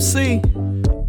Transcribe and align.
C. 0.00 0.40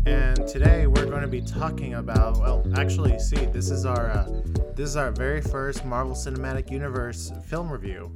And 0.05 0.45
today 0.45 0.85
we're 0.85 1.05
going 1.05 1.21
to 1.21 1.27
be 1.27 1.39
talking 1.39 1.93
about. 1.93 2.37
Well, 2.39 2.65
actually, 2.75 3.17
see, 3.19 3.45
this 3.45 3.71
is 3.71 3.85
our 3.85 4.09
uh, 4.11 4.27
this 4.75 4.89
is 4.89 4.97
our 4.97 5.11
very 5.11 5.39
first 5.39 5.85
Marvel 5.85 6.13
Cinematic 6.13 6.69
Universe 6.69 7.31
film 7.45 7.71
review. 7.71 8.11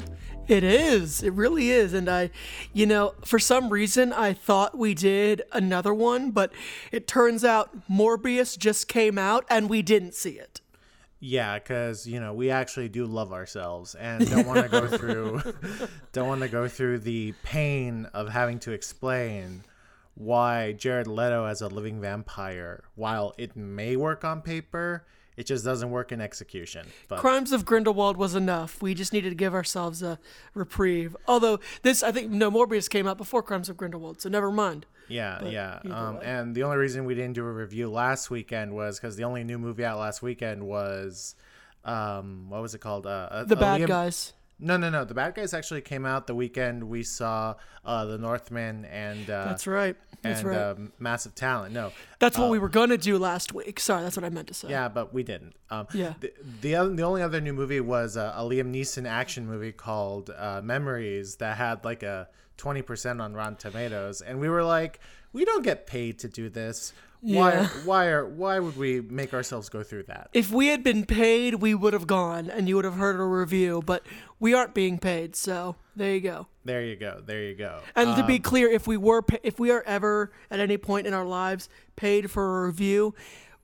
It 0.50 0.66
is. 0.66 1.24
It 1.24 1.32
really 1.32 1.70
is. 1.70 1.94
And 1.94 2.10
I, 2.10 2.30
you 2.74 2.86
know, 2.86 3.14
for 3.24 3.40
some 3.40 3.70
reason 3.70 4.12
I 4.12 4.34
thought 4.34 4.78
we 4.78 4.94
did 4.94 5.44
another 5.54 5.94
one, 5.94 6.32
but 6.32 6.52
it 6.92 7.08
turns 7.08 7.46
out 7.46 7.90
Morbius 7.90 8.58
just 8.58 8.90
came 8.90 9.18
out 9.18 9.46
and 9.50 9.70
we 9.70 9.82
didn't 9.82 10.14
see 10.14 10.32
it. 10.32 10.60
Yeah, 11.22 11.58
because 11.58 12.06
you 12.06 12.20
know 12.20 12.34
we 12.34 12.52
actually 12.52 12.90
do 12.90 13.06
love 13.06 13.32
ourselves 13.32 13.96
and 13.96 14.30
don't 14.30 14.46
want 14.46 14.64
to 14.64 14.70
go 14.70 14.88
through 14.98 15.42
don't 16.12 16.28
want 16.28 16.42
to 16.42 16.50
go 16.50 16.68
through 16.68 17.00
the 17.00 17.34
pain 17.44 18.08
of 18.14 18.28
having 18.28 18.60
to 18.60 18.74
explain 18.74 19.64
why 20.16 20.72
Jared 20.74 21.08
Leto 21.08 21.46
as 21.46 21.62
a 21.62 21.68
living 21.68 22.02
vampire, 22.02 22.84
while 22.96 23.34
it 23.38 23.56
may 23.56 23.96
work 23.96 24.24
on 24.24 24.42
paper, 24.42 25.06
it 25.38 25.46
just 25.46 25.66
doesn't 25.66 25.90
work 25.92 26.12
in 26.14 26.22
execution. 26.22 26.88
But 27.10 27.20
Crimes 27.20 27.52
of 27.52 27.66
Grindelwald 27.66 28.16
was 28.16 28.36
enough. 28.36 28.82
We 28.82 28.94
just 28.94 29.12
needed 29.12 29.30
to 29.32 29.36
give 29.36 29.54
ourselves 29.54 30.02
a 30.02 30.18
reprieve. 30.54 31.16
Although 31.28 31.60
this, 31.82 32.02
I 32.04 32.12
think, 32.14 32.32
no 32.32 32.50
Morbius 32.50 32.90
came 32.90 33.06
out 33.08 33.18
before 33.18 33.44
Crimes 33.44 33.68
of 33.68 33.76
Grindelwald, 33.76 34.22
so 34.22 34.30
never 34.30 34.50
mind. 34.52 34.86
yeah, 35.10 35.44
yeah. 35.46 35.80
Um, 35.92 36.20
and 36.24 36.56
the 36.56 36.64
only 36.64 36.78
reason 36.78 37.04
we 37.06 37.14
didn't 37.16 37.34
do 37.34 37.46
a 37.46 37.52
review 37.52 37.92
last 37.92 38.32
weekend 38.32 38.74
was 38.74 38.98
because 38.98 39.18
the 39.18 39.26
only 39.26 39.44
new 39.44 39.58
movie 39.58 39.84
out 39.84 40.00
last 40.00 40.22
weekend 40.22 40.64
was, 40.66 41.36
um, 41.84 42.50
what 42.50 42.62
was 42.62 42.74
it 42.74 42.80
called? 42.80 43.06
Uh, 43.06 43.28
uh, 43.30 43.44
The 43.44 43.56
bad 43.56 43.82
Liam- 43.82 43.88
guys. 43.88 44.34
No, 44.58 44.78
no, 44.78 44.90
no. 44.90 45.04
The 45.04 45.14
bad 45.14 45.36
guys 45.36 45.54
actually 45.54 45.82
came 45.82 46.06
out 46.06 46.28
the 46.28 46.34
weekend 46.34 46.86
we 46.86 47.04
saw 47.04 47.56
uh, 47.84 48.06
the 48.06 48.18
Northman 48.18 48.86
and 48.86 49.30
uh, 49.30 49.46
That's 49.50 49.68
right. 49.68 49.98
And 50.26 50.44
right. 50.48 50.58
um, 50.58 50.92
massive 51.00 51.36
talent. 51.36 51.74
No, 51.74 51.92
that's 52.20 52.38
what 52.38 52.50
we 52.50 52.60
were 52.60 52.70
gonna 52.70 52.98
do 52.98 53.18
last 53.18 53.54
week. 53.54 53.80
Sorry, 53.80 54.04
that's 54.04 54.18
what 54.18 54.24
I 54.24 54.30
meant 54.30 54.48
to 54.48 54.54
say. 54.54 54.70
Yeah, 54.70 54.90
but 54.90 55.14
we 55.14 55.24
didn't. 55.24 55.56
Um, 55.70 55.88
Yeah. 55.94 56.14
The 56.20 56.34
the, 56.62 56.76
other, 56.76 56.90
the 56.90 57.04
only 57.04 57.22
other 57.22 57.42
new 57.42 57.54
movie 57.54 57.82
was 57.82 58.18
uh, 58.18 58.34
a 58.36 58.42
Liam 58.44 58.74
Neeson 58.74 59.08
action 59.08 59.46
movie 59.48 59.72
called 59.72 60.30
uh, 60.36 60.62
Memories 60.64 61.36
that 61.38 61.58
had 61.58 61.84
like 61.86 62.04
a 62.04 62.28
twenty 62.58 62.82
percent 62.82 63.22
on 63.22 63.34
Rotten 63.34 63.56
Tomatoes, 63.56 64.22
and 64.22 64.40
we 64.40 64.50
were 64.50 64.64
like, 64.64 65.00
we 65.34 65.46
don't 65.46 65.64
get 65.64 65.88
paid 65.88 66.20
to 66.20 66.28
do 66.28 66.50
this. 66.50 66.94
Why? 67.26 67.54
Yeah. 67.54 67.68
Why 67.86 68.06
are? 68.08 68.26
Why 68.28 68.60
would 68.60 68.78
we 68.78 69.02
make 69.02 69.34
ourselves 69.34 69.68
go 69.70 69.82
through 69.84 70.04
that? 70.04 70.30
If 70.34 70.52
we 70.52 70.68
had 70.68 70.84
been 70.84 71.06
paid, 71.06 71.56
we 71.56 71.74
would 71.74 71.94
have 71.94 72.06
gone 72.08 72.50
and 72.52 72.68
you 72.70 72.76
would 72.76 72.86
have 72.86 72.96
heard 72.96 73.20
a 73.20 73.24
review, 73.24 73.82
but 73.86 74.06
we 74.40 74.54
aren't 74.54 74.74
being 74.76 75.00
paid, 75.00 75.36
so 75.36 75.76
there 75.96 76.14
you 76.14 76.22
go. 76.22 76.48
There 76.66 76.84
you 76.84 76.96
go. 76.96 77.22
There 77.26 77.42
you 77.44 77.56
go. 77.56 77.82
And 77.96 78.16
to 78.16 78.22
Um, 78.22 78.28
be 78.28 78.38
clear, 78.40 78.70
if 78.70 78.86
we 78.88 78.98
were 78.98 79.24
if 79.44 79.60
we 79.60 79.72
are 79.72 79.84
ever 79.88 80.32
at 80.52 80.60
any 80.60 80.78
point 80.78 81.08
in 81.08 81.14
our 81.14 81.26
lives 81.26 81.68
paid 81.96 82.30
for 82.30 82.64
a 82.64 82.68
review, 82.68 83.16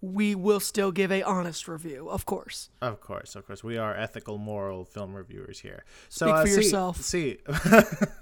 we 0.01 0.33
will 0.33 0.59
still 0.59 0.91
give 0.91 1.11
a 1.11 1.21
honest 1.21 1.67
review, 1.67 2.09
of 2.09 2.25
course. 2.25 2.71
Of 2.81 2.99
course, 3.01 3.35
of 3.35 3.45
course, 3.45 3.63
we 3.63 3.77
are 3.77 3.95
ethical, 3.95 4.39
moral 4.39 4.85
film 4.85 5.13
reviewers 5.13 5.59
here. 5.59 5.85
So 6.09 6.25
Speak 6.25 6.33
uh, 6.35 6.41
for 6.41 6.47
see- 6.47 6.55
yourself. 6.55 6.97
See, 7.01 7.37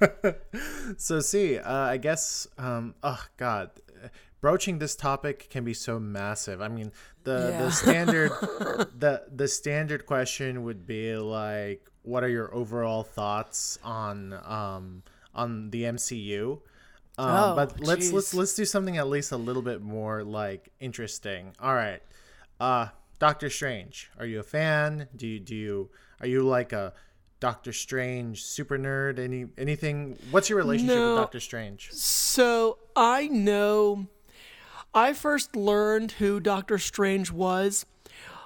so 0.97 1.19
see, 1.21 1.57
uh, 1.57 1.73
I 1.73 1.97
guess, 1.97 2.47
um, 2.57 2.95
oh 3.03 3.23
God, 3.37 3.71
broaching 4.41 4.79
this 4.79 4.95
topic 4.95 5.49
can 5.49 5.63
be 5.63 5.73
so 5.73 5.99
massive. 5.99 6.61
I 6.61 6.67
mean, 6.67 6.91
the 7.23 7.49
Yeah. 7.51 7.61
the 7.63 7.71
standard 7.71 8.31
the 8.97 9.23
the 9.33 9.47
standard 9.47 10.05
question 10.05 10.63
would 10.63 10.85
be 10.85 11.15
like, 11.15 11.89
what 12.03 12.23
are 12.23 12.29
your 12.29 12.53
overall 12.53 13.03
thoughts 13.03 13.77
on 13.83 14.33
um 14.45 15.03
on 15.35 15.69
the 15.71 15.83
MCU? 15.83 16.61
Um, 17.17 17.29
Oh, 17.29 17.55
but 17.55 17.79
let's 17.81 18.11
let's 18.13 18.33
let's 18.33 18.53
do 18.55 18.65
something 18.65 18.97
at 18.97 19.07
least 19.09 19.31
a 19.31 19.37
little 19.37 19.61
bit 19.61 19.81
more 19.81 20.23
like 20.23 20.69
interesting. 20.79 21.53
All 21.61 21.73
right. 21.75 22.01
Uh 22.59 22.87
Doctor 23.19 23.49
Strange. 23.49 24.09
Are 24.17 24.25
you 24.25 24.39
a 24.39 24.43
fan? 24.43 25.09
Do 25.15 25.27
you 25.27 25.39
do 25.41 25.55
you 25.55 25.89
are 26.21 26.27
you 26.27 26.43
like 26.43 26.71
a 26.71 26.93
Doctor 27.41 27.73
Strange 27.73 28.43
super 28.43 28.77
nerd? 28.77 29.19
Any 29.19 29.47
anything 29.57 30.17
what's 30.31 30.49
your 30.49 30.57
relationship 30.57 30.95
No. 30.95 31.09
with 31.15 31.17
Doctor 31.23 31.39
Strange? 31.41 31.89
So 31.91 32.77
I 32.95 33.27
know 33.27 34.07
I 34.93 35.13
first 35.13 35.55
learned 35.55 36.13
who 36.13 36.39
Doctor 36.39 36.77
Strange 36.77 37.31
was 37.31 37.85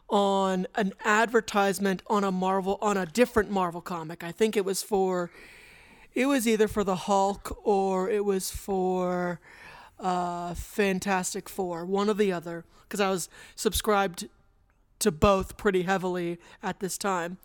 on 0.10 0.68
an 0.76 0.94
advertisement 1.06 2.04
on 2.08 2.24
a 2.24 2.32
Marvel 2.32 2.78
on 2.82 2.98
a 2.98 3.06
different 3.06 3.50
Marvel 3.50 3.82
comic. 3.82 4.24
I 4.24 4.32
think 4.32 4.58
it 4.58 4.66
was 4.66 4.84
for 4.84 5.32
it 6.14 6.26
was 6.26 6.48
either 6.48 6.68
for 6.68 6.84
the 6.84 6.96
Hulk 6.96 7.58
or 7.64 8.10
it 8.10 8.26
was 8.26 8.52
for 8.52 9.40
uh, 10.00 10.54
Fantastic 10.54 11.48
Four, 11.48 11.86
one 11.86 12.10
or 12.10 12.14
the 12.14 12.32
other, 12.32 12.66
because 12.84 13.00
I 13.00 13.10
was 13.10 13.30
subscribed 13.56 14.28
to 15.00 15.12
both 15.12 15.58
pretty 15.58 15.84
heavily 15.84 16.40
at 16.62 16.80
this 16.80 16.98
time. 16.98 17.38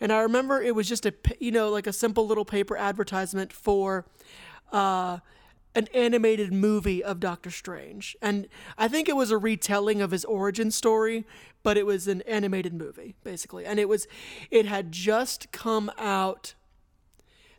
And 0.00 0.12
I 0.12 0.20
remember 0.20 0.62
it 0.62 0.74
was 0.74 0.88
just 0.88 1.06
a 1.06 1.14
you 1.40 1.50
know 1.50 1.70
like 1.70 1.86
a 1.86 1.92
simple 1.92 2.26
little 2.26 2.44
paper 2.44 2.76
advertisement 2.76 3.52
for 3.52 4.04
uh, 4.70 5.18
an 5.74 5.88
animated 5.92 6.52
movie 6.52 7.02
of 7.02 7.20
Doctor 7.20 7.50
Strange. 7.50 8.16
And 8.22 8.48
I 8.78 8.88
think 8.88 9.08
it 9.08 9.16
was 9.16 9.30
a 9.30 9.38
retelling 9.38 10.00
of 10.00 10.10
his 10.12 10.24
origin 10.24 10.70
story, 10.70 11.24
but 11.62 11.76
it 11.76 11.86
was 11.86 12.06
an 12.06 12.22
animated 12.22 12.74
movie 12.74 13.14
basically. 13.24 13.66
And 13.66 13.78
it 13.78 13.88
was 13.88 14.06
it 14.50 14.66
had 14.66 14.92
just 14.92 15.50
come 15.52 15.90
out 15.98 16.54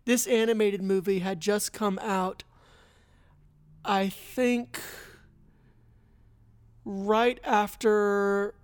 this 0.06 0.28
animated 0.28 0.82
movie 0.84 1.20
had 1.20 1.40
just 1.40 1.74
come 1.74 2.00
out 2.02 2.44
I 3.84 4.10
think 4.10 4.80
right 6.84 7.40
after 7.44 8.56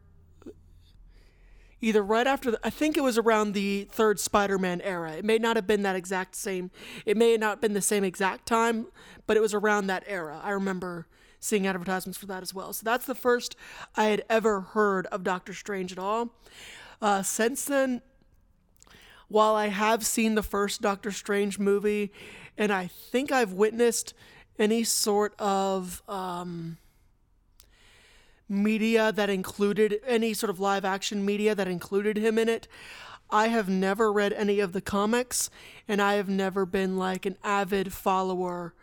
either 1.82 2.04
right 2.04 2.28
after 2.28 2.52
the, 2.52 2.60
I 2.64 2.70
think 2.70 2.96
it 2.96 3.04
was 3.04 3.18
around 3.18 3.54
the 3.54 3.88
third 3.92 4.20
Spider-Man 4.20 4.82
era. 4.82 5.14
It 5.14 5.26
may 5.26 5.38
not 5.38 5.56
have 5.56 5.68
been 5.68 5.82
that 5.82 5.96
exact 5.96 6.36
same. 6.36 6.72
It 7.06 7.18
may 7.18 7.36
not 7.38 7.50
have 7.50 7.62
been 7.62 7.74
the 7.74 7.82
same 7.82 8.04
exact 8.04 8.46
time, 8.46 8.88
but 9.28 9.36
it 9.36 9.42
was 9.42 9.54
around 9.54 9.88
that 9.88 10.04
era. 10.08 10.40
I 10.44 10.52
remember 10.52 11.08
seeing 11.40 11.66
advertisements 11.66 12.20
for 12.20 12.28
that 12.28 12.44
as 12.44 12.54
well. 12.54 12.72
So 12.72 12.84
that's 12.84 13.06
the 13.06 13.16
first 13.16 13.56
I 13.96 14.06
had 14.06 14.24
ever 14.30 14.62
heard 14.62 15.08
of 15.08 15.24
Doctor 15.24 15.54
Strange 15.54 15.92
at 15.92 15.98
all. 16.00 16.36
Uh, 17.02 17.24
since 17.24 17.66
then, 17.66 18.02
while 19.28 19.56
I 19.56 19.68
have 19.68 20.06
seen 20.06 20.36
the 20.36 20.44
first 20.44 20.82
Doctor 20.82 21.10
Strange 21.10 21.58
movie, 21.58 22.12
and 22.58 22.72
I 22.72 22.88
think 22.88 23.32
I've 23.32 23.54
witnessed 23.54 24.14
any 24.60 24.84
sort 24.84 25.34
of 25.40 26.04
um, 26.08 26.78
media 28.52 29.12
that 29.12 29.30
included 29.30 30.00
any 30.06 30.34
sort 30.34 30.50
of 30.50 30.60
live 30.60 30.86
action 30.86 31.26
media 31.26 31.56
that 31.56 31.68
included 31.68 32.18
him 32.18 32.38
in 32.38 32.50
it. 32.50 32.68
I 33.30 33.48
have 33.48 33.70
never 33.70 34.12
read 34.12 34.34
any 34.34 34.60
of 34.60 34.74
the 34.74 34.82
comics, 34.82 35.50
and 35.88 36.02
I 36.02 36.16
have 36.16 36.28
never 36.28 36.66
been 36.66 36.98
like 36.98 37.26
an 37.26 37.38
avid 37.44 37.94
follower 37.94 38.74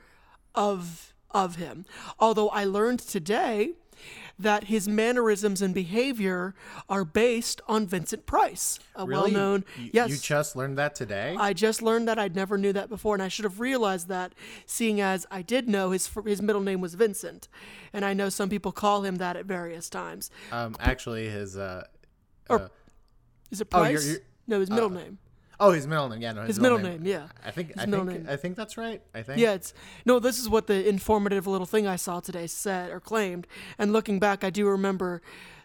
of 0.54 1.12
of 1.30 1.56
him. 1.56 1.84
Although 2.18 2.48
I 2.48 2.64
learned 2.64 3.00
today 3.00 3.72
that 4.38 4.64
his 4.64 4.86
mannerisms 4.88 5.60
and 5.60 5.74
behavior 5.74 6.54
are 6.88 7.04
based 7.04 7.60
on 7.66 7.86
Vincent 7.86 8.24
Price, 8.24 8.78
a 8.94 9.04
Really? 9.04 9.32
well-known. 9.32 9.64
You, 9.76 9.90
yes, 9.92 10.10
You 10.10 10.16
just 10.16 10.54
learned 10.54 10.78
that 10.78 10.94
today? 10.94 11.34
I 11.38 11.52
just 11.52 11.82
learned 11.82 12.06
that 12.08 12.18
I'd 12.18 12.36
never 12.36 12.56
knew 12.56 12.72
that 12.72 12.88
before, 12.88 13.14
and 13.14 13.22
I 13.22 13.28
should 13.28 13.44
have 13.44 13.58
realized 13.60 14.08
that, 14.08 14.34
seeing 14.64 15.00
as 15.00 15.26
I 15.30 15.42
did 15.42 15.68
know 15.68 15.90
his 15.90 16.08
his 16.24 16.40
middle 16.40 16.62
name 16.62 16.80
was 16.80 16.94
Vincent, 16.94 17.48
and 17.92 18.04
I 18.04 18.12
know 18.14 18.28
some 18.28 18.48
people 18.48 18.70
call 18.72 19.02
him 19.04 19.16
that 19.16 19.36
at 19.36 19.44
various 19.46 19.88
times. 19.90 20.30
um 20.52 20.76
actually 20.80 21.28
his 21.28 21.56
uh 21.56 21.84
Or- 22.48 22.60
uh, 22.62 22.68
Is 23.50 23.60
it 23.60 23.68
Oh, 23.72 23.82
you're- 23.82 23.92
Price? 23.94 24.06
you're- 24.06 24.20
no, 24.46 24.60
his 24.60 24.70
middle 24.70 24.90
name. 24.90 25.18
Oh, 25.60 25.72
his 25.72 25.86
middle 25.86 26.08
name. 26.08 26.20
Yeah, 26.22 26.32
no, 26.32 26.42
his, 26.42 26.56
His 26.56 26.60
middle 26.60 26.78
name, 26.78 27.04
yeah. 27.04 27.26
I 27.44 27.50
think 27.50 27.68
His 27.74 27.82
I 27.82 27.86
middle 27.86 28.06
think 28.06 28.24
name. 28.24 28.32
I 28.32 28.36
think 28.36 28.56
that's 28.56 28.76
right. 28.76 29.02
I 29.14 29.22
think. 29.22 29.40
Yeah, 29.40 29.54
it's 29.54 29.74
no. 30.04 30.18
This 30.18 30.38
is 30.38 30.48
what 30.48 30.66
the 30.66 30.88
informative 30.88 31.46
little 31.46 31.66
thing 31.66 31.86
I 31.86 31.96
saw 31.96 32.20
today 32.20 32.46
said 32.46 32.90
or 32.90 33.00
claimed. 33.00 33.46
And 33.78 33.92
looking 33.92 34.18
back, 34.18 34.44
I 34.44 34.50
do 34.50 34.68
remember 34.68 35.20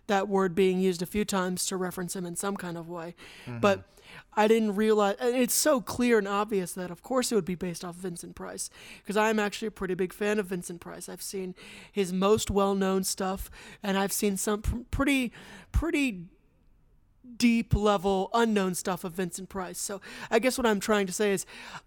that 0.07 0.27
word 0.27 0.55
being 0.55 0.79
used 0.79 1.01
a 1.01 1.05
few 1.05 1.25
times 1.25 1.65
to 1.67 1.77
reference 1.77 2.15
him 2.15 2.25
in 2.25 2.35
some 2.35 2.57
kind 2.57 2.77
of 2.77 2.89
way. 2.89 3.15
Mm-hmm. 3.45 3.59
But 3.59 3.83
I 4.35 4.47
didn't 4.47 4.75
realize. 4.75 5.15
And 5.19 5.35
it's 5.35 5.53
so 5.53 5.79
clear 5.79 6.17
and 6.17 6.27
obvious 6.27 6.73
that, 6.73 6.91
of 6.91 7.01
course, 7.01 7.31
it 7.31 7.35
would 7.35 7.45
be 7.45 7.55
based 7.55 7.85
off 7.85 7.95
Vincent 7.95 8.35
Price 8.35 8.69
because 8.97 9.15
I'm 9.15 9.39
actually 9.39 9.67
a 9.67 9.71
pretty 9.71 9.93
big 9.93 10.11
fan 10.11 10.39
of 10.39 10.47
Vincent 10.47 10.81
Price. 10.81 11.07
I've 11.07 11.21
seen 11.21 11.55
his 11.91 12.11
most 12.11 12.51
well-known 12.51 13.03
stuff, 13.03 13.49
and 13.81 13.97
I've 13.97 14.11
seen 14.11 14.37
some 14.37 14.61
pr- 14.61 14.77
pretty, 14.91 15.31
pretty 15.71 16.25
deep 17.37 17.73
level 17.73 18.29
unknown 18.33 18.75
stuff 18.75 19.03
of 19.03 19.13
Vincent 19.13 19.49
Price. 19.49 19.77
So 19.79 20.01
I 20.29 20.39
guess 20.39 20.57
what 20.57 20.67
I'm 20.67 20.79
trying 20.79 21.07
to 21.07 21.13
say 21.13 21.31
is 21.31 21.45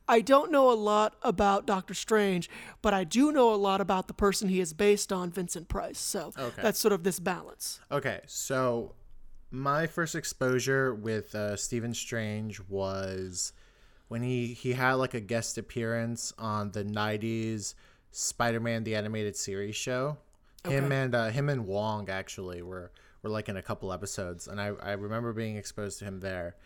I 0.08 0.20
don't 0.20 0.50
know 0.50 0.70
a 0.70 0.74
lot 0.74 1.14
about 1.22 1.66
Doctor 1.66 1.94
Strange, 1.94 2.48
but 2.82 2.94
I 2.94 3.04
do 3.04 3.30
know 3.32 3.52
a 3.52 3.56
lot 3.56 3.80
about 3.80 4.08
the 4.08 4.14
person 4.14 4.48
he 4.48 4.60
is 4.60 4.72
based 4.72 5.12
on, 5.12 5.30
Vincent 5.30 5.68
Price. 5.68 5.98
So 5.98 6.32
Okay. 6.38 6.62
that's 6.62 6.78
sort 6.78 6.92
of 6.92 7.02
this 7.04 7.18
balance. 7.20 7.80
Okay, 7.90 8.20
so 8.26 8.94
my 9.50 9.86
first 9.86 10.14
exposure 10.14 10.94
with 10.94 11.34
uh, 11.34 11.56
Stephen 11.56 11.94
Strange 11.94 12.60
was 12.68 13.52
when 14.08 14.22
he 14.22 14.48
he 14.48 14.72
had 14.72 14.94
like 14.94 15.14
a 15.14 15.20
guest 15.20 15.58
appearance 15.58 16.32
on 16.38 16.70
the 16.72 16.84
'90s 16.84 17.74
Spider-Man 18.10 18.84
the 18.84 18.94
animated 18.94 19.36
series 19.36 19.76
show. 19.76 20.16
Him 20.66 20.90
and 20.90 21.14
uh, 21.14 21.28
him 21.28 21.48
and 21.48 21.66
Wong 21.66 22.08
actually 22.08 22.60
were 22.62 22.90
were 23.22 23.30
like 23.30 23.48
in 23.48 23.56
a 23.56 23.62
couple 23.62 23.92
episodes, 23.92 24.48
and 24.48 24.60
I 24.60 24.68
I 24.82 24.92
remember 24.92 25.32
being 25.32 25.56
exposed 25.56 25.98
to 26.00 26.04
him 26.04 26.20
there. 26.20 26.56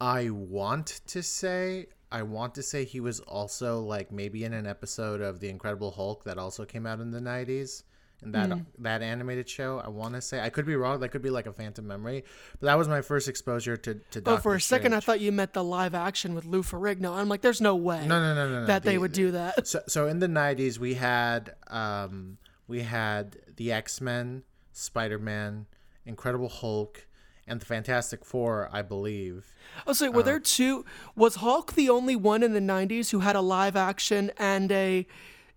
I 0.00 0.30
want 0.30 1.00
to 1.08 1.22
say 1.22 1.86
I 2.12 2.22
want 2.22 2.54
to 2.56 2.62
say 2.62 2.84
he 2.84 3.00
was 3.00 3.20
also 3.20 3.80
like 3.80 4.10
maybe 4.10 4.44
in 4.44 4.52
an 4.52 4.66
episode 4.66 5.20
of 5.20 5.40
the 5.40 5.48
Incredible 5.48 5.90
Hulk 5.92 6.24
that 6.24 6.38
also 6.38 6.64
came 6.64 6.86
out 6.86 7.00
in 7.00 7.10
the 7.10 7.20
nineties. 7.20 7.84
And 8.22 8.34
that 8.34 8.50
Hmm. 8.52 8.58
that 8.80 9.00
animated 9.00 9.48
show, 9.48 9.78
I 9.82 9.88
want 9.88 10.14
to 10.14 10.20
say 10.20 10.40
I 10.40 10.50
could 10.50 10.66
be 10.66 10.76
wrong. 10.76 11.00
That 11.00 11.08
could 11.08 11.22
be 11.22 11.30
like 11.30 11.46
a 11.46 11.54
phantom 11.54 11.86
memory, 11.86 12.24
but 12.60 12.66
that 12.66 12.76
was 12.76 12.86
my 12.86 13.00
first 13.00 13.28
exposure 13.28 13.78
to 13.78 13.94
to. 13.94 14.18
Oh, 14.18 14.20
Doctor 14.20 14.42
for 14.42 14.54
a 14.54 14.60
second, 14.60 14.94
I 14.94 15.00
thought 15.00 15.20
you 15.20 15.32
meant 15.32 15.54
the 15.54 15.64
live 15.64 15.94
action 15.94 16.34
with 16.34 16.44
Lou 16.44 16.62
Ferrigno. 16.62 17.12
I'm 17.14 17.30
like, 17.30 17.40
there's 17.40 17.62
no 17.62 17.76
way 17.76 18.06
no, 18.06 18.20
no, 18.20 18.34
no, 18.34 18.46
no, 18.46 18.60
no. 18.60 18.66
that 18.66 18.82
they 18.82 18.98
would 18.98 19.12
do 19.12 19.30
that. 19.30 19.66
So, 19.66 19.80
so 19.88 20.06
in 20.06 20.18
the 20.18 20.26
'90s, 20.26 20.78
we 20.78 20.94
had 20.94 21.54
um, 21.68 22.36
we 22.68 22.80
had 22.82 23.38
the 23.56 23.72
X 23.72 24.02
Men, 24.02 24.42
Spider 24.74 25.18
Man, 25.18 25.64
Incredible 26.10 26.48
Hulk, 26.48 27.06
and 27.46 27.60
the 27.60 27.64
Fantastic 27.66 28.24
Four, 28.24 28.68
I 28.72 28.82
believe. 28.82 29.54
Oh, 29.86 29.92
so 29.92 30.08
Uh. 30.08 30.10
were 30.10 30.22
there 30.22 30.40
two? 30.40 30.84
Was 31.16 31.36
Hulk 31.36 31.72
the 31.74 31.88
only 31.88 32.16
one 32.16 32.42
in 32.42 32.52
the 32.52 32.60
'90s 32.60 33.10
who 33.10 33.20
had 33.20 33.36
a 33.36 33.40
live 33.40 33.76
action 33.76 34.30
and 34.36 34.70
a 34.72 35.06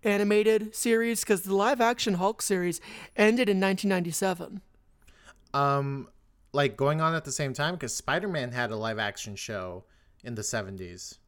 animated 0.02 0.74
series? 0.74 1.20
Because 1.20 1.42
the 1.42 1.54
live 1.54 1.80
action 1.80 2.14
Hulk 2.14 2.40
series 2.40 2.80
ended 3.16 3.48
in 3.48 3.60
1997. 3.60 4.60
Um, 5.52 6.08
like 6.52 6.76
going 6.76 7.00
on 7.00 7.14
at 7.14 7.24
the 7.24 7.32
same 7.32 7.52
time 7.52 7.74
because 7.74 7.94
Spider 7.94 8.28
Man 8.28 8.52
had 8.52 8.70
a 8.70 8.76
live 8.76 8.98
action 8.98 9.36
show 9.36 9.84
in 10.22 10.34
the 10.36 10.42
'70s. 10.42 11.18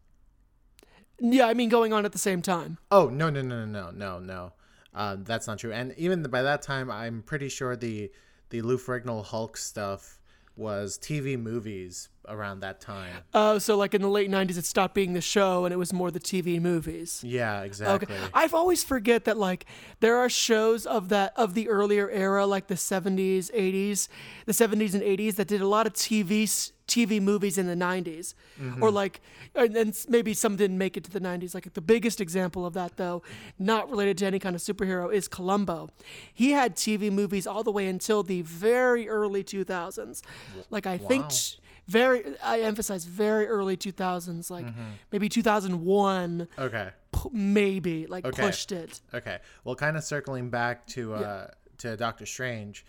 Yeah, 1.18 1.46
I 1.46 1.54
mean 1.54 1.68
going 1.68 1.92
on 1.92 2.04
at 2.04 2.12
the 2.12 2.18
same 2.18 2.42
time. 2.42 2.78
Oh 2.90 3.08
no 3.08 3.30
no 3.30 3.42
no 3.42 3.64
no 3.64 3.90
no 3.90 3.90
no 3.90 4.18
no, 4.18 4.52
uh, 4.94 5.16
that's 5.18 5.46
not 5.46 5.58
true. 5.58 5.72
And 5.72 5.94
even 5.96 6.22
by 6.24 6.42
that 6.42 6.60
time, 6.62 6.90
I'm 6.90 7.22
pretty 7.22 7.48
sure 7.48 7.74
the 7.76 8.10
the 8.50 8.62
Lou 8.62 8.78
Ferrigno 8.78 9.24
Hulk 9.24 9.56
stuff 9.56 10.20
was 10.56 10.98
TV 10.98 11.38
movies 11.38 12.08
around 12.28 12.60
that 12.60 12.80
time. 12.80 13.12
Uh, 13.34 13.58
so 13.58 13.76
like 13.76 13.92
in 13.94 14.00
the 14.00 14.08
late 14.08 14.30
'90s, 14.30 14.56
it 14.56 14.64
stopped 14.64 14.94
being 14.94 15.12
the 15.12 15.20
show 15.20 15.64
and 15.64 15.72
it 15.72 15.76
was 15.76 15.92
more 15.92 16.10
the 16.10 16.20
TV 16.20 16.60
movies. 16.60 17.22
Yeah, 17.22 17.62
exactly. 17.62 18.14
Okay. 18.14 18.24
I've 18.32 18.54
always 18.54 18.82
forget 18.82 19.24
that 19.26 19.36
like 19.36 19.66
there 20.00 20.16
are 20.16 20.30
shows 20.30 20.86
of 20.86 21.10
that 21.10 21.34
of 21.36 21.54
the 21.54 21.68
earlier 21.68 22.08
era, 22.08 22.46
like 22.46 22.68
the 22.68 22.74
70s, 22.74 23.52
80s, 23.52 24.08
the 24.46 24.52
70s 24.52 24.94
and 24.94 25.02
80s 25.02 25.36
that 25.36 25.46
did 25.46 25.60
a 25.60 25.68
lot 25.68 25.86
of 25.86 25.92
TV 25.92 26.48
TV 26.86 27.20
movies 27.20 27.58
in 27.58 27.66
the 27.66 27.74
90s, 27.74 28.34
or 28.80 28.90
like, 28.90 29.20
and 29.54 29.74
then 29.74 29.92
maybe 30.08 30.32
some 30.34 30.54
didn't 30.56 30.78
make 30.78 30.96
it 30.96 31.04
to 31.04 31.10
the 31.10 31.20
90s. 31.20 31.52
Like 31.54 31.72
the 31.74 31.80
biggest 31.80 32.20
example 32.20 32.64
of 32.64 32.74
that, 32.74 32.96
though, 32.96 33.22
not 33.58 33.90
related 33.90 34.18
to 34.18 34.26
any 34.26 34.38
kind 34.38 34.54
of 34.54 34.62
superhero, 34.62 35.12
is 35.12 35.26
Columbo. 35.28 35.88
He 36.32 36.52
had 36.52 36.76
TV 36.76 37.10
movies 37.10 37.46
all 37.46 37.64
the 37.64 37.72
way 37.72 37.88
until 37.88 38.22
the 38.22 38.42
very 38.42 39.08
early 39.08 39.42
2000s. 39.44 40.22
Like 40.70 40.86
I 40.86 40.98
think. 40.98 41.28
T- 41.30 41.58
very, 41.88 42.24
I 42.42 42.62
emphasize 42.62 43.04
very 43.04 43.46
early 43.46 43.76
2000s, 43.76 44.50
like 44.50 44.66
Mm-hmm. 44.66 44.82
maybe 45.12 45.28
2001 45.28 46.48
Okay. 46.58 46.90
pu- 47.12 47.30
maybe 47.32 48.06
like 48.08 48.24
Okay. 48.26 48.42
pushed 48.42 48.72
it. 48.72 49.00
Okay. 49.14 49.38
Well, 49.62 49.76
kind 49.76 49.96
of 49.96 50.02
circling 50.02 50.50
back 50.50 50.84
to 50.88 51.14
uh, 51.14 51.46
to 51.78 51.96
Doctor 51.96 52.26
Strange, 52.26 52.84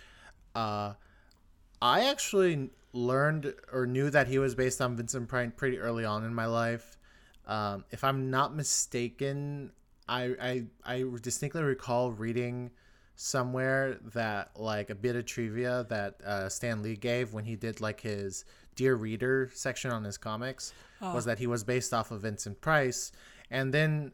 uh, 0.56 0.94
I 1.80 2.06
actually 2.10 2.72
learned 2.98 3.54
or 3.72 3.86
knew 3.86 4.10
that 4.10 4.28
he 4.28 4.40
was 4.40 4.56
based 4.56 4.82
on 4.82 4.96
Vincent 4.96 5.28
Price 5.30 5.52
pretty 5.56 5.78
early 5.78 6.04
on 6.04 6.24
in 6.26 6.34
my 6.34 6.48
life. 6.48 6.98
Um, 7.46 7.86
if 7.92 8.04
I'm 8.04 8.30
not 8.30 8.56
mistaken, 8.56 9.72
I, 10.10 10.66
I 10.86 10.96
I 10.98 11.06
distinctly 11.22 11.64
recall 11.64 12.12
reading 12.12 12.72
somewhere 13.16 13.98
that 14.14 14.52
like 14.56 14.90
a 14.90 14.96
bit 14.96 15.16
of 15.16 15.26
trivia 15.26 15.86
that 15.90 16.22
uh, 16.26 16.50
Stan 16.50 16.82
Lee 16.82 16.96
gave 16.96 17.34
when 17.34 17.46
he 17.46 17.56
did 17.56 17.82
like 17.82 18.02
his 18.02 18.46
Dear 18.76 18.96
Reader 18.96 19.50
section 19.54 19.92
on 19.92 20.04
his 20.04 20.18
comics 20.18 20.74
was 21.14 21.26
that 21.26 21.40
he 21.40 21.48
was 21.48 21.64
based 21.64 21.94
off 21.94 22.12
of 22.12 22.22
Vincent 22.22 22.62
Price, 22.62 23.12
and 23.50 23.74
then 23.74 24.12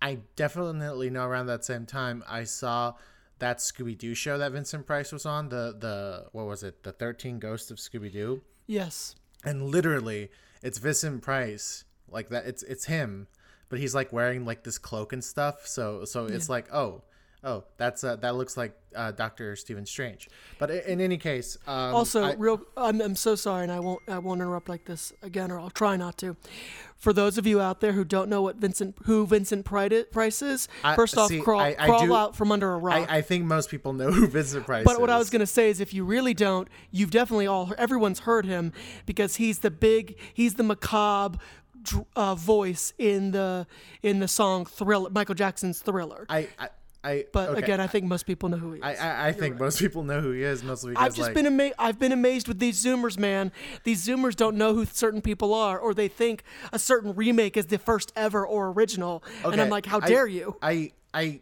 I 0.00 0.18
definitely 0.36 1.10
know 1.10 1.24
around 1.24 1.46
that 1.46 1.64
same 1.64 1.86
time 1.86 2.24
I 2.28 2.44
saw 2.44 2.94
that 3.42 3.58
Scooby 3.58 3.98
Doo 3.98 4.14
show 4.14 4.38
that 4.38 4.52
Vincent 4.52 4.86
Price 4.86 5.10
was 5.10 5.26
on 5.26 5.48
the 5.48 5.74
the 5.78 6.26
what 6.30 6.46
was 6.46 6.62
it? 6.62 6.84
The 6.84 6.92
Thirteen 6.92 7.40
Ghosts 7.40 7.70
of 7.72 7.78
Scooby 7.78 8.10
Doo 8.12 8.42
Yes. 8.68 9.16
and 9.44 9.58
literally 9.76 10.30
it's 10.62 10.78
Vincent 10.78 11.22
Price 11.22 11.84
like 12.08 12.28
that 12.28 12.46
it's 12.46 12.62
it's 12.62 12.84
him 12.86 13.26
but 13.68 13.78
he's 13.80 13.94
like 13.94 14.12
wearing 14.12 14.44
like 14.44 14.62
this 14.62 14.78
cloak 14.78 15.12
and 15.12 15.24
stuff 15.24 15.66
so 15.66 16.04
so 16.04 16.26
it's 16.26 16.48
like 16.48 16.72
oh 16.72 17.02
oh 17.44 17.64
that's 17.76 18.04
uh, 18.04 18.16
that 18.16 18.36
looks 18.36 18.56
like 18.56 18.72
uh, 18.94 19.10
Doctor 19.10 19.56
Stephen 19.56 19.86
Strange 19.86 20.28
but 20.58 20.70
in 20.70 21.00
any 21.00 21.16
case 21.18 21.56
um, 21.66 21.94
Also, 21.94 22.22
I- 22.24 22.34
real, 22.34 22.60
I'm, 22.76 23.00
I'm 23.00 23.16
so 23.16 23.34
sorry, 23.34 23.62
and 23.64 23.72
I 23.72 23.80
won't 23.80 24.00
I 24.08 24.18
won't 24.18 24.40
interrupt 24.40 24.68
like 24.68 24.84
this 24.84 25.12
again, 25.22 25.50
or 25.50 25.58
I'll 25.58 25.70
try 25.70 25.96
not 25.96 26.18
to. 26.18 26.36
For 26.98 27.12
those 27.12 27.36
of 27.36 27.46
you 27.48 27.60
out 27.60 27.80
there 27.80 27.92
who 27.94 28.04
don't 28.04 28.28
know 28.28 28.42
what 28.42 28.56
Vincent 28.56 28.94
who 29.04 29.26
Vincent 29.26 29.64
Pri- 29.64 30.04
Price 30.12 30.40
is, 30.42 30.68
I- 30.84 30.94
first 30.94 31.16
off, 31.18 31.28
see, 31.30 31.40
crawl, 31.40 31.60
I- 31.60 31.72
crawl 31.74 32.06
do- 32.06 32.14
out 32.14 32.36
from 32.36 32.52
under 32.52 32.72
a 32.74 32.78
rock. 32.78 33.08
I, 33.10 33.18
I 33.18 33.20
think 33.22 33.44
most 33.44 33.70
people 33.70 33.92
know 33.92 34.12
who 34.12 34.26
Vincent 34.28 34.66
Price 34.66 34.82
is. 34.82 34.84
But 34.86 35.00
what 35.00 35.10
I 35.10 35.18
was 35.18 35.30
gonna 35.30 35.46
say 35.46 35.68
is, 35.70 35.80
if 35.80 35.92
you 35.94 36.04
really 36.04 36.34
don't, 36.34 36.68
you've 36.90 37.10
definitely 37.10 37.46
all 37.48 37.72
everyone's 37.78 38.20
heard 38.20 38.44
him 38.46 38.72
because 39.06 39.36
he's 39.36 39.60
the 39.60 39.70
big, 39.70 40.16
he's 40.34 40.54
the 40.54 40.62
macabre 40.62 41.38
uh, 42.14 42.34
voice 42.36 42.92
in 42.98 43.32
the 43.32 43.66
in 44.02 44.20
the 44.20 44.28
song 44.28 44.66
Thriller, 44.66 45.10
Michael 45.10 45.34
Jackson's 45.34 45.80
Thriller. 45.80 46.26
I 46.28 46.48
I, 46.58 46.68
I 47.04 47.24
But 47.32 47.50
okay. 47.50 47.62
again, 47.62 47.80
I 47.80 47.86
think 47.88 48.04
most 48.06 48.26
people 48.26 48.48
know 48.48 48.56
who 48.58 48.72
he 48.72 48.78
is. 48.78 48.84
I, 48.84 48.94
I, 48.94 49.28
I 49.28 49.32
think 49.32 49.58
most 49.58 49.78
people 49.78 50.04
know 50.04 50.20
who 50.20 50.30
he 50.32 50.42
is 50.42 50.62
mostly 50.62 50.92
because 50.92 51.04
I've 51.06 51.14
just 51.14 51.28
like, 51.28 51.34
been 51.34 51.46
ama- 51.46 51.72
I've 51.78 51.98
been 51.98 52.12
amazed 52.12 52.46
with 52.48 52.58
these 52.60 52.82
Zoomers, 52.82 53.18
man. 53.18 53.50
These 53.84 54.06
Zoomers 54.06 54.36
don't 54.36 54.56
know 54.56 54.74
who 54.74 54.84
certain 54.84 55.20
people 55.20 55.52
are, 55.52 55.78
or 55.78 55.94
they 55.94 56.08
think 56.08 56.44
a 56.72 56.78
certain 56.78 57.14
remake 57.14 57.56
is 57.56 57.66
the 57.66 57.78
first 57.78 58.12
ever 58.14 58.46
or 58.46 58.70
original, 58.70 59.22
okay. 59.40 59.52
and 59.52 59.60
I'm 59.60 59.68
like, 59.68 59.86
how 59.86 59.98
dare 60.00 60.26
you? 60.26 60.56
I 60.62 60.92
I 61.12 61.40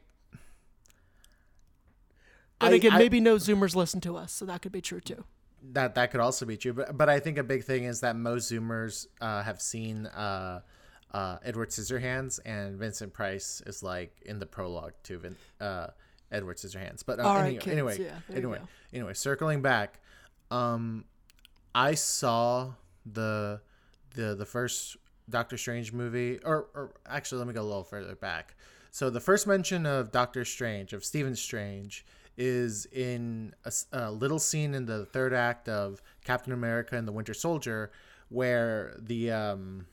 And 2.61 2.75
again, 2.75 2.97
maybe 2.99 3.21
no 3.21 3.37
Zoomers 3.37 3.75
listen 3.75 4.01
to 4.03 4.17
us, 4.17 4.33
so 4.33 4.45
that 4.47 4.63
could 4.63 4.73
be 4.73 4.81
true 4.81 5.01
too. 5.01 5.25
that 5.73 5.95
that 5.95 6.11
could 6.11 6.21
also 6.21 6.47
be 6.47 6.57
true 6.57 6.73
but 6.73 6.97
but 6.97 7.11
i 7.11 7.21
think 7.21 7.37
a 7.37 7.43
big 7.45 7.65
thing 7.65 7.85
is 7.85 8.01
that 8.01 8.17
most 8.17 8.51
zoomers 8.51 9.07
uh, 9.21 9.43
have 9.43 9.61
seen 9.61 10.07
uh, 10.07 10.61
uh, 11.13 11.39
edward 11.45 11.71
scissorhands 11.71 12.39
and 12.45 12.79
vincent 12.79 13.13
price 13.13 13.63
is 13.67 13.83
like 13.83 14.21
in 14.27 14.39
the 14.39 14.47
prologue 14.47 14.93
to 15.05 15.19
Vin, 15.19 15.37
uh, 15.61 15.89
edward 16.31 16.57
scissorhands. 16.57 17.03
But 17.05 17.19
uh, 17.21 17.23
All 17.23 17.35
right, 17.37 17.47
anyway, 17.47 17.59
kids, 17.59 17.73
anyway 17.73 17.99
yeah, 18.01 18.37
anyway 18.37 18.61
anyway 18.93 19.15
circling 19.15 19.63
back 19.63 20.01
um 20.51 21.05
i 21.75 21.95
saw 21.95 22.73
the 23.13 23.61
the 24.15 24.35
the 24.35 24.47
first 24.47 24.97
doctor 25.29 25.57
strange 25.57 25.93
movie 25.93 26.39
or, 26.45 26.67
or 26.75 26.93
actually 27.07 27.39
let 27.39 27.47
me 27.47 27.55
go 27.55 27.63
a 27.63 27.63
little 27.63 27.85
further 27.85 28.17
back. 28.17 28.57
So 28.91 29.09
the 29.09 29.21
first 29.21 29.47
mention 29.47 29.87
of 29.87 30.11
doctor 30.11 30.45
strange 30.45 30.93
of 30.93 31.05
stephen 31.05 31.37
strange 31.37 32.05
is 32.37 32.87
in 32.87 33.55
a 33.93 34.11
little 34.11 34.39
scene 34.39 34.75
in 34.75 34.87
the 34.87 35.05
third 35.07 35.33
act 35.33 35.69
of 35.69 36.03
captain 36.25 36.53
america 36.53 36.97
and 36.97 37.07
the 37.07 37.13
winter 37.13 37.35
soldier 37.35 37.93
where 38.31 38.97
the 38.99 39.31
um 39.31 39.87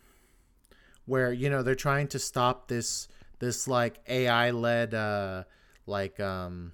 where 1.07 1.33
you 1.33 1.49
know 1.49 1.63
they're 1.63 1.73
trying 1.73 2.07
to 2.07 2.19
stop 2.19 2.67
this 2.67 3.07
this 3.39 3.67
like 3.67 3.99
ai 4.07 4.51
led 4.51 4.93
uh 4.93 5.43
like 5.87 6.19
um 6.19 6.71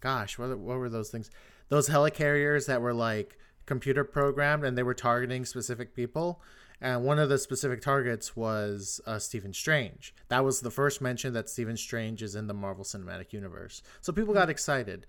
gosh 0.00 0.38
what, 0.38 0.58
what 0.58 0.78
were 0.78 0.90
those 0.90 1.08
things 1.08 1.30
those 1.70 1.88
helicarriers 1.88 2.66
that 2.66 2.82
were 2.82 2.94
like 2.94 3.38
computer 3.64 4.04
programmed 4.04 4.64
and 4.64 4.76
they 4.76 4.82
were 4.82 4.94
targeting 4.94 5.44
specific 5.44 5.94
people 5.94 6.40
and 6.80 7.04
one 7.04 7.18
of 7.18 7.28
the 7.28 7.38
specific 7.38 7.80
targets 7.80 8.36
was 8.36 9.00
uh, 9.06 9.18
Stephen 9.18 9.54
Strange. 9.54 10.14
That 10.28 10.44
was 10.44 10.60
the 10.60 10.70
first 10.70 11.00
mention 11.00 11.32
that 11.32 11.48
Stephen 11.48 11.76
Strange 11.76 12.22
is 12.22 12.34
in 12.34 12.48
the 12.48 12.54
Marvel 12.54 12.84
Cinematic 12.84 13.32
Universe. 13.32 13.82
So 14.02 14.12
people 14.12 14.34
got 14.34 14.50
excited. 14.50 15.06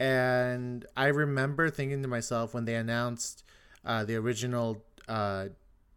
And 0.00 0.86
I 0.96 1.08
remember 1.08 1.68
thinking 1.68 2.02
to 2.02 2.08
myself 2.08 2.54
when 2.54 2.64
they 2.64 2.76
announced 2.76 3.44
uh, 3.84 4.04
the 4.04 4.16
original 4.16 4.82
uh, 5.06 5.48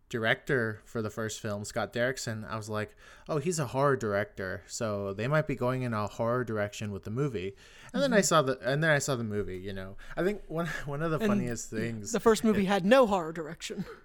director 0.10 0.82
for 0.86 1.02
the 1.02 1.10
first 1.10 1.40
film, 1.40 1.66
Scott 1.66 1.94
Derrickson, 1.94 2.50
I 2.50 2.56
was 2.56 2.70
like, 2.70 2.96
oh, 3.28 3.38
he's 3.38 3.60
a 3.60 3.68
horror 3.68 3.96
director, 3.96 4.64
so 4.68 5.14
they 5.14 5.28
might 5.28 5.48
be 5.48 5.56
going 5.56 5.82
in 5.82 5.94
a 5.94 6.08
horror 6.08 6.44
direction 6.44 6.92
with 6.92 7.04
the 7.04 7.12
movie. 7.12 7.56
And 7.94 8.02
then 8.02 8.14
I 8.14 8.22
saw 8.22 8.42
the 8.42 8.60
and 8.60 8.84
then 8.84 8.92
I 8.92 9.00
saw 9.00 9.16
the 9.16 9.24
movie. 9.24 9.58
You 9.58 9.74
know, 9.74 9.96
I 10.16 10.24
think 10.24 10.42
one 10.48 10.68
one 10.86 11.02
of 11.02 11.12
the 11.12 11.20
funniest 11.20 11.70
things. 11.70 12.12
The 12.12 12.20
first 12.20 12.44
movie 12.44 12.66
had 12.66 12.86
no 12.86 13.08
horror 13.08 13.34
direction. 13.34 13.86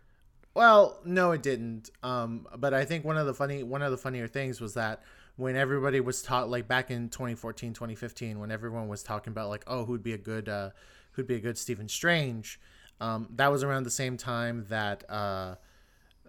Well, 0.52 0.98
no, 1.04 1.30
it 1.30 1.44
didn't. 1.44 1.90
Um, 2.02 2.44
but 2.56 2.74
I 2.74 2.84
think 2.84 3.04
one 3.04 3.16
of 3.16 3.24
the 3.24 3.34
funny 3.34 3.62
one 3.62 3.82
of 3.82 3.92
the 3.92 3.96
funnier 3.96 4.26
things 4.26 4.60
was 4.60 4.74
that 4.74 5.00
when 5.36 5.54
everybody 5.54 6.00
was 6.00 6.22
taught 6.22 6.50
like 6.50 6.66
back 6.66 6.90
in 6.90 7.08
2014 7.08 7.72
2015 7.72 8.40
when 8.40 8.50
everyone 8.50 8.88
was 8.88 9.04
talking 9.04 9.30
about 9.30 9.48
like 9.48 9.62
oh 9.68 9.84
who'd 9.84 10.02
be 10.02 10.12
a 10.12 10.18
good 10.18 10.48
uh, 10.48 10.70
who'd 11.12 11.28
be 11.28 11.36
a 11.36 11.40
good 11.40 11.56
Stephen 11.56 11.88
Strange 11.88 12.58
um, 13.00 13.28
that 13.36 13.50
was 13.50 13.62
around 13.62 13.84
the 13.84 13.90
same 13.90 14.16
time 14.16 14.66
that 14.68 15.08
uh, 15.08 15.54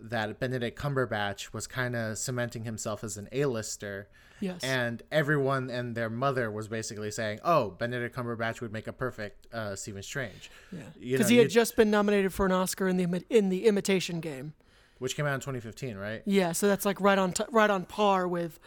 that 0.01 0.39
Benedict 0.39 0.77
Cumberbatch 0.79 1.53
was 1.53 1.67
kind 1.67 1.95
of 1.95 2.17
cementing 2.17 2.63
himself 2.63 3.03
as 3.03 3.17
an 3.17 3.27
A-lister. 3.31 4.07
Yes. 4.39 4.63
And 4.63 5.03
everyone 5.11 5.69
and 5.69 5.93
their 5.95 6.09
mother 6.09 6.49
was 6.49 6.67
basically 6.67 7.11
saying, 7.11 7.39
"Oh, 7.45 7.69
Benedict 7.69 8.15
Cumberbatch 8.15 8.59
would 8.61 8.73
make 8.73 8.87
a 8.87 8.93
perfect 8.93 9.47
uh, 9.53 9.75
Stephen 9.75 10.01
Strange." 10.01 10.49
Yeah. 10.71 10.79
Because 10.99 11.29
he 11.29 11.37
had 11.37 11.51
just 11.51 11.75
been 11.75 11.91
nominated 11.91 12.33
for 12.33 12.47
an 12.47 12.51
Oscar 12.51 12.87
in 12.87 12.97
the 12.97 13.23
in 13.29 13.49
the 13.49 13.67
Imitation 13.67 14.19
Game. 14.19 14.53
which 14.97 15.15
came 15.15 15.27
out 15.27 15.35
in 15.35 15.39
2015, 15.41 15.95
right? 15.95 16.23
Yeah, 16.25 16.53
so 16.53 16.67
that's 16.67 16.85
like 16.85 16.99
right 16.99 17.19
on 17.19 17.33
t- 17.33 17.43
right 17.51 17.69
on 17.69 17.85
par 17.85 18.27
with 18.27 18.59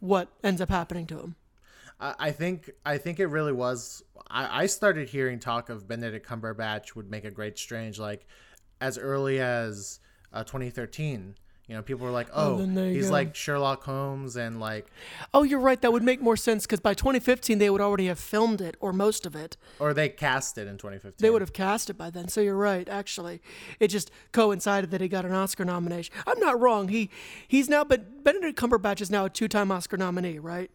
what 0.00 0.28
ends 0.44 0.60
up 0.60 0.68
happening 0.68 1.06
to 1.06 1.18
him. 1.20 1.36
I, 1.98 2.14
I 2.18 2.30
think 2.32 2.70
I 2.84 2.98
think 2.98 3.18
it 3.18 3.26
really 3.28 3.52
was. 3.52 4.02
I, 4.30 4.64
I 4.64 4.66
started 4.66 5.08
hearing 5.08 5.38
talk 5.38 5.70
of 5.70 5.88
Benedict 5.88 6.28
Cumberbatch 6.28 6.94
would 6.94 7.10
make 7.10 7.24
a 7.24 7.30
great 7.30 7.58
Strange 7.58 7.98
like 7.98 8.26
as 8.82 8.98
early 8.98 9.40
as 9.40 9.98
uh, 10.32 10.44
2013. 10.44 11.34
You 11.68 11.76
know, 11.76 11.82
people 11.82 12.04
were 12.04 12.12
like, 12.12 12.26
"Oh, 12.34 12.58
you 12.60 12.82
he's 12.92 13.06
go. 13.06 13.12
like 13.12 13.36
Sherlock 13.36 13.84
Holmes," 13.84 14.36
and 14.36 14.58
like, 14.60 14.88
Oh, 15.32 15.44
you're 15.44 15.60
right. 15.60 15.80
That 15.80 15.92
would 15.92 16.02
make 16.02 16.20
more 16.20 16.36
sense 16.36 16.66
because 16.66 16.80
by 16.80 16.92
2015 16.92 17.58
they 17.58 17.70
would 17.70 17.80
already 17.80 18.08
have 18.08 18.18
filmed 18.18 18.60
it 18.60 18.76
or 18.80 18.92
most 18.92 19.24
of 19.26 19.36
it. 19.36 19.56
or 19.78 19.94
they 19.94 20.08
cast 20.08 20.58
it 20.58 20.66
in 20.66 20.76
2015. 20.76 21.24
They 21.24 21.30
would 21.30 21.40
have 21.40 21.52
cast 21.52 21.88
it 21.88 21.94
by 21.94 22.10
then. 22.10 22.26
So 22.28 22.40
you're 22.40 22.56
right. 22.56 22.86
Actually, 22.88 23.40
it 23.78 23.88
just 23.88 24.10
coincided 24.32 24.90
that 24.90 25.00
he 25.00 25.06
got 25.08 25.24
an 25.24 25.32
Oscar 25.32 25.64
nomination. 25.64 26.12
I'm 26.26 26.38
not 26.40 26.60
wrong. 26.60 26.88
He 26.88 27.08
he's 27.46 27.68
now, 27.68 27.84
but 27.84 28.24
Benedict 28.24 28.58
Cumberbatch 28.58 29.00
is 29.00 29.10
now 29.10 29.24
a 29.26 29.30
two-time 29.30 29.70
Oscar 29.70 29.96
nominee, 29.96 30.40
right? 30.40 30.70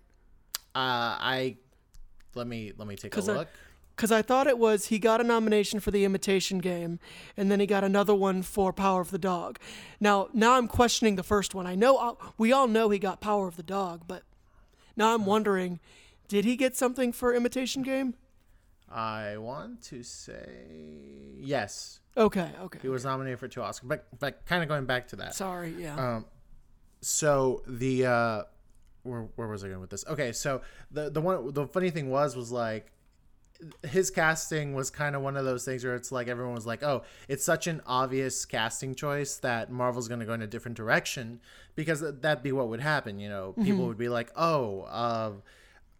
Uh, 0.73 1.19
I 1.19 1.57
let 2.33 2.47
me 2.47 2.71
let 2.77 2.87
me 2.87 2.95
take 2.95 3.11
a 3.13 3.15
'Cause 3.15 3.27
I- 3.29 3.33
look. 3.35 3.47
Because 3.97 4.11
I 4.11 4.21
thought 4.21 4.45
it 4.45 4.59
was 4.59 4.85
he 4.85 4.99
got 4.99 5.19
a 5.19 5.23
nomination 5.23 5.79
for 5.79 5.89
the 5.89 6.05
Imitation 6.05 6.59
Game, 6.59 6.99
and 7.35 7.51
then 7.51 7.59
he 7.59 7.65
got 7.65 7.83
another 7.83 8.13
one 8.13 8.43
for 8.43 8.71
Power 8.71 9.01
of 9.01 9.09
the 9.09 9.17
Dog. 9.17 9.57
Now, 9.99 10.29
now 10.33 10.53
I'm 10.53 10.67
questioning 10.67 11.15
the 11.15 11.23
first 11.23 11.55
one. 11.55 11.65
I 11.65 11.73
know 11.73 11.97
uh, 11.97 12.13
we 12.37 12.53
all 12.53 12.67
know 12.67 12.91
he 12.91 12.99
got 12.99 13.21
Power 13.21 13.47
of 13.47 13.57
the 13.57 13.63
Dog, 13.63 14.03
but 14.07 14.21
now 14.95 15.15
I'm 15.15 15.25
wondering, 15.25 15.79
did 16.27 16.45
he 16.45 16.55
get 16.55 16.77
something 16.77 17.11
for 17.11 17.33
Imitation 17.33 17.81
Game? 17.81 18.13
I 18.87 19.37
want 19.37 19.81
to 19.85 20.03
say 20.03 20.67
yes. 21.39 21.99
Okay, 22.15 22.51
okay. 22.61 22.79
He 22.81 22.89
was 22.89 23.03
nominated 23.03 23.39
for 23.39 23.47
two 23.47 23.61
Oscars, 23.61 23.81
but 23.83 24.05
but 24.19 24.45
kind 24.45 24.61
of 24.61 24.69
going 24.69 24.85
back 24.85 25.07
to 25.09 25.15
that. 25.17 25.33
Sorry, 25.33 25.73
yeah. 25.77 25.95
Um, 25.95 26.25
so 27.01 27.63
the 27.67 28.05
uh 28.05 28.43
where, 29.03 29.27
where 29.35 29.47
was 29.47 29.63
i 29.63 29.67
going 29.67 29.79
with 29.79 29.89
this 29.89 30.03
okay 30.07 30.31
so 30.31 30.61
the 30.91 31.09
the 31.09 31.21
one 31.21 31.53
the 31.53 31.67
funny 31.67 31.89
thing 31.89 32.09
was 32.09 32.35
was 32.35 32.51
like 32.51 32.91
his 33.83 34.11
casting 34.11 34.73
was 34.73 34.89
kind 34.89 35.15
of 35.15 35.21
one 35.21 35.35
of 35.35 35.45
those 35.45 35.65
things 35.65 35.83
where 35.83 35.95
it's 35.95 36.11
like 36.11 36.27
everyone 36.27 36.53
was 36.53 36.65
like 36.65 36.83
oh 36.83 37.03
it's 37.27 37.43
such 37.43 37.67
an 37.67 37.81
obvious 37.85 38.45
casting 38.45 38.93
choice 38.93 39.37
that 39.37 39.71
marvel's 39.71 40.07
going 40.07 40.19
to 40.19 40.25
go 40.25 40.33
in 40.33 40.41
a 40.41 40.47
different 40.47 40.77
direction 40.77 41.39
because 41.75 42.03
that'd 42.21 42.43
be 42.43 42.51
what 42.51 42.67
would 42.67 42.81
happen 42.81 43.19
you 43.19 43.29
know 43.29 43.53
people 43.63 43.85
would 43.87 43.97
be 43.97 44.09
like 44.09 44.29
oh 44.35 44.81
uh, 44.83 45.31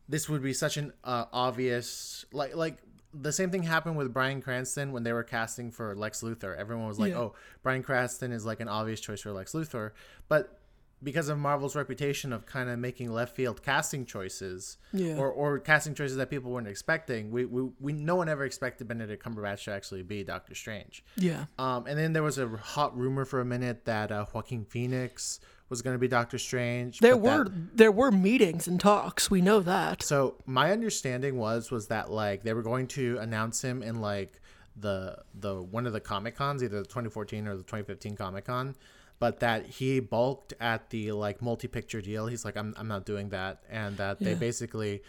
this 0.09 0.29
would 0.29 0.43
be 0.43 0.53
such 0.53 0.77
an 0.77 0.93
uh, 1.03 1.25
obvious 1.33 2.25
like 2.31 2.55
like 2.55 2.77
the 3.13 3.31
same 3.31 3.49
thing 3.49 3.63
happened 3.63 3.97
with 3.97 4.13
Bryan 4.13 4.41
Cranston 4.41 4.91
when 4.91 5.03
they 5.03 5.13
were 5.13 5.23
casting 5.23 5.71
for 5.71 5.95
Lex 5.95 6.21
Luthor. 6.21 6.55
Everyone 6.55 6.87
was 6.87 6.99
like, 6.99 7.13
Yeah. 7.13 7.19
"Oh, 7.19 7.35
Bryan 7.63 7.81
Cranston 7.81 8.31
is 8.31 8.45
like 8.45 8.59
an 8.59 8.67
obvious 8.67 8.99
choice 8.99 9.21
for 9.21 9.31
Lex 9.31 9.53
Luthor," 9.53 9.91
but 10.27 10.56
because 11.03 11.29
of 11.29 11.37
Marvel's 11.37 11.75
reputation 11.75 12.33
of 12.33 12.45
kind 12.47 12.69
of 12.69 12.79
making 12.79 13.11
left 13.11 13.35
field 13.35 13.61
casting 13.61 14.05
choices, 14.05 14.77
Yeah. 14.91 15.15
or, 15.17 15.29
or 15.31 15.59
casting 15.59 15.93
choices 15.93 16.17
that 16.17 16.29
people 16.29 16.51
weren't 16.51 16.67
expecting, 16.67 17.29
we, 17.29 17.45
we, 17.45 17.69
we 17.79 17.93
no 17.93 18.15
one 18.15 18.27
ever 18.29 18.45
expected 18.45 18.87
Benedict 18.87 19.23
Cumberbatch 19.23 19.65
to 19.65 19.71
actually 19.71 20.01
be 20.03 20.23
Doctor 20.23 20.55
Strange. 20.55 21.03
yeah. 21.15 21.45
Um, 21.59 21.85
and 21.85 21.97
then 21.99 22.13
there 22.13 22.23
was 22.23 22.37
a 22.39 22.47
hot 22.47 22.97
rumor 22.97 23.25
for 23.25 23.41
a 23.41 23.45
minute 23.45 23.85
that 23.85 24.11
uh, 24.11 24.25
Joaquin 24.33 24.65
Phoenix 24.65 25.39
was 25.69 25.81
going 25.81 25.93
to 25.93 25.99
be 25.99 26.07
Doctor 26.07 26.37
Strange. 26.37 26.99
There 26.99 27.15
but 27.15 27.23
that- 27.23 27.37
were 27.37 27.51
there 27.75 27.91
were 27.91 28.11
meetings 28.11 28.67
and 28.67 28.79
talks. 28.79 29.29
We 29.29 29.41
know 29.41 29.59
that. 29.59 30.01
so 30.01 30.35
my 30.45 30.71
understanding 30.71 31.37
was 31.37 31.69
was 31.69 31.87
that 31.87 32.09
like 32.09 32.41
they 32.43 32.53
were 32.53 32.63
going 32.63 32.87
to 32.87 33.17
announce 33.19 33.61
him 33.61 33.83
in 33.83 33.99
like 34.01 34.39
the 34.79 35.17
the 35.39 35.61
one 35.61 35.85
of 35.85 35.93
the 35.93 35.99
comic 35.99 36.35
cons, 36.35 36.63
either 36.63 36.79
the 36.79 36.85
2014 36.87 37.47
or 37.47 37.57
the 37.57 37.63
2015 37.63 38.15
Comic 38.15 38.45
Con, 38.45 38.75
but 39.19 39.39
that 39.39 39.65
he 39.65 39.99
balked 39.99 40.53
at 40.59 40.89
the 40.89 41.11
like 41.11 41.41
multi 41.41 41.67
picture 41.67 42.01
deal. 42.01 42.27
He's 42.27 42.45
like, 42.45 42.57
I'm 42.57 42.73
I'm 42.77 42.87
not 42.87 43.05
doing 43.05 43.29
that, 43.29 43.63
and 43.69 43.97
that 43.97 44.19
they 44.19 44.33
basically. 44.35 45.01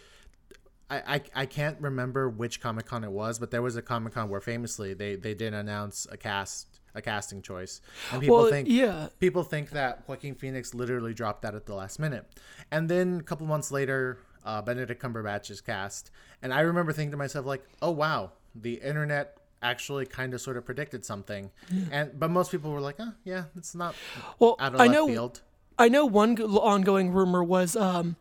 I, 0.91 0.97
I, 1.15 1.21
I 1.35 1.45
can't 1.45 1.79
remember 1.79 2.27
which 2.27 2.61
Comic 2.61 2.87
Con 2.87 3.03
it 3.03 3.11
was, 3.11 3.37
but 3.37 3.51
there 3.51 3.61
was 3.61 3.75
a 3.75 3.81
Comic 3.83 4.15
Con 4.15 4.27
where 4.27 4.41
famously 4.41 4.95
they, 4.95 5.15
they 5.15 5.35
did 5.35 5.53
announce 5.53 6.07
a 6.11 6.17
cast 6.17 6.79
a 6.95 7.01
casting 7.01 7.43
choice, 7.43 7.81
and 8.11 8.21
people 8.21 8.37
Well, 8.37 8.49
think 8.49 8.67
yeah. 8.67 9.09
people 9.19 9.43
think 9.43 9.69
that 9.69 10.07
Joaquin 10.07 10.33
Phoenix 10.33 10.73
literally 10.73 11.13
dropped 11.13 11.43
that 11.43 11.53
at 11.53 11.67
the 11.67 11.75
last 11.75 11.99
minute. 11.99 12.25
And 12.71 12.89
then 12.89 13.19
a 13.19 13.23
couple 13.23 13.45
months 13.45 13.71
later, 13.71 14.17
uh, 14.43 14.61
Benedict 14.63 15.01
Cumberbatch 15.01 15.51
is 15.51 15.61
cast. 15.61 16.11
And 16.41 16.53
I 16.53 16.61
remember 16.61 16.91
thinking 16.91 17.11
to 17.11 17.17
myself, 17.17 17.45
like, 17.45 17.63
oh, 17.81 17.91
wow, 17.91 18.31
the 18.55 18.75
internet 18.75 19.37
actually 19.61 20.05
kind 20.05 20.33
of 20.33 20.41
sort 20.41 20.57
of 20.57 20.65
predicted 20.65 21.05
something. 21.05 21.51
And 21.91 22.17
But 22.19 22.31
most 22.31 22.51
people 22.51 22.71
were 22.71 22.81
like, 22.81 22.95
oh, 22.99 23.13
yeah, 23.23 23.45
it's 23.55 23.75
not 23.75 23.95
Well, 24.39 24.55
out 24.59 24.75
of 24.75 24.81
I 24.81 24.85
left 24.85 24.93
know 24.93 25.07
field. 25.07 25.41
I 25.77 25.87
know 25.87 26.05
one 26.05 26.37
ongoing 26.41 27.11
rumor 27.11 27.43
was 27.43 27.75
um, 27.75 28.17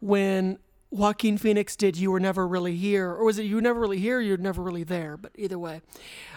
when 0.00 0.58
Joaquin 0.90 1.38
Phoenix 1.38 1.76
did 1.76 1.96
"You 1.96 2.10
Were 2.10 2.20
Never 2.20 2.46
Really 2.46 2.76
Here," 2.76 3.10
or 3.10 3.24
was 3.24 3.38
it 3.38 3.44
"You 3.44 3.56
Were 3.56 3.62
Never 3.62 3.80
Really 3.80 3.98
Here"? 3.98 4.20
You're 4.20 4.36
never 4.36 4.62
really 4.62 4.84
there, 4.84 5.16
but 5.16 5.32
either 5.34 5.58
way, 5.58 5.82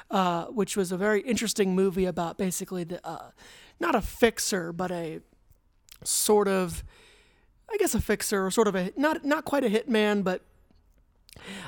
uh, 0.10 0.46
which 0.46 0.76
was 0.76 0.92
a 0.92 0.98
very 0.98 1.22
interesting 1.22 1.76
movie 1.76 2.06
about 2.06 2.38
basically 2.38 2.84
the 2.84 3.06
uh, 3.06 3.32
not 3.80 3.96
a 3.96 4.02
fixer, 4.02 4.74
but 4.74 4.92
a 4.92 5.22
sort 6.04 6.48
of, 6.48 6.84
I 7.72 7.78
guess, 7.78 7.96
a 7.96 8.02
fixer 8.02 8.46
or 8.46 8.52
sort 8.52 8.68
of 8.68 8.76
a 8.76 8.92
not 8.98 9.24
not 9.24 9.46
quite 9.46 9.64
a 9.64 9.70
hitman, 9.70 10.24
but 10.24 10.42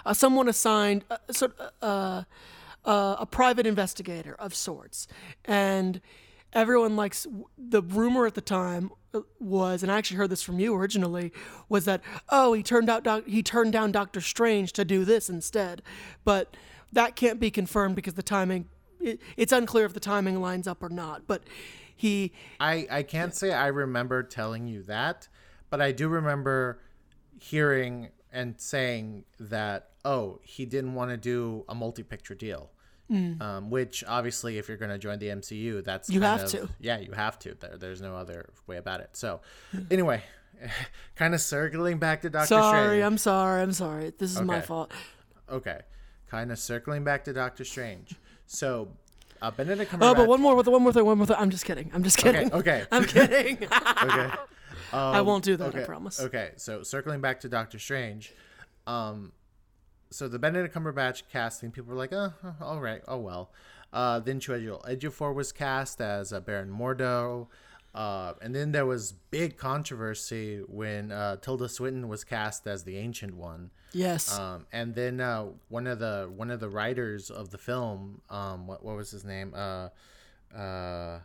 uh, 0.05 0.13
someone 0.13 0.47
assigned 0.49 1.05
uh, 1.09 1.17
sort 1.31 1.57
uh, 1.81 2.23
uh, 2.85 3.15
a 3.19 3.25
private 3.25 3.65
investigator 3.65 4.35
of 4.39 4.53
sorts, 4.55 5.07
and 5.45 6.01
everyone 6.53 6.95
likes 6.95 7.25
the 7.57 7.81
rumor 7.81 8.25
at 8.25 8.35
the 8.35 8.41
time 8.41 8.91
was, 9.39 9.83
and 9.83 9.91
I 9.91 9.97
actually 9.97 10.17
heard 10.17 10.29
this 10.29 10.41
from 10.43 10.59
you 10.59 10.75
originally, 10.75 11.31
was 11.69 11.85
that 11.85 12.01
oh 12.29 12.53
he 12.53 12.63
turned 12.63 12.89
out 12.89 13.03
doc- 13.03 13.27
he 13.27 13.43
turned 13.43 13.73
down 13.73 13.91
Doctor 13.91 14.21
Strange 14.21 14.73
to 14.73 14.85
do 14.85 15.05
this 15.05 15.29
instead, 15.29 15.81
but 16.23 16.55
that 16.91 17.15
can't 17.15 17.39
be 17.39 17.51
confirmed 17.51 17.95
because 17.95 18.13
the 18.13 18.23
timing 18.23 18.69
it, 18.99 19.19
it's 19.37 19.51
unclear 19.51 19.85
if 19.85 19.93
the 19.93 19.99
timing 19.99 20.41
lines 20.41 20.67
up 20.67 20.81
or 20.81 20.89
not, 20.89 21.27
but 21.27 21.43
he 21.95 22.33
I, 22.59 22.87
I 22.89 23.03
can't 23.03 23.33
say 23.35 23.53
I 23.53 23.67
remember 23.67 24.23
telling 24.23 24.67
you 24.67 24.83
that, 24.83 25.27
but 25.69 25.81
I 25.81 25.91
do 25.91 26.07
remember 26.07 26.79
hearing 27.39 28.09
and 28.31 28.59
saying 28.59 29.25
that, 29.39 29.89
oh, 30.05 30.39
he 30.43 30.65
didn't 30.65 30.93
want 30.95 31.11
to 31.11 31.17
do 31.17 31.63
a 31.69 31.75
multi 31.75 32.03
picture 32.03 32.35
deal. 32.35 32.69
Um, 33.09 33.69
which 33.69 34.03
obviously, 34.07 34.57
if 34.57 34.67
you're 34.67 34.77
going 34.77 34.89
to 34.89 34.97
join 34.97 35.19
the 35.19 35.27
MCU, 35.27 35.83
that's 35.83 36.09
Mm. 36.09 36.13
You 36.15 36.21
have 36.21 36.43
of- 36.45 36.49
to. 36.51 36.69
Yeah, 36.79 36.97
you 36.97 37.11
have 37.11 37.37
to. 37.39 37.53
There, 37.53 37.77
there's 37.77 38.01
no 38.01 38.15
other 38.15 38.49
way 38.65 38.77
about 38.77 39.01
it. 39.01 39.11
So, 39.13 39.41
anyway, 39.91 40.23
kind 41.15 41.35
of 41.35 41.41
circling 41.41 41.99
back 41.99 42.21
to 42.23 42.31
Doctor 42.31 42.47
sorry 42.47 42.87
Strange. 42.87 43.03
I'm 43.03 43.17
sorry 43.19 43.61
I'm 43.61 43.71
sorry 43.73 44.13
this 44.17 44.31
is 44.31 44.41
my 44.41 44.61
fault. 44.61 44.91
okay, 45.47 45.81
kind 46.27 46.51
of 46.51 46.57
circling 46.57 47.03
back 47.03 47.23
to 47.25 47.33
Doctor 47.33 47.63
Strange. 47.63 48.15
So, 48.47 48.89
uh, 49.43 49.51
Benedict 49.51 49.91
Cumberbatch. 49.91 49.99
Oh, 50.11 50.15
but 50.15 50.27
one 50.27 50.41
more, 50.41 50.55
one 50.55 50.81
more 50.81 50.91
thing, 50.93 51.05
one 51.05 51.17
more 51.19 51.27
thing. 51.27 51.35
I'm 51.37 51.51
just 51.51 51.65
kidding. 51.65 51.91
I'm 51.93 52.01
just 52.03 52.17
kidding. 52.17 52.51
okay. 52.51 52.85
Okay. 52.91 52.91
I'm 52.91 53.05
kidding. 53.05 53.57
okay. 53.65 54.31
I 54.91 55.21
won't 55.21 55.43
do 55.43 55.55
that. 55.57 55.67
okay. 55.67 55.81
I 55.83 55.85
promise. 55.85 56.19
Okay, 56.19 56.51
so 56.55 56.81
circling 56.81 57.21
back 57.21 57.41
to 57.41 57.49
Doctor 57.49 57.77
Strange, 57.77 58.33
um, 58.87 59.33
so 60.13 60.27
the 60.27 60.39
Benedict 60.39 60.73
Cumberbatch 60.75 61.23
casting, 61.31 61.71
people 61.71 61.91
were 61.91 61.97
like, 61.97 62.13
oh, 62.13 62.33
all 62.61 62.79
right, 62.79 63.01
oh 63.07 63.17
well. 63.17 63.51
Uh, 63.91 64.19
then 64.19 64.39
Chiwetel 64.39 64.83
Ejiofor 64.85 65.33
was 65.33 65.51
cast 65.51 66.01
as 66.01 66.33
uh, 66.33 66.39
Baron 66.39 66.69
Mordo. 66.69 67.47
Uh, 67.93 68.33
and 68.41 68.55
then 68.55 68.71
there 68.71 68.87
was 68.87 69.13
big 69.29 69.55
controversy 69.55 70.63
when 70.67 71.11
uh, 71.11 71.35
Tilda 71.37 71.69
Swinton 71.69 72.07
was 72.07 72.23
cast 72.23 72.65
as 72.65 72.83
the 72.83 72.97
Ancient 72.97 73.35
One. 73.35 73.69
Yes. 73.91 74.37
Um, 74.37 74.65
and 74.71 74.95
then 74.95 75.21
uh, 75.21 75.49
one 75.69 75.85
of 75.85 75.99
the 75.99 76.27
one 76.35 76.49
of 76.49 76.59
the 76.59 76.69
writers 76.69 77.29
of 77.29 77.51
the 77.51 77.59
film, 77.59 78.21
um, 78.31 78.65
what 78.65 78.83
what 78.83 78.95
was 78.95 79.11
his 79.11 79.23
name? 79.23 79.53
Uh, 79.55 79.89
uh, 80.57 81.19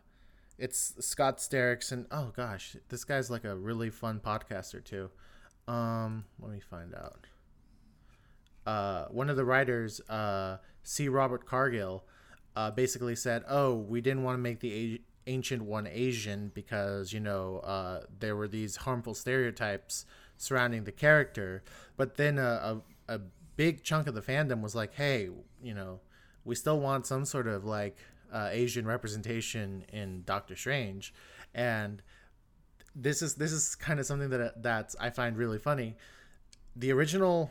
it's 0.59 0.93
Scott 1.01 1.39
Derrickson. 1.39 2.05
Oh 2.11 2.33
gosh, 2.37 2.77
this 2.91 3.05
guy's 3.05 3.31
like 3.31 3.45
a 3.45 3.57
really 3.57 3.89
fun 3.89 4.21
podcaster 4.21 4.85
too. 4.85 5.09
Um, 5.67 6.25
let 6.39 6.53
me 6.53 6.61
find 6.61 6.95
out. 6.95 7.27
Uh, 8.69 9.07
one 9.09 9.31
of 9.31 9.37
the 9.37 9.47
writers, 9.47 9.99
uh, 10.11 10.59
C. 10.83 11.09
Robert 11.09 11.47
Cargill, 11.47 12.05
uh, 12.55 12.71
basically 12.71 13.17
said, 13.17 13.43
"Oh, 13.49 13.75
we 13.75 14.03
didn't 14.03 14.25
want 14.25 14.37
to 14.37 14.43
make 14.43 14.61
the 14.61 14.75
a- 14.75 15.01
ancient 15.27 15.63
one 15.63 15.87
Asian 15.87 16.51
because 16.53 17.11
you 17.15 17.19
know 17.21 17.61
uh, 17.61 18.03
there 18.19 18.37
were 18.37 18.47
these 18.47 18.77
harmful 18.77 19.15
stereotypes 19.15 20.05
surrounding 20.37 20.85
the 20.85 20.93
character." 20.93 21.63
But 21.97 22.17
then 22.17 22.39
a, 22.39 22.83
a, 23.09 23.15
a 23.15 23.21
big 23.57 23.85
chunk 23.85 24.07
of 24.07 24.15
the 24.15 24.21
fandom 24.21 24.61
was 24.61 24.75
like, 24.75 24.93
"Hey, 24.97 25.31
you 25.63 25.73
know, 25.73 26.01
we 26.45 26.55
still 26.55 26.79
want 26.79 27.07
some 27.07 27.25
sort 27.25 27.47
of 27.47 27.65
like 27.65 27.97
uh, 28.31 28.51
Asian 28.53 28.87
representation 28.87 29.87
in 29.91 30.25
Doctor 30.27 30.55
Strange, 30.55 31.15
and 31.55 32.03
this 32.95 33.23
is 33.23 33.37
this 33.37 33.51
is 33.51 33.75
kind 33.77 33.99
of 33.99 34.05
something 34.05 34.29
that 34.29 34.63
that 34.63 34.95
I 35.01 35.09
find 35.09 35.39
really 35.39 35.59
funny. 35.59 35.97
The 36.77 36.93
original 36.93 37.51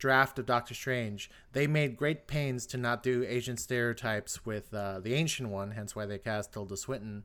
draft 0.00 0.38
of 0.38 0.46
Doctor 0.46 0.74
Strange, 0.74 1.30
they 1.52 1.68
made 1.68 1.96
great 1.96 2.26
pains 2.26 2.66
to 2.66 2.76
not 2.76 3.04
do 3.04 3.24
Asian 3.28 3.56
stereotypes 3.56 4.44
with 4.44 4.74
uh, 4.74 4.98
the 4.98 5.14
ancient 5.14 5.50
one, 5.50 5.70
hence 5.72 5.94
why 5.94 6.06
they 6.06 6.18
cast 6.18 6.52
Tilda 6.52 6.76
Swinton, 6.76 7.22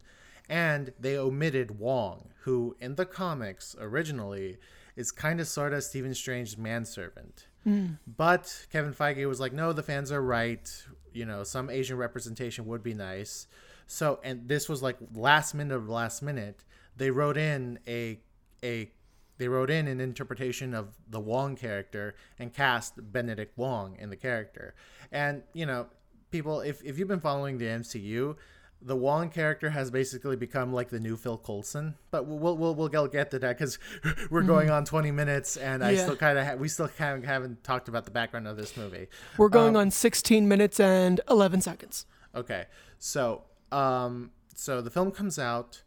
and 0.48 0.94
they 1.00 1.18
omitted 1.18 1.80
Wong, 1.80 2.30
who 2.42 2.76
in 2.80 2.96
the 2.96 3.06
comics 3.06 3.76
originally 3.80 4.58
is 4.96 5.12
kind 5.12 5.40
of 5.40 5.48
sort 5.48 5.74
of 5.74 5.84
Stephen 5.84 6.14
Strange's 6.14 6.58
manservant. 6.58 7.48
Mm. 7.66 7.98
But 8.06 8.68
Kevin 8.72 8.94
Feige 8.94 9.28
was 9.28 9.40
like, 9.40 9.54
no, 9.54 9.74
the 9.74 9.82
fans 9.82 10.12
are 10.12 10.22
right. 10.22 10.70
You 11.14 11.26
know, 11.26 11.44
some 11.44 11.70
Asian 11.70 11.98
representation 11.98 12.66
would 12.68 12.84
be 12.84 12.94
nice. 12.94 13.48
So, 13.88 14.20
and 14.24 14.48
this 14.48 14.70
was 14.70 14.84
like 14.84 14.98
last 15.14 15.56
minute 15.56 15.76
of 15.76 15.90
last 15.90 16.22
minute. 16.22 16.64
They 16.96 17.10
wrote 17.10 17.38
in 17.38 17.80
a 17.88 18.20
a 18.64 18.92
they 19.38 19.48
wrote 19.48 19.70
in 19.70 19.88
an 19.88 20.00
interpretation 20.00 20.74
of 20.74 20.96
the 21.10 21.20
Wong 21.20 21.56
character 21.56 22.16
and 22.40 22.54
cast 22.54 22.94
Benedict 23.12 23.58
Wong 23.58 23.96
in 24.00 24.10
the 24.10 24.16
character. 24.16 24.76
And 25.12 25.44
you 25.54 25.66
know, 25.66 25.88
people, 26.32 26.62
if 26.62 26.84
if 26.84 26.98
you've 26.98 27.08
been 27.08 27.20
following 27.20 27.58
the 27.58 27.66
MCU, 27.66 28.36
the 28.82 28.96
Wong 28.96 29.30
character 29.30 29.70
has 29.72 29.90
basically 29.90 30.36
become 30.36 30.72
like 30.72 30.90
the 30.90 31.00
new 31.00 31.18
Phil 31.18 31.38
Coulson. 31.38 31.96
But 32.12 32.28
we'll 32.28 32.58
we'll 32.58 32.76
we'll 32.76 32.88
get 33.08 33.32
to 33.32 33.40
that 33.40 33.58
because 33.58 33.80
we're 34.30 34.44
going 34.44 34.70
on 34.70 34.86
twenty 34.86 35.12
minutes, 35.12 35.58
and 35.58 35.84
I 35.84 35.96
still 35.96 36.16
kind 36.16 36.38
of 36.38 36.46
ha- 36.46 36.56
we 36.56 36.68
still 36.68 36.90
of 37.00 37.24
haven't 37.24 37.64
talked 37.64 37.88
about 37.88 38.06
the 38.06 38.12
background 38.12 38.48
of 38.48 38.58
this 38.58 38.78
movie. 38.78 39.08
We're 39.38 39.50
going 39.50 39.76
um, 39.76 39.82
on 39.82 39.92
sixteen 39.92 40.48
minutes 40.48 40.80
and 40.80 41.22
eleven 41.30 41.62
seconds. 41.62 42.06
Okay, 42.36 42.66
so 43.00 43.44
um, 43.72 44.32
so 44.54 44.82
the 44.82 44.92
film 44.92 45.12
comes 45.12 45.40
out, 45.40 45.82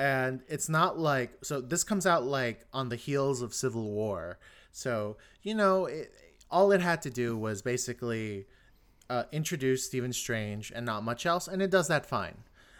and 0.00 0.40
it's 0.48 0.70
not 0.70 0.98
like 0.98 1.30
so 1.42 1.60
this 1.60 1.84
comes 1.84 2.06
out 2.06 2.24
like 2.24 2.64
on 2.72 2.88
the 2.88 2.96
heels 2.96 3.42
of 3.42 3.52
Civil 3.52 3.90
War. 3.90 4.38
So 4.72 5.18
you 5.42 5.54
know, 5.54 5.84
it, 5.84 6.10
all 6.50 6.72
it 6.72 6.80
had 6.80 7.02
to 7.02 7.10
do 7.10 7.36
was 7.36 7.60
basically 7.60 8.46
uh, 9.10 9.24
introduce 9.30 9.84
Stephen 9.84 10.14
Strange 10.14 10.72
and 10.74 10.86
not 10.86 11.04
much 11.04 11.26
else, 11.26 11.46
and 11.46 11.60
it 11.60 11.70
does 11.70 11.88
that 11.88 12.06
fine. 12.06 12.38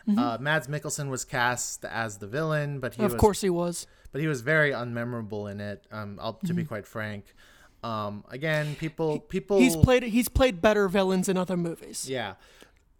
Mm-hmm. 0.08 0.18
Uh, 0.18 0.38
Mads 0.38 0.66
Mikkelsen 0.66 1.10
was 1.10 1.26
cast 1.26 1.84
as 1.84 2.16
the 2.16 2.26
villain, 2.26 2.80
but 2.80 2.94
he 2.94 3.04
of 3.04 3.12
was, 3.12 3.20
course 3.20 3.42
he 3.42 3.50
was. 3.50 3.86
But 4.12 4.22
he 4.22 4.26
was 4.26 4.40
very 4.40 4.70
unmemorable 4.70 5.50
in 5.50 5.60
it. 5.60 5.84
Um, 5.92 6.18
I'll, 6.22 6.32
to 6.32 6.46
mm-hmm. 6.46 6.56
be 6.56 6.64
quite 6.64 6.86
frank. 6.86 7.34
Um, 7.84 8.24
again, 8.30 8.76
people 8.76 9.20
people 9.20 9.58
he's 9.58 9.76
played 9.76 10.04
he's 10.04 10.30
played 10.30 10.62
better 10.62 10.88
villains 10.88 11.28
in 11.28 11.36
other 11.36 11.56
movies. 11.58 12.08
Yeah, 12.08 12.34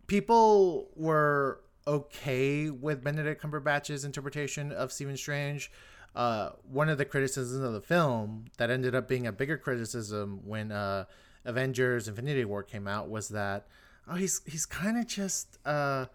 people 0.06 0.88
were 0.94 1.62
okay 1.86 2.70
with 2.70 3.02
Benedict 3.02 3.42
Cumberbatch's 3.42 4.04
interpretation 4.04 4.72
of 4.72 4.92
Stephen 4.92 5.16
Strange. 5.16 5.70
Uh, 6.14 6.50
one 6.70 6.88
of 6.88 6.98
the 6.98 7.04
criticisms 7.04 7.62
of 7.62 7.72
the 7.72 7.80
film 7.80 8.46
that 8.56 8.70
ended 8.70 8.94
up 8.94 9.06
being 9.06 9.26
a 9.26 9.32
bigger 9.32 9.56
criticism 9.56 10.40
when 10.44 10.72
uh, 10.72 11.04
Avengers: 11.44 12.08
Infinity 12.08 12.44
War 12.44 12.62
came 12.62 12.86
out 12.88 13.08
was 13.08 13.28
that 13.28 13.66
oh 14.08 14.14
he's 14.14 14.42
he's 14.44 14.66
kind 14.66 14.98
of 14.98 15.06
just 15.06 15.58
uh 15.64 16.06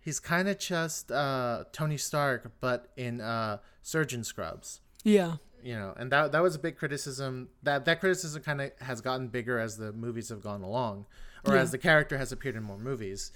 he's 0.00 0.20
kind 0.20 0.48
of 0.48 0.58
just 0.58 1.10
uh 1.10 1.64
Tony 1.72 1.96
Stark 1.96 2.52
but 2.60 2.90
in 2.96 3.20
uh 3.20 3.58
surgeon 3.82 4.24
scrubs. 4.24 4.80
Yeah. 5.02 5.36
You 5.62 5.74
know, 5.74 5.94
and 5.96 6.12
that 6.12 6.32
that 6.32 6.42
was 6.42 6.54
a 6.54 6.58
big 6.58 6.76
criticism. 6.76 7.48
That 7.62 7.86
that 7.86 8.00
criticism 8.00 8.42
kind 8.42 8.60
of 8.60 8.72
has 8.80 9.00
gotten 9.00 9.28
bigger 9.28 9.58
as 9.58 9.78
the 9.78 9.92
movies 9.92 10.28
have 10.28 10.42
gone 10.42 10.60
along, 10.60 11.06
or 11.46 11.54
yeah. 11.54 11.62
as 11.62 11.70
the 11.70 11.78
character 11.78 12.18
has 12.18 12.32
appeared 12.32 12.56
in 12.56 12.62
more 12.62 12.78
movies. 12.78 13.32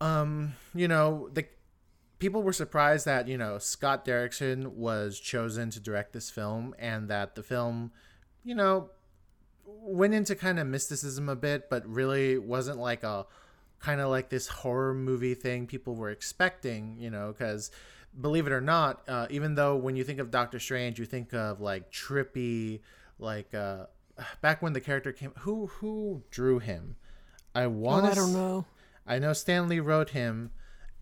Um, 0.00 0.54
you 0.74 0.88
know, 0.88 1.28
the 1.32 1.46
people 2.18 2.42
were 2.42 2.52
surprised 2.52 3.06
that 3.06 3.28
you 3.28 3.38
know 3.38 3.58
Scott 3.58 4.04
Derrickson 4.04 4.68
was 4.68 5.18
chosen 5.18 5.70
to 5.70 5.80
direct 5.80 6.12
this 6.12 6.30
film, 6.30 6.74
and 6.78 7.08
that 7.08 7.34
the 7.34 7.42
film, 7.42 7.92
you 8.44 8.54
know, 8.54 8.90
went 9.64 10.14
into 10.14 10.34
kind 10.34 10.58
of 10.58 10.66
mysticism 10.66 11.28
a 11.28 11.36
bit, 11.36 11.68
but 11.70 11.86
really 11.86 12.38
wasn't 12.38 12.78
like 12.78 13.02
a 13.02 13.26
kind 13.80 14.00
of 14.00 14.10
like 14.10 14.28
this 14.28 14.48
horror 14.48 14.94
movie 14.94 15.34
thing 15.34 15.66
people 15.66 15.94
were 15.94 16.10
expecting, 16.10 16.96
you 16.98 17.10
know, 17.10 17.32
because 17.32 17.70
believe 18.20 18.46
it 18.46 18.52
or 18.52 18.60
not, 18.60 19.02
uh, 19.08 19.26
even 19.30 19.54
though 19.54 19.76
when 19.76 19.96
you 19.96 20.04
think 20.04 20.18
of 20.18 20.30
Doctor 20.30 20.58
Strange, 20.58 20.98
you 20.98 21.06
think 21.06 21.32
of 21.32 21.60
like 21.60 21.92
trippy, 21.92 22.80
like 23.18 23.54
uh, 23.54 23.86
back 24.40 24.62
when 24.62 24.72
the 24.72 24.80
character 24.80 25.12
came, 25.12 25.32
who 25.38 25.66
who 25.66 26.22
drew 26.30 26.58
him? 26.58 26.96
I 27.54 27.66
want. 27.66 28.06
Oh, 28.06 28.10
I 28.10 28.14
don't 28.14 28.32
know. 28.32 28.64
I 29.08 29.18
know 29.18 29.32
Stan 29.32 29.68
Lee 29.68 29.80
wrote 29.80 30.10
him, 30.10 30.50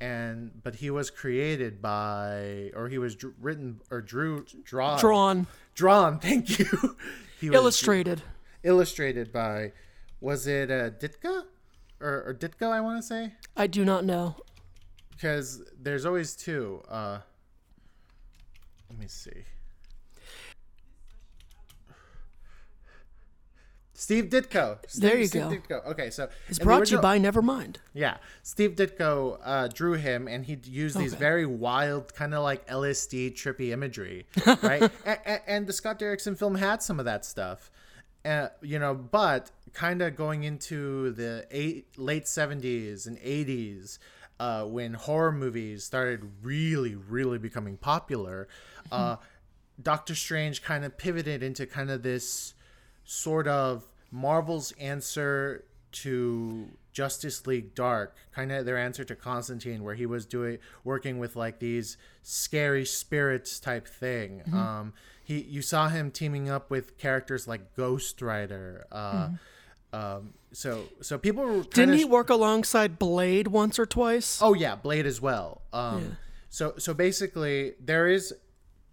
and 0.01 0.63
but 0.63 0.77
he 0.77 0.91
was 0.91 1.11
created 1.11 1.83
by, 1.83 2.71
or 2.75 2.89
he 2.89 2.99
was 2.99 3.17
dr- 3.17 3.35
written 3.41 3.81
or 3.91 4.01
drew 4.01 4.47
drawn 4.65 5.01
drawn 5.01 5.47
drawn. 5.75 6.19
Thank 6.21 6.59
you. 6.59 6.97
he 7.41 7.49
illustrated 7.49 8.23
illustrated 8.63 9.33
by, 9.33 9.73
was 10.21 10.47
it 10.47 10.71
uh, 10.71 10.91
Ditka 10.91 11.45
or, 12.01 12.25
or 12.27 12.35
Ditko? 12.35 12.71
I 12.71 12.81
want 12.81 12.99
to 13.01 13.03
say. 13.07 13.33
I 13.57 13.67
do 13.67 13.85
not 13.85 14.05
know. 14.05 14.37
Because 15.11 15.63
there's 15.81 16.05
always 16.05 16.37
two. 16.37 16.83
Uh, 16.89 17.19
let 18.91 18.99
me 18.99 19.07
see. 19.09 19.45
Steve 23.97 24.27
Ditko. 24.27 24.79
Steve, 24.87 25.03
there 25.03 25.19
you 25.19 25.27
Steve 25.27 25.43
go. 25.69 25.81
Ditko. 25.81 25.87
Okay, 25.87 26.11
so 26.11 26.29
it's 26.49 26.59
brought 26.59 26.81
original, 26.81 27.03
to 27.03 27.09
you 27.09 27.15
by 27.15 27.19
Nevermind. 27.19 27.77
Yeah, 27.95 28.19
Steve 28.43 28.77
Ditko 28.77 29.39
uh, 29.43 29.69
drew 29.69 29.95
him, 29.95 30.29
and 30.29 30.45
he 30.45 30.59
used 30.65 30.99
these 30.99 31.15
very 31.15 31.47
wild, 31.47 32.15
kind 32.15 32.35
of 32.35 32.43
like 32.43 32.67
LSD 32.69 33.33
trippy 33.33 33.73
imagery, 33.73 34.27
right? 34.63 34.91
and, 35.07 35.41
and, 35.47 35.67
the 35.67 35.73
Scott 35.73 35.99
Derrickson 35.99 36.39
film 36.39 36.57
had 36.57 36.83
some 36.83 36.99
of 36.99 37.07
that 37.07 37.25
stuff. 37.25 37.71
Uh, 38.23 38.49
you 38.61 38.79
know, 38.79 38.95
but 38.95 39.51
kind 39.73 40.03
of 40.03 40.15
going 40.15 40.45
into 40.45 41.13
the 41.13 41.47
eight, 41.51 41.87
late 41.97 42.25
70s 42.25 43.07
and 43.07 43.19
80s, 43.19 43.99
uh, 44.39 44.65
when 44.65 44.93
horror 44.93 45.33
movies 45.33 45.85
started 45.85 46.23
really, 46.43 46.95
really 46.95 47.39
becoming 47.39 47.79
popular, 47.79 48.47
uh. 48.93 49.17
Doctor 49.83 50.15
Strange 50.15 50.63
kind 50.63 50.87
of 50.87 50.97
pivoted 50.97 51.43
into 51.43 51.67
kind 51.67 51.91
of 51.91 52.03
this 52.03 52.55
sort 53.07 53.49
of 53.49 53.87
Marvel's 54.11 54.73
answer 54.73 55.65
to 55.93 56.69
Justice 56.93 57.47
League 57.47 57.75
Dark, 57.75 58.17
kind 58.35 58.53
of 58.53 58.67
their 58.67 58.77
answer 58.77 59.05
to 59.05 59.15
Constantine, 59.15 59.83
where 59.83 59.95
he 59.95 60.05
was 60.05 60.27
doing 60.27 60.59
working 60.85 61.19
with 61.19 61.37
like 61.37 61.59
these 61.59 61.97
scary 62.23 62.85
spirits 62.85 63.59
type 63.61 63.87
thing. 63.87 64.43
Mm-hmm. 64.47 64.57
Um, 64.57 64.93
he 65.25 65.41
you 65.41 65.63
saw 65.63 65.89
him 65.89 66.11
teaming 66.11 66.51
up 66.51 66.71
with 66.71 66.99
characters 66.99 67.49
like 67.49 67.75
Ghost 67.77 68.21
Rider. 68.21 68.87
Uh, 68.91 69.29
mm. 69.29 69.39
um, 69.93 70.35
so 70.53 70.85
so 71.01 71.17
people 71.17 71.45
were 71.45 71.63
didn't 71.63 71.97
he 71.97 72.05
work 72.05 72.31
alongside 72.31 72.99
Blade 72.99 73.49
once 73.49 73.79
or 73.79 73.87
twice? 73.87 74.41
Oh 74.43 74.55
yeah, 74.55 74.75
Blade 74.75 75.07
as 75.07 75.21
well. 75.21 75.63
Um, 75.73 76.03
yeah. 76.03 76.09
So 76.49 76.75
so 76.79 76.93
basically 76.95 77.75
there 77.81 78.09
is 78.09 78.35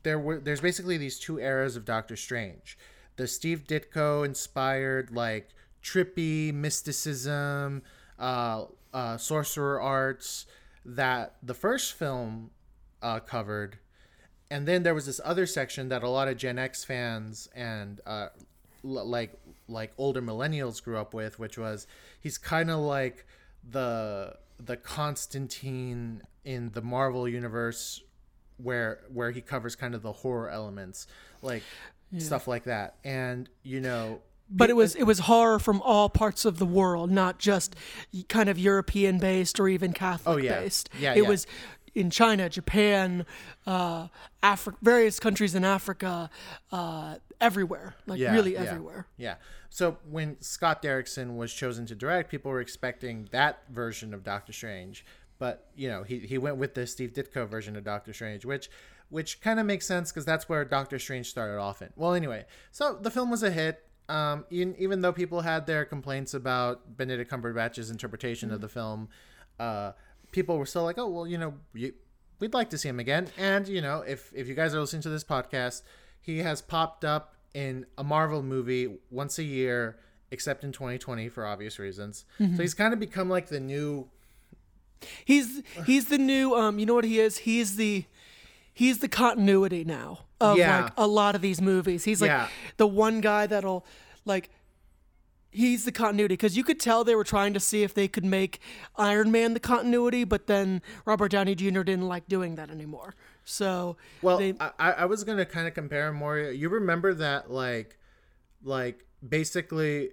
there 0.04 0.19
were 0.19 0.39
there's 0.39 0.62
basically 0.62 0.97
these 0.97 1.19
two 1.19 1.39
eras 1.39 1.76
of 1.76 1.86
Doctor 1.86 2.15
Strange. 2.15 2.78
The 3.15 3.28
Steve 3.28 3.65
Ditko 3.67 4.26
inspired 4.26 5.12
like 5.12 5.49
trippy 5.84 6.54
mysticism, 6.54 7.84
uh, 8.17 8.65
uh, 8.93 9.17
sorcerer 9.17 9.82
arts 9.82 10.45
that 10.86 11.36
the 11.41 11.54
first 11.54 11.93
film 11.93 12.52
uh, 13.02 13.19
covered. 13.19 13.78
And 14.49 14.67
then 14.67 14.84
there 14.84 14.93
was 14.93 15.06
this 15.06 15.19
other 15.23 15.45
section 15.45 15.89
that 15.89 16.04
a 16.04 16.10
lot 16.10 16.28
of 16.28 16.38
Gen 16.38 16.60
X 16.60 16.84
fans 16.84 17.49
and 17.56 18.02
uh, 18.06 18.28
l- 18.84 19.06
like 19.06 19.34
like 19.67 19.93
older 19.97 20.21
millennials 20.21 20.84
grew 20.84 20.97
up 20.97 21.13
with, 21.13 21.39
which 21.39 21.58
was 21.58 21.88
he's 22.19 22.38
kind 22.38 22.69
of 22.69 22.80
like 22.80 23.26
the 23.67 24.36
the 24.60 24.78
Constantine 24.78 26.21
in 26.45 26.71
the 26.71 26.82
Marvel 26.82 27.28
universe, 27.28 28.02
where 28.58 29.02
where 29.12 29.32
he 29.32 29.41
covers 29.41 29.76
kind 29.76 29.95
of 29.95 30.02
the 30.02 30.12
horror 30.12 30.49
elements, 30.49 31.08
like 31.41 31.63
yeah. 32.13 32.21
stuff 32.21 32.47
like 32.47 32.63
that, 32.63 32.95
and 33.04 33.49
you 33.63 33.82
know 33.82 34.21
but 34.49 34.69
it 34.69 34.76
was 34.76 34.95
it 34.95 35.04
was 35.04 35.19
horror 35.19 35.60
from 35.60 35.82
all 35.82 36.10
parts 36.10 36.45
of 36.45 36.60
the 36.60 36.65
world, 36.65 37.12
not 37.12 37.39
just 37.39 37.76
kind 38.30 38.49
of 38.49 38.60
European 38.60 39.17
based 39.17 39.60
or 39.60 39.67
even 39.67 39.93
Catholic 39.93 40.36
oh, 40.36 40.38
yeah. 40.38 40.60
based. 40.60 40.89
Yeah, 40.99 41.13
it 41.13 41.23
yeah. 41.23 41.28
was 41.28 41.47
in 41.95 42.10
China, 42.10 42.49
Japan, 42.49 43.26
uh, 43.67 44.08
Africa, 44.41 44.78
various 44.82 45.19
countries 45.19 45.56
in 45.56 45.63
Africa, 45.63 46.30
uh, 46.71 47.15
everywhere, 47.39 47.95
like 48.06 48.19
yeah, 48.19 48.34
really 48.34 48.56
everywhere. 48.56 49.08
Yeah. 49.17 49.36
So 49.69 49.97
when 50.10 50.39
Scott 50.41 50.84
Derrickson 50.84 51.36
was 51.36 51.52
chosen 51.54 51.86
to 51.88 51.95
direct, 51.95 52.30
people 52.30 52.52
were 52.52 52.62
expecting 52.62 53.28
that 53.32 53.63
version 53.69 54.13
of 54.13 54.23
Doctor 54.23 54.54
Strange, 54.54 55.06
but 55.39 55.67
you 55.76 55.88
know 55.88 56.04
he 56.04 56.19
he 56.19 56.38
went 56.38 56.58
with 56.58 56.76
the 56.76 56.86
Steve 56.86 57.13
Ditko 57.13 57.47
version 57.47 57.76
of 57.76 57.84
Doctor 57.84 58.13
Strange, 58.13 58.45
which 58.45 58.69
which 59.13 59.41
kind 59.41 59.60
of 59.60 59.67
makes 59.67 59.86
sense 59.86 60.12
because 60.12 60.26
that's 60.26 60.49
where 60.49 60.65
Doctor 60.65 60.97
Strange 60.97 61.30
started 61.30 61.60
off 61.60 61.84
in. 61.84 61.89
Well, 61.95 62.15
anyway, 62.15 62.45
so 62.71 62.97
the 62.99 63.12
film 63.12 63.30
was 63.30 63.43
a 63.43 63.52
hit. 63.52 63.86
Um, 64.10 64.45
even, 64.49 64.76
even 64.80 65.02
though 65.02 65.13
people 65.13 65.41
had 65.41 65.67
their 65.67 65.86
complaints 65.86 66.34
about 66.34 66.97
Benedict 66.97 67.30
Cumberbatch's 67.30 67.91
interpretation 67.91 68.49
mm-hmm. 68.49 68.56
of 68.56 68.62
the 68.62 68.67
film, 68.67 69.10
uh, 69.60 69.91
people 70.32 70.58
were 70.58 70.65
still 70.65 70.84
like, 70.84 70.97
oh 70.97 71.08
well, 71.08 71.28
you 71.28 71.38
know, 71.38 71.54
you, 71.76 71.93
we'd 72.39 72.56
like 72.56 72.71
to 72.71 72.78
see 72.78 72.89
him 72.89 72.99
again. 72.99 73.28
And 73.38 73.67
you 73.67 73.82
know, 73.82 74.02
if 74.02 74.34
if 74.34 74.47
you 74.47 74.56
guys 74.56 74.73
are 74.73 74.80
listening 74.80 75.04
to 75.04 75.10
this 75.10 75.23
podcast, 75.23 75.84
he 76.19 76.39
has 76.39 76.63
popped 76.63 77.06
up 77.06 77.36
in 77.54 77.86
a 77.99 78.04
Marvel 78.04 78.41
movie 78.41 78.97
once 79.12 79.38
a 79.38 79.43
year, 79.43 79.99
except 80.32 80.63
in 80.63 80.71
2020 80.71 81.30
for 81.30 81.45
obvious 81.45 81.78
reasons. 81.78 82.26
So 82.56 82.63
he's 82.63 82.73
kind 82.73 82.95
of 82.95 82.99
become 82.99 83.30
like 83.30 83.49
the 83.49 83.60
new. 83.60 84.10
He's 85.23 85.62
he's 85.86 86.08
the 86.08 86.17
new 86.17 86.56
um 86.56 86.80
you 86.80 86.88
know 86.88 86.95
what 86.95 87.04
he 87.04 87.19
is? 87.19 87.39
He's 87.39 87.76
the 87.76 88.06
he's 88.73 88.99
the 88.99 89.07
continuity 89.07 89.83
now 89.83 90.19
of 90.41 90.57
Yeah. 90.57 90.83
like 90.83 90.93
a 90.97 91.07
lot 91.07 91.36
of 91.36 91.41
these 91.41 91.62
movies. 91.62 92.03
He's 92.03 92.21
like 92.21 92.29
Yeah. 92.29 92.47
the 92.77 92.88
one 92.88 93.21
guy 93.21 93.47
that'll 93.47 93.86
like 94.25 94.49
he's 95.51 95.86
the 95.86 95.91
continuity 95.91 96.33
because 96.33 96.57
you 96.57 96.63
could 96.63 96.79
tell 96.79 97.03
they 97.03 97.15
were 97.15 97.23
trying 97.23 97.53
to 97.53 97.59
see 97.59 97.83
if 97.83 97.93
they 97.93 98.07
could 98.07 98.25
make 98.25 98.59
Iron 98.95 99.31
Man 99.31 99.53
the 99.53 99.59
continuity, 99.59 100.23
but 100.23 100.47
then 100.47 100.81
Robert 101.05 101.29
Downey 101.29 101.53
Jr. 101.53 101.83
didn't 101.83 102.07
like 102.07 102.27
doing 102.27 102.55
that 102.55 102.71
anymore. 102.71 103.13
So 103.45 103.97
Well, 104.23 104.38
they, 104.39 104.55
I, 104.59 104.91
I 104.93 105.05
was 105.05 105.23
gonna 105.23 105.45
kind 105.45 105.67
of 105.67 105.73
compare 105.75 106.07
him 106.07 106.15
more. 106.15 106.39
You 106.39 106.69
remember 106.69 107.13
that 107.13 107.51
like, 107.51 107.97
like 108.63 109.05
basically, 109.27 110.09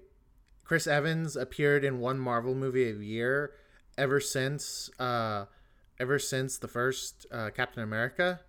Chris 0.64 0.86
Evans 0.86 1.36
appeared 1.36 1.84
in 1.84 2.00
one 2.00 2.18
Marvel 2.18 2.54
movie 2.54 2.88
a 2.90 2.94
year 2.94 3.52
ever 3.96 4.20
since, 4.20 4.90
uh, 4.98 5.46
ever 5.98 6.18
since 6.18 6.58
the 6.58 6.68
first 6.68 7.26
uh, 7.32 7.50
Captain 7.50 7.82
America. 7.82 8.40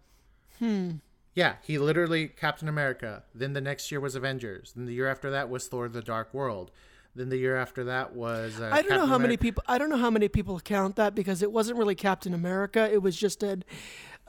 Hmm. 0.61 0.91
Yeah, 1.33 1.55
he 1.63 1.79
literally 1.79 2.27
Captain 2.27 2.67
America. 2.67 3.23
Then 3.33 3.53
the 3.53 3.61
next 3.61 3.91
year 3.91 3.99
was 3.99 4.15
Avengers. 4.15 4.73
Then 4.75 4.85
the 4.85 4.93
year 4.93 5.07
after 5.07 5.31
that 5.31 5.49
was 5.49 5.67
Thor: 5.67 5.89
The 5.89 6.01
Dark 6.01 6.33
World. 6.33 6.71
Then 7.15 7.29
the 7.29 7.37
year 7.37 7.57
after 7.57 7.83
that 7.85 8.13
was. 8.15 8.59
Uh, 8.61 8.69
I 8.71 8.81
don't 8.81 8.91
know 8.91 8.97
Captain 8.97 9.09
how 9.09 9.17
many 9.17 9.37
people. 9.37 9.63
I 9.67 9.77
don't 9.77 9.89
know 9.89 9.97
how 9.97 10.11
many 10.11 10.27
people 10.27 10.59
count 10.59 10.97
that 10.97 11.15
because 11.15 11.41
it 11.41 11.51
wasn't 11.51 11.79
really 11.79 11.95
Captain 11.95 12.33
America. 12.33 12.89
It 12.91 13.01
was 13.01 13.15
just 13.15 13.43
a 13.43 13.59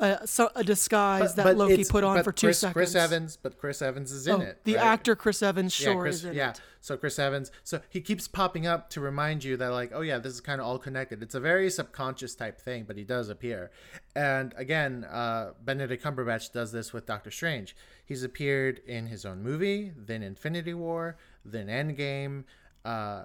a, 0.03 0.27
so- 0.27 0.51
a 0.55 0.65
disguise 0.65 1.35
that 1.37 1.57
Loki 1.57 1.85
put 1.85 2.05
on 2.05 2.17
but 2.17 2.25
for 2.25 2.33
two 2.33 2.49
Chris, 2.49 2.59
seconds. 2.59 2.73
Chris 2.75 2.95
Evans, 2.95 3.38
but 3.41 3.59
Chris 3.59 3.81
Evans 3.81 4.12
is 4.12 4.27
in 4.27 4.35
Oh, 4.35 4.41
it. 4.41 4.65
the 4.65 4.75
right? 4.75 4.85
actor 4.85 5.15
Chris 5.17 5.43
Evans 5.43 5.79
yeah, 5.81 5.93
sure 5.93 6.03
Chris, 6.03 6.17
is 6.17 6.25
in 6.27 6.35
yeah. 6.35 6.51
it. 6.51 6.61
So 6.81 6.97
Chris 6.97 7.19
Evans. 7.19 7.53
So 7.62 7.81
he 7.88 8.01
keeps 8.01 8.27
popping 8.27 8.67
up 8.67 8.91
to 8.91 9.01
remind 9.01 9.45
you 9.45 9.57
that 9.57 9.69
like, 9.69 9.93
oh 9.95 10.01
yeah, 10.01 10.19
this 10.19 10.33
is 10.35 10.41
kind 10.41 10.61
of 10.61 10.67
all 10.67 10.79
connected. 10.79 11.23
It's 11.23 11.35
a 11.37 11.41
very 11.41 11.71
subconscious 11.71 12.35
type 12.35 12.61
thing, 12.61 12.85
but 12.85 12.97
he 12.97 13.05
does 13.05 13.29
appear. 13.29 13.71
And 14.17 14.53
again, 14.57 15.05
uh, 15.05 15.53
Benedict 15.65 16.03
Cumberbatch 16.05 16.53
does 16.53 16.73
this 16.73 16.93
with 16.93 17.07
Doctor 17.07 17.31
Strange. 17.31 17.77
He's 18.05 18.25
appeared 18.25 18.81
in 18.87 19.07
his 19.07 19.25
own 19.25 19.43
movie, 19.43 19.93
then 19.97 20.23
Infinity 20.23 20.75
War, 20.75 21.17
then 21.45 21.69
Endgame, 21.69 22.45
uh, 22.85 23.25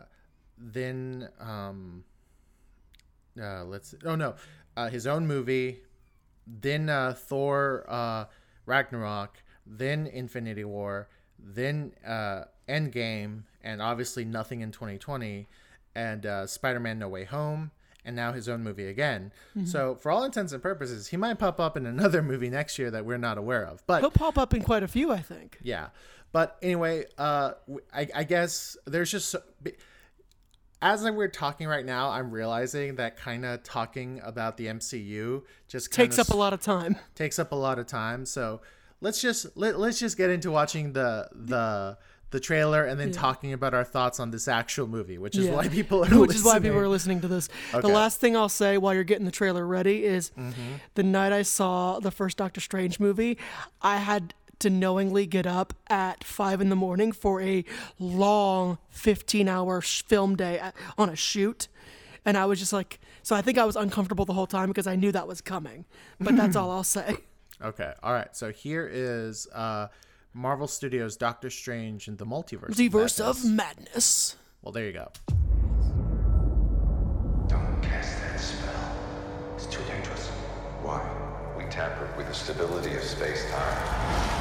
then 0.58 1.30
um, 1.40 2.04
uh, 3.42 3.64
let's 3.66 3.96
oh 4.06 4.16
no, 4.16 4.36
uh, 4.76 4.90
his 4.90 5.08
own 5.08 5.26
movie, 5.28 5.82
then 6.48 6.90
uh, 6.90 7.14
Thor 7.18 7.86
uh, 7.88 8.26
Ragnarok, 8.66 9.38
then 9.66 10.08
Infinity 10.08 10.64
War, 10.64 11.08
then 11.40 11.94
uh, 12.06 12.44
Endgame, 12.70 13.44
and 13.64 13.82
obviously 13.82 14.24
nothing 14.26 14.62
in 14.62 14.72
2020, 14.72 15.48
and 15.96 16.26
uh, 16.26 16.48
Spider 16.48 16.80
Man 16.80 17.00
No 17.00 17.08
Way 17.10 17.26
Home, 17.26 17.72
and 18.06 18.16
now 18.16 18.32
his 18.32 18.48
own 18.48 18.64
movie 18.64 18.88
again. 18.88 19.32
So, 19.66 19.96
for 19.96 20.12
all 20.12 20.24
intents 20.24 20.54
and 20.54 20.62
purposes, 20.64 21.08
he 21.08 21.18
might 21.18 21.40
pop 21.40 21.60
up 21.60 21.76
in 21.76 21.86
another 21.86 22.22
movie 22.32 22.50
next 22.50 22.80
year 22.80 22.90
that 22.92 23.06
we're 23.06 23.18
not 23.18 23.38
aware 23.38 23.66
of. 23.66 23.86
But 23.88 24.02
He'll 24.02 24.12
pop 24.12 24.38
up 24.38 24.54
in 24.54 24.62
quite 24.62 24.84
a 24.84 24.88
few, 24.88 25.12
I 25.12 25.20
think. 25.20 25.58
yeah. 25.62 25.88
But 26.34 26.58
anyway, 26.62 27.06
uh, 27.18 27.54
I, 27.94 28.08
I 28.14 28.24
guess 28.26 28.76
there's 28.86 29.10
just 29.10 29.30
so, 29.30 29.42
as 30.82 31.04
we're 31.04 31.28
talking 31.28 31.68
right 31.68 31.86
now, 31.86 32.10
I'm 32.10 32.32
realizing 32.32 32.96
that 32.96 33.18
kind 33.18 33.46
of 33.46 33.64
talking 33.64 34.22
about 34.24 34.58
the 34.58 34.68
MCU 34.68 35.44
just 35.68 35.92
Takes 35.92 36.20
up 36.20 36.30
a 36.30 36.36
lot 36.38 36.54
of 36.54 36.62
time. 36.62 36.96
takes 37.16 37.40
up 37.40 37.52
a 37.52 37.56
lot 37.56 37.80
of 37.80 37.88
time. 37.88 38.26
So 38.26 38.62
let's 39.02 39.22
just 39.22 39.48
let, 39.56 39.80
let's 39.80 40.00
just 40.00 40.18
get 40.18 40.30
into 40.30 40.52
watching 40.52 40.94
the 40.94 41.30
the 41.34 41.98
the 42.30 42.40
trailer 42.42 42.84
and 42.84 43.00
then 43.00 43.10
talking 43.14 43.54
about 43.54 43.74
our 43.74 43.86
thoughts 43.86 44.20
on 44.20 44.32
this 44.32 44.50
actual 44.50 44.86
movie, 44.86 45.18
which 45.18 45.38
is 45.38 45.46
Yeah. 45.46 45.54
why 45.54 45.68
people 45.80 46.04
are 46.04 46.20
Which 46.20 46.36
is 46.36 46.44
why 46.44 46.60
people 46.60 46.78
are 46.78 46.88
listening 46.90 47.22
to 47.22 47.28
this. 47.30 47.48
Okay. 47.74 47.80
The 47.80 47.94
last 47.94 48.20
thing 48.20 48.36
I'll 48.36 48.50
say 48.50 48.78
while 48.78 48.94
you're 48.94 49.06
getting 49.06 49.24
the 49.26 49.32
trailer 49.32 49.66
ready 49.66 50.04
is 50.04 50.32
Mm-hmm. 50.38 50.62
the 50.96 51.04
night 51.04 51.32
I 51.32 51.44
saw 51.44 52.00
the 52.00 52.12
first 52.12 52.36
Doctor 52.38 52.60
Strange 52.60 53.00
movie, 53.00 53.38
I 53.82 53.98
had 53.98 54.34
to 54.60 54.70
knowingly 54.70 55.26
get 55.26 55.46
up 55.46 55.74
at 55.88 56.24
five 56.24 56.62
in 56.62 56.70
the 56.70 56.76
morning 56.76 57.12
for 57.12 57.42
a 57.42 57.64
long 58.00 58.78
15 58.90 59.48
hour 59.48 59.82
film 59.82 60.36
day 60.36 60.62
on 60.98 61.10
a 61.10 61.16
shoot. 61.16 61.68
And 62.26 62.38
I 62.38 62.46
was 62.46 62.60
just 62.60 62.74
like, 62.74 63.00
so 63.24 63.36
I 63.36 63.42
think 63.42 63.58
I 63.58 63.66
was 63.66 63.76
uncomfortable 63.76 64.26
the 64.26 64.34
whole 64.34 64.48
time 64.48 64.68
because 64.68 64.88
I 64.88 64.96
knew 64.96 65.12
that 65.14 65.28
was 65.28 65.40
coming. 65.42 65.86
But 66.20 66.36
that's 66.36 66.56
all 66.58 66.72
I'll 66.72 66.84
say. 66.84 67.18
Okay, 67.62 67.94
all 68.04 68.14
right. 68.14 68.36
So 68.36 68.52
here 68.52 68.90
is 68.92 69.48
uh, 69.54 69.88
Marvel 70.34 70.68
Studios' 70.68 71.16
Doctor 71.18 71.50
Strange 71.50 72.08
and 72.08 72.18
the 72.18 72.26
Multiverse. 72.26 72.70
Multiverse 72.72 73.20
Madness. 73.20 73.20
of 73.20 73.46
Madness. 73.52 74.36
Well, 74.62 74.72
there 74.74 74.86
you 74.86 74.94
go. 74.94 75.10
Don't 77.48 77.82
cast 77.82 78.20
that 78.22 78.40
spell. 78.40 78.98
It's 79.56 79.66
too 79.68 79.82
dangerous. 79.88 80.28
Why? 80.84 81.02
We 81.58 81.64
tampered 81.72 82.16
with 82.18 82.28
the 82.28 82.34
stability 82.34 82.94
of 82.96 83.04
space-time. 83.04 83.78
The 84.30 84.37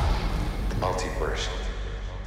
multiverse 0.81 1.49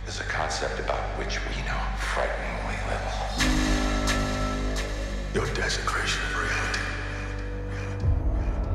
is 0.08 0.20
a 0.20 0.24
concept 0.24 0.80
about 0.80 1.00
which 1.20 1.40
we 1.46 1.62
know 1.68 1.78
frighteningly 1.98 2.78
little. 2.90 3.14
Your 5.36 5.46
desecration 5.54 6.22
of 6.24 6.36
reality 6.36 6.80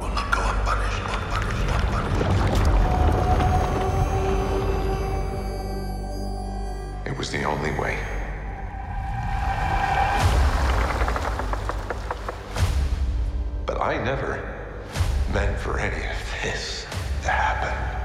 will 0.01 0.15
not 0.15 0.31
go 0.33 0.41
unpunished, 0.43 1.03
unpunished, 1.11 1.67
unpunished. 1.75 2.25
It 7.07 7.19
was 7.19 7.31
the 7.31 7.43
only 7.43 7.73
way. 7.73 7.99
But 13.67 13.81
I 13.81 14.03
never 14.05 14.41
meant 15.33 15.59
for 15.59 15.81
any 15.81 16.07
of 16.07 16.17
this 16.43 16.87
to 17.23 17.29
happen. 17.29 18.04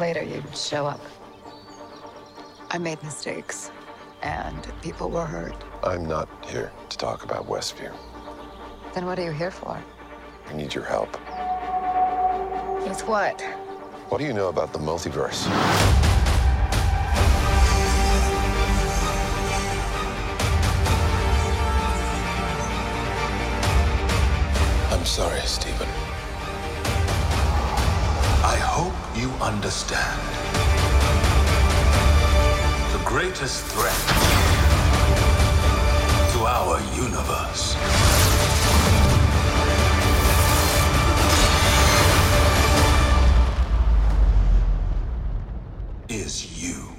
Later 0.00 0.22
you'd 0.22 0.56
show 0.56 0.86
up. 0.86 1.00
I 2.70 2.78
made 2.78 3.02
mistakes, 3.02 3.70
and 4.22 4.66
people 4.80 5.10
were 5.10 5.26
hurt. 5.26 5.54
I'm 5.84 6.06
not 6.06 6.26
here 6.46 6.72
to 6.88 6.96
talk 6.96 7.22
about 7.22 7.46
Westview. 7.46 7.92
Then 8.94 9.04
what 9.04 9.18
are 9.18 9.24
you 9.24 9.30
here 9.32 9.50
for? 9.50 9.78
I 10.48 10.52
need 10.54 10.74
your 10.74 10.84
help. 10.84 11.12
With 12.88 13.06
what? 13.06 13.42
What 14.08 14.18
do 14.18 14.24
you 14.24 14.32
know 14.32 14.48
about 14.48 14.72
the 14.72 14.78
multiverse? 14.78 15.46
I'm 24.90 25.04
sorry, 25.04 25.40
Stephen. 25.40 25.88
You 29.20 29.28
understand. 29.42 30.18
The 32.94 33.04
greatest 33.04 33.62
threat 33.66 34.00
to 36.32 36.38
our 36.46 36.80
universe 36.96 37.76
is 46.08 46.62
you. 46.62 46.89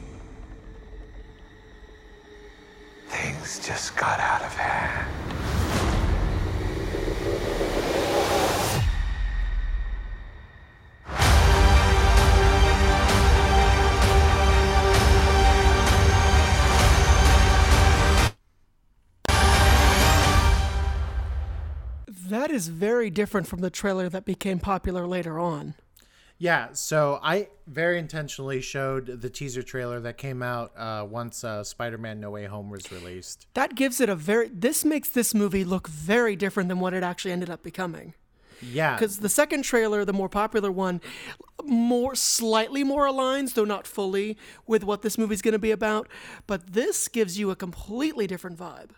Is 22.62 22.68
very 22.68 23.10
different 23.10 23.48
from 23.48 23.62
the 23.62 23.72
trailer 23.72 24.08
that 24.08 24.24
became 24.24 24.60
popular 24.60 25.08
later 25.08 25.40
on. 25.40 25.74
Yeah, 26.38 26.70
so 26.74 27.20
I 27.22 27.50
very 27.68 27.98
intentionally 27.98 28.62
showed 28.62 29.22
the 29.22 29.30
teaser 29.30 29.64
trailer 29.64 30.00
that 30.02 30.18
came 30.18 30.44
out 30.44 30.72
uh, 30.76 31.06
once 31.08 31.44
uh, 31.44 31.64
Spider-Man: 31.64 32.20
No 32.20 32.30
Way 32.32 32.46
Home 32.46 32.70
was 32.70 32.92
released. 32.92 33.48
That 33.56 33.76
gives 33.76 34.00
it 34.00 34.10
a 34.10 34.16
very. 34.16 34.48
This 34.50 34.86
makes 34.86 35.10
this 35.10 35.34
movie 35.34 35.64
look 35.64 35.88
very 35.88 36.36
different 36.36 36.70
than 36.70 36.80
what 36.80 36.94
it 36.94 37.04
actually 37.04 37.32
ended 37.32 37.50
up 37.50 37.64
becoming. 37.64 38.14
Yeah, 38.62 38.94
Because 38.94 39.18
the 39.18 39.30
second 39.30 39.64
trailer, 39.64 40.06
the 40.06 40.14
more 40.14 40.30
popular 40.30 40.72
one, 40.72 41.02
more 41.64 42.14
slightly 42.14 42.84
more 42.84 43.08
aligns, 43.08 43.56
though 43.56 43.66
not 43.66 43.88
fully, 43.88 44.38
with 44.68 44.84
what 44.84 45.02
this 45.02 45.18
movie's 45.18 45.42
going 45.42 45.54
to 45.54 45.60
be 45.60 45.72
about. 45.72 46.08
But 46.46 46.74
this 46.74 47.08
gives 47.08 47.40
you 47.40 47.50
a 47.50 47.56
completely 47.56 48.28
different 48.28 48.60
vibe. 48.60 48.92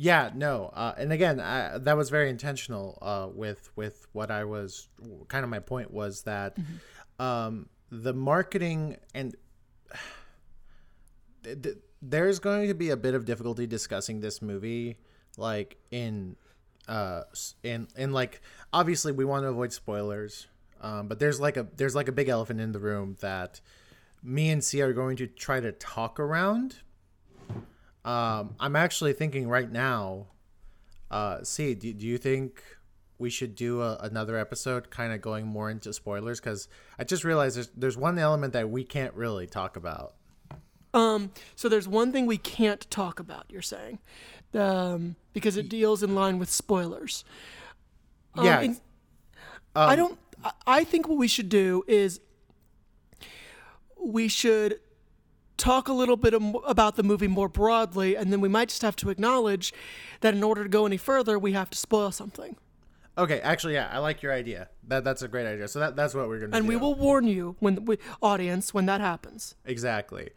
Yeah, 0.00 0.30
no, 0.32 0.70
uh, 0.74 0.94
and 0.96 1.12
again, 1.12 1.40
I, 1.40 1.76
that 1.78 1.96
was 1.96 2.08
very 2.08 2.30
intentional 2.30 2.98
uh, 3.02 3.28
with 3.34 3.68
with 3.74 4.06
what 4.12 4.30
I 4.30 4.44
was. 4.44 4.88
Kind 5.26 5.42
of 5.42 5.50
my 5.50 5.58
point 5.58 5.90
was 5.92 6.22
that 6.22 6.56
um, 7.18 7.68
the 7.90 8.14
marketing 8.14 8.96
and 9.12 9.34
th- 11.42 11.62
th- 11.62 11.76
there's 12.00 12.38
going 12.38 12.68
to 12.68 12.74
be 12.74 12.90
a 12.90 12.96
bit 12.96 13.14
of 13.14 13.24
difficulty 13.24 13.66
discussing 13.66 14.20
this 14.20 14.40
movie, 14.40 14.98
like 15.36 15.78
in 15.90 16.36
uh 16.86 17.22
in 17.64 17.88
in 17.96 18.12
like 18.12 18.40
obviously 18.72 19.10
we 19.10 19.24
want 19.24 19.42
to 19.42 19.48
avoid 19.48 19.72
spoilers, 19.72 20.46
um, 20.80 21.08
but 21.08 21.18
there's 21.18 21.40
like 21.40 21.56
a 21.56 21.66
there's 21.76 21.96
like 21.96 22.06
a 22.06 22.12
big 22.12 22.28
elephant 22.28 22.60
in 22.60 22.70
the 22.70 22.78
room 22.78 23.16
that 23.18 23.60
me 24.22 24.50
and 24.50 24.62
C 24.62 24.80
are 24.80 24.92
going 24.92 25.16
to 25.16 25.26
try 25.26 25.58
to 25.58 25.72
talk 25.72 26.20
around. 26.20 26.76
Um, 28.08 28.54
I'm 28.58 28.74
actually 28.74 29.12
thinking 29.12 29.48
right 29.48 29.70
now. 29.70 30.28
Uh, 31.10 31.42
see, 31.42 31.74
do, 31.74 31.92
do 31.92 32.06
you 32.06 32.16
think 32.16 32.62
we 33.18 33.28
should 33.28 33.54
do 33.54 33.82
a, 33.82 33.98
another 34.00 34.38
episode, 34.38 34.88
kind 34.88 35.12
of 35.12 35.20
going 35.20 35.46
more 35.46 35.68
into 35.68 35.92
spoilers? 35.92 36.40
Because 36.40 36.68
I 36.98 37.04
just 37.04 37.22
realized 37.22 37.56
there's 37.56 37.70
there's 37.76 37.98
one 37.98 38.18
element 38.18 38.54
that 38.54 38.70
we 38.70 38.82
can't 38.82 39.12
really 39.12 39.46
talk 39.46 39.76
about. 39.76 40.14
Um, 40.94 41.32
so 41.54 41.68
there's 41.68 41.86
one 41.86 42.10
thing 42.10 42.24
we 42.24 42.38
can't 42.38 42.90
talk 42.90 43.20
about. 43.20 43.44
You're 43.50 43.60
saying, 43.60 43.98
um, 44.54 45.16
because 45.34 45.58
it 45.58 45.68
deals 45.68 46.02
in 46.02 46.14
line 46.14 46.38
with 46.38 46.50
spoilers. 46.50 47.24
Um, 48.36 48.46
yeah, 48.46 48.60
and 48.60 48.80
I 49.76 49.96
don't. 49.96 50.18
I 50.66 50.82
think 50.84 51.08
what 51.08 51.18
we 51.18 51.28
should 51.28 51.50
do 51.50 51.84
is 51.86 52.20
we 54.02 54.28
should 54.28 54.80
talk 55.58 55.88
a 55.88 55.92
little 55.92 56.16
bit 56.16 56.34
about 56.66 56.96
the 56.96 57.02
movie 57.02 57.28
more 57.28 57.48
broadly, 57.48 58.16
and 58.16 58.32
then 58.32 58.40
we 58.40 58.48
might 58.48 58.70
just 58.70 58.82
have 58.82 58.96
to 58.96 59.10
acknowledge 59.10 59.74
that 60.20 60.34
in 60.34 60.42
order 60.42 60.62
to 60.62 60.68
go 60.68 60.86
any 60.86 60.96
further, 60.96 61.38
we 61.38 61.52
have 61.52 61.68
to 61.70 61.78
spoil 61.78 62.10
something. 62.10 62.56
okay. 63.18 63.40
Actually, 63.40 63.74
yeah, 63.74 63.90
I 63.92 63.98
like 63.98 64.22
your 64.22 64.32
idea. 64.32 64.68
That 64.86 65.04
that's 65.04 65.22
a 65.22 65.28
great 65.28 65.46
idea. 65.46 65.68
So 65.68 65.80
that 65.80 65.96
that's 65.96 66.14
what 66.14 66.28
we're 66.28 66.38
gonna 66.38 66.52
do. 66.52 66.56
And 66.56 66.66
do. 66.66 66.68
we 66.68 66.76
will 66.76 66.94
warn 66.94 67.26
you 67.26 67.56
when 67.58 67.84
we, 67.84 67.98
audience 68.22 68.72
when 68.72 68.86
that 68.86 69.00
happens. 69.00 69.54
Exactly. 69.66 70.30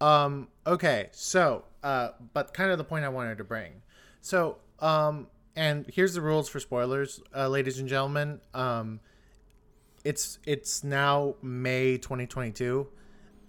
Um, 0.00 0.48
okay, 0.66 1.08
so 1.12 1.64
uh, 1.84 2.08
but 2.32 2.54
kind 2.54 2.70
of 2.72 2.78
the 2.78 2.84
point 2.84 3.04
I 3.04 3.10
wanted 3.10 3.38
to 3.38 3.44
bring. 3.44 3.82
So, 4.20 4.56
um, 4.80 5.28
and 5.54 5.84
here's 5.92 6.14
the 6.14 6.22
rules 6.22 6.48
for 6.48 6.58
spoilers, 6.58 7.20
uh, 7.36 7.48
ladies 7.48 7.78
and 7.78 7.88
gentlemen. 7.88 8.40
Um, 8.54 9.00
it's 10.02 10.38
it's 10.46 10.82
now 10.82 11.34
May 11.42 11.98
2022. 11.98 12.88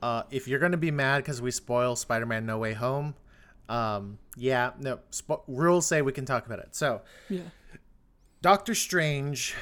Uh, 0.01 0.23
if 0.31 0.47
you're 0.47 0.60
gonna 0.60 0.77
be 0.77 0.91
mad 0.91 1.19
because 1.19 1.41
we 1.41 1.51
spoil 1.51 1.95
Spider-Man: 1.95 2.45
No 2.45 2.58
Way 2.58 2.73
Home, 2.73 3.15
um, 3.69 4.17
yeah, 4.36 4.71
no 4.79 4.99
spo- 5.12 5.43
rules 5.47 5.86
say 5.86 6.01
we 6.01 6.12
can 6.12 6.25
talk 6.25 6.45
about 6.45 6.60
it. 6.60 6.75
So, 6.75 7.01
Yeah. 7.29 7.41
Doctor 8.41 8.75
Strange 8.75 9.55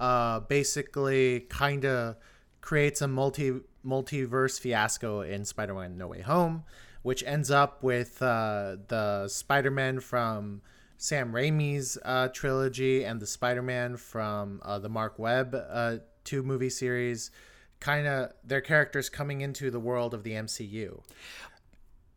uh, 0.00 0.40
basically 0.40 1.40
kind 1.48 1.84
of 1.84 2.16
creates 2.60 3.00
a 3.00 3.08
multi 3.08 3.60
multiverse 3.84 4.58
fiasco 4.60 5.20
in 5.20 5.44
Spider-Man: 5.44 5.96
No 5.96 6.08
Way 6.08 6.22
Home, 6.22 6.64
which 7.02 7.22
ends 7.24 7.50
up 7.50 7.82
with 7.82 8.20
uh, 8.22 8.76
the 8.88 9.28
Spider-Man 9.28 10.00
from 10.00 10.62
Sam 10.98 11.32
Raimi's 11.32 11.98
uh, 12.04 12.28
trilogy 12.28 13.04
and 13.04 13.20
the 13.20 13.26
Spider-Man 13.26 13.96
from 13.96 14.60
uh, 14.64 14.78
the 14.78 14.88
Marc 14.88 15.18
Webb 15.18 15.54
uh, 15.54 15.96
two 16.24 16.42
movie 16.42 16.70
series, 16.70 17.30
kind 17.80 18.06
of 18.06 18.32
their 18.42 18.60
characters 18.60 19.08
coming 19.08 19.40
into 19.40 19.70
the 19.70 19.80
world 19.80 20.14
of 20.14 20.22
the 20.22 20.32
MCU 20.32 21.00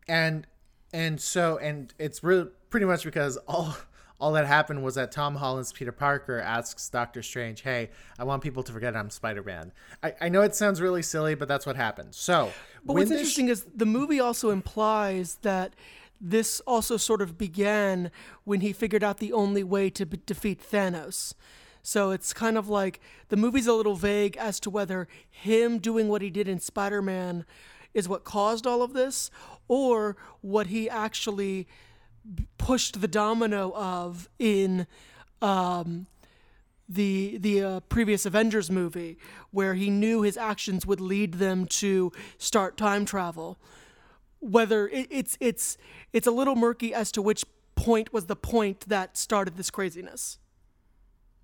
and 0.08 0.46
and 0.92 1.20
so 1.20 1.56
and 1.58 1.94
it's 1.98 2.22
really 2.22 2.48
pretty 2.68 2.86
much 2.86 3.04
because 3.04 3.36
all 3.48 3.76
all 4.20 4.32
that 4.32 4.44
happened 4.46 4.82
was 4.82 4.96
that 4.96 5.10
Tom 5.12 5.36
Holland's 5.36 5.72
Peter 5.72 5.92
Parker 5.92 6.40
asks 6.40 6.90
Doctor 6.90 7.22
Strange, 7.22 7.62
"Hey, 7.62 7.88
I 8.18 8.24
want 8.24 8.42
people 8.42 8.62
to 8.64 8.70
forget 8.72 8.94
I'm 8.94 9.08
Spider-Man." 9.08 9.72
I, 10.02 10.14
I 10.20 10.28
know 10.28 10.42
it 10.42 10.54
sounds 10.54 10.78
really 10.80 11.00
silly, 11.00 11.34
but 11.34 11.48
that's 11.48 11.64
what 11.64 11.76
happened. 11.76 12.14
So, 12.14 12.52
But 12.84 12.94
what's 12.94 13.10
interesting 13.10 13.48
is 13.48 13.64
the 13.74 13.86
movie 13.86 14.20
also 14.20 14.50
implies 14.50 15.38
that 15.40 15.74
this 16.20 16.60
also 16.66 16.98
sort 16.98 17.22
of 17.22 17.38
began 17.38 18.10
when 18.44 18.60
he 18.60 18.74
figured 18.74 19.02
out 19.02 19.18
the 19.18 19.32
only 19.32 19.64
way 19.64 19.88
to 19.88 20.04
b- 20.04 20.20
defeat 20.26 20.60
Thanos. 20.70 21.32
So 21.82 22.10
it's 22.10 22.32
kind 22.32 22.58
of 22.58 22.68
like 22.68 23.00
the 23.28 23.36
movie's 23.36 23.66
a 23.66 23.72
little 23.72 23.96
vague 23.96 24.36
as 24.36 24.60
to 24.60 24.70
whether 24.70 25.08
him 25.30 25.78
doing 25.78 26.08
what 26.08 26.22
he 26.22 26.30
did 26.30 26.48
in 26.48 26.60
Spider 26.60 27.02
Man 27.02 27.44
is 27.94 28.08
what 28.08 28.24
caused 28.24 28.66
all 28.66 28.82
of 28.82 28.92
this 28.92 29.30
or 29.68 30.16
what 30.40 30.68
he 30.68 30.88
actually 30.88 31.66
pushed 32.58 33.00
the 33.00 33.08
domino 33.08 33.72
of 33.74 34.28
in 34.38 34.86
um, 35.42 36.06
the 36.88 37.38
the 37.38 37.62
uh, 37.62 37.80
previous 37.80 38.26
Avengers 38.26 38.70
movie, 38.70 39.16
where 39.50 39.74
he 39.74 39.90
knew 39.90 40.22
his 40.22 40.36
actions 40.36 40.84
would 40.84 41.00
lead 41.00 41.34
them 41.34 41.66
to 41.66 42.12
start 42.36 42.76
time 42.76 43.04
travel. 43.04 43.58
Whether 44.40 44.88
it, 44.88 45.06
it's 45.10 45.36
it's 45.40 45.78
it's 46.12 46.26
a 46.26 46.32
little 46.32 46.56
murky 46.56 46.92
as 46.92 47.12
to 47.12 47.22
which 47.22 47.44
point 47.76 48.12
was 48.12 48.26
the 48.26 48.36
point 48.36 48.88
that 48.88 49.16
started 49.16 49.56
this 49.56 49.70
craziness. 49.70 50.38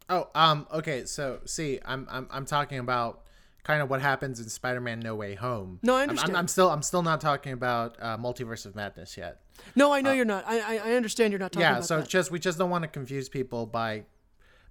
Oh, 0.09 0.29
um, 0.35 0.67
okay. 0.73 1.05
So, 1.05 1.41
see, 1.47 1.81
I'm 1.85 2.07
I'm 2.11 2.27
I'm 2.31 2.47
talking 2.47 2.79
about 2.79 3.23
kind 3.65 3.83
of 3.83 3.91
what 3.91 4.01
happens 4.01 4.39
in 4.39 4.49
Spider-Man: 4.49 5.01
No 5.01 5.15
Way 5.17 5.35
Home. 5.35 5.81
No, 5.83 5.95
I 5.95 6.01
I'm- 6.01 6.05
I'm, 6.05 6.11
understand. 6.11 6.37
I'm, 6.37 6.49
still 6.49 6.71
I'm 6.71 6.83
still 6.83 7.03
not 7.03 7.21
talking 7.21 7.53
about 7.53 7.97
uh, 8.01 8.17
Multiverse 8.17 8.67
of 8.67 8.77
Madness 8.77 9.17
yet. 9.17 9.41
No, 9.75 9.93
I 9.93 10.01
know 10.03 10.13
you're 10.13 10.25
not. 10.25 10.45
I, 10.47 10.61
I 10.61 10.91
I 10.91 10.93
understand 10.95 11.33
you're 11.33 11.41
not 11.41 11.51
talking 11.53 11.67
Uh, 11.67 11.71
yeah 11.77 11.81
so 11.81 11.99
that. 12.01 12.09
just 12.09 12.31
we 12.31 12.39
just 12.39 12.59
don't 12.59 12.71
want 12.71 12.83
to 12.83 12.89
confuse 12.89 13.29
people 13.29 13.67
by 13.67 14.05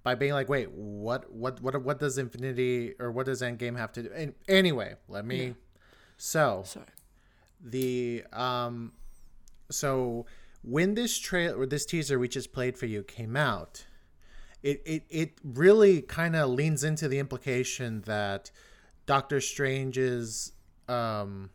by 0.04 0.14
being 0.14 0.34
like 0.34 0.48
wait 0.48 0.72
what 0.72 1.30
what 1.34 1.60
what 1.62 1.82
what 1.84 2.00
does 2.00 2.18
infinity 2.20 2.94
or 3.00 3.12
what 3.12 3.26
does 3.26 3.42
endgame 3.42 3.76
have 3.78 3.92
to 3.94 4.04
do 4.04 4.12
and 4.16 4.36
anyway 4.48 4.94
let 5.08 5.26
me 5.26 5.48
Yeah. 5.48 5.54
so 6.18 6.62
Sorry. 6.66 6.86
the 7.60 8.24
um 8.32 8.92
so 9.72 10.28
when 10.62 10.94
this 10.94 11.18
trail 11.18 11.60
or 11.60 11.66
this 11.66 11.88
teaser 11.88 12.20
we 12.20 12.28
just 12.28 12.54
played 12.54 12.78
for 12.78 12.86
you 12.86 13.02
came 13.02 13.36
out 13.36 13.86
it 14.66 14.82
it, 14.86 15.04
it 15.10 15.32
really 15.44 16.02
kind 16.02 16.36
of 16.36 16.50
leans 16.50 16.84
into 16.84 17.08
the 17.08 17.20
implication 17.20 18.02
that 18.02 18.52
doctor 19.06 19.40
strange's 19.40 20.52
um 20.90 21.50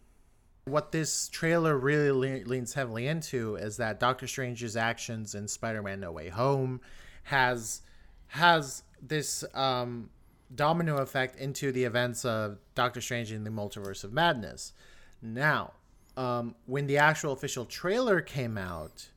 what 0.64 0.92
this 0.92 1.28
trailer 1.28 1.76
really 1.76 2.10
le- 2.10 2.44
leans 2.46 2.74
heavily 2.74 3.06
into 3.06 3.56
is 3.56 3.76
that 3.78 4.00
Doctor 4.00 4.26
Strange's 4.26 4.76
actions 4.76 5.34
in 5.34 5.48
Spider-Man: 5.48 6.00
No 6.00 6.12
Way 6.12 6.28
Home 6.28 6.80
has 7.24 7.82
has 8.28 8.82
this 9.02 9.44
um, 9.54 10.10
domino 10.54 10.98
effect 10.98 11.36
into 11.36 11.72
the 11.72 11.84
events 11.84 12.24
of 12.24 12.58
Doctor 12.74 13.00
Strange 13.00 13.32
in 13.32 13.44
the 13.44 13.50
Multiverse 13.50 14.04
of 14.04 14.12
Madness. 14.12 14.72
Now, 15.20 15.72
um, 16.16 16.54
when 16.66 16.86
the 16.86 16.98
actual 16.98 17.32
official 17.32 17.64
trailer 17.64 18.20
came 18.20 18.56
out, 18.56 19.09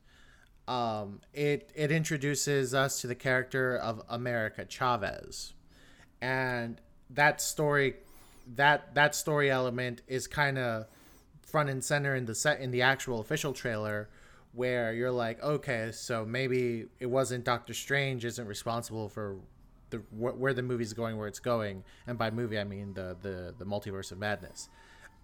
um, 0.66 1.20
it 1.32 1.70
it 1.74 1.90
introduces 1.90 2.74
us 2.74 3.00
to 3.02 3.06
the 3.06 3.14
character 3.14 3.76
of 3.76 4.02
America 4.08 4.64
Chavez, 4.68 5.52
and 6.20 6.80
that 7.10 7.40
story 7.40 7.96
that 8.56 8.94
that 8.94 9.14
story 9.14 9.50
element 9.50 10.02
is 10.06 10.26
kind 10.26 10.58
of 10.58 10.86
front 11.42 11.70
and 11.70 11.84
center 11.84 12.14
in 12.14 12.24
the 12.24 12.34
set 12.34 12.60
in 12.60 12.70
the 12.70 12.82
actual 12.82 13.20
official 13.20 13.52
trailer 13.52 14.08
where 14.52 14.92
you're 14.92 15.10
like 15.10 15.42
okay 15.42 15.90
so 15.92 16.24
maybe 16.24 16.86
it 17.00 17.06
wasn't 17.06 17.42
doctor 17.44 17.74
strange 17.74 18.24
isn't 18.24 18.46
responsible 18.46 19.08
for 19.08 19.36
the 19.90 19.98
wh- 20.10 20.38
where 20.38 20.52
the 20.52 20.62
movie's 20.62 20.92
going 20.92 21.16
where 21.16 21.28
it's 21.28 21.38
going. 21.38 21.84
And 22.06 22.18
by 22.18 22.30
movie 22.30 22.58
i 22.58 22.64
mean 22.64 22.94
the 22.94 23.16
the, 23.20 23.54
the 23.56 23.64
multiverse 23.64 24.12
of 24.12 24.18
madness 24.18 24.68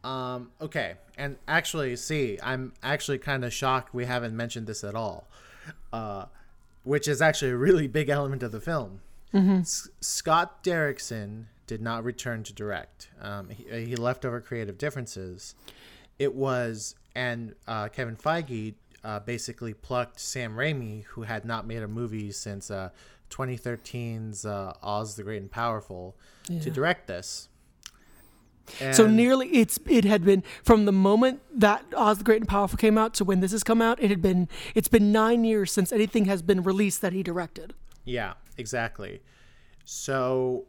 um 0.05 0.51
okay 0.61 0.95
and 1.19 1.37
actually 1.47 1.95
see 1.97 2.39
i'm 2.43 2.73
actually 2.83 3.19
kind 3.19 3.45
of 3.45 3.53
shocked 3.53 3.93
we 3.93 4.05
haven't 4.07 4.35
mentioned 4.37 4.67
this 4.67 4.83
at 4.83 4.95
all 4.95 5.29
uh 5.93 6.25
which 6.85 7.07
is 7.07 7.21
actually 7.21 7.51
a 7.51 7.57
really 7.57 7.87
big 7.87 8.09
element 8.09 8.43
of 8.43 8.53
the 8.53 8.61
film 8.61 9.01
S- 9.61 9.89
Scott 10.01 10.65
Derrickson 10.65 11.45
did 11.69 11.81
not 11.81 12.03
return 12.03 12.43
to 12.43 12.53
direct. 12.53 13.11
Um, 13.21 13.49
he, 13.51 13.85
he 13.87 13.95
left 13.95 14.25
over 14.25 14.41
creative 14.41 14.77
differences. 14.77 15.55
It 16.19 16.35
was, 16.35 16.97
and 17.15 17.55
uh, 17.69 17.87
Kevin 17.91 18.17
Feige 18.17 18.75
uh, 19.05 19.21
basically 19.21 19.73
plucked 19.73 20.19
Sam 20.19 20.57
Raimi, 20.57 21.05
who 21.05 21.23
had 21.23 21.45
not 21.45 21.65
made 21.65 21.81
a 21.85 21.87
movie 21.87 22.33
since 22.33 22.73
uh, 22.73 22.89
2013's 23.31 24.45
uh, 24.45 24.73
Oz 24.83 25.15
the 25.15 25.23
Great 25.23 25.43
and 25.43 25.51
Powerful, 25.51 26.17
to 26.63 26.69
direct 26.69 27.07
this. 27.07 27.49
So 28.93 29.07
nearly 29.07 29.49
it's 29.49 29.79
it 29.87 30.05
had 30.05 30.25
been 30.25 30.43
from 30.63 30.85
the 30.85 30.93
moment 30.93 31.41
that 31.55 31.85
Oz 31.97 32.19
the 32.19 32.25
Great 32.25 32.41
and 32.43 32.49
Powerful 32.49 32.77
came 32.77 32.97
out 32.99 33.15
to 33.15 33.25
when 33.25 33.41
this 33.41 33.53
has 33.53 33.65
come 33.65 33.83
out. 33.83 34.03
It 34.03 34.11
had 34.11 34.23
been 34.23 34.49
it's 34.75 34.89
been 34.89 35.13
nine 35.13 35.45
years 35.45 35.73
since 35.73 35.93
anything 35.93 36.27
has 36.27 36.43
been 36.43 36.63
released 36.63 37.01
that 37.03 37.13
he 37.13 37.23
directed. 37.23 37.75
Yeah, 38.05 38.35
exactly. 38.57 39.21
So 39.85 40.67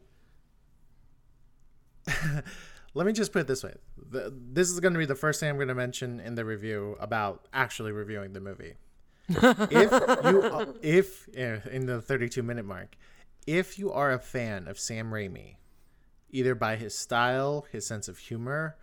let 2.93 3.05
me 3.05 3.13
just 3.13 3.31
put 3.31 3.39
it 3.39 3.47
this 3.47 3.63
way. 3.63 3.73
The, 4.09 4.33
this 4.35 4.69
is 4.69 4.79
going 4.79 4.93
to 4.93 4.99
be 4.99 5.05
the 5.05 5.15
first 5.15 5.39
thing 5.39 5.49
I'm 5.49 5.55
going 5.55 5.67
to 5.67 5.75
mention 5.75 6.19
in 6.19 6.35
the 6.35 6.45
review 6.45 6.97
about 6.99 7.47
actually 7.53 7.91
reviewing 7.91 8.33
the 8.33 8.41
movie. 8.41 8.75
if 9.29 9.91
you 10.25 10.75
if 10.81 11.27
in 11.29 11.85
the 11.85 12.01
32 12.01 12.43
minute 12.43 12.65
mark, 12.65 12.95
if 13.47 13.79
you 13.79 13.91
are 13.91 14.11
a 14.11 14.19
fan 14.19 14.67
of 14.67 14.79
Sam 14.79 15.11
Raimi, 15.11 15.55
either 16.31 16.55
by 16.55 16.75
his 16.75 16.95
style, 16.95 17.65
his 17.71 17.85
sense 17.85 18.07
of 18.07 18.17
humor, 18.17 18.77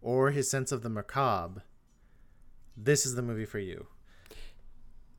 or 0.00 0.30
his 0.30 0.50
sense 0.50 0.72
of 0.72 0.82
the 0.82 0.88
macabre, 0.88 1.62
this 2.76 3.04
is 3.04 3.14
the 3.14 3.22
movie 3.22 3.44
for 3.44 3.58
you. 3.58 3.86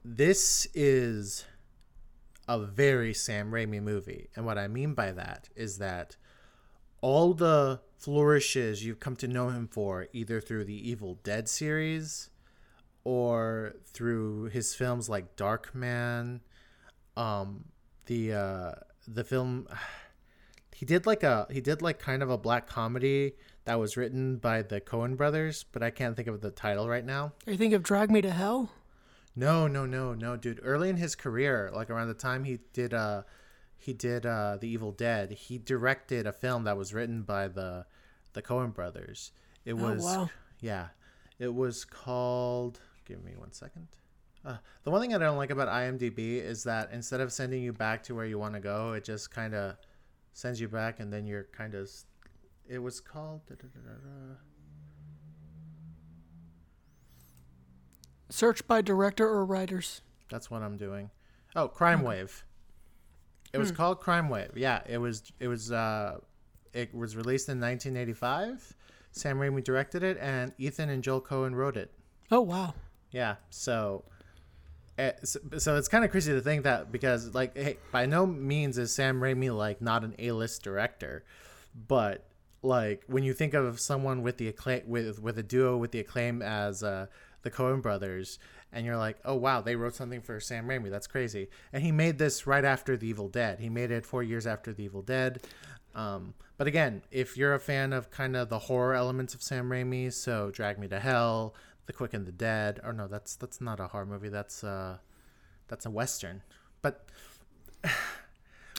This 0.03 0.67
is 0.73 1.45
a 2.47 2.59
very 2.59 3.13
Sam 3.13 3.51
Raimi 3.51 3.81
movie. 3.81 4.29
And 4.35 4.45
what 4.45 4.57
I 4.57 4.67
mean 4.67 4.93
by 4.93 5.11
that 5.11 5.49
is 5.55 5.77
that 5.77 6.17
all 7.01 7.33
the 7.33 7.81
flourishes 7.97 8.83
you've 8.83 8.99
come 8.99 9.15
to 9.17 9.27
know 9.27 9.49
him 9.49 9.67
for, 9.67 10.07
either 10.13 10.41
through 10.41 10.65
the 10.65 10.89
Evil 10.89 11.19
Dead 11.23 11.47
series 11.47 12.29
or 13.03 13.75
through 13.85 14.45
his 14.45 14.73
films 14.73 15.09
like 15.09 15.35
Darkman, 15.35 16.41
um, 17.15 17.65
the 18.05 18.33
uh, 18.33 18.71
the 19.07 19.23
film 19.23 19.67
he 20.81 20.85
did 20.85 21.05
like 21.05 21.21
a 21.21 21.45
he 21.51 21.61
did 21.61 21.83
like 21.83 21.99
kind 21.99 22.23
of 22.23 22.31
a 22.31 22.39
black 22.39 22.65
comedy 22.65 23.33
that 23.65 23.79
was 23.79 23.97
written 23.97 24.37
by 24.37 24.63
the 24.63 24.81
Coen 24.81 25.15
brothers, 25.15 25.63
but 25.71 25.83
I 25.83 25.91
can't 25.91 26.15
think 26.15 26.27
of 26.27 26.41
the 26.41 26.49
title 26.49 26.89
right 26.89 27.05
now. 27.05 27.33
Are 27.45 27.51
you 27.51 27.57
think 27.59 27.75
of 27.75 27.83
Drag 27.83 28.09
Me 28.09 28.19
to 28.21 28.31
Hell? 28.31 28.71
No, 29.35 29.67
no, 29.67 29.85
no, 29.85 30.15
no, 30.15 30.37
dude. 30.37 30.59
Early 30.63 30.89
in 30.89 30.97
his 30.97 31.13
career, 31.13 31.69
like 31.71 31.91
around 31.91 32.07
the 32.07 32.15
time 32.15 32.45
he 32.45 32.61
did 32.73 32.95
uh 32.95 33.21
he 33.77 33.93
did 33.93 34.25
uh 34.25 34.57
The 34.59 34.69
Evil 34.69 34.91
Dead, 34.91 35.33
he 35.33 35.59
directed 35.59 36.25
a 36.25 36.33
film 36.33 36.63
that 36.63 36.77
was 36.77 36.95
written 36.95 37.21
by 37.21 37.47
the 37.47 37.85
the 38.33 38.41
Coen 38.41 38.73
brothers. 38.73 39.33
It 39.63 39.73
was 39.73 40.03
wow. 40.03 40.31
yeah. 40.61 40.87
It 41.37 41.53
was 41.53 41.85
called 41.85 42.79
give 43.05 43.23
me 43.23 43.33
one 43.37 43.51
second. 43.51 43.87
Uh, 44.43 44.57
the 44.83 44.89
one 44.89 44.99
thing 44.99 45.13
I 45.13 45.19
don't 45.19 45.37
like 45.37 45.51
about 45.51 45.67
IMDb 45.67 46.41
is 46.41 46.63
that 46.63 46.89
instead 46.91 47.21
of 47.21 47.31
sending 47.31 47.61
you 47.61 47.71
back 47.71 48.01
to 48.05 48.15
where 48.15 48.25
you 48.25 48.39
want 48.39 48.55
to 48.55 48.59
go, 48.59 48.93
it 48.93 49.03
just 49.03 49.29
kind 49.29 49.53
of 49.53 49.75
sends 50.33 50.59
you 50.61 50.67
back 50.67 50.99
and 50.99 51.11
then 51.11 51.25
you're 51.25 51.47
kind 51.51 51.73
of 51.73 51.89
it 52.71 52.79
was 52.79 52.99
called. 53.01 53.41
Search 58.29 58.65
by 58.65 58.81
director 58.81 59.27
or 59.27 59.43
writers. 59.45 60.01
That's 60.29 60.49
what 60.49 60.61
I'm 60.61 60.77
doing. 60.77 61.09
Oh, 61.55 61.67
Crime 61.67 62.01
Wave. 62.01 62.45
It 63.51 63.57
was 63.57 63.73
called 63.73 63.99
Crime 63.99 64.29
Wave. 64.29 64.51
Yeah, 64.55 64.81
it 64.87 64.97
was. 64.97 65.33
It 65.39 65.49
was. 65.49 65.71
Uh, 65.71 66.19
it 66.71 66.95
was 66.95 67.17
released 67.17 67.49
in 67.49 67.59
1985. 67.59 68.73
Sam 69.11 69.37
Raimi 69.37 69.61
directed 69.61 70.03
it, 70.03 70.17
and 70.21 70.53
Ethan 70.57 70.87
and 70.89 71.03
Joel 71.03 71.19
Coen 71.19 71.53
wrote 71.53 71.75
it. 71.75 71.91
Oh 72.31 72.39
wow. 72.39 72.73
Yeah. 73.11 73.35
So, 73.49 74.05
so, 75.23 75.39
so 75.57 75.75
it's 75.77 75.87
kind 75.87 76.03
of 76.03 76.11
crazy 76.11 76.33
to 76.33 76.41
think 76.41 76.63
that 76.63 76.91
because, 76.91 77.33
like, 77.33 77.57
hey, 77.57 77.77
by 77.91 78.05
no 78.05 78.25
means 78.25 78.77
is 78.77 78.93
Sam 78.93 79.19
Raimi 79.19 79.55
like 79.55 79.81
not 79.81 80.03
an 80.03 80.15
A-list 80.19 80.63
director, 80.63 81.23
but 81.87 82.25
like 82.63 83.03
when 83.07 83.23
you 83.23 83.33
think 83.33 83.53
of 83.53 83.79
someone 83.79 84.21
with 84.21 84.37
the 84.37 84.47
acclaim 84.47 84.83
with 84.85 85.19
with 85.19 85.37
a 85.37 85.43
duo 85.43 85.77
with 85.77 85.91
the 85.91 85.99
acclaim 85.99 86.41
as 86.41 86.83
uh, 86.83 87.07
the 87.41 87.51
Coen 87.51 87.81
brothers, 87.81 88.39
and 88.71 88.85
you're 88.85 88.97
like, 88.97 89.17
oh 89.25 89.35
wow, 89.35 89.61
they 89.61 89.75
wrote 89.75 89.95
something 89.95 90.21
for 90.21 90.39
Sam 90.39 90.67
Raimi. 90.67 90.89
That's 90.89 91.07
crazy. 91.07 91.49
And 91.73 91.83
he 91.83 91.91
made 91.91 92.17
this 92.17 92.45
right 92.47 92.65
after 92.65 92.95
The 92.97 93.07
Evil 93.07 93.27
Dead. 93.27 93.59
He 93.59 93.69
made 93.69 93.91
it 93.91 94.05
four 94.05 94.23
years 94.23 94.45
after 94.47 94.73
The 94.73 94.83
Evil 94.83 95.01
Dead. 95.01 95.41
Um, 95.93 96.33
but 96.57 96.67
again, 96.67 97.01
if 97.11 97.35
you're 97.35 97.53
a 97.53 97.59
fan 97.59 97.91
of 97.91 98.11
kind 98.11 98.35
of 98.35 98.49
the 98.49 98.59
horror 98.59 98.93
elements 98.93 99.33
of 99.33 99.41
Sam 99.41 99.69
Raimi, 99.69 100.13
so 100.13 100.51
Drag 100.51 100.79
Me 100.79 100.87
to 100.87 100.99
Hell, 100.99 101.55
The 101.85 101.93
Quick 101.93 102.13
and 102.13 102.25
the 102.25 102.31
Dead, 102.31 102.79
or 102.83 102.93
no, 102.93 103.07
that's 103.07 103.35
that's 103.35 103.59
not 103.59 103.79
a 103.79 103.87
horror 103.87 104.05
movie. 104.05 104.29
That's 104.29 104.63
uh, 104.63 104.97
that's 105.67 105.85
a 105.85 105.89
western. 105.89 106.43
But 106.81 107.05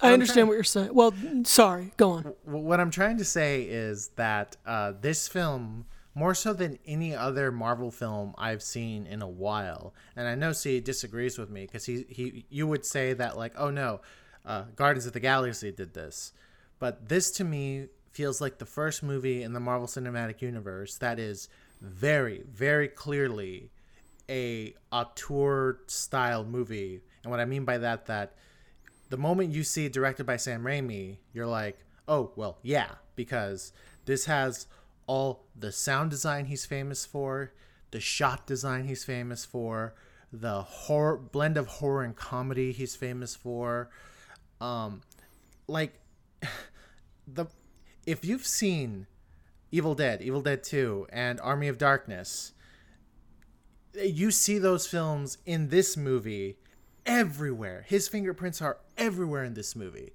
I 0.02 0.12
understand 0.12 0.48
what 0.48 0.54
you're 0.54 0.64
saying. 0.64 0.90
Well, 0.92 1.14
sorry. 1.44 1.92
Go 1.96 2.10
on. 2.10 2.22
w- 2.22 2.64
what 2.64 2.80
I'm 2.80 2.90
trying 2.90 3.18
to 3.18 3.24
say 3.24 3.62
is 3.62 4.08
that 4.16 4.56
uh, 4.66 4.92
this 5.00 5.28
film, 5.28 5.86
more 6.14 6.34
so 6.34 6.52
than 6.52 6.78
any 6.86 7.14
other 7.14 7.52
Marvel 7.52 7.90
film 7.90 8.34
I've 8.36 8.62
seen 8.62 9.06
in 9.06 9.22
a 9.22 9.28
while, 9.28 9.94
and 10.16 10.26
I 10.26 10.34
know 10.34 10.52
C 10.52 10.80
disagrees 10.80 11.38
with 11.38 11.50
me 11.50 11.62
because 11.66 11.84
he, 11.84 12.04
he 12.08 12.44
you 12.50 12.66
would 12.66 12.84
say 12.84 13.12
that 13.14 13.36
like, 13.36 13.54
oh 13.56 13.70
no, 13.70 14.00
uh, 14.44 14.64
Guardians 14.76 15.06
of 15.06 15.12
the 15.12 15.20
Galaxy 15.20 15.70
did 15.70 15.94
this, 15.94 16.32
but 16.78 17.08
this 17.08 17.30
to 17.32 17.44
me 17.44 17.88
feels 18.10 18.40
like 18.40 18.58
the 18.58 18.66
first 18.66 19.02
movie 19.02 19.42
in 19.42 19.52
the 19.54 19.60
Marvel 19.60 19.86
Cinematic 19.86 20.42
Universe 20.42 20.98
that 20.98 21.18
is 21.18 21.48
very 21.82 22.44
very 22.50 22.88
clearly 22.88 23.70
a 24.30 24.74
auteur 24.90 25.80
style 25.86 26.44
movie, 26.44 27.02
and 27.22 27.30
what 27.30 27.40
I 27.40 27.44
mean 27.44 27.64
by 27.64 27.78
that 27.78 28.06
that 28.06 28.34
the 29.10 29.16
moment 29.18 29.52
you 29.52 29.62
see 29.62 29.88
directed 29.88 30.24
by 30.24 30.38
Sam 30.38 30.62
Raimi, 30.62 31.18
you're 31.34 31.46
like, 31.46 31.78
oh, 32.08 32.32
well, 32.34 32.58
yeah, 32.62 32.92
because 33.14 33.72
this 34.06 34.24
has 34.24 34.66
all 35.06 35.44
the 35.54 35.70
sound 35.70 36.10
design 36.10 36.46
he's 36.46 36.64
famous 36.64 37.04
for, 37.04 37.52
the 37.90 38.00
shot 38.00 38.46
design 38.46 38.84
he's 38.84 39.04
famous 39.04 39.44
for, 39.44 39.94
the 40.32 40.62
horror 40.62 41.18
blend 41.18 41.58
of 41.58 41.66
horror 41.66 42.02
and 42.02 42.16
comedy 42.16 42.72
he's 42.72 42.96
famous 42.96 43.36
for. 43.36 43.90
Um, 44.62 45.02
like 45.66 46.00
the 47.26 47.46
if 48.06 48.24
you've 48.24 48.46
seen 48.46 49.06
Evil 49.72 49.94
Dead, 49.94 50.20
Evil 50.20 50.42
Dead 50.42 50.62
2, 50.62 51.06
and 51.10 51.40
Army 51.40 51.66
of 51.66 51.78
Darkness, 51.78 52.52
you 53.94 54.30
see 54.30 54.58
those 54.58 54.86
films 54.86 55.38
in 55.46 55.70
this 55.70 55.96
movie 55.96 56.58
everywhere. 57.06 57.84
His 57.88 58.06
fingerprints 58.06 58.60
are 58.60 58.78
everywhere 58.98 59.44
in 59.44 59.54
this 59.54 59.74
movie. 59.74 60.12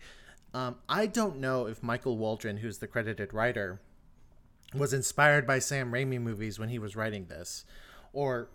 Um, 0.53 0.75
I 0.87 1.07
don't 1.07 1.39
know 1.39 1.65
if 1.65 1.83
Michael 1.83 2.17
Waldron, 2.17 2.57
who's 2.57 2.77
the 2.77 2.87
credited 2.87 3.33
writer, 3.33 3.81
was 4.73 4.93
inspired 4.93 5.47
by 5.47 5.59
Sam 5.59 5.91
Raimi 5.91 6.21
movies 6.21 6.59
when 6.59 6.69
he 6.69 6.79
was 6.79 6.95
writing 6.95 7.25
this, 7.25 7.65
or 8.13 8.49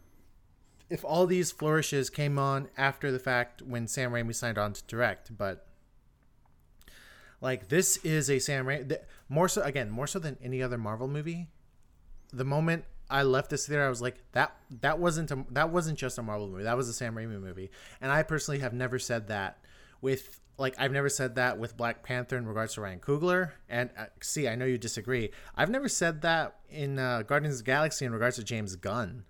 if 0.88 1.04
all 1.04 1.26
these 1.26 1.50
flourishes 1.50 2.10
came 2.10 2.38
on 2.38 2.68
after 2.76 3.10
the 3.10 3.18
fact 3.18 3.62
when 3.62 3.88
Sam 3.88 4.12
Raimi 4.12 4.34
signed 4.34 4.58
on 4.58 4.72
to 4.72 4.82
direct. 4.86 5.36
But 5.36 5.66
like 7.40 7.68
this 7.68 7.96
is 7.98 8.30
a 8.30 8.38
Sam 8.38 8.66
Raimi 8.66 8.88
th- 8.88 9.00
more 9.32 9.48
so 9.48 9.62
again 9.62 9.90
more 9.90 10.06
so 10.06 10.18
than 10.18 10.36
any 10.42 10.62
other 10.62 10.76
Marvel 10.76 11.08
movie. 11.08 11.48
The 12.34 12.44
moment 12.44 12.84
I 13.10 13.22
left 13.22 13.50
this 13.50 13.66
theater, 13.66 13.84
I 13.84 13.88
was 13.88 14.02
like, 14.02 14.16
that 14.32 14.54
that 14.82 14.98
wasn't 14.98 15.30
a, 15.30 15.44
that 15.50 15.70
wasn't 15.70 15.98
just 15.98 16.18
a 16.18 16.22
Marvel 16.22 16.48
movie. 16.48 16.64
That 16.64 16.76
was 16.76 16.88
a 16.88 16.92
Sam 16.92 17.14
Raimi 17.14 17.40
movie. 17.40 17.70
And 18.00 18.12
I 18.12 18.22
personally 18.22 18.60
have 18.60 18.74
never 18.74 18.98
said 18.98 19.28
that 19.28 19.64
with 20.02 20.38
like 20.58 20.74
I've 20.78 20.92
never 20.92 21.08
said 21.08 21.36
that 21.36 21.58
with 21.58 21.78
Black 21.78 22.02
Panther 22.02 22.36
in 22.36 22.46
regards 22.46 22.74
to 22.74 22.82
Ryan 22.82 23.00
Coogler. 23.00 23.52
And 23.70 23.88
uh, 23.96 24.06
see, 24.20 24.48
I 24.48 24.54
know 24.54 24.66
you 24.66 24.76
disagree. 24.76 25.30
I've 25.56 25.70
never 25.70 25.88
said 25.88 26.20
that 26.22 26.56
in 26.68 26.98
uh, 26.98 27.22
Guardians 27.22 27.54
of 27.54 27.60
the 27.60 27.70
Galaxy 27.70 28.04
in 28.04 28.12
regards 28.12 28.36
to 28.36 28.44
James 28.44 28.76
Gunn. 28.76 29.24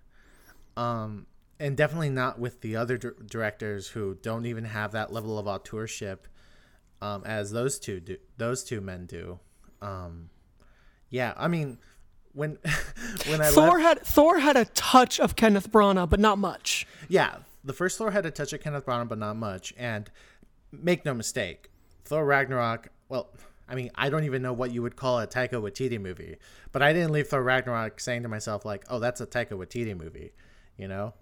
Um, 0.75 1.27
and 1.59 1.77
definitely 1.77 2.09
not 2.09 2.39
with 2.39 2.59
the 2.59 2.75
other 2.75 2.97
dir- 2.97 3.15
directors 3.25 3.87
who 3.87 4.15
don't 4.15 4.45
even 4.45 4.65
have 4.65 4.91
that 4.91 5.13
level 5.13 5.39
of 5.39 5.45
auteurship 5.45 6.19
um, 7.01 7.23
as 7.25 7.51
those 7.51 7.79
two 7.79 8.01
do. 8.01 8.17
Those 8.37 8.65
two 8.65 8.81
men 8.81 9.05
do. 9.05 9.39
Um, 9.83 10.29
yeah, 11.09 11.33
I 11.37 11.47
mean, 11.47 11.77
when 12.33 12.57
when 13.27 13.41
I 13.41 13.49
Thor 13.49 13.79
left, 13.79 13.81
had 13.81 14.01
Thor 14.01 14.39
had 14.39 14.57
a 14.57 14.65
touch 14.65 15.19
of 15.19 15.35
Kenneth 15.35 15.71
Branagh, 15.71 16.09
but 16.09 16.19
not 16.19 16.37
much. 16.37 16.87
yeah, 17.07 17.37
the 17.63 17.73
first 17.73 17.97
Thor 17.97 18.11
had 18.11 18.25
a 18.25 18.31
touch 18.31 18.53
of 18.53 18.61
Kenneth 18.61 18.85
Branagh, 18.85 19.09
but 19.09 19.17
not 19.17 19.35
much. 19.35 19.73
And 19.77 20.09
make 20.71 21.05
no 21.05 21.13
mistake, 21.13 21.69
Thor 22.05 22.25
Ragnarok. 22.25 22.89
Well, 23.09 23.29
I 23.67 23.75
mean, 23.75 23.91
I 23.95 24.09
don't 24.09 24.23
even 24.23 24.41
know 24.41 24.53
what 24.53 24.71
you 24.71 24.81
would 24.81 24.95
call 24.95 25.19
a 25.19 25.27
Taika 25.27 25.53
Waititi 25.53 25.99
movie, 25.99 26.37
but 26.71 26.81
I 26.81 26.93
didn't 26.93 27.11
leave 27.11 27.27
Thor 27.27 27.43
Ragnarok 27.43 27.99
saying 27.99 28.23
to 28.23 28.29
myself 28.29 28.65
like, 28.65 28.85
"Oh, 28.89 28.99
that's 28.99 29.21
a 29.21 29.27
Taika 29.27 29.51
Waititi 29.51 29.97
movie," 29.97 30.31
you 30.77 30.87
know. 30.87 31.13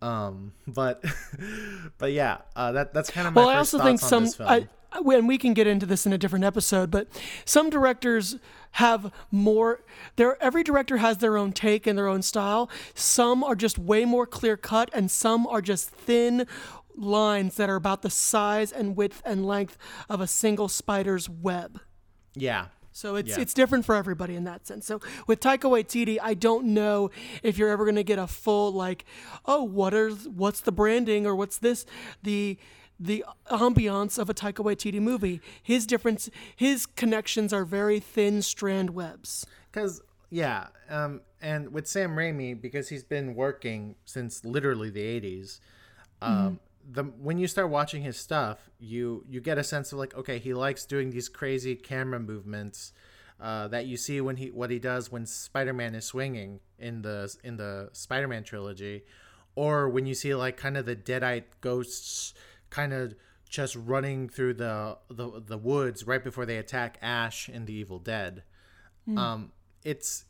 Um, 0.00 0.52
but 0.66 1.04
but 1.98 2.12
yeah, 2.12 2.38
uh, 2.56 2.72
that 2.72 2.94
that's 2.94 3.10
kind 3.10 3.28
of 3.28 3.34
my 3.34 3.42
Well, 3.42 3.50
I 3.50 3.56
also 3.58 3.78
think 3.78 4.00
thoughts 4.00 4.04
on 4.04 4.08
some, 4.08 4.24
this 4.24 4.34
film. 4.36 4.48
I, 4.48 4.68
And 4.92 5.28
we 5.28 5.38
can 5.38 5.52
get 5.54 5.66
into 5.66 5.86
this 5.86 6.06
in 6.06 6.12
a 6.12 6.18
different 6.18 6.44
episode, 6.44 6.90
but 6.90 7.08
some 7.44 7.68
directors 7.70 8.36
have 8.72 9.12
more. 9.30 9.82
There, 10.16 10.42
every 10.42 10.62
director 10.62 10.96
has 10.98 11.18
their 11.18 11.36
own 11.36 11.52
take 11.52 11.86
and 11.86 11.96
their 11.98 12.08
own 12.08 12.22
style. 12.22 12.70
Some 12.94 13.44
are 13.44 13.54
just 13.54 13.78
way 13.78 14.04
more 14.04 14.26
clear 14.26 14.56
cut, 14.56 14.90
and 14.94 15.10
some 15.10 15.46
are 15.46 15.60
just 15.60 15.90
thin 15.90 16.46
lines 16.96 17.56
that 17.56 17.68
are 17.70 17.76
about 17.76 18.02
the 18.02 18.10
size 18.10 18.72
and 18.72 18.96
width 18.96 19.22
and 19.24 19.46
length 19.46 19.76
of 20.08 20.20
a 20.20 20.26
single 20.26 20.68
spider's 20.68 21.28
web. 21.28 21.80
yeah, 22.34 22.66
So 22.92 23.14
it's 23.16 23.30
Yeah. 23.30 23.40
it's 23.40 23.54
different 23.54 23.84
for 23.84 23.94
everybody 23.94 24.34
in 24.34 24.44
that 24.44 24.66
sense. 24.66 24.86
So 24.86 25.00
with 25.28 25.38
Taika 25.40 25.70
Waititi, 25.70 26.18
I 26.20 26.34
don't 26.34 26.66
know 26.74 27.10
if 27.44 27.56
you're 27.56 27.68
ever 27.70 27.84
going 27.84 27.94
to 27.96 28.02
get 28.02 28.18
a 28.18 28.26
full 28.26 28.72
like, 28.72 29.04
oh, 29.44 29.62
what 29.62 29.94
are 29.94 30.10
what's 30.10 30.60
the 30.60 30.72
branding 30.72 31.24
or 31.26 31.36
what's 31.36 31.58
this 31.58 31.86
the 32.22 32.58
the 32.98 33.24
ambiance 33.50 34.18
of 34.18 34.28
a 34.28 34.34
Taika 34.34 34.64
Waititi 34.64 35.00
movie. 35.00 35.40
His 35.62 35.86
difference, 35.86 36.30
his 36.54 36.86
connections 36.86 37.52
are 37.52 37.64
very 37.64 38.00
thin 38.00 38.42
strand 38.42 38.90
webs. 38.90 39.46
Because 39.70 40.02
yeah, 40.30 40.68
um, 40.90 41.22
and 41.40 41.72
with 41.72 41.86
Sam 41.86 42.16
Raimi, 42.16 42.60
because 42.60 42.88
he's 42.88 43.04
been 43.04 43.34
working 43.34 43.94
since 44.04 44.44
literally 44.44 44.90
the 44.90 45.02
'80s, 45.20 45.60
um, 46.20 46.60
the 46.90 47.04
when 47.04 47.38
you 47.38 47.46
start 47.46 47.70
watching 47.70 48.02
his 48.02 48.16
stuff, 48.16 48.70
you 48.78 49.24
you 49.28 49.40
get 49.40 49.58
a 49.58 49.64
sense 49.64 49.92
of 49.92 49.98
like, 49.98 50.16
okay, 50.16 50.38
he 50.38 50.54
likes 50.54 50.84
doing 50.84 51.10
these 51.10 51.28
crazy 51.28 51.76
camera 51.76 52.18
movements 52.18 52.92
uh, 53.40 53.68
that 53.68 53.86
you 53.86 53.96
see 53.96 54.20
when 54.20 54.36
he 54.36 54.50
what 54.50 54.70
he 54.70 54.78
does 54.78 55.12
when 55.12 55.26
Spider-Man 55.26 55.94
is 55.94 56.04
swinging 56.04 56.60
in 56.78 57.02
the 57.02 57.34
in 57.44 57.56
the 57.56 57.90
Spider-Man 57.92 58.44
trilogy, 58.44 59.04
or 59.54 59.88
when 59.88 60.06
you 60.06 60.14
see 60.14 60.34
like 60.34 60.56
kind 60.56 60.76
of 60.76 60.86
the 60.86 60.96
deadite 60.96 61.44
ghosts 61.60 62.34
kind 62.70 62.92
of 62.92 63.14
just 63.48 63.74
running 63.76 64.28
through 64.28 64.54
the, 64.54 64.98
the 65.08 65.42
the 65.46 65.58
woods 65.58 66.06
right 66.06 66.22
before 66.22 66.44
they 66.44 66.58
attack 66.58 66.98
Ash 67.00 67.48
in 67.48 67.64
the 67.64 67.72
Evil 67.72 67.98
Dead. 67.98 68.42
Um 69.16 69.52
it's 69.84 70.26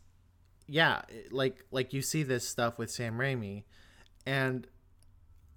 yeah 0.68 1.03
like 1.30 1.64
like 1.70 1.93
you 1.93 2.03
see 2.03 2.22
this 2.22 2.47
stuff 2.47 2.78
with 2.78 2.91
sam 2.91 3.16
raimi 3.16 3.64
and 4.26 4.66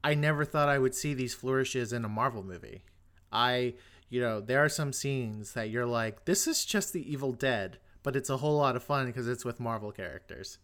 i 0.05 0.13
never 0.13 0.45
thought 0.45 0.69
i 0.69 0.79
would 0.79 0.95
see 0.95 1.13
these 1.13 1.33
flourishes 1.33 1.91
in 1.93 2.05
a 2.05 2.09
marvel 2.09 2.43
movie. 2.43 2.83
I 3.31 3.75
you 4.09 4.21
know 4.21 4.41
there 4.41 4.63
are 4.63 4.69
some 4.69 4.91
scenes 4.91 5.53
that 5.53 5.69
you're 5.69 5.85
like 5.85 6.25
this 6.25 6.47
is 6.47 6.65
just 6.65 6.93
the 6.93 7.11
evil 7.11 7.33
dead 7.33 7.77
but 8.03 8.15
it's 8.15 8.29
a 8.29 8.37
whole 8.37 8.57
lot 8.57 8.75
of 8.75 8.83
fun 8.83 9.05
because 9.05 9.27
it's 9.27 9.45
with 9.45 9.59
marvel 9.59 9.91
characters. 9.91 10.57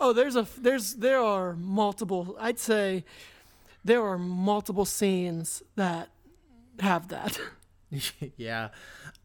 Oh, 0.00 0.12
there's 0.12 0.36
a 0.36 0.46
there's 0.58 0.94
there 0.94 1.20
are 1.20 1.54
multiple. 1.54 2.36
I'd 2.40 2.58
say 2.58 3.04
there 3.84 4.02
are 4.02 4.18
multiple 4.18 4.84
scenes 4.84 5.62
that 5.76 6.10
have 6.80 7.08
that. 7.08 7.38
yeah 8.36 8.68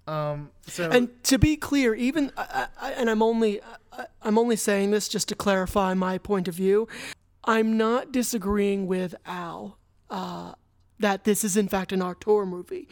um 0.07 0.51
so 0.67 0.89
And 0.89 1.23
to 1.25 1.37
be 1.37 1.55
clear, 1.55 1.95
even 1.95 2.31
I, 2.37 2.67
I, 2.79 2.91
and 2.91 3.09
I'm 3.09 3.21
only 3.21 3.61
I, 3.91 4.05
I'm 4.21 4.37
only 4.37 4.55
saying 4.55 4.91
this 4.91 5.07
just 5.07 5.27
to 5.29 5.35
clarify 5.35 5.93
my 5.93 6.17
point 6.17 6.47
of 6.47 6.55
view. 6.55 6.87
I'm 7.43 7.77
not 7.77 8.11
disagreeing 8.11 8.87
with 8.87 9.15
Al 9.25 9.77
uh, 10.09 10.53
that 10.99 11.23
this 11.23 11.43
is 11.43 11.57
in 11.57 11.67
fact 11.67 11.91
an 11.91 12.01
auteur 12.01 12.45
movie. 12.45 12.87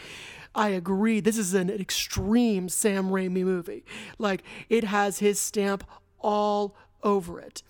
I 0.55 0.69
agree. 0.69 1.19
This 1.19 1.37
is 1.37 1.53
an 1.53 1.69
extreme 1.69 2.69
Sam 2.69 3.09
Raimi 3.09 3.43
movie. 3.43 3.83
Like 4.17 4.43
it 4.69 4.83
has 4.83 5.19
his 5.19 5.39
stamp 5.39 5.83
all 6.19 6.75
over 7.03 7.39
it, 7.39 7.63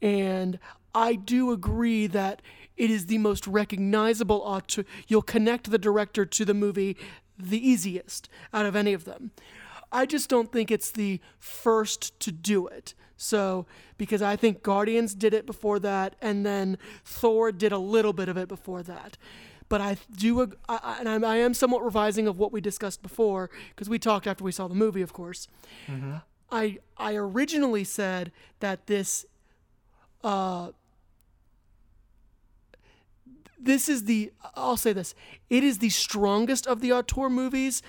and 0.00 0.58
I 0.94 1.14
do 1.14 1.50
agree 1.52 2.06
that 2.08 2.42
it 2.76 2.90
is 2.90 3.06
the 3.06 3.18
most 3.18 3.46
recognizable 3.46 4.42
auteur. 4.44 4.84
You'll 5.08 5.22
connect 5.22 5.70
the 5.70 5.78
director 5.78 6.24
to 6.24 6.44
the 6.44 6.54
movie 6.54 6.96
the 7.38 7.58
easiest 7.66 8.28
out 8.52 8.66
of 8.66 8.76
any 8.76 8.92
of 8.92 9.04
them. 9.04 9.30
I 9.90 10.06
just 10.06 10.28
don't 10.28 10.50
think 10.52 10.70
it's 10.70 10.90
the 10.90 11.20
first 11.38 12.18
to 12.20 12.32
do 12.32 12.66
it. 12.66 12.94
So, 13.16 13.66
because 13.98 14.20
I 14.22 14.36
think 14.36 14.62
Guardians 14.62 15.14
did 15.14 15.32
it 15.32 15.46
before 15.46 15.78
that, 15.80 16.16
and 16.20 16.44
then 16.44 16.76
Thor 17.04 17.52
did 17.52 17.70
a 17.72 17.78
little 17.78 18.12
bit 18.12 18.28
of 18.28 18.36
it 18.36 18.48
before 18.48 18.82
that. 18.82 19.16
But 19.68 19.80
I 19.80 19.96
do, 20.16 20.40
I, 20.68 20.78
I- 20.82 20.96
and 21.00 21.24
I 21.24 21.36
am 21.36 21.54
somewhat 21.54 21.84
revising 21.84 22.26
of 22.26 22.38
what 22.38 22.52
we 22.52 22.60
discussed 22.60 23.00
before, 23.02 23.48
because 23.70 23.88
we 23.88 23.98
talked 23.98 24.26
after 24.26 24.42
we 24.42 24.50
saw 24.52 24.66
the 24.66 24.74
movie, 24.74 25.02
of 25.02 25.12
course. 25.12 25.46
Mm-hmm. 25.86 26.14
I 26.50 26.78
I 26.98 27.14
originally 27.14 27.84
said 27.84 28.32
that 28.60 28.86
this 28.86 29.24
uh, 30.24 30.70
this 33.64 33.88
is 33.88 34.04
the 34.04 34.32
I'll 34.54 34.76
say 34.76 34.92
this. 34.92 35.14
It 35.50 35.62
is 35.64 35.78
the 35.78 35.88
strongest 35.90 36.66
of 36.66 36.80
the 36.80 36.92
auteur 36.92 37.28
movies, 37.30 37.82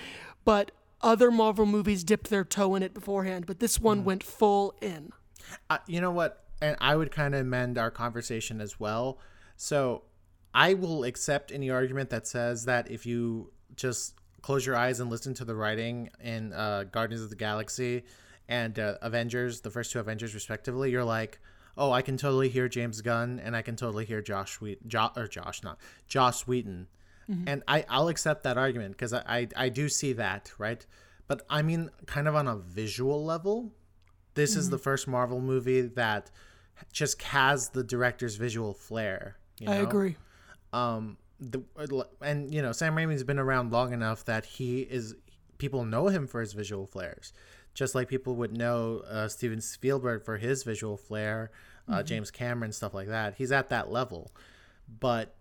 but 0.45 0.71
other 1.01 1.31
Marvel 1.31 1.65
movies 1.65 2.03
dipped 2.03 2.29
their 2.29 2.43
toe 2.45 2.75
in 2.75 2.83
it 2.83 2.93
beforehand, 2.93 3.45
but 3.45 3.59
this 3.59 3.79
one 3.79 4.05
went 4.05 4.23
full 4.23 4.73
in. 4.81 5.11
uh, 5.69 5.77
you 5.87 5.99
know 5.99 6.11
what 6.11 6.43
and 6.61 6.77
i 6.79 6.95
would 6.95 7.11
kind 7.11 7.35
of 7.35 7.41
amend 7.41 7.77
our 7.77 7.91
conversation 7.91 8.61
as 8.61 8.79
well 8.79 9.19
so 9.57 10.03
i 10.53 10.73
will 10.73 11.03
accept 11.03 11.51
any 11.51 11.69
argument 11.69 12.09
that 12.09 12.25
says 12.25 12.63
that 12.65 12.89
if 12.89 13.05
you 13.05 13.51
just 13.75 14.15
close 14.41 14.65
your 14.65 14.75
eyes 14.77 14.99
and 15.01 15.09
listen 15.11 15.33
to 15.33 15.43
the 15.45 15.53
writing 15.55 16.09
in 16.23 16.53
uh, 16.53 16.83
guardians 16.91 17.21
of 17.21 17.29
the 17.29 17.35
galaxy 17.35 18.03
and 18.47 18.79
uh, 18.79 18.95
avengers 19.01 19.59
the 19.61 19.69
first 19.69 19.91
two 19.91 19.99
avengers 19.99 20.33
respectively 20.33 20.89
you're 20.89 21.03
like 21.03 21.39
oh 21.77 21.91
i 21.91 22.01
can 22.01 22.17
totally 22.17 22.49
hear 22.49 22.67
james 22.67 23.01
gunn 23.01 23.39
and 23.43 23.55
i 23.55 23.61
can 23.61 23.75
totally 23.75 24.05
hear 24.05 24.21
josh 24.21 24.59
Whedon, 24.61 24.87
jo- 24.87 25.11
or 25.15 25.27
josh 25.27 25.63
not 25.63 25.77
josh 26.07 26.45
whedon 26.47 26.87
and 27.47 27.63
I, 27.67 27.85
I'll 27.89 28.09
accept 28.09 28.43
that 28.43 28.57
argument 28.57 28.93
because 28.93 29.13
I, 29.13 29.23
I, 29.25 29.47
I 29.55 29.69
do 29.69 29.87
see 29.87 30.13
that, 30.13 30.51
right? 30.57 30.85
But 31.27 31.43
I 31.49 31.61
mean, 31.61 31.89
kind 32.05 32.27
of 32.27 32.35
on 32.35 32.47
a 32.47 32.57
visual 32.57 33.23
level, 33.23 33.71
this 34.33 34.55
is 34.55 34.69
the 34.69 34.77
first 34.77 35.07
Marvel 35.07 35.39
movie 35.39 35.81
that 35.81 36.31
just 36.91 37.21
has 37.21 37.69
the 37.69 37.83
director's 37.83 38.35
visual 38.35 38.73
flair. 38.73 39.37
You 39.59 39.69
I 39.69 39.75
agree. 39.75 40.17
Um, 40.73 41.17
the 41.39 41.61
and 42.21 42.53
you 42.53 42.61
know 42.61 42.71
Sam 42.71 42.95
Raimi's 42.95 43.23
been 43.23 43.39
around 43.39 43.71
long 43.71 43.93
enough 43.93 44.25
that 44.25 44.45
he 44.45 44.81
is 44.81 45.15
people 45.57 45.85
know 45.85 46.07
him 46.07 46.27
for 46.27 46.41
his 46.41 46.53
visual 46.53 46.85
flares, 46.85 47.31
just 47.73 47.95
like 47.95 48.07
people 48.07 48.35
would 48.35 48.55
know 48.55 49.03
uh, 49.09 49.27
Steven 49.27 49.61
Spielberg 49.61 50.23
for 50.23 50.37
his 50.37 50.63
visual 50.63 50.97
flair, 50.97 51.51
uh, 51.89 52.03
James 52.03 52.31
Cameron 52.31 52.71
stuff 52.71 52.93
like 52.93 53.07
that. 53.07 53.35
He's 53.35 53.51
at 53.51 53.69
that 53.69 53.91
level, 53.91 54.31
but 54.99 55.35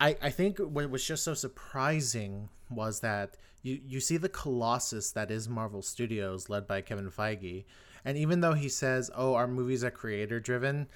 I, 0.00 0.16
I 0.22 0.30
think 0.30 0.58
what 0.58 0.88
was 0.90 1.06
just 1.06 1.24
so 1.24 1.34
surprising 1.34 2.48
was 2.70 3.00
that 3.00 3.36
you, 3.62 3.80
you 3.86 4.00
see 4.00 4.16
the 4.16 4.28
colossus 4.28 5.12
that 5.12 5.30
is 5.30 5.48
Marvel 5.48 5.82
Studios, 5.82 6.48
led 6.48 6.66
by 6.66 6.80
Kevin 6.80 7.10
Feige. 7.10 7.64
And 8.04 8.16
even 8.16 8.40
though 8.40 8.54
he 8.54 8.68
says, 8.70 9.10
oh, 9.14 9.34
our 9.34 9.46
movies 9.46 9.84
are 9.84 9.90
creator 9.90 10.40
driven, 10.40 10.86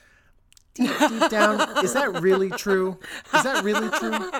deep, 0.72 0.90
deep 0.98 1.30
down, 1.30 1.84
is 1.84 1.92
that 1.92 2.20
really 2.22 2.48
true? 2.50 2.98
Is 3.34 3.42
that 3.42 3.62
really 3.62 3.90
true? 3.98 4.30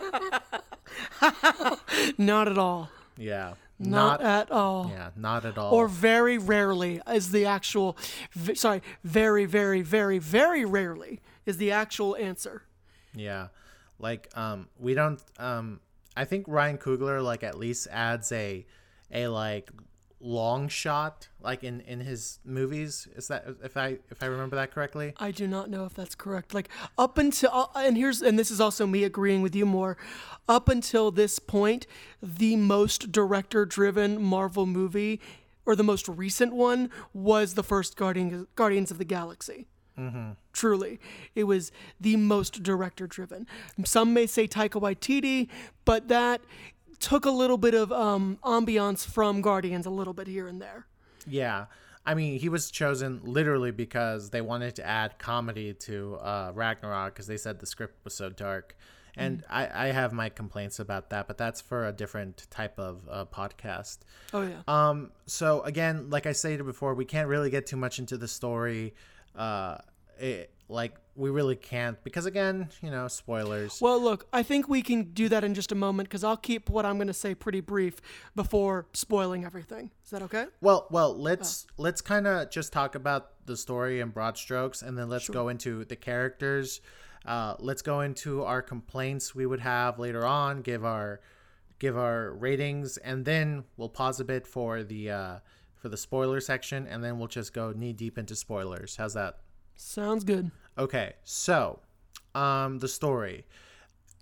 Not 2.18 2.48
at 2.48 2.56
all. 2.56 2.88
Yeah. 3.18 3.54
Not, 3.78 4.20
at 4.22 4.50
all. 4.50 4.90
Yeah, 4.92 5.10
not 5.16 5.44
at 5.44 5.58
all. 5.58 5.74
Or 5.74 5.88
very 5.88 6.38
rarely 6.38 7.00
is 7.12 7.32
the 7.32 7.46
actual, 7.46 7.96
v- 8.32 8.54
sorry, 8.54 8.82
very, 9.02 9.44
very, 9.46 9.82
very, 9.82 10.18
very 10.18 10.64
rarely 10.64 11.20
is 11.44 11.56
the 11.56 11.72
actual 11.72 12.16
answer. 12.16 12.62
Yeah. 13.14 13.48
Like 13.98 14.28
um 14.36 14.68
we 14.78 14.94
don't 14.94 15.22
um 15.38 15.80
I 16.16 16.24
think 16.24 16.46
Ryan 16.48 16.78
Coogler 16.78 17.22
like 17.22 17.42
at 17.42 17.56
least 17.58 17.86
adds 17.90 18.32
a 18.32 18.66
a 19.12 19.28
like 19.28 19.70
long 20.24 20.68
shot 20.68 21.28
like 21.42 21.62
in 21.62 21.82
in 21.82 22.00
his 22.00 22.38
movies 22.46 23.06
is 23.14 23.28
that 23.28 23.44
if 23.62 23.76
I 23.76 23.98
if 24.10 24.22
I 24.22 24.26
remember 24.26 24.56
that 24.56 24.70
correctly 24.70 25.12
I 25.18 25.30
do 25.30 25.46
not 25.46 25.68
know 25.68 25.84
if 25.84 25.92
that's 25.92 26.14
correct. 26.14 26.54
Like 26.54 26.70
up 26.96 27.18
until 27.18 27.50
uh, 27.52 27.66
and 27.76 27.96
here's 27.96 28.22
and 28.22 28.38
this 28.38 28.50
is 28.50 28.58
also 28.58 28.86
me 28.86 29.04
agreeing 29.04 29.42
with 29.42 29.54
you 29.54 29.66
more. 29.66 29.98
Up 30.48 30.70
until 30.70 31.10
this 31.10 31.38
point, 31.38 31.86
the 32.22 32.56
most 32.56 33.12
director-driven 33.12 34.22
Marvel 34.22 34.64
movie 34.64 35.20
or 35.66 35.76
the 35.76 35.84
most 35.84 36.08
recent 36.08 36.54
one 36.54 36.90
was 37.12 37.54
the 37.54 37.62
first 37.62 37.96
Guardian, 37.96 38.46
Guardians 38.54 38.90
of 38.90 38.98
the 38.98 39.04
Galaxy. 39.04 39.66
Truly, 40.52 40.98
it 41.36 41.44
was 41.44 41.70
the 42.00 42.16
most 42.16 42.62
director-driven. 42.62 43.46
Some 43.84 44.12
may 44.12 44.26
say 44.26 44.48
Taika 44.48 44.80
Waititi, 44.80 45.48
but 45.84 46.08
that 46.08 46.40
took 46.98 47.24
a 47.24 47.30
little 47.30 47.58
bit 47.58 47.74
of 47.74 47.90
um, 47.92 48.38
ambiance 48.44 49.06
from 49.06 49.40
Guardians, 49.40 49.86
a 49.86 49.90
little 49.90 50.14
bit 50.14 50.26
here 50.26 50.46
and 50.48 50.60
there. 50.60 50.86
yeah 51.26 51.66
I 52.06 52.14
mean 52.14 52.38
he 52.38 52.48
was 52.50 52.70
chosen 52.70 53.20
literally 53.24 53.70
because 53.70 54.28
they 54.30 54.42
wanted 54.42 54.76
to 54.76 54.86
add 54.86 55.18
comedy 55.18 55.72
to 55.88 56.16
uh 56.16 56.52
Ragnarok 56.54 57.14
because 57.14 57.26
they 57.26 57.38
said 57.38 57.60
the 57.60 57.66
script 57.66 58.04
was 58.04 58.14
so 58.14 58.28
dark 58.28 58.76
and 59.16 59.42
I 59.48 59.86
I 59.86 59.92
have 59.92 60.12
my 60.12 60.28
complaints 60.28 60.78
about 60.80 61.08
that 61.10 61.26
but 61.28 61.38
that's 61.38 61.60
for 61.62 61.86
a 61.86 61.92
different 61.92 62.46
type 62.50 62.78
of 62.78 63.08
uh, 63.10 63.24
podcast 63.24 63.98
Oh 64.34 64.42
yeah. 64.42 64.60
Um, 64.68 65.12
so 65.26 65.62
again, 65.62 66.10
like 66.10 66.26
I 66.26 66.32
stated 66.32 66.64
before, 66.66 66.94
we 66.94 67.04
can't 67.04 67.28
really 67.28 67.48
get 67.50 67.66
too 67.66 67.76
much 67.76 67.98
into 68.00 68.16
the 68.18 68.26
story. 68.28 68.94
Uh, 69.36 69.78
it, 70.18 70.50
like 70.68 70.94
we 71.14 71.30
really 71.30 71.56
can't 71.56 72.02
because 72.02 72.26
again, 72.26 72.68
you 72.82 72.90
know, 72.90 73.08
spoilers. 73.08 73.80
Well, 73.80 74.00
look, 74.00 74.26
I 74.32 74.42
think 74.42 74.68
we 74.68 74.82
can 74.82 75.12
do 75.12 75.28
that 75.28 75.44
in 75.44 75.54
just 75.54 75.72
a 75.72 75.74
moment 75.74 76.08
because 76.08 76.24
I'll 76.24 76.36
keep 76.36 76.68
what 76.68 76.86
I'm 76.86 76.96
going 76.96 77.08
to 77.08 77.14
say 77.14 77.34
pretty 77.34 77.60
brief 77.60 78.00
before 78.34 78.86
spoiling 78.92 79.44
everything. 79.44 79.90
Is 80.04 80.10
that 80.10 80.22
okay? 80.22 80.46
Well, 80.60 80.86
well, 80.90 81.16
let's 81.16 81.66
let's 81.76 82.00
kind 82.00 82.26
of 82.26 82.50
just 82.50 82.72
talk 82.72 82.94
about 82.94 83.46
the 83.46 83.56
story 83.56 84.00
in 84.00 84.10
broad 84.10 84.36
strokes, 84.36 84.82
and 84.82 84.96
then 84.96 85.08
let's 85.08 85.28
go 85.28 85.48
into 85.48 85.84
the 85.84 85.96
characters. 85.96 86.80
Uh, 87.24 87.54
let's 87.58 87.82
go 87.82 88.00
into 88.00 88.44
our 88.44 88.60
complaints 88.60 89.34
we 89.34 89.46
would 89.46 89.60
have 89.60 89.98
later 89.98 90.26
on. 90.26 90.62
Give 90.62 90.84
our 90.84 91.20
give 91.78 91.96
our 91.96 92.32
ratings, 92.32 92.96
and 92.98 93.24
then 93.24 93.64
we'll 93.76 93.88
pause 93.88 94.20
a 94.20 94.24
bit 94.24 94.46
for 94.46 94.82
the 94.82 95.10
uh, 95.10 95.38
for 95.76 95.88
the 95.88 95.96
spoiler 95.96 96.40
section, 96.40 96.86
and 96.86 97.04
then 97.04 97.18
we'll 97.18 97.28
just 97.28 97.52
go 97.52 97.72
knee 97.72 97.92
deep 97.92 98.18
into 98.18 98.34
spoilers. 98.34 98.96
How's 98.96 99.14
that? 99.14 99.38
Sounds 99.76 100.24
good. 100.24 100.50
Okay, 100.76 101.14
so 101.24 101.80
um, 102.34 102.78
the 102.78 102.88
story, 102.88 103.46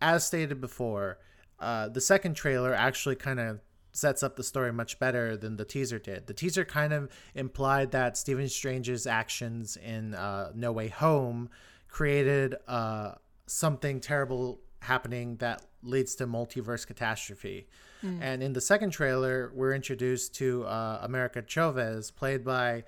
as 0.01 0.25
stated 0.25 0.61
before, 0.61 1.19
uh, 1.61 1.89
the 1.89 2.01
second 2.01 2.35
trailer 2.35 2.75
actually 2.75 3.17
kind 3.17 3.41
of 3.41 3.61
sets 3.93 4.23
up 4.23 4.37
the 4.37 4.43
story 4.43 4.73
much 4.73 4.99
better 4.99 5.37
than 5.37 5.57
the 5.57 5.65
teaser 5.65 5.99
did. 5.99 6.27
The 6.27 6.35
teaser 6.35 6.65
kind 6.65 6.93
of 6.93 7.11
implied 7.35 7.91
that 7.93 8.17
Stephen 8.17 8.49
Strange's 8.49 9.07
actions 9.07 9.77
in 9.77 10.15
uh, 10.15 10.51
No 10.55 10.73
Way 10.73 10.89
Home 10.89 11.51
created 11.89 12.57
uh, 12.67 13.13
something 13.47 14.01
terrible 14.01 14.61
happening 14.81 15.37
that 15.37 15.63
leads 15.83 16.15
to 16.17 16.27
multiverse 16.27 16.87
catastrophe. 16.87 17.69
And 18.21 18.43
in 18.43 18.53
the 18.53 18.61
second 18.61 18.91
trailer, 18.91 19.53
we're 19.55 19.75
introduced 19.75 20.35
to 20.37 20.65
uh, 20.65 20.99
America 21.03 21.41
Chavez, 21.47 22.11
played 22.11 22.45
by 22.45 22.83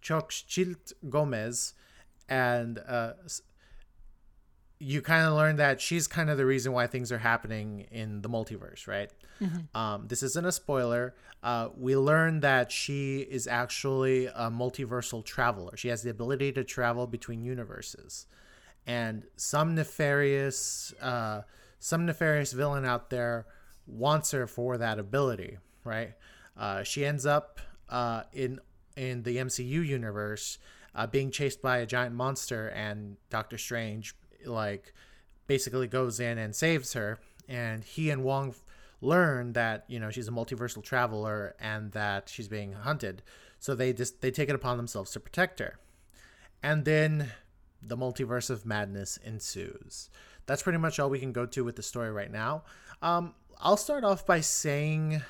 Xochitl 0.00 0.92
Gomez, 1.08 1.74
and 2.30 2.78
uh, 2.88 3.12
you 4.78 5.02
kind 5.02 5.26
of 5.26 5.34
learn 5.34 5.56
that 5.56 5.80
she's 5.80 6.06
kind 6.06 6.30
of 6.30 6.38
the 6.38 6.46
reason 6.46 6.72
why 6.72 6.86
things 6.86 7.12
are 7.12 7.18
happening 7.18 7.86
in 7.90 8.22
the 8.22 8.30
multiverse, 8.30 8.86
right? 8.86 9.10
Um, 9.74 10.06
this 10.08 10.22
isn't 10.22 10.46
a 10.46 10.52
spoiler. 10.52 11.14
Uh, 11.42 11.68
we 11.76 11.96
learn 11.96 12.40
that 12.40 12.70
she 12.70 13.20
is 13.20 13.46
actually 13.46 14.26
a 14.26 14.50
multiversal 14.50 15.24
traveler. 15.24 15.76
She 15.76 15.88
has 15.88 16.02
the 16.02 16.10
ability 16.10 16.52
to 16.52 16.64
travel 16.64 17.06
between 17.06 17.42
universes, 17.42 18.26
and 18.86 19.24
some 19.36 19.74
nefarious, 19.74 20.94
uh, 21.02 21.42
some 21.78 22.06
nefarious 22.06 22.52
villain 22.52 22.84
out 22.84 23.10
there 23.10 23.46
wants 23.86 24.30
her 24.30 24.46
for 24.46 24.78
that 24.78 24.98
ability, 24.98 25.58
right? 25.84 26.12
Uh, 26.56 26.82
she 26.82 27.04
ends 27.04 27.26
up 27.26 27.60
uh, 27.88 28.22
in 28.32 28.60
in 28.96 29.22
the 29.22 29.38
MCU 29.38 29.86
universe 29.86 30.58
uh, 30.94 31.06
being 31.06 31.30
chased 31.30 31.62
by 31.62 31.78
a 31.78 31.86
giant 31.86 32.14
monster, 32.14 32.68
and 32.68 33.16
Doctor 33.28 33.58
Strange 33.58 34.14
like 34.44 34.92
basically 35.46 35.86
goes 35.86 36.20
in 36.20 36.38
and 36.38 36.54
saves 36.54 36.92
her. 36.94 37.18
And 37.48 37.82
he 37.82 38.10
and 38.10 38.22
Wong 38.22 38.54
learn 39.00 39.54
that 39.54 39.84
you 39.88 39.98
know 39.98 40.10
she's 40.10 40.28
a 40.28 40.32
multiversal 40.32 40.82
traveler 40.82 41.54
and 41.58 41.92
that 41.92 42.28
she's 42.28 42.48
being 42.48 42.72
hunted, 42.72 43.22
so 43.58 43.74
they 43.74 43.92
just 43.92 44.20
they 44.20 44.30
take 44.30 44.48
it 44.48 44.54
upon 44.54 44.76
themselves 44.76 45.10
to 45.12 45.20
protect 45.20 45.58
her. 45.58 45.78
And 46.62 46.84
then 46.84 47.32
the 47.82 47.96
multiverse 47.96 48.50
of 48.50 48.66
madness 48.66 49.18
ensues. 49.24 50.10
That's 50.46 50.62
pretty 50.62 50.78
much 50.78 50.98
all 50.98 51.08
we 51.08 51.18
can 51.18 51.32
go 51.32 51.46
to 51.46 51.64
with 51.64 51.76
the 51.76 51.82
story 51.82 52.10
right 52.10 52.30
now. 52.30 52.64
Um, 53.02 53.34
I'll 53.58 53.76
start 53.76 54.04
off 54.04 54.26
by 54.26 54.40
saying 54.40 55.22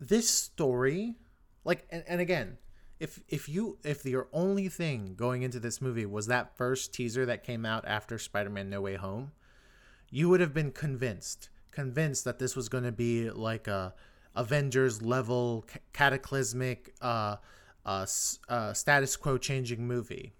this 0.00 0.28
story, 0.28 1.16
like, 1.64 1.86
and, 1.90 2.04
and 2.06 2.20
again, 2.20 2.58
if 3.00 3.20
if 3.28 3.48
you 3.48 3.78
if 3.84 4.04
your 4.04 4.28
only 4.32 4.68
thing 4.68 5.14
going 5.16 5.42
into 5.42 5.60
this 5.60 5.80
movie 5.80 6.06
was 6.06 6.26
that 6.26 6.56
first 6.56 6.94
teaser 6.94 7.26
that 7.26 7.44
came 7.44 7.66
out 7.66 7.84
after 7.86 8.18
Spider-Man 8.18 8.70
No 8.70 8.80
Way 8.80 8.94
Home, 8.96 9.32
you 10.10 10.28
would 10.28 10.40
have 10.40 10.54
been 10.54 10.70
convinced 10.70 11.48
convinced 11.70 12.24
that 12.24 12.38
this 12.38 12.54
was 12.54 12.68
going 12.68 12.84
to 12.84 12.92
be 12.92 13.30
like 13.30 13.66
a 13.66 13.94
Avengers 14.36 15.02
level 15.02 15.64
ca- 15.66 15.80
cataclysmic 15.92 16.94
uh, 17.02 17.36
uh, 17.84 18.02
s- 18.02 18.38
uh, 18.48 18.72
status 18.72 19.16
quo 19.16 19.38
changing 19.38 19.86
movie. 19.86 20.32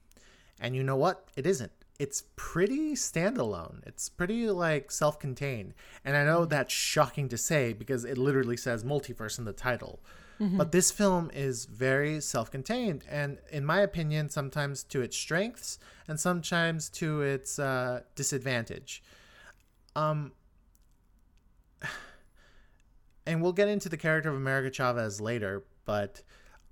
And 0.60 0.74
you 0.76 0.82
know 0.82 0.96
what? 0.96 1.28
It 1.36 1.46
isn't. 1.46 1.72
It's 1.98 2.24
pretty 2.36 2.94
standalone. 2.94 3.86
It's 3.86 4.08
pretty 4.08 4.48
like 4.50 4.90
self-contained. 4.90 5.74
And 6.04 6.16
I 6.16 6.24
know 6.24 6.44
that's 6.44 6.72
shocking 6.72 7.28
to 7.28 7.38
say 7.38 7.72
because 7.72 8.04
it 8.04 8.18
literally 8.18 8.56
says 8.56 8.82
multiverse 8.84 9.38
in 9.38 9.44
the 9.44 9.52
title. 9.52 10.00
But 10.38 10.72
this 10.72 10.90
film 10.90 11.30
is 11.32 11.64
very 11.64 12.20
self-contained 12.20 13.04
and 13.08 13.38
in 13.50 13.64
my 13.64 13.80
opinion 13.80 14.28
sometimes 14.28 14.82
to 14.84 15.00
its 15.00 15.16
strengths 15.16 15.78
and 16.08 16.18
sometimes 16.18 16.88
to 16.90 17.22
its 17.22 17.58
uh, 17.58 18.00
disadvantage. 18.14 19.02
Um 19.96 20.32
and 23.26 23.42
we'll 23.42 23.52
get 23.52 23.68
into 23.68 23.88
the 23.88 23.96
character 23.96 24.28
of 24.28 24.36
America 24.36 24.74
Chavez 24.74 25.20
later, 25.20 25.64
but 25.84 26.22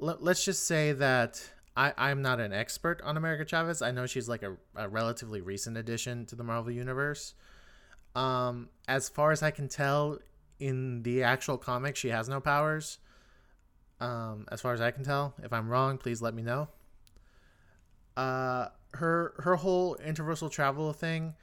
l- 0.03 0.19
let's 0.21 0.45
just 0.45 0.67
say 0.67 0.93
that 0.93 1.43
I, 1.77 1.93
I'm 1.97 2.21
not 2.21 2.41
an 2.41 2.53
expert 2.53 3.01
on 3.03 3.17
America 3.17 3.47
Chavez. 3.47 3.81
I 3.81 3.93
know 3.93 4.07
she's 4.07 4.29
like 4.29 4.43
a, 4.43 4.57
a 4.77 4.89
relatively 4.89 5.41
recent 5.41 5.77
addition 5.77 6.27
to 6.27 6.37
the 6.37 6.45
Marvel 6.45 6.71
Universe. 6.71 7.35
Um, 8.15 8.69
as 8.89 9.09
far 9.09 9.33
as 9.33 9.43
I 9.43 9.51
can 9.51 9.69
tell, 9.69 10.19
in 10.61 11.03
the 11.03 11.23
actual 11.23 11.57
comic, 11.57 11.97
she 11.97 12.09
has 12.09 12.29
no 12.29 12.41
powers. 12.41 12.99
Um, 14.03 14.47
as 14.51 14.61
far 14.61 14.75
as 14.75 14.81
I 14.81 14.91
can 14.91 15.05
tell, 15.05 15.35
if 15.43 15.53
I'm 15.53 15.69
wrong, 15.69 15.97
please 15.97 16.21
let 16.21 16.35
me 16.35 16.43
know. 16.43 16.69
Uh, 18.17 18.67
her 18.95 19.35
her 19.39 19.57
whole 19.57 19.97
interversal 19.97 20.51
travel 20.51 20.93
thing, 20.93 21.35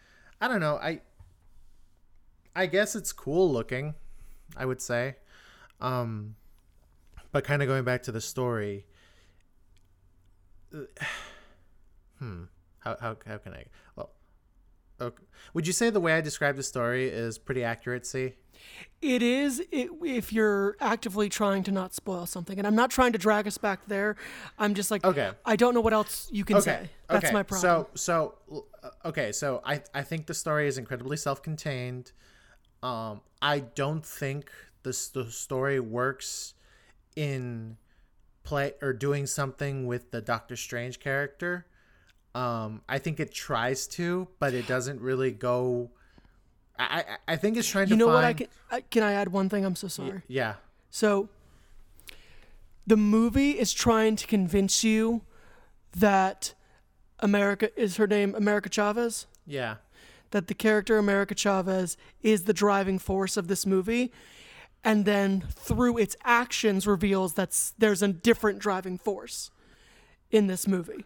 I 0.42 0.48
don't 0.48 0.60
know. 0.60 0.76
I 0.76 1.02
I 2.56 2.66
guess 2.66 2.96
it's 2.96 3.14
cool 3.14 3.52
looking. 3.52 3.96
I 4.58 4.66
would 4.66 4.82
say. 4.82 5.16
Um, 5.80 6.36
but 7.32 7.44
kind 7.44 7.62
of 7.62 7.68
going 7.68 7.84
back 7.84 8.04
to 8.04 8.12
the 8.12 8.22
story. 8.22 8.86
Hmm. 12.20 12.44
How, 12.80 12.98
how, 13.00 13.16
how 13.26 13.38
can 13.38 13.54
I? 13.54 13.64
Well, 13.96 14.10
okay. 15.02 15.24
would 15.54 15.68
you 15.68 15.74
say 15.74 15.90
the 15.90 16.00
way 16.00 16.14
I 16.14 16.22
described 16.22 16.58
the 16.58 16.64
story 16.64 17.08
is 17.08 17.38
pretty 17.38 17.64
accurate? 17.64 18.06
See, 18.06 18.34
It 19.02 19.22
is 19.22 19.62
it, 19.72 19.90
if 20.04 20.34
you're 20.34 20.76
actively 20.80 21.30
trying 21.30 21.64
to 21.64 21.72
not 21.72 21.94
spoil 21.94 22.26
something, 22.26 22.58
and 22.58 22.68
I'm 22.68 22.76
not 22.76 22.92
trying 22.92 23.14
to 23.14 23.18
drag 23.18 23.48
us 23.48 23.58
back 23.58 23.86
there. 23.88 24.16
I'm 24.58 24.74
just 24.74 24.92
like, 24.92 25.06
Okay. 25.06 25.32
I 25.46 25.56
don't 25.56 25.74
know 25.74 25.82
what 25.82 25.94
else 25.94 26.30
you 26.32 26.44
can 26.46 26.58
okay, 26.58 26.64
say. 26.64 26.90
That's 27.08 27.26
okay. 27.26 27.34
my 27.34 27.44
problem. 27.44 27.88
So, 27.96 28.36
so 28.44 28.66
okay, 29.06 29.32
so 29.32 29.62
I 29.66 29.82
I 29.94 30.04
think 30.04 30.28
the 30.28 30.34
story 30.34 30.68
is 30.68 30.78
incredibly 30.78 31.18
self-contained. 31.18 32.12
Um, 32.82 33.22
I 33.42 33.60
don't 33.60 34.06
think 34.06 34.52
this 34.84 35.08
the 35.10 35.26
story 35.32 35.80
works 35.80 36.54
in 37.16 37.78
play 38.44 38.74
or 38.82 38.94
doing 38.94 39.26
something 39.26 39.86
with 39.86 40.12
the 40.12 40.22
Doctor 40.22 40.56
Strange 40.56 41.00
character. 41.00 41.66
Um, 42.40 42.82
I 42.88 42.98
think 43.00 43.20
it 43.20 43.34
tries 43.34 43.88
to, 43.88 44.28
but 44.40 44.54
it 44.54 44.68
doesn't 44.68 45.02
really 45.02 45.32
go. 45.32 45.90
I 46.78 47.04
I, 47.28 47.34
I 47.34 47.36
think 47.36 47.58
it's 47.58 47.68
trying 47.68 47.88
to 47.88 47.92
you 47.92 47.98
know 47.98 48.08
find. 48.08 48.16
what? 48.16 48.24
I 48.26 48.34
can 48.34 48.48
I, 48.72 48.82
can 48.82 49.04
I 49.04 49.14
add 49.14 49.30
one 49.32 49.50
thing? 49.50 49.66
I'm 49.66 49.76
so 49.76 49.88
sorry. 49.88 50.22
Yeah. 50.28 50.56
So 50.90 51.30
the 52.88 52.98
movie 52.98 53.52
is 53.52 53.74
trying 53.74 54.16
to 54.16 54.26
convince 54.28 54.84
you 54.84 55.22
that 55.98 56.54
America 57.20 57.70
is 57.80 57.98
her 57.98 58.08
name 58.08 58.34
America 58.36 58.70
Chavez, 58.70 59.28
Yeah. 59.46 59.76
that 60.32 60.48
the 60.48 60.54
character 60.54 60.98
America 60.98 61.36
Chavez 61.36 61.98
is 62.24 62.44
the 62.46 62.54
driving 62.54 62.98
force 63.00 63.38
of 63.38 63.48
this 63.48 63.66
movie. 63.66 64.12
And 64.84 65.04
then 65.06 65.42
through 65.54 65.98
its 65.98 66.16
actions 66.24 66.88
reveals 66.88 67.34
that 67.34 67.72
there's 67.78 68.02
a 68.02 68.08
different 68.08 68.60
driving 68.60 68.98
force 68.98 69.52
in 70.32 70.48
this 70.48 70.68
movie. 70.68 71.04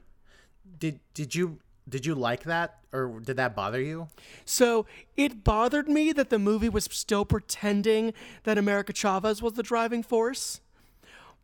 Did 0.84 1.00
did 1.14 1.34
you 1.34 1.60
did 1.88 2.06
you 2.06 2.14
like 2.14 2.44
that 2.44 2.80
or 2.92 3.22
did 3.22 3.38
that 3.38 3.56
bother 3.56 3.80
you? 3.80 4.10
So 4.44 4.86
it 5.16 5.42
bothered 5.42 5.88
me 5.88 6.12
that 6.12 6.30
the 6.30 6.38
movie 6.38 6.68
was 6.68 6.90
still 6.92 7.24
pretending 7.24 8.12
that 8.44 8.58
America 8.58 8.92
Chavez 8.92 9.42
was 9.42 9.54
the 9.54 9.64
driving 9.64 10.04
force, 10.04 10.60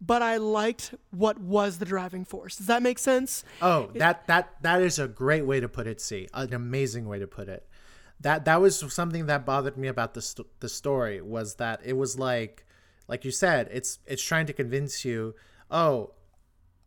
but 0.01 0.21
I 0.21 0.35
liked 0.35 0.93
what 1.11 1.39
was 1.39 1.79
the 1.79 1.85
driving 1.85 2.25
force. 2.25 2.57
Does 2.57 2.67
that 2.67 2.83
make 2.83 2.99
sense? 2.99 3.45
Oh, 3.61 3.91
that 3.95 4.27
that 4.27 4.61
that 4.61 4.81
is 4.81 4.99
a 4.99 5.07
great 5.07 5.45
way 5.45 5.61
to 5.61 5.69
put 5.69 5.87
it. 5.87 6.01
See, 6.01 6.27
an 6.33 6.53
amazing 6.53 7.07
way 7.07 7.19
to 7.19 7.27
put 7.27 7.47
it. 7.47 7.65
That 8.19 8.43
that 8.43 8.59
was 8.59 8.77
something 8.93 9.27
that 9.27 9.45
bothered 9.45 9.77
me 9.77 9.87
about 9.87 10.15
the 10.15 10.21
st- 10.21 10.49
the 10.59 10.67
story 10.67 11.21
was 11.21 11.55
that 11.55 11.79
it 11.85 11.93
was 11.93 12.19
like, 12.19 12.65
like 13.07 13.23
you 13.23 13.31
said, 13.31 13.69
it's 13.71 13.99
it's 14.05 14.21
trying 14.21 14.47
to 14.47 14.53
convince 14.53 15.05
you, 15.05 15.33
oh, 15.71 16.11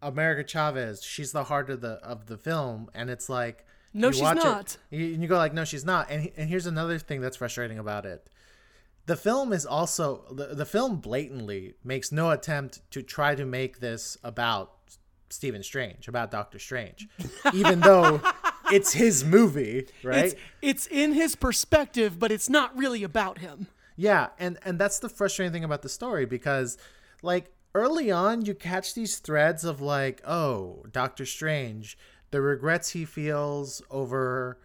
America 0.02 0.46
Chavez, 0.46 1.02
she's 1.02 1.32
the 1.32 1.44
heart 1.44 1.70
of 1.70 1.80
the 1.80 1.92
of 2.02 2.26
the 2.26 2.36
film, 2.36 2.90
and 2.94 3.08
it's 3.10 3.28
like, 3.28 3.64
No, 3.94 4.08
you 4.08 4.12
she's 4.14 4.22
watch 4.22 4.38
it, 4.38 4.44
not. 4.44 4.76
you, 4.90 5.14
and 5.14 5.22
you 5.22 5.28
go 5.28 5.36
like, 5.36 5.54
no, 5.54 5.64
she's 5.64 5.84
not. 5.84 6.10
And 6.10 6.30
and 6.36 6.48
here's 6.48 6.66
another 6.66 6.98
thing 6.98 7.20
that's 7.20 7.36
frustrating 7.36 7.78
about 7.78 8.04
it. 8.06 8.28
The 9.06 9.16
film 9.16 9.52
is 9.52 9.66
also 9.66 10.24
the, 10.30 10.54
the 10.54 10.64
film 10.66 10.96
blatantly 10.96 11.74
makes 11.82 12.12
no 12.12 12.30
attempt 12.30 12.82
to 12.92 13.02
try 13.02 13.34
to 13.34 13.44
make 13.44 13.80
this 13.80 14.16
about 14.22 14.72
Stephen 15.28 15.62
Strange, 15.62 16.08
about 16.08 16.30
Doctor 16.30 16.58
Strange, 16.58 17.08
even 17.54 17.80
though 17.80 18.20
it's 18.70 18.92
his 18.92 19.24
movie, 19.24 19.86
right? 20.04 20.26
It's 20.26 20.34
it's 20.60 20.86
in 20.86 21.14
his 21.14 21.34
perspective, 21.36 22.18
but 22.18 22.30
it's 22.30 22.48
not 22.48 22.76
really 22.76 23.02
about 23.02 23.38
him. 23.38 23.66
Yeah, 23.96 24.28
and 24.38 24.58
and 24.64 24.78
that's 24.78 24.98
the 25.00 25.08
frustrating 25.08 25.52
thing 25.52 25.64
about 25.64 25.82
the 25.82 25.88
story 25.88 26.24
because 26.26 26.78
like 27.22 27.50
early 27.74 28.10
on 28.10 28.44
you 28.44 28.54
catch 28.54 28.94
these 28.94 29.18
threads 29.18 29.64
of 29.64 29.80
like, 29.80 30.20
oh, 30.26 30.84
Doctor 30.92 31.24
Strange, 31.26 31.96
the 32.30 32.40
regrets 32.40 32.90
he 32.90 33.04
feels 33.04 33.82
over 33.90 34.58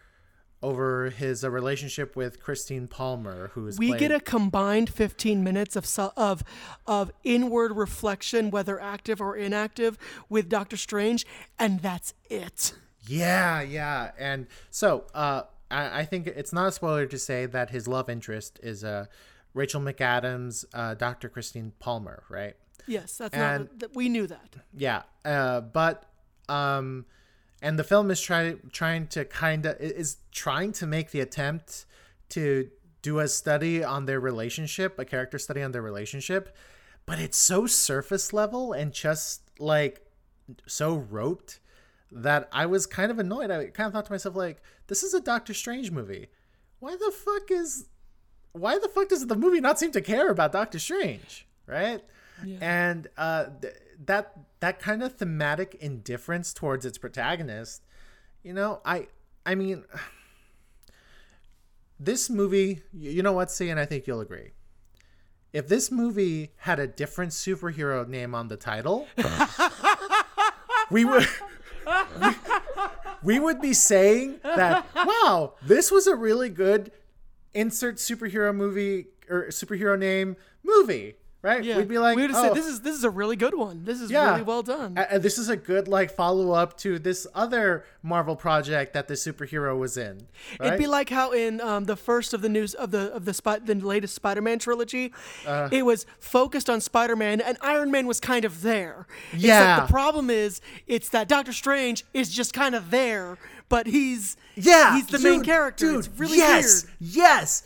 over 0.63 1.11
his 1.11 1.43
uh, 1.43 1.51
relationship 1.51 2.15
with 2.15 2.41
Christine 2.41 2.87
Palmer, 2.87 3.49
who 3.53 3.67
is 3.67 3.77
We 3.77 3.89
played- 3.89 3.99
get 3.99 4.11
a 4.11 4.19
combined 4.19 4.89
15 4.89 5.43
minutes 5.43 5.75
of 5.75 5.87
of 6.17 6.43
of 6.87 7.11
inward 7.23 7.73
reflection, 7.73 8.49
whether 8.49 8.79
active 8.81 9.21
or 9.21 9.35
inactive, 9.37 9.97
with 10.29 10.49
Doctor 10.49 10.75
Strange, 10.75 11.27
and 11.59 11.79
that's 11.81 12.13
it. 12.29 12.73
Yeah, 13.05 13.61
yeah. 13.61 14.11
And 14.17 14.47
so 14.71 15.05
uh, 15.13 15.43
I, 15.69 15.99
I 15.99 16.05
think 16.05 16.25
it's 16.27 16.51
not 16.51 16.67
a 16.69 16.71
spoiler 16.71 17.05
to 17.05 17.19
say 17.19 17.45
that 17.45 17.69
his 17.69 17.87
love 17.87 18.09
interest 18.09 18.59
is 18.63 18.83
uh, 18.83 19.05
Rachel 19.53 19.79
McAdams, 19.79 20.65
uh, 20.73 20.95
Dr. 20.95 21.29
Christine 21.29 21.71
Palmer, 21.79 22.23
right? 22.29 22.55
Yes, 22.87 23.17
that's 23.17 23.33
And- 23.35 23.65
not. 23.65 23.79
That 23.79 23.95
we 23.95 24.09
knew 24.09 24.27
that. 24.27 24.55
Yeah. 24.73 25.03
Uh, 25.25 25.61
but 25.61 26.05
um, 26.49 27.05
and 27.61 27.77
the 27.77 27.83
film 27.83 28.09
is 28.11 28.21
trying 28.21 28.59
trying 28.71 29.07
to 29.07 29.25
kind 29.25 29.65
of 29.65 29.75
is 29.79 30.17
trying 30.31 30.71
to 30.73 30.87
make 30.87 31.11
the 31.11 31.19
attempt 31.19 31.85
to 32.29 32.69
do 33.01 33.19
a 33.19 33.27
study 33.27 33.83
on 33.83 34.05
their 34.05 34.19
relationship, 34.19 34.97
a 34.99 35.05
character 35.05 35.37
study 35.39 35.61
on 35.61 35.71
their 35.71 35.81
relationship, 35.81 36.55
but 37.05 37.19
it's 37.19 37.37
so 37.37 37.65
surface 37.67 38.33
level 38.33 38.73
and 38.73 38.91
just 38.93 39.41
like 39.59 40.01
so 40.65 40.95
rote 40.95 41.59
that 42.11 42.47
I 42.51 42.65
was 42.65 42.85
kind 42.85 43.11
of 43.11 43.19
annoyed. 43.19 43.51
I 43.51 43.65
kind 43.67 43.87
of 43.87 43.93
thought 43.93 44.05
to 44.05 44.11
myself 44.11 44.35
like, 44.35 44.61
this 44.87 45.03
is 45.03 45.13
a 45.13 45.19
Doctor 45.19 45.53
Strange 45.53 45.91
movie. 45.91 46.27
Why 46.79 46.95
the 46.95 47.11
fuck 47.11 47.51
is 47.51 47.87
why 48.53 48.79
the 48.79 48.87
fuck 48.87 49.09
does 49.09 49.25
the 49.27 49.35
movie 49.35 49.59
not 49.61 49.77
seem 49.79 49.91
to 49.91 50.01
care 50.01 50.29
about 50.29 50.51
Doctor 50.51 50.79
Strange, 50.79 51.45
right? 51.65 52.01
And 52.61 53.07
uh, 53.17 53.45
th- 53.61 53.73
that 54.05 54.37
that 54.59 54.79
kind 54.79 55.03
of 55.03 55.15
thematic 55.15 55.75
indifference 55.79 56.53
towards 56.53 56.85
its 56.85 56.97
protagonist, 56.97 57.83
you 58.43 58.53
know, 58.53 58.81
I 58.85 59.07
I 59.45 59.55
mean, 59.55 59.85
this 61.99 62.29
movie, 62.29 62.83
you 62.93 63.23
know 63.23 63.33
what, 63.33 63.51
see, 63.51 63.69
and 63.69 63.79
I 63.79 63.85
think 63.85 64.07
you'll 64.07 64.21
agree. 64.21 64.51
If 65.53 65.67
this 65.67 65.89
movie 65.91 66.51
had 66.57 66.79
a 66.79 66.87
different 66.87 67.31
superhero 67.31 68.07
name 68.07 68.35
on 68.35 68.49
the 68.49 68.57
title, 68.57 69.07
we 70.91 71.05
would 71.05 71.27
we, 72.21 72.27
we 73.23 73.39
would 73.39 73.61
be 73.61 73.73
saying 73.73 74.39
that 74.43 74.85
wow, 74.93 75.53
this 75.63 75.89
was 75.91 76.05
a 76.05 76.15
really 76.15 76.49
good 76.49 76.91
insert 77.53 77.95
superhero 77.95 78.53
movie 78.53 79.07
or 79.29 79.47
superhero 79.47 79.97
name 79.97 80.35
movie, 80.63 81.15
right? 81.41 81.63
Yeah, 81.63 81.77
We'd 81.77 81.87
be 81.87 81.97
like, 81.99 82.15
we 82.15 82.23
would 82.23 82.31
have 82.31 82.39
oh, 82.39 82.47
said, 82.47 82.55
"This 82.55 82.65
is 82.65 82.81
this 82.81 82.95
is 82.95 83.03
a 83.03 83.09
really 83.09 83.35
good 83.35 83.53
one. 83.53 83.83
This 83.85 84.01
is 84.01 84.09
yeah, 84.11 84.31
really 84.31 84.43
well 84.43 84.63
done." 84.63 84.97
And 84.97 85.21
this 85.21 85.37
is 85.37 85.49
a 85.49 85.57
good 85.57 85.87
like 85.87 86.11
follow 86.11 86.51
up 86.51 86.77
to 86.79 86.99
this 86.99 87.27
other 87.33 87.85
Marvel 88.03 88.35
project 88.35 88.93
that 88.93 89.07
the 89.07 89.13
superhero 89.13 89.77
was 89.77 89.97
in. 89.97 90.27
Right? 90.59 90.67
It'd 90.67 90.79
be 90.79 90.87
like 90.87 91.09
how 91.09 91.31
in 91.31 91.61
um, 91.61 91.85
the 91.85 91.95
first 91.95 92.33
of 92.33 92.41
the 92.41 92.49
news 92.49 92.73
of 92.73 92.91
the 92.91 93.13
of 93.13 93.25
the 93.25 93.33
Spi- 93.33 93.59
the 93.59 93.75
latest 93.75 94.15
Spider-Man 94.15 94.59
trilogy, 94.59 95.13
Uh. 95.45 95.69
it 95.71 95.85
was 95.85 96.05
focused 96.19 96.69
on 96.69 96.81
Spider-Man 96.81 97.41
and 97.41 97.57
Iron 97.61 97.91
Man 97.91 98.07
was 98.07 98.19
kind 98.19 98.45
of 98.45 98.61
there. 98.61 99.07
Except 99.33 99.43
Yeah. 99.43 99.79
the 99.81 99.87
problem 99.87 100.29
is 100.29 100.61
it's 100.87 101.09
that 101.09 101.27
Doctor 101.27 101.53
Strange 101.53 102.05
is 102.13 102.29
just 102.29 102.53
kind 102.53 102.75
of 102.75 102.91
there, 102.91 103.37
but 103.69 103.87
he's 103.87 104.37
yeah, 104.55 104.95
he's 104.95 105.07
the 105.07 105.19
main 105.19 105.43
character. 105.43 105.85
Dude, 105.91 106.05
it's 106.05 106.19
really 106.19 106.37
yes, 106.37 106.83
weird. 106.85 106.95
yes. 106.99 107.63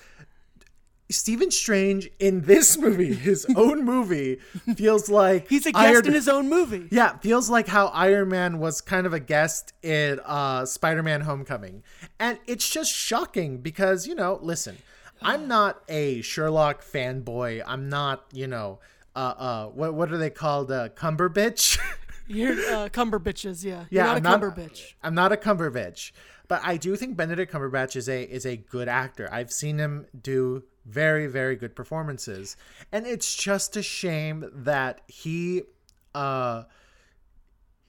Stephen 1.11 1.51
Strange 1.51 2.09
in 2.19 2.41
this 2.41 2.77
movie, 2.85 3.13
his 3.13 3.45
own 3.55 3.83
movie, 3.85 4.39
feels 4.75 5.09
like 5.09 5.47
He's 5.49 5.65
a 5.65 5.71
guest 5.71 5.85
Iron- 5.85 6.07
in 6.07 6.13
his 6.13 6.27
own 6.27 6.49
movie. 6.49 6.87
Yeah, 6.91 7.17
feels 7.17 7.49
like 7.49 7.67
how 7.67 7.87
Iron 7.87 8.29
Man 8.29 8.59
was 8.59 8.81
kind 8.81 9.05
of 9.05 9.13
a 9.13 9.19
guest 9.19 9.73
in 9.83 10.19
uh, 10.25 10.65
Spider-Man: 10.65 11.21
Homecoming, 11.21 11.83
and 12.19 12.39
it's 12.47 12.69
just 12.69 12.91
shocking 12.93 13.57
because 13.59 14.07
you 14.07 14.15
know, 14.15 14.39
listen, 14.41 14.77
I'm 15.21 15.47
not 15.47 15.83
a 15.87 16.21
Sherlock 16.21 16.83
fanboy. 16.83 17.61
I'm 17.65 17.89
not, 17.89 18.25
you 18.33 18.47
know, 18.47 18.79
uh, 19.15 19.19
uh, 19.37 19.65
what 19.67 19.93
what 19.93 20.11
are 20.11 20.17
they 20.17 20.29
called, 20.29 20.71
uh, 20.71 20.89
Cumber 20.89 21.29
bitch? 21.29 21.77
You're 22.27 22.57
uh, 22.73 22.89
Cumber 22.89 23.19
bitches, 23.19 23.63
yeah. 23.63 23.85
yeah, 23.89 24.05
You're 24.05 24.05
not 24.05 24.17
I'm 24.17 24.25
a 24.25 24.29
Cumber 24.29 24.51
bitch. 24.51 24.93
I'm 25.03 25.13
not 25.15 25.31
a 25.33 25.37
Cumberbitch, 25.37 26.11
but 26.47 26.61
I 26.63 26.77
do 26.77 26.95
think 26.95 27.17
Benedict 27.17 27.51
Cumberbatch 27.51 27.95
is 27.97 28.07
a 28.07 28.23
is 28.23 28.45
a 28.45 28.55
good 28.55 28.87
actor. 28.87 29.27
I've 29.31 29.51
seen 29.51 29.77
him 29.79 30.05
do 30.19 30.63
very 30.85 31.27
very 31.27 31.55
good 31.55 31.75
performances, 31.75 32.57
and 32.91 33.05
it's 33.05 33.35
just 33.35 33.77
a 33.77 33.83
shame 33.83 34.49
that 34.53 35.01
he, 35.07 35.61
uh, 36.15 36.63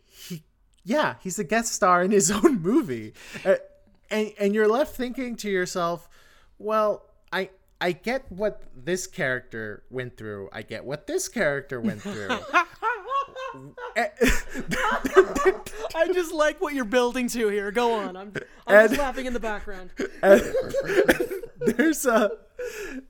he, 0.07 0.43
yeah, 0.85 1.15
he's 1.21 1.39
a 1.39 1.45
guest 1.45 1.73
star 1.73 2.03
in 2.03 2.11
his 2.11 2.31
own 2.45 2.61
movie, 2.63 3.15
uh, 3.45 3.57
and 4.11 4.33
and 4.39 4.55
you're 4.55 4.69
left 4.69 4.95
thinking 4.97 5.37
to 5.37 5.51
yourself, 5.51 6.09
well, 6.59 7.07
I. 7.33 7.51
I 7.85 7.91
get 7.91 8.31
what 8.31 8.63
this 8.77 9.09
character 9.09 9.83
went 9.91 10.17
through. 10.17 10.51
I 10.53 10.63
get 10.63 10.85
what 10.85 11.09
this 11.09 11.29
character 11.29 11.81
went 11.81 12.01
through. 12.01 12.29
I 15.95 16.07
just 16.13 16.33
like 16.33 16.61
what 16.61 16.75
you're 16.75 16.85
building 16.85 17.27
to 17.31 17.49
here. 17.49 17.73
Go 17.73 17.95
on. 17.95 18.17
I'm, 18.17 18.33
I'm 18.69 18.77
And- 18.77 18.89
just 18.91 19.01
laughing 19.01 19.27
in 19.27 19.33
the 19.33 19.41
background. 19.41 19.91
There's 21.67 22.07
a 22.07 22.31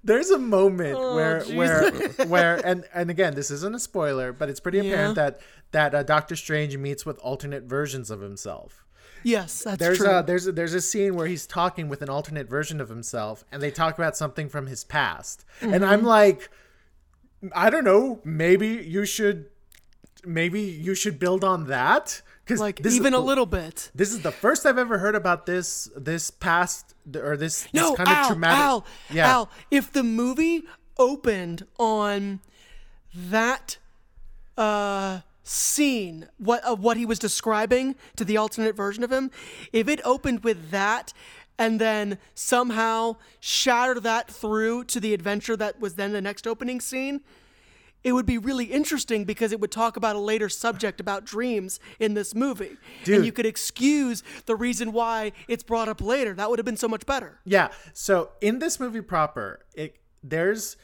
there's 0.02 0.30
a 0.30 0.38
moment 0.38 0.96
Oh, 0.98 1.14
where 1.14 1.40
jeez. 1.40 1.54
where 1.56 1.90
where 2.28 2.66
and 2.66 2.84
and 2.94 3.10
again 3.10 3.34
this 3.34 3.50
isn't 3.50 3.74
a 3.74 3.78
spoiler 3.78 4.32
but 4.32 4.48
it's 4.48 4.60
pretty 4.60 4.78
apparent 4.78 5.16
Yeah. 5.16 5.24
that 5.24 5.40
that 5.72 5.94
uh, 5.94 6.02
Doctor 6.02 6.36
Strange 6.36 6.76
meets 6.76 7.04
with 7.06 7.18
alternate 7.18 7.64
versions 7.64 8.10
of 8.10 8.20
himself. 8.20 8.84
Yes, 9.24 9.62
that's 9.62 9.78
There's 9.78 9.98
true. 9.98 10.10
a 10.10 10.22
there's 10.22 10.46
a, 10.48 10.52
there's 10.52 10.74
a 10.74 10.80
scene 10.80 11.14
where 11.14 11.26
he's 11.26 11.46
talking 11.46 11.88
with 11.88 12.02
an 12.02 12.08
alternate 12.08 12.48
version 12.48 12.80
of 12.80 12.88
himself 12.88 13.44
and 13.52 13.62
they 13.62 13.70
talk 13.70 13.96
about 13.96 14.16
something 14.16 14.48
from 14.48 14.66
his 14.66 14.84
past. 14.84 15.44
And 15.60 15.72
Mm-hmm. 15.74 15.84
I'm 15.84 16.02
like 16.04 16.50
I 17.54 17.70
don't 17.70 17.84
know, 17.84 18.20
maybe 18.24 18.68
you 18.68 19.04
should 19.04 19.46
maybe 20.24 20.60
you 20.60 20.94
should 20.94 21.18
build 21.18 21.42
on 21.44 21.66
that 21.66 22.22
cuz 22.46 22.60
like 22.60 22.84
even 22.86 23.14
a 23.14 23.20
little 23.20 23.46
bit. 23.46 23.90
this 23.94 24.12
is 24.12 24.22
the 24.22 24.32
first 24.32 24.66
I've 24.66 24.78
ever 24.78 24.98
heard 24.98 25.14
about 25.14 25.46
this 25.46 25.88
this 25.96 26.30
past 26.30 26.94
or 27.14 27.36
this, 27.36 27.66
this 27.72 27.96
kind 27.96 28.08
Al, 28.08 28.20
of 28.22 28.26
traumatic 28.28 28.60
Al, 28.60 28.86
yeah 29.10 29.28
Al, 29.28 29.50
if 29.70 29.92
the 29.92 30.02
movie 30.02 30.64
opened 30.98 31.66
on 31.78 32.40
that 33.14 33.78
uh, 34.56 35.20
scene, 35.42 36.28
what 36.38 36.62
of 36.64 36.80
what 36.80 36.96
he 36.96 37.06
was 37.06 37.18
describing 37.18 37.94
to 38.16 38.24
the 38.24 38.36
alternate 38.36 38.76
version 38.76 39.02
of 39.02 39.10
him, 39.12 39.30
if 39.72 39.88
it 39.88 40.00
opened 40.04 40.44
with 40.44 40.70
that 40.70 41.12
and 41.58 41.80
then 41.80 42.18
somehow 42.34 43.16
shattered 43.40 44.02
that 44.02 44.28
through 44.28 44.84
to 44.84 44.98
the 44.98 45.14
adventure 45.14 45.56
that 45.56 45.78
was 45.80 45.94
then 45.94 46.12
the 46.12 46.20
next 46.20 46.46
opening 46.46 46.80
scene, 46.80 47.20
it 48.04 48.12
would 48.12 48.26
be 48.26 48.38
really 48.38 48.66
interesting 48.66 49.24
because 49.24 49.52
it 49.52 49.60
would 49.60 49.70
talk 49.70 49.96
about 49.96 50.16
a 50.16 50.18
later 50.18 50.48
subject 50.48 51.00
about 51.00 51.24
dreams 51.24 51.80
in 51.98 52.14
this 52.14 52.34
movie. 52.34 52.76
Dude. 53.04 53.16
And 53.16 53.24
you 53.24 53.32
could 53.32 53.46
excuse 53.46 54.22
the 54.46 54.56
reason 54.56 54.92
why 54.92 55.32
it's 55.48 55.62
brought 55.62 55.88
up 55.88 56.00
later. 56.00 56.34
That 56.34 56.50
would 56.50 56.58
have 56.58 56.66
been 56.66 56.76
so 56.76 56.88
much 56.88 57.06
better. 57.06 57.40
Yeah. 57.44 57.68
So 57.92 58.30
in 58.40 58.58
this 58.58 58.80
movie 58.80 59.00
proper, 59.00 59.64
it 59.74 59.96
there's 60.22 60.76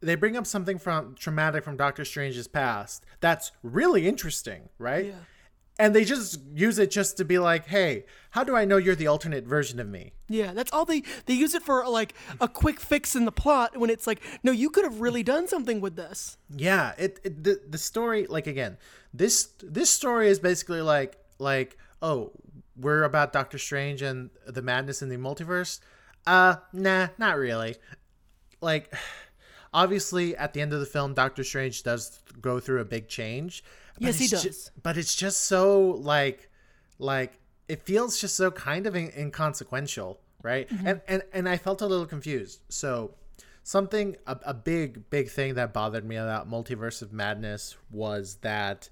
they 0.00 0.14
bring 0.14 0.36
up 0.36 0.46
something 0.46 0.78
from 0.78 1.14
traumatic 1.18 1.64
from 1.64 1.76
Doctor 1.76 2.04
Strange's 2.04 2.48
past 2.48 3.04
that's 3.20 3.52
really 3.62 4.08
interesting, 4.08 4.68
right? 4.78 5.06
Yeah. 5.06 5.12
And 5.78 5.94
they 5.94 6.04
just 6.04 6.40
use 6.54 6.78
it 6.78 6.90
just 6.90 7.16
to 7.18 7.24
be 7.24 7.38
like, 7.38 7.66
"Hey, 7.66 8.04
how 8.30 8.42
do 8.42 8.56
I 8.56 8.64
know 8.64 8.78
you're 8.78 8.96
the 8.96 9.06
alternate 9.06 9.44
version 9.44 9.78
of 9.78 9.88
me?" 9.88 10.12
Yeah, 10.28 10.52
that's 10.52 10.72
all 10.72 10.84
they 10.84 11.02
they 11.26 11.34
use 11.34 11.54
it 11.54 11.62
for 11.62 11.86
like 11.86 12.14
a 12.40 12.48
quick 12.48 12.80
fix 12.80 13.14
in 13.14 13.24
the 13.24 13.32
plot 13.32 13.76
when 13.76 13.88
it's 13.88 14.06
like, 14.06 14.20
no, 14.42 14.50
you 14.50 14.70
could 14.70 14.84
have 14.84 15.00
really 15.00 15.22
done 15.22 15.46
something 15.46 15.80
with 15.80 15.94
this. 15.94 16.36
Yeah, 16.50 16.94
it, 16.98 17.20
it 17.22 17.44
the 17.44 17.60
the 17.68 17.78
story 17.78 18.26
like 18.26 18.46
again, 18.46 18.76
this 19.14 19.50
this 19.62 19.90
story 19.90 20.28
is 20.28 20.40
basically 20.40 20.82
like 20.82 21.16
like 21.38 21.78
oh, 22.02 22.32
we're 22.76 23.04
about 23.04 23.32
Doctor 23.32 23.58
Strange 23.58 24.02
and 24.02 24.30
the 24.46 24.62
madness 24.62 25.02
in 25.02 25.08
the 25.08 25.16
multiverse. 25.16 25.80
Uh, 26.26 26.56
nah, 26.72 27.08
not 27.18 27.36
really. 27.36 27.76
Like 28.60 28.92
obviously 29.74 30.36
at 30.36 30.52
the 30.54 30.60
end 30.60 30.72
of 30.72 30.80
the 30.80 30.86
film 30.86 31.14
Doctor 31.14 31.44
Strange 31.44 31.82
does 31.82 32.20
go 32.40 32.60
through 32.60 32.80
a 32.80 32.84
big 32.84 33.08
change. 33.08 33.64
Yes, 34.00 34.18
he 34.18 34.28
does. 34.28 34.70
but 34.82 34.96
it's 34.96 35.14
just 35.14 35.44
so 35.44 35.90
like 36.00 36.50
like 36.98 37.38
it 37.68 37.82
feels 37.82 38.18
just 38.20 38.34
so 38.36 38.50
kind 38.50 38.86
of 38.86 38.96
in- 38.96 39.12
inconsequential, 39.16 40.20
right? 40.42 40.68
Mm-hmm. 40.68 40.86
And 40.86 41.00
and 41.08 41.22
and 41.32 41.48
I 41.48 41.56
felt 41.56 41.82
a 41.82 41.86
little 41.86 42.06
confused. 42.06 42.60
So 42.68 43.14
something 43.62 44.16
a, 44.26 44.38
a 44.46 44.54
big 44.54 45.08
big 45.10 45.28
thing 45.28 45.54
that 45.54 45.72
bothered 45.72 46.04
me 46.04 46.16
about 46.16 46.50
multiverse 46.50 47.02
of 47.02 47.12
madness 47.12 47.76
was 47.90 48.36
that 48.42 48.88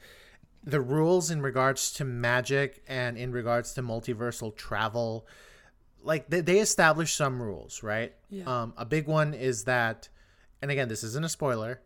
the 0.63 0.81
rules 0.81 1.31
in 1.31 1.41
regards 1.41 1.93
to 1.95 2.05
magic 2.05 2.83
and 2.89 3.17
in 3.17 3.31
regards 3.33 3.73
to 3.75 3.83
multiversal 3.83 4.55
travel 4.55 5.27
like 6.03 6.29
they, 6.29 6.41
they 6.41 6.59
established 6.59 7.17
some 7.17 7.41
rules 7.41 7.83
right 7.83 8.13
Yeah. 8.29 8.45
um 8.63 8.75
a 8.77 8.85
big 8.85 9.07
one 9.07 9.33
is 9.33 9.65
that 9.65 10.09
and 10.61 10.71
again 10.71 10.89
this 10.89 11.03
isn't 11.05 11.25
a 11.25 11.29
spoiler 11.29 11.81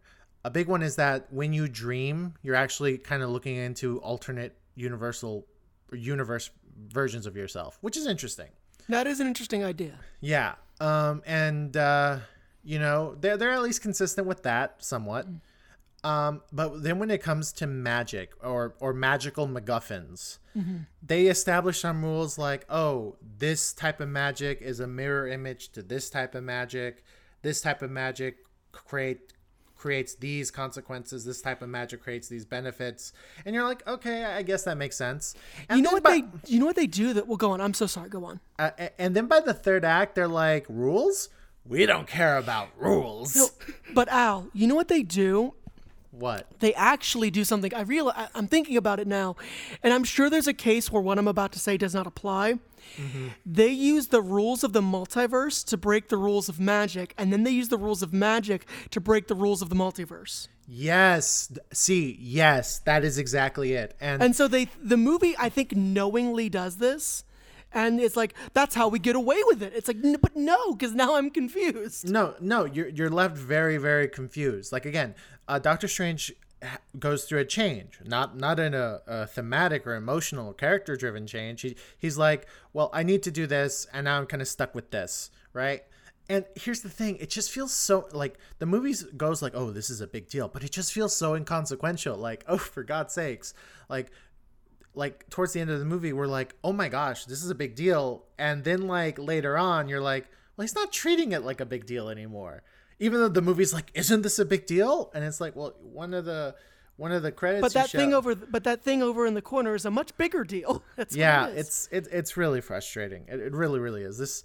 a 0.45 0.51
big 0.51 0.69
one 0.69 0.83
is 0.83 0.97
that 0.97 1.33
when 1.33 1.53
you 1.53 1.69
dream 1.69 2.35
you're 2.43 2.55
actually 2.55 2.99
kind 2.99 3.23
of 3.23 3.31
looking 3.31 3.57
into 3.57 3.99
alternate 3.99 4.57
universal 4.75 5.47
universe 5.93 6.51
versions 6.89 7.27
of 7.27 7.37
yourself 7.37 7.79
which 7.81 7.97
is 7.97 8.07
interesting 8.07 8.49
That 8.89 9.07
is 9.07 9.21
an 9.21 9.27
interesting 9.29 9.63
idea. 9.63 9.95
Yeah. 10.21 10.55
Um, 10.81 11.23
and 11.27 11.77
uh, 11.77 12.19
you 12.65 12.79
know, 12.79 13.15
they're 13.21 13.37
they're 13.37 13.53
at 13.53 13.63
least 13.63 13.83
consistent 13.83 14.27
with 14.27 14.43
that 14.43 14.83
somewhat. 14.83 15.27
Um, 16.03 16.43
but 16.51 16.83
then 16.83 16.99
when 16.99 17.11
it 17.11 17.23
comes 17.23 17.53
to 17.55 17.67
magic 17.67 18.33
or 18.43 18.75
or 18.81 18.93
magical 18.93 19.47
MacGuffins, 19.47 20.39
they 21.03 21.27
establish 21.27 21.81
some 21.81 22.03
rules 22.05 22.37
like, 22.39 22.65
oh, 22.69 23.17
this 23.39 23.73
type 23.73 24.01
of 24.01 24.09
magic 24.09 24.61
is 24.61 24.81
a 24.81 24.87
mirror 24.87 25.29
image 25.29 25.71
to 25.73 25.83
this 25.83 26.11
type 26.11 26.35
of 26.35 26.43
magic. 26.43 27.05
This 27.43 27.61
type 27.61 27.83
of 27.83 27.91
magic 27.91 28.39
create 28.73 29.35
creates 29.81 30.15
these 30.17 30.51
consequences. 30.51 31.25
This 31.25 31.41
type 31.41 31.63
of 31.63 31.71
magic 31.71 32.03
creates 32.03 32.29
these 32.29 32.45
benefits. 32.45 33.15
And 33.47 33.55
you're 33.55 33.65
like, 33.65 33.85
okay, 33.89 34.25
I 34.25 34.43
guess 34.43 34.65
that 34.65 34.77
makes 34.77 34.95
sense. 34.97 35.35
And 35.71 35.79
you 35.79 35.83
know 35.83 35.93
what 35.93 36.03
by- 36.03 36.21
they 36.21 36.25
you 36.53 36.61
know 36.61 36.67
what 36.67 36.77
they 36.77 36.87
do 36.87 37.15
that 37.15 37.27
well 37.27 37.39
go 37.39 37.53
on. 37.53 37.61
I'm 37.63 37.73
so 37.75 37.87
sorry, 37.87 38.11
go 38.11 38.25
on. 38.27 38.41
uh, 38.59 38.71
and 38.99 39.17
then 39.17 39.27
by 39.27 39.41
the 39.41 39.55
third 39.55 39.85
act, 39.85 40.15
they're 40.15 40.29
like, 40.29 40.67
rules? 40.69 41.31
We 41.67 41.87
don't 41.87 42.07
care 42.07 42.37
about 42.37 42.69
rules. 42.79 43.53
But 43.95 44.09
Al, 44.09 44.49
you 44.53 44.67
know 44.67 44.75
what 44.75 44.89
they 44.89 45.03
do? 45.03 45.55
What? 46.11 46.47
They 46.59 46.75
actually 46.75 47.31
do 47.31 47.45
something. 47.45 47.73
I 47.75 47.83
realize 47.83 48.29
I'm 48.35 48.49
thinking 48.49 48.77
about 48.77 48.99
it 49.01 49.07
now, 49.07 49.37
and 49.83 49.93
I'm 49.95 50.05
sure 50.05 50.29
there's 50.29 50.49
a 50.49 50.53
case 50.55 50.91
where 50.91 51.01
what 51.01 51.19
I'm 51.19 51.29
about 51.29 51.53
to 51.53 51.59
say 51.59 51.77
does 51.77 51.95
not 51.95 52.07
apply. 52.07 52.59
They 53.47 53.69
use 53.69 54.09
the 54.09 54.21
rules 54.23 54.63
of 54.65 54.73
the 54.73 54.83
multiverse 54.83 55.65
to 55.67 55.77
break 55.77 56.09
the 56.09 56.17
rules 56.17 56.49
of 56.49 56.61
magic, 56.61 57.15
and 57.19 57.33
then 57.33 57.43
they 57.45 57.51
use 57.51 57.69
the 57.69 57.79
rules 57.79 58.03
of 58.03 58.13
magic 58.13 58.67
to 58.91 59.01
break 59.01 59.29
the 59.29 59.35
rules 59.35 59.63
of 59.63 59.69
the 59.69 59.75
multiverse. 59.77 60.49
Yes. 60.67 61.53
See, 61.73 62.17
yes, 62.21 62.79
that 62.81 63.05
is 63.05 63.19
exactly 63.19 63.73
it. 63.73 63.97
And, 64.01 64.23
And 64.23 64.37
so 64.37 64.47
they 64.49 64.69
the 64.83 64.97
movie 64.97 65.35
I 65.39 65.49
think 65.49 65.75
knowingly 65.75 66.49
does 66.49 66.77
this. 66.77 67.25
And 67.73 68.01
it's 68.01 68.17
like 68.17 68.35
that's 68.53 68.75
how 68.75 68.89
we 68.89 68.99
get 68.99 69.15
away 69.17 69.39
with 69.47 69.63
it. 69.63 69.73
It's 69.75 69.87
like, 69.89 69.99
"N- 70.03 70.17
but 70.21 70.35
no, 70.35 70.75
because 70.75 70.93
now 70.95 71.15
I'm 71.15 71.31
confused. 71.31 72.09
no, 72.11 72.35
no, 72.41 72.65
you're 72.65 72.89
you're 72.89 73.11
left 73.11 73.37
very 73.37 73.77
very 73.79 74.09
confused. 74.09 74.73
Like 74.73 74.87
again, 74.87 75.15
uh, 75.49 75.59
Doctor 75.61 75.87
Strange 75.87 76.33
goes 76.99 77.25
through 77.25 77.41
a 77.41 77.45
change, 77.45 77.99
not 78.05 78.37
not 78.37 78.61
in 78.61 78.75
a, 78.75 79.01
a 79.07 79.27
thematic 79.27 79.87
or 79.87 79.95
emotional 79.95 80.53
character 80.53 80.97
driven 80.97 81.27
change. 81.27 81.63
He, 81.63 81.77
he's 81.99 82.19
like, 82.19 82.47
well, 82.73 82.91
I 82.93 83.03
need 83.03 83.23
to 83.25 83.31
do 83.31 83.47
this, 83.47 83.87
and 83.93 84.05
now 84.05 84.19
I'm 84.19 84.27
kind 84.27 84.43
of 84.43 84.49
stuck 84.49 84.75
with 84.75 84.91
this, 84.91 85.31
right? 85.53 85.83
And 86.29 86.45
here's 86.55 86.81
the 86.81 86.91
thing, 86.91 87.17
it 87.17 87.29
just 87.29 87.51
feels 87.51 87.73
so 87.73 88.09
like 88.13 88.39
the 88.61 88.67
movie 88.67 88.95
goes 89.17 89.43
like, 89.43 89.53
oh, 89.55 89.73
this 89.73 89.91
is 89.91 90.01
a 90.01 90.07
big 90.07 90.29
deal, 90.29 90.49
but 90.49 90.63
it 90.63 90.71
just 90.71 90.93
feels 90.93 91.17
so 91.17 91.35
inconsequential. 91.35 92.17
Like, 92.17 92.45
oh, 92.47 92.59
for 92.59 92.85
God's 92.85 93.15
sakes, 93.15 93.53
like 93.89 94.13
like 94.95 95.29
towards 95.31 95.53
the 95.53 95.61
end 95.61 95.71
of 95.71 95.79
the 95.79 95.85
movie 95.85 96.13
we're 96.13 96.27
like 96.27 96.55
oh 96.65 96.73
my 96.73 96.89
gosh 96.89 97.25
this 97.27 97.45
is 97.45 97.51
a 97.51 97.55
big 97.55 97.75
deal 97.77 98.25
and 98.39 98.65
then 98.65 98.87
like 98.89 99.19
later 99.19 99.57
on 99.57 99.89
you're 99.89 100.01
like 100.01 100.27
well 100.57 100.65
he's 100.65 100.75
not 100.75 100.93
treating 100.93 101.33
it 101.33 101.45
like 101.45 101.61
a 101.61 101.67
big 101.67 101.87
deal 101.87 102.09
anymore 102.09 102.63
even 103.01 103.19
though 103.21 103.29
the 103.29 103.43
movie's 103.43 103.73
like 103.75 103.91
isn't 103.95 104.23
this 104.23 104.39
a 104.39 104.45
big 104.45 104.67
deal? 104.67 105.11
And 105.15 105.25
it's 105.25 105.41
like 105.41 105.57
well 105.57 105.75
one 105.83 106.15
of 106.15 106.25
the 106.25 106.55
one 106.97 107.13
of 107.13 107.23
the 107.23 107.33
credits 107.33 107.63
But 107.63 107.73
that 107.73 107.91
thing 107.91 108.11
show- 108.11 108.19
over, 108.19 108.35
but 108.35 108.63
that 108.65 108.83
thing 108.83 109.03
over 109.03 109.27
in 109.27 109.35
the 109.35 109.41
corner 109.43 109.75
is 109.75 109.85
a 109.87 109.91
much 109.91 110.15
bigger 110.19 110.45
deal. 110.45 110.83
That's 110.97 111.17
yeah 111.17 111.49
it 111.49 111.57
is. 111.57 111.89
it's 111.93 112.07
it, 112.07 112.13
it's 112.13 112.37
really 112.37 112.61
frustrating. 112.61 113.25
It, 113.27 113.41
it 113.41 113.53
really 113.53 113.81
really 113.81 114.03
is. 114.03 114.19
This 114.19 114.45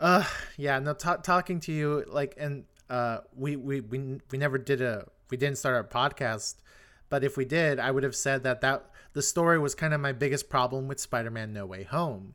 uh 0.00 0.24
yeah 0.56 0.78
no 0.80 0.92
ta 0.92 1.16
talking 1.16 1.60
to 1.60 1.72
you 1.72 2.04
like 2.08 2.34
and 2.36 2.64
uh 2.90 3.18
we, 3.36 3.54
we 3.54 3.80
we 3.80 4.18
we 4.30 4.38
never 4.38 4.58
did 4.58 4.82
a 4.82 5.06
we 5.30 5.36
didn't 5.36 5.56
start 5.56 5.76
our 5.76 5.84
podcast 5.84 6.56
but 7.08 7.22
if 7.22 7.36
we 7.36 7.44
did 7.44 7.78
i 7.78 7.92
would 7.92 8.02
have 8.02 8.16
said 8.16 8.42
that 8.42 8.60
that 8.60 8.90
the 9.12 9.22
story 9.22 9.56
was 9.56 9.72
kind 9.76 9.94
of 9.94 10.00
my 10.00 10.10
biggest 10.10 10.50
problem 10.50 10.88
with 10.88 10.98
spider-man 10.98 11.52
no 11.52 11.64
way 11.64 11.84
home 11.84 12.34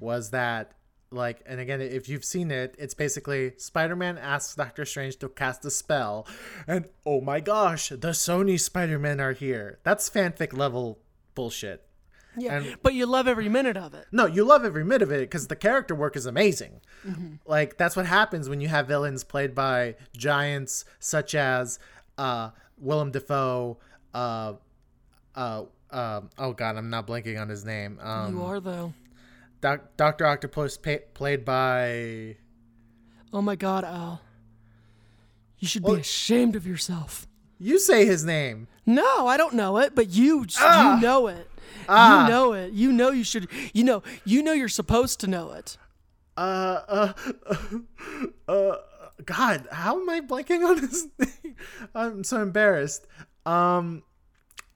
was 0.00 0.30
that 0.30 0.72
like 1.16 1.40
and 1.46 1.58
again 1.60 1.80
if 1.80 2.08
you've 2.08 2.24
seen 2.24 2.50
it 2.50 2.74
it's 2.78 2.94
basically 2.94 3.52
spider-man 3.56 4.16
asks 4.18 4.54
doctor 4.54 4.84
strange 4.84 5.16
to 5.18 5.28
cast 5.28 5.64
a 5.64 5.70
spell 5.70 6.26
and 6.66 6.86
oh 7.04 7.20
my 7.20 7.40
gosh 7.40 7.88
the 7.88 8.08
sony 8.12 8.58
spider-men 8.60 9.20
are 9.20 9.32
here 9.32 9.78
that's 9.82 10.08
fanfic 10.08 10.56
level 10.56 10.98
bullshit 11.34 11.82
yeah. 12.36 12.58
and- 12.58 12.76
but 12.82 12.92
you 12.94 13.06
love 13.06 13.26
every 13.26 13.48
minute 13.48 13.76
of 13.78 13.94
it. 13.94 14.06
no, 14.12 14.26
you 14.26 14.44
love 14.44 14.64
every 14.64 14.84
minute 14.84 15.02
of 15.02 15.10
it 15.10 15.20
because 15.20 15.46
the 15.48 15.56
character 15.56 15.94
work 15.94 16.16
is 16.16 16.26
amazing. 16.26 16.80
Like 17.46 17.78
that's 17.78 17.96
what 17.96 18.04
happens 18.04 18.48
when 18.48 18.60
you 18.60 18.68
have 18.68 18.86
villains 18.86 19.24
played 19.24 19.54
by 19.54 19.94
giants 20.16 20.84
such 20.98 21.34
as 21.34 21.78
uh, 22.18 22.50
Willem 22.76 23.10
Dafoe. 23.12 23.78
Uh, 24.12 24.54
uh, 25.34 25.62
um, 25.90 26.30
oh 26.36 26.52
God, 26.52 26.76
I'm 26.76 26.90
not 26.90 27.06
blanking 27.06 27.40
on 27.40 27.48
his 27.48 27.64
name. 27.64 27.98
Um, 28.02 28.34
You 28.36 28.42
are 28.42 28.60
though. 28.60 28.92
Doc- 29.60 29.96
Doctor 29.96 30.26
Octopus, 30.26 30.76
pa- 30.76 31.04
played 31.14 31.44
by. 31.44 32.36
Oh 33.32 33.42
my 33.42 33.56
God, 33.56 33.84
Al. 33.84 34.20
You 35.58 35.68
should 35.68 35.84
be 35.84 35.94
ashamed 35.94 36.54
of 36.56 36.66
yourself. 36.66 37.26
You 37.58 37.78
say 37.78 38.04
his 38.04 38.24
name. 38.24 38.68
No, 38.84 39.26
I 39.26 39.36
don't 39.36 39.54
know 39.54 39.78
it, 39.78 39.94
but 39.94 40.10
you 40.10 40.46
Ah. 40.58 40.96
you 40.96 41.00
know 41.02 41.26
it. 41.28 41.50
Ah. 41.88 42.24
You 42.26 42.28
know 42.32 42.52
it. 42.52 42.72
You 42.72 42.92
know 42.92 43.10
you 43.10 43.24
should. 43.24 43.48
You 43.72 43.84
know. 43.84 44.02
You 44.24 44.42
know 44.42 44.52
you're 44.52 44.68
supposed 44.68 45.20
to 45.20 45.26
know 45.26 45.52
it. 45.52 45.76
Uh, 46.36 46.80
uh, 46.86 47.12
uh, 47.46 47.56
uh, 48.52 48.76
God, 49.24 49.66
how 49.72 49.98
am 49.98 50.08
I 50.10 50.20
blanking 50.20 50.62
on 50.68 50.78
his 50.78 51.06
name? 51.18 51.56
I'm 51.94 52.22
so 52.24 52.42
embarrassed. 52.42 53.06
Um, 53.46 54.02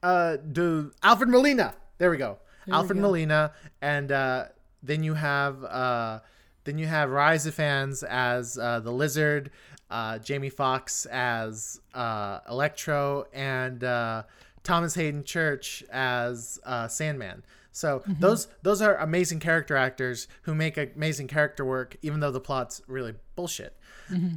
uh, 0.03 0.39
do 0.39 0.93
Alfred 1.03 1.29
Molina. 1.29 1.75
There 1.99 2.11
we 2.11 2.17
go. 2.17 2.39
Alfred 2.71 2.99
Molina, 2.99 3.53
and 3.83 4.11
uh, 4.13 4.45
then 4.83 5.03
you 5.03 5.15
have 5.15 5.65
uh, 5.65 6.21
then 6.65 6.79
you 6.79 6.87
have 6.87 7.11
Rhys 7.11 7.47
Ifans 7.47 8.05
as 8.09 8.59
uh, 8.59 8.81
the 8.81 8.93
Lizard, 8.93 9.51
uh, 9.91 10.19
Jamie 10.19 10.51
Foxx 10.51 11.07
as 11.07 11.81
uh, 11.95 12.41
Electro, 12.49 13.27
and 13.33 13.83
uh, 13.83 14.23
Thomas 14.63 14.95
Haden 14.95 15.25
Church 15.25 15.83
as 15.91 16.59
uh, 16.65 16.87
Sandman. 16.89 17.43
So 17.73 18.03
those 18.19 18.49
those 18.63 18.83
are 18.83 18.97
amazing 18.97 19.39
character 19.41 19.77
actors 19.77 20.27
who 20.43 20.55
make 20.55 20.77
amazing 20.77 21.29
character 21.29 21.65
work, 21.65 21.97
even 22.03 22.21
though 22.21 22.33
the 22.33 22.41
plot's 22.41 22.83
really 22.89 23.15
bullshit. 23.37 23.77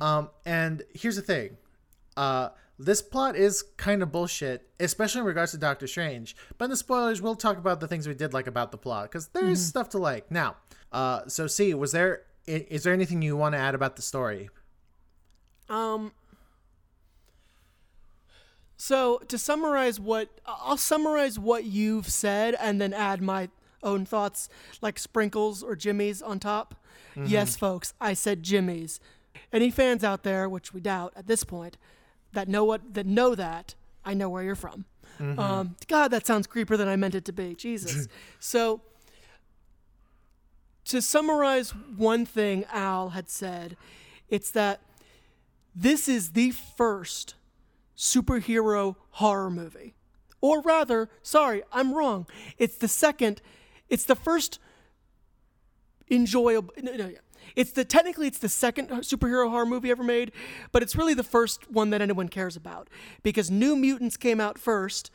Um, 0.02 0.30
and 0.46 0.84
here's 0.94 1.16
the 1.16 1.24
thing, 1.24 1.58
uh, 2.16 2.50
this 2.84 3.02
plot 3.02 3.36
is 3.36 3.64
kind 3.78 4.02
of 4.04 4.12
bullshit, 4.12 4.70
especially 4.80 5.22
in 5.22 5.26
regards 5.26 5.52
to 5.52 5.58
Doctor 5.58 5.88
Strange. 5.88 6.36
But 6.58 6.66
in 6.66 6.72
the 6.72 6.78
spoilers, 6.78 7.22
we'll 7.22 7.36
talk 7.36 7.58
about 7.58 7.80
the 7.80 7.88
things 7.88 8.08
we 8.08 8.14
did 8.14 8.34
like 8.34 8.48
about 8.48 8.72
the 8.72 8.78
plot 8.78 9.12
because 9.12 9.28
there 9.30 9.48
is 9.48 9.66
stuff 9.66 9.90
to 9.90 9.98
like. 9.98 10.32
Now, 10.32 10.58
uh, 10.92 11.28
so 11.28 11.48
see, 11.48 11.74
was 11.74 11.92
there 11.92 12.24
is 12.46 12.84
there 12.84 12.94
anything 12.94 13.22
you 13.22 13.38
want 13.38 13.54
to 13.54 13.60
add 13.60 13.76
about 13.76 13.96
the 13.96 14.02
story? 14.02 14.50
Um. 15.70 16.12
So 18.76 19.20
to 19.28 19.38
summarize 19.38 20.00
what 20.00 20.42
I'll 20.46 20.78
summarize 20.78 21.40
what 21.40 21.64
you've 21.64 22.10
said 22.10 22.56
and 22.60 22.82
then 22.82 22.94
add 22.94 23.22
my 23.22 23.50
own 23.82 24.06
thoughts 24.06 24.50
like 24.82 24.98
sprinkles 24.98 25.64
or 25.64 25.76
jimmies 25.76 26.22
on 26.22 26.40
top. 26.40 26.76
Yes, 27.16 27.56
folks, 27.56 27.94
I 28.02 28.14
said 28.16 28.42
jimmies. 28.42 29.00
Any 29.52 29.70
fans 29.70 30.04
out 30.04 30.24
there, 30.24 30.50
which 30.50 30.74
we 30.74 30.82
doubt 30.82 31.14
at 31.16 31.28
this 31.28 31.44
point, 31.44 31.78
that 32.34 32.48
know 32.48 32.64
what 32.64 32.94
that 32.94 33.06
know 33.06 33.36
that, 33.36 33.76
I 34.04 34.14
know 34.14 34.30
where 34.30 34.44
you're 34.44 34.56
from. 34.56 34.86
Um, 35.20 35.76
God, 35.88 36.10
that 36.10 36.26
sounds 36.26 36.48
creepier 36.48 36.78
than 36.78 36.88
I 36.88 36.96
meant 36.96 37.16
it 37.16 37.26
to 37.26 37.32
be. 37.34 37.56
Jesus. 37.56 38.08
so 38.40 38.82
to 40.86 41.02
summarize 41.02 41.72
one 41.72 42.26
thing 42.26 42.66
Al 42.72 43.10
had 43.10 43.30
said, 43.30 43.78
it's 44.30 44.52
that 44.52 44.82
this 45.76 46.08
is 46.08 46.32
the 46.32 46.52
first 46.52 47.36
superhero 47.96 48.96
horror 49.12 49.50
movie. 49.50 49.96
Or 50.42 50.62
rather, 50.62 51.10
sorry, 51.22 51.64
I'm 51.72 51.94
wrong. 51.94 52.28
It's 52.58 52.76
the 52.76 52.88
second, 52.88 53.42
it's 53.88 54.04
the 54.04 54.16
first 54.16 54.60
enjoyable. 56.12 56.74
No, 56.82 56.96
no. 56.96 57.12
It's 57.56 57.72
the 57.72 57.86
technically 57.86 58.28
it's 58.28 58.40
the 58.40 58.50
second 58.50 58.90
superhero 58.90 59.50
horror 59.50 59.66
movie 59.66 59.92
ever 59.92 60.04
made, 60.04 60.32
but 60.72 60.84
it's 60.84 60.96
really 60.96 61.14
the 61.14 61.24
first 61.24 61.72
one 61.72 61.90
that 61.92 62.02
anyone 62.02 62.30
cares 62.30 62.56
about 62.56 62.90
because 63.22 63.50
New 63.52 63.76
Mutants 63.76 64.18
came 64.18 64.40
out 64.40 64.58
first 64.58 65.12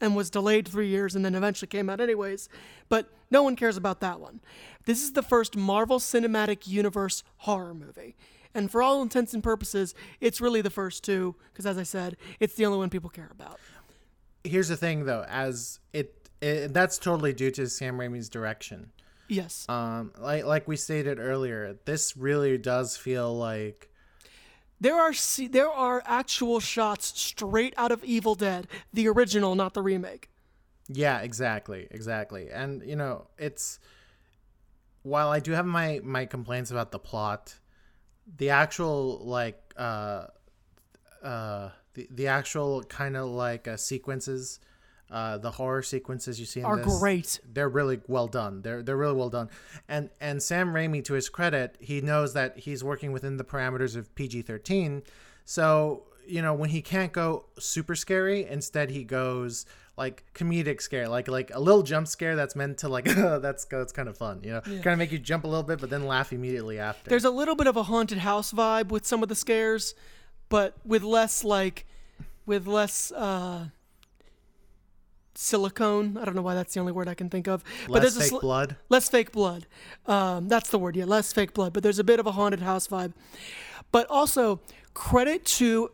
and 0.00 0.16
was 0.16 0.30
delayed 0.30 0.66
three 0.66 0.88
years 0.88 1.14
and 1.14 1.24
then 1.24 1.34
eventually 1.34 1.68
came 1.68 1.90
out 1.90 2.00
anyways. 2.00 2.48
But 2.88 3.10
no 3.30 3.42
one 3.42 3.56
cares 3.56 3.76
about 3.76 4.00
that 4.00 4.18
one. 4.20 4.40
This 4.86 5.02
is 5.02 5.12
the 5.12 5.22
first 5.22 5.56
Marvel 5.56 5.98
Cinematic 5.98 6.66
Universe 6.66 7.22
horror 7.38 7.74
movie. 7.74 8.16
And 8.54 8.70
for 8.70 8.82
all 8.82 9.02
intents 9.02 9.32
and 9.32 9.42
purposes, 9.42 9.94
it's 10.20 10.40
really 10.40 10.60
the 10.60 10.70
first 10.70 11.04
two, 11.04 11.36
because 11.52 11.66
as 11.66 11.78
I 11.78 11.84
said, 11.84 12.16
it's 12.40 12.54
the 12.54 12.66
only 12.66 12.78
one 12.78 12.90
people 12.90 13.10
care 13.10 13.30
about. 13.30 13.60
Here's 14.42 14.68
the 14.68 14.76
thing, 14.76 15.04
though, 15.04 15.24
as 15.28 15.78
it, 15.92 16.28
it 16.40 16.72
that's 16.74 16.98
totally 16.98 17.32
due 17.32 17.50
to 17.52 17.68
Sam 17.68 17.98
Raimi's 17.98 18.28
direction. 18.28 18.90
Yes. 19.30 19.70
Um, 19.70 20.12
like 20.18 20.44
like 20.44 20.68
we 20.68 20.76
stated 20.76 21.18
earlier, 21.20 21.78
this 21.84 22.16
really 22.16 22.58
does 22.58 22.96
feel 22.96 23.36
like 23.36 23.88
There 24.80 24.98
are 24.98 25.12
there 25.50 25.70
are 25.70 26.02
actual 26.06 26.58
shots 26.60 27.06
straight 27.20 27.74
out 27.76 27.92
of 27.92 28.02
Evil 28.04 28.34
Dead, 28.34 28.66
the 28.92 29.08
original, 29.08 29.54
not 29.54 29.74
the 29.74 29.82
remake. 29.82 30.30
Yeah, 30.88 31.20
exactly, 31.20 31.86
exactly. 31.90 32.50
And 32.50 32.82
you 32.82 32.96
know, 32.96 33.28
it's 33.38 33.78
while 35.02 35.28
I 35.30 35.40
do 35.40 35.52
have 35.52 35.66
my 35.66 36.00
my 36.02 36.26
complaints 36.26 36.70
about 36.70 36.90
the 36.92 36.98
plot, 36.98 37.58
the 38.38 38.50
actual 38.50 39.20
like 39.24 39.58
uh 39.76 40.26
uh 41.22 41.70
the 41.94 42.08
the 42.10 42.26
actual 42.28 42.82
kind 42.84 43.16
of 43.16 43.28
like 43.28 43.68
uh, 43.68 43.76
sequences, 43.76 44.60
uh 45.10 45.38
the 45.38 45.50
horror 45.52 45.82
sequences 45.82 46.38
you 46.38 46.46
see 46.46 46.60
in 46.60 46.66
Are 46.66 46.76
this, 46.76 46.98
great. 46.98 47.40
They're 47.52 47.68
really 47.68 48.00
well 48.06 48.28
done. 48.28 48.62
They're 48.62 48.82
they're 48.82 48.96
really 48.96 49.16
well 49.16 49.30
done. 49.30 49.48
And 49.88 50.10
and 50.20 50.42
Sam 50.42 50.72
Raimi, 50.72 51.04
to 51.04 51.14
his 51.14 51.28
credit, 51.28 51.76
he 51.80 52.00
knows 52.00 52.34
that 52.34 52.58
he's 52.58 52.84
working 52.84 53.12
within 53.12 53.36
the 53.36 53.44
parameters 53.44 53.96
of 53.96 54.14
PG 54.14 54.42
thirteen. 54.42 55.02
So 55.44 56.04
you 56.26 56.42
know 56.42 56.54
when 56.54 56.70
he 56.70 56.82
can't 56.82 57.12
go 57.12 57.46
super 57.58 57.94
scary, 57.94 58.44
instead 58.44 58.90
he 58.90 59.04
goes 59.04 59.66
like 60.00 60.24
comedic 60.34 60.80
scare, 60.80 61.08
like 61.08 61.28
like 61.28 61.50
a 61.54 61.60
little 61.60 61.82
jump 61.82 62.08
scare 62.08 62.34
that's 62.34 62.56
meant 62.56 62.78
to 62.78 62.88
like 62.88 63.04
that's 63.42 63.66
that's 63.66 63.92
kind 63.92 64.08
of 64.08 64.16
fun, 64.16 64.40
you 64.42 64.50
know, 64.50 64.60
kind 64.62 64.86
of 64.88 64.98
make 64.98 65.12
you 65.12 65.18
jump 65.18 65.44
a 65.44 65.46
little 65.46 65.62
bit, 65.62 65.78
but 65.78 65.90
then 65.90 66.06
laugh 66.06 66.32
immediately 66.32 66.78
after. 66.78 67.10
There's 67.10 67.26
a 67.26 67.30
little 67.30 67.54
bit 67.54 67.66
of 67.66 67.76
a 67.76 67.82
haunted 67.84 68.18
house 68.18 68.52
vibe 68.52 68.88
with 68.88 69.06
some 69.06 69.22
of 69.22 69.28
the 69.28 69.34
scares, 69.34 69.94
but 70.48 70.74
with 70.86 71.02
less 71.02 71.44
like, 71.44 71.86
with 72.46 72.66
less 72.66 73.12
uh, 73.12 73.66
silicone. 75.40 76.16
I 76.18 76.24
don't 76.24 76.36
know 76.36 76.42
why 76.42 76.54
that's 76.54 76.74
the 76.74 76.80
only 76.80 76.92
word 76.92 77.08
I 77.08 77.14
can 77.14 77.30
think 77.30 77.48
of. 77.48 77.64
but 77.86 77.94
Less 77.94 78.02
there's 78.02 78.16
a 78.16 78.20
fake 78.20 78.32
sli- 78.32 78.40
blood. 78.40 78.76
Less 78.88 79.08
fake 79.08 79.32
blood. 79.32 79.66
Um, 80.06 80.48
that's 80.48 80.68
the 80.70 80.78
word. 80.78 80.96
Yeah, 80.96 81.06
less 81.06 81.32
fake 81.32 81.54
blood. 81.54 81.72
But 81.72 81.82
there's 81.82 81.98
a 81.98 82.04
bit 82.04 82.20
of 82.20 82.26
a 82.26 82.32
haunted 82.32 82.60
house 82.60 82.86
vibe. 82.86 83.12
But 83.90 84.06
also 84.08 84.60
credit 84.94 85.44
to 85.46 85.90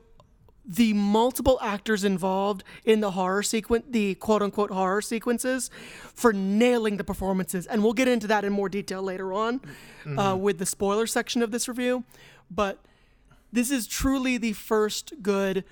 the 0.69 0.93
multiple 0.95 1.61
actors 1.63 2.03
involved 2.03 2.65
in 2.85 2.99
the 3.01 3.13
horror 3.13 3.43
sequence, 3.45 3.85
the 3.89 4.17
quote 4.17 4.43
unquote 4.43 4.71
horror 4.73 5.01
sequences, 5.01 5.71
for 6.13 6.33
nailing 6.33 6.97
the 6.97 7.05
performances. 7.05 7.67
And 7.67 7.85
we'll 7.85 7.93
get 7.93 8.09
into 8.09 8.27
that 8.27 8.45
in 8.45 8.53
more 8.53 8.69
detail 8.69 9.01
later 9.01 9.33
on 9.33 9.61
uh, 10.19 10.37
with 10.37 10.59
the 10.59 10.67
spoiler 10.67 11.07
section 11.07 11.41
of 11.41 11.53
this 11.53 11.69
review. 11.69 12.03
But 12.51 12.81
this 13.53 13.71
is 13.71 13.87
truly 13.87 14.39
the 14.39 14.55
first 14.55 15.13
good 15.23 15.65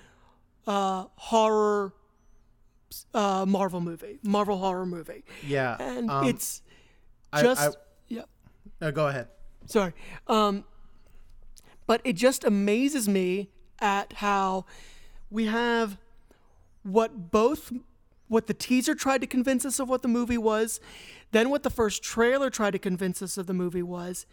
uh, 0.66 1.06
horror 1.16 1.92
uh, 3.14 3.44
Marvel 3.46 3.80
movie, 3.80 4.18
Marvel 4.22 4.58
horror 4.58 4.86
movie. 4.86 5.24
Yeah, 5.46 5.76
And 5.78 6.10
um, 6.10 6.26
it's 6.26 6.62
just, 7.38 7.60
I- 7.60 7.80
yeah. 8.08 8.22
Uh, 8.80 8.90
go 8.90 9.08
ahead. 9.08 9.28
Sorry. 9.66 9.92
Um, 10.26 10.64
but 11.86 12.00
it 12.04 12.14
just 12.14 12.44
amazes 12.44 13.08
me 13.08 13.50
at 13.80 14.14
how 14.14 14.66
we 15.30 15.46
have 15.46 15.98
what 16.82 17.30
both 17.30 17.72
what 18.28 18.46
the 18.46 18.54
teaser 18.54 18.94
tried 18.94 19.20
to 19.20 19.26
convince 19.26 19.64
us 19.66 19.78
of 19.78 19.88
what 19.88 20.00
the 20.02 20.08
movie 20.08 20.38
was, 20.38 20.80
then 21.32 21.50
what 21.50 21.62
the 21.62 21.70
first 21.70 22.02
trailer 22.02 22.48
tried 22.50 22.70
to 22.72 22.78
convince 22.78 23.20
us 23.22 23.36
of 23.36 23.46
the 23.46 23.52
movie 23.54 23.82
was, 23.82 24.24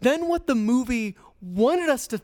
then 0.00 0.28
what 0.28 0.46
the 0.46 0.54
movie 0.54 1.16
wanted 1.40 1.88
us 1.88 2.06
to 2.06 2.20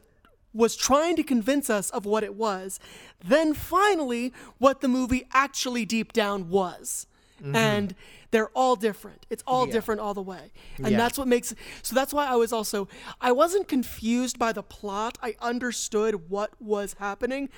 was 0.54 0.76
trying 0.76 1.16
to 1.16 1.22
convince 1.22 1.68
us 1.70 1.90
of 1.90 2.04
what 2.06 2.24
it 2.24 2.34
was, 2.34 2.80
then 3.24 3.54
finally 3.54 4.32
what 4.58 4.80
the 4.80 4.88
movie 4.88 5.26
actually 5.32 5.84
deep 5.84 6.12
down 6.12 6.48
was. 6.50 7.06
And 7.54 7.94
they're 8.32 8.48
all 8.48 8.74
different. 8.74 9.24
It's 9.30 9.44
all 9.46 9.64
different 9.66 10.00
all 10.00 10.12
the 10.12 10.20
way. 10.22 10.50
And 10.78 10.90
Yeah. 10.90 10.96
that's 10.98 11.16
what 11.16 11.28
makes 11.28 11.54
so 11.82 11.94
that's 11.94 12.12
why 12.12 12.26
I 12.26 12.34
was 12.34 12.52
also 12.52 12.88
I 13.20 13.30
wasn't 13.30 13.68
confused 13.68 14.38
by 14.40 14.52
the 14.52 14.62
plot. 14.64 15.18
I 15.22 15.36
understood 15.40 16.28
what 16.28 16.50
was 16.60 16.96
happening, 16.98 17.48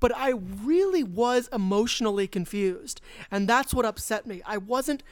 but 0.00 0.14
I 0.14 0.30
really 0.30 1.02
was 1.02 1.48
emotionally 1.50 2.26
confused. 2.28 3.00
And 3.30 3.48
that's 3.48 3.72
what 3.72 3.86
upset 3.86 4.26
me. 4.26 4.42
I 4.44 4.58
wasn't 4.58 5.02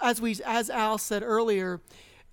as 0.00 0.18
we 0.20 0.36
as 0.46 0.70
Al 0.70 0.96
said 0.96 1.22
earlier, 1.22 1.82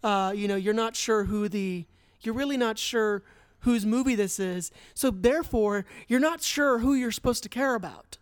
uh, 0.04 0.32
you 0.34 0.48
know, 0.48 0.56
you're 0.56 0.74
not 0.74 0.96
sure 0.96 1.26
who 1.26 1.50
the 1.50 1.86
you're 2.22 2.34
really 2.34 2.58
not 2.58 2.78
sure 2.80 3.24
whose 3.66 3.86
movie 3.86 4.16
this 4.16 4.40
is. 4.40 4.72
So 4.94 5.12
therefore, 5.12 5.86
you're 6.08 6.20
not 6.20 6.42
sure 6.42 6.80
who 6.80 6.94
you're 6.94 7.12
supposed 7.12 7.44
to 7.44 7.50
care 7.50 7.76
about. 7.76 8.18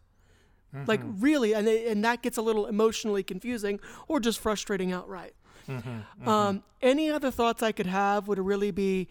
Like 0.88 1.02
mm-hmm. 1.02 1.22
really, 1.22 1.54
and 1.54 1.68
it, 1.68 1.88
and 1.88 2.04
that 2.04 2.24
gets 2.24 2.38
a 2.38 2.42
little 2.42 2.66
emotionally 2.66 3.22
confusing 3.22 3.80
or 4.08 4.20
just 4.20 4.40
frustrating 4.40 4.92
outright. 4.92 5.36
Mm-hmm, 5.70 5.90
mm-hmm. 5.90 6.28
Um, 6.28 6.64
any 6.82 7.12
other 7.12 7.30
thoughts 7.30 7.62
I 7.62 7.72
could 7.72 7.86
have 7.86 8.28
would 8.28 8.40
really 8.40 8.72
be 8.72 9.08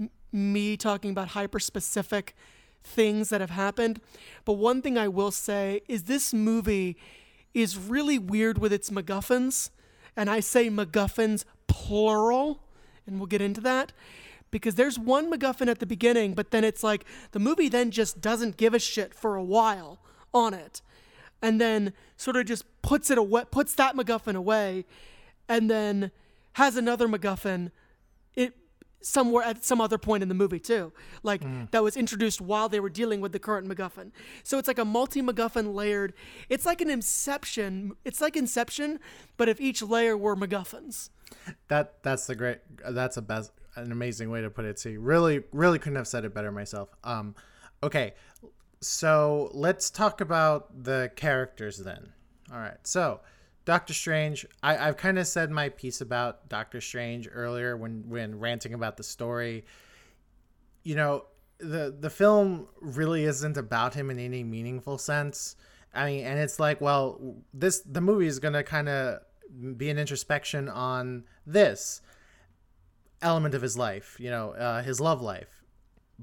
m- 0.00 0.08
me 0.32 0.78
talking 0.78 1.10
about 1.10 1.28
hyper 1.28 1.60
specific 1.60 2.34
things 2.82 3.28
that 3.28 3.42
have 3.42 3.50
happened. 3.50 4.00
But 4.46 4.54
one 4.54 4.80
thing 4.80 4.96
I 4.96 5.08
will 5.08 5.30
say 5.30 5.82
is 5.86 6.04
this 6.04 6.32
movie 6.32 6.96
is 7.52 7.76
really 7.76 8.18
weird 8.18 8.56
with 8.56 8.72
its 8.72 8.88
MacGuffins, 8.88 9.68
and 10.16 10.30
I 10.30 10.40
say 10.40 10.70
MacGuffins 10.70 11.44
plural, 11.66 12.62
and 13.06 13.18
we'll 13.18 13.26
get 13.26 13.42
into 13.42 13.60
that. 13.60 13.92
Because 14.52 14.76
there's 14.76 14.98
one 14.98 15.32
MacGuffin 15.32 15.66
at 15.66 15.80
the 15.80 15.86
beginning, 15.86 16.34
but 16.34 16.52
then 16.52 16.62
it's 16.62 16.84
like 16.84 17.04
the 17.32 17.40
movie 17.40 17.68
then 17.68 17.90
just 17.90 18.20
doesn't 18.20 18.56
give 18.56 18.74
a 18.74 18.78
shit 18.78 19.12
for 19.12 19.34
a 19.34 19.42
while 19.42 19.98
on 20.32 20.54
it 20.54 20.80
and 21.42 21.60
then 21.60 21.92
sort 22.16 22.36
of 22.36 22.46
just 22.46 22.64
puts 22.80 23.10
it 23.10 23.18
away, 23.18 23.44
puts 23.50 23.74
that 23.74 23.96
MacGuffin 23.96 24.36
away, 24.36 24.86
and 25.48 25.68
then 25.68 26.12
has 26.54 26.76
another 26.76 27.08
MacGuffin, 27.08 27.72
it 28.34 28.54
somewhere 29.00 29.42
at 29.42 29.64
some 29.64 29.80
other 29.80 29.98
point 29.98 30.22
in 30.22 30.28
the 30.28 30.34
movie 30.34 30.60
too, 30.60 30.92
like 31.24 31.42
mm. 31.42 31.68
that 31.72 31.82
was 31.82 31.96
introduced 31.96 32.40
while 32.40 32.68
they 32.68 32.78
were 32.78 32.88
dealing 32.88 33.20
with 33.20 33.32
the 33.32 33.40
current 33.40 33.68
MacGuffin. 33.68 34.12
So 34.44 34.58
it's 34.58 34.68
like 34.68 34.78
a 34.78 34.84
multi 34.84 35.20
MacGuffin 35.20 35.74
layered. 35.74 36.14
It's 36.48 36.64
like 36.64 36.80
an 36.80 36.88
Inception. 36.88 37.94
It's 38.04 38.20
like 38.20 38.36
Inception, 38.36 39.00
but 39.36 39.48
if 39.48 39.60
each 39.60 39.82
layer 39.82 40.16
were 40.16 40.36
MacGuffins. 40.36 41.10
That 41.68 42.02
that's 42.02 42.26
the 42.26 42.36
great. 42.36 42.58
That's 42.88 43.16
a 43.16 43.22
best, 43.22 43.50
an 43.76 43.92
amazing 43.92 44.30
way 44.30 44.40
to 44.40 44.50
put 44.50 44.64
it. 44.64 44.78
See, 44.78 44.96
really, 44.96 45.42
really 45.52 45.78
couldn't 45.78 45.96
have 45.96 46.08
said 46.08 46.24
it 46.24 46.34
better 46.34 46.52
myself. 46.52 46.90
Um, 47.04 47.34
okay, 47.82 48.14
so 48.80 49.50
let's 49.52 49.90
talk 49.90 50.20
about 50.20 50.84
the 50.84 51.10
characters 51.16 51.78
then. 51.78 52.12
All 52.52 52.58
right, 52.58 52.78
so 52.82 53.20
Doctor 53.64 53.94
Strange. 53.94 54.46
I, 54.62 54.76
I've 54.76 54.96
kind 54.96 55.18
of 55.18 55.26
said 55.26 55.50
my 55.50 55.68
piece 55.68 56.00
about 56.00 56.48
Doctor 56.48 56.80
Strange 56.80 57.28
earlier 57.32 57.76
when 57.76 58.08
when 58.08 58.38
ranting 58.38 58.74
about 58.74 58.96
the 58.96 59.04
story. 59.04 59.64
You 60.82 60.96
know, 60.96 61.26
the 61.58 61.94
the 61.98 62.10
film 62.10 62.68
really 62.80 63.24
isn't 63.24 63.56
about 63.56 63.94
him 63.94 64.10
in 64.10 64.18
any 64.18 64.42
meaningful 64.42 64.98
sense. 64.98 65.56
I 65.94 66.06
mean, 66.06 66.24
and 66.24 66.38
it's 66.38 66.58
like, 66.58 66.80
well, 66.80 67.36
this 67.54 67.80
the 67.80 68.00
movie 68.00 68.26
is 68.26 68.38
gonna 68.38 68.64
kind 68.64 68.88
of 68.88 69.20
be 69.76 69.90
an 69.90 69.98
introspection 69.98 70.68
on 70.68 71.24
this 71.46 72.00
element 73.22 73.54
of 73.54 73.62
his 73.62 73.76
life, 73.76 74.16
you 74.18 74.30
know, 74.30 74.50
uh, 74.50 74.82
his 74.82 75.00
love 75.00 75.20
life. 75.22 75.62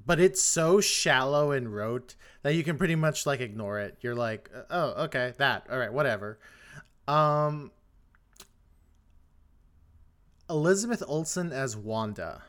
But 0.06 0.20
it's 0.20 0.42
so 0.42 0.80
shallow 0.80 1.52
and 1.52 1.74
rote 1.74 2.16
that 2.44 2.54
you 2.54 2.64
can 2.64 2.78
pretty 2.78 2.96
much 2.96 3.26
like 3.26 3.42
ignore 3.42 3.80
it. 3.80 3.98
You're 4.02 4.16
like, 4.16 4.50
oh, 4.70 5.06
okay, 5.06 5.34
that, 5.38 5.66
all 5.70 5.78
right, 5.78 5.92
whatever. 5.92 6.40
Um, 7.08 7.72
Elizabeth 10.50 11.04
Olsen 11.08 11.52
as 11.52 11.76
Wanda. 11.76 12.44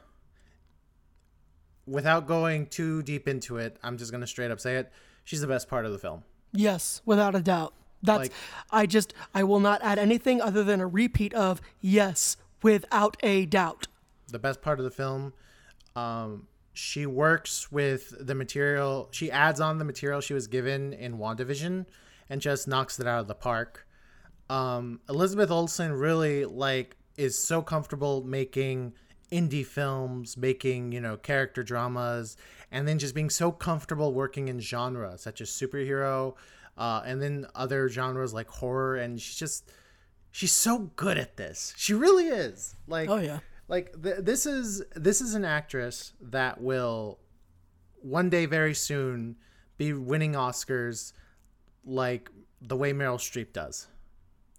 Without 1.86 2.26
going 2.26 2.66
too 2.66 3.02
deep 3.02 3.26
into 3.26 3.56
it, 3.56 3.76
I'm 3.82 3.98
just 3.98 4.12
gonna 4.12 4.26
straight 4.26 4.50
up 4.50 4.60
say 4.60 4.76
it. 4.76 4.92
She's 5.24 5.40
the 5.40 5.46
best 5.46 5.68
part 5.68 5.84
of 5.86 5.92
the 5.92 5.98
film. 5.98 6.22
Yes, 6.52 7.02
without 7.04 7.34
a 7.34 7.40
doubt. 7.40 7.74
That's 8.02 8.18
Like- 8.18 8.32
I 8.70 8.86
just 8.86 9.12
I 9.34 9.42
will 9.44 9.60
not 9.60 9.82
add 9.82 9.98
anything 9.98 10.40
other 10.40 10.64
than 10.64 10.80
a 10.80 10.86
repeat 10.86 11.34
of 11.34 11.60
yes, 11.80 12.36
without 12.62 13.16
a 13.22 13.46
doubt. 13.46 13.88
The 14.30 14.38
best 14.38 14.62
part 14.62 14.78
of 14.78 14.84
the 14.84 14.90
film. 14.90 15.32
Um, 15.96 16.46
she 16.72 17.06
works 17.06 17.70
with 17.72 18.14
the 18.26 18.34
material. 18.34 19.08
She 19.10 19.30
adds 19.30 19.60
on 19.60 19.78
the 19.78 19.84
material 19.84 20.20
she 20.20 20.34
was 20.34 20.46
given 20.46 20.92
in 20.92 21.18
WandaVision 21.18 21.86
and 22.28 22.40
just 22.40 22.68
knocks 22.68 22.98
it 23.00 23.06
out 23.06 23.20
of 23.20 23.28
the 23.28 23.34
park. 23.34 23.86
Um, 24.48 25.00
Elizabeth 25.08 25.50
Olsen 25.50 25.92
really 25.92 26.44
like 26.44 26.96
is 27.16 27.38
so 27.38 27.62
comfortable 27.62 28.22
making 28.24 28.94
indie 29.30 29.66
films, 29.66 30.36
making 30.36 30.92
you 30.92 31.00
know 31.00 31.16
character 31.16 31.62
dramas, 31.62 32.36
and 32.70 32.86
then 32.86 32.98
just 32.98 33.14
being 33.14 33.30
so 33.30 33.52
comfortable 33.52 34.12
working 34.12 34.48
in 34.48 34.60
genre 34.60 35.18
such 35.18 35.40
as 35.40 35.50
superhero, 35.50 36.34
uh, 36.78 37.02
and 37.04 37.20
then 37.20 37.46
other 37.54 37.88
genres 37.88 38.32
like 38.32 38.48
horror. 38.48 38.96
And 38.96 39.20
she's 39.20 39.36
just 39.36 39.70
she's 40.30 40.52
so 40.52 40.90
good 40.96 41.18
at 41.18 41.36
this. 41.36 41.74
She 41.76 41.94
really 41.94 42.26
is. 42.26 42.74
Like 42.86 43.08
Oh, 43.08 43.18
yeah. 43.18 43.40
Like 43.70 44.02
th- 44.02 44.16
this 44.18 44.44
is 44.44 44.82
this 44.94 45.20
is 45.20 45.34
an 45.34 45.44
actress 45.44 46.12
that 46.20 46.60
will 46.60 47.18
one 48.02 48.28
day 48.28 48.44
very 48.44 48.74
soon 48.74 49.36
be 49.78 49.92
winning 49.92 50.32
Oscars 50.32 51.12
like 51.84 52.28
the 52.60 52.76
way 52.76 52.92
Meryl 52.92 53.16
Streep 53.16 53.52
does. 53.52 53.86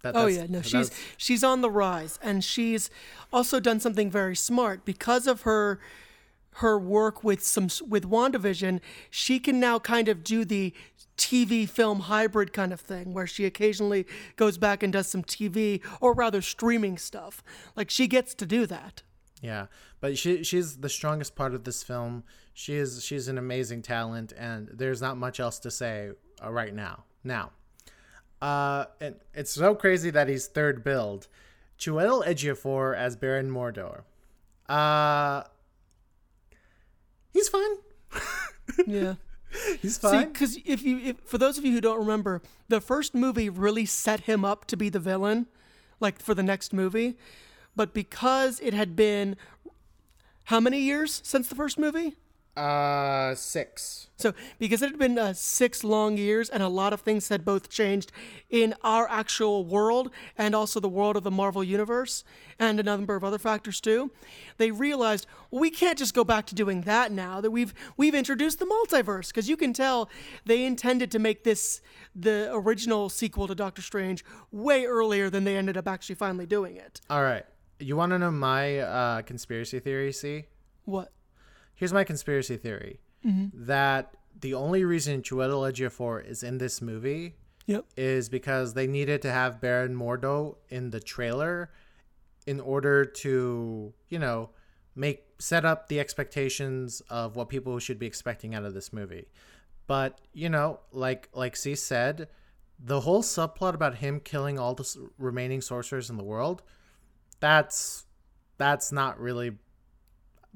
That, 0.02 0.16
Oh 0.16 0.26
yeah, 0.26 0.46
no, 0.48 0.62
she's 0.62 0.90
she's 1.16 1.44
on 1.44 1.60
the 1.60 1.70
rise, 1.70 2.18
and 2.22 2.42
she's 2.42 2.90
also 3.32 3.60
done 3.60 3.78
something 3.78 4.10
very 4.10 4.34
smart 4.34 4.84
because 4.84 5.26
of 5.28 5.42
her 5.42 5.78
her 6.56 6.78
work 6.78 7.24
with 7.24 7.42
some 7.42 7.68
with 7.88 8.08
WandaVision, 8.08 8.80
she 9.10 9.38
can 9.38 9.58
now 9.58 9.78
kind 9.78 10.08
of 10.08 10.22
do 10.22 10.44
the 10.44 10.74
TV 11.16 11.68
film 11.68 12.00
hybrid 12.00 12.52
kind 12.52 12.72
of 12.72 12.80
thing 12.80 13.12
where 13.14 13.26
she 13.26 13.44
occasionally 13.44 14.06
goes 14.36 14.58
back 14.58 14.82
and 14.82 14.92
does 14.92 15.06
some 15.06 15.22
TV 15.22 15.80
or 16.00 16.14
rather 16.14 16.42
streaming 16.42 16.98
stuff. 16.98 17.42
Like 17.76 17.90
she 17.90 18.06
gets 18.06 18.34
to 18.34 18.46
do 18.46 18.66
that. 18.66 19.02
Yeah, 19.40 19.66
but 20.00 20.16
she 20.16 20.44
she's 20.44 20.78
the 20.78 20.88
strongest 20.88 21.34
part 21.34 21.54
of 21.54 21.64
this 21.64 21.82
film. 21.82 22.24
She 22.54 22.76
is 22.76 23.04
she's 23.04 23.28
an 23.28 23.38
amazing 23.38 23.82
talent, 23.82 24.32
and 24.36 24.68
there's 24.72 25.02
not 25.02 25.16
much 25.16 25.40
else 25.40 25.58
to 25.60 25.70
say 25.70 26.10
uh, 26.42 26.50
right 26.50 26.74
now. 26.74 27.04
Now, 27.24 27.50
uh, 28.40 28.86
it's 29.34 29.50
so 29.50 29.74
crazy 29.74 30.10
that 30.10 30.28
he's 30.28 30.46
third 30.46 30.84
billed. 30.84 31.28
Chiwetel 31.78 32.24
Ejiofor 32.24 32.96
as 32.96 33.16
Baron 33.16 33.50
Mordo. 33.50 34.02
Uh, 34.68 35.42
he's 37.32 37.48
fine. 37.48 37.70
Yeah. 38.86 39.14
He's 39.80 39.96
See, 39.96 40.08
fine. 40.08 40.32
because 40.32 40.56
if 40.64 40.82
you, 40.82 40.98
if, 40.98 41.16
for 41.26 41.36
those 41.36 41.58
of 41.58 41.64
you 41.64 41.72
who 41.72 41.80
don't 41.80 41.98
remember, 41.98 42.40
the 42.68 42.80
first 42.80 43.14
movie 43.14 43.50
really 43.50 43.84
set 43.84 44.20
him 44.20 44.44
up 44.44 44.64
to 44.66 44.76
be 44.76 44.88
the 44.88 44.98
villain, 44.98 45.46
like 46.00 46.20
for 46.22 46.32
the 46.34 46.42
next 46.42 46.72
movie. 46.72 47.18
But 47.76 47.92
because 47.92 48.60
it 48.60 48.72
had 48.72 48.96
been 48.96 49.36
how 50.44 50.58
many 50.60 50.80
years 50.80 51.20
since 51.24 51.48
the 51.48 51.54
first 51.54 51.78
movie? 51.78 52.16
Uh, 52.54 53.34
six. 53.34 54.08
So, 54.16 54.34
because 54.58 54.82
it 54.82 54.90
had 54.90 54.98
been 54.98 55.18
uh, 55.18 55.32
six 55.32 55.82
long 55.82 56.18
years 56.18 56.50
and 56.50 56.62
a 56.62 56.68
lot 56.68 56.92
of 56.92 57.00
things 57.00 57.30
had 57.30 57.46
both 57.46 57.70
changed 57.70 58.12
in 58.50 58.74
our 58.84 59.08
actual 59.08 59.64
world 59.64 60.10
and 60.36 60.54
also 60.54 60.78
the 60.78 60.88
world 60.88 61.16
of 61.16 61.22
the 61.22 61.30
Marvel 61.30 61.64
Universe 61.64 62.24
and 62.58 62.78
a 62.78 62.82
number 62.82 63.16
of 63.16 63.24
other 63.24 63.38
factors 63.38 63.80
too, 63.80 64.10
they 64.58 64.70
realized 64.70 65.26
well, 65.50 65.60
we 65.60 65.70
can't 65.70 65.96
just 65.96 66.12
go 66.12 66.24
back 66.24 66.44
to 66.46 66.54
doing 66.54 66.82
that 66.82 67.10
now 67.10 67.40
that 67.40 67.50
we've 67.50 67.72
we've 67.96 68.14
introduced 68.14 68.58
the 68.58 68.66
multiverse 68.66 69.28
because 69.28 69.48
you 69.48 69.56
can 69.56 69.72
tell 69.72 70.10
they 70.44 70.64
intended 70.66 71.10
to 71.12 71.18
make 71.18 71.44
this 71.44 71.80
the 72.14 72.50
original 72.52 73.08
sequel 73.08 73.46
to 73.46 73.54
Doctor 73.54 73.80
Strange 73.80 74.26
way 74.50 74.84
earlier 74.84 75.30
than 75.30 75.44
they 75.44 75.56
ended 75.56 75.78
up 75.78 75.88
actually 75.88 76.16
finally 76.16 76.46
doing 76.46 76.76
it. 76.76 77.00
All 77.08 77.22
right. 77.22 77.46
You 77.78 77.96
want 77.96 78.10
to 78.10 78.18
know 78.18 78.30
my 78.30 78.80
uh, 78.80 79.22
conspiracy 79.22 79.80
theory? 79.80 80.12
See. 80.12 80.44
What? 80.84 81.10
Here's 81.82 81.92
my 81.92 82.04
conspiracy 82.04 82.56
theory 82.58 83.00
mm-hmm. 83.26 83.64
that 83.66 84.14
the 84.38 84.54
only 84.54 84.84
reason 84.84 85.20
Chiwetel 85.20 85.68
Ejiofor 85.68 86.24
is 86.24 86.44
in 86.44 86.58
this 86.58 86.80
movie 86.80 87.34
Yep. 87.66 87.86
is 87.96 88.28
because 88.28 88.74
they 88.74 88.86
needed 88.86 89.20
to 89.22 89.32
have 89.32 89.60
Baron 89.60 89.92
Mordo 89.92 90.58
in 90.68 90.90
the 90.90 91.00
trailer 91.00 91.72
in 92.46 92.60
order 92.60 93.04
to, 93.04 93.92
you 94.08 94.18
know, 94.20 94.50
make 94.94 95.24
set 95.40 95.64
up 95.64 95.88
the 95.88 95.98
expectations 95.98 97.02
of 97.10 97.34
what 97.34 97.48
people 97.48 97.76
should 97.80 97.98
be 97.98 98.06
expecting 98.06 98.54
out 98.54 98.64
of 98.64 98.74
this 98.74 98.92
movie. 98.92 99.26
But, 99.88 100.20
you 100.32 100.50
know, 100.50 100.78
like 100.92 101.30
like 101.32 101.56
C 101.56 101.74
said, 101.74 102.28
the 102.78 103.00
whole 103.00 103.24
subplot 103.24 103.74
about 103.74 103.96
him 103.96 104.20
killing 104.20 104.56
all 104.56 104.74
the 104.74 105.10
remaining 105.18 105.60
sorcerers 105.60 106.10
in 106.10 106.16
the 106.16 106.22
world, 106.22 106.62
that's 107.40 108.04
that's 108.56 108.92
not 108.92 109.18
really 109.18 109.56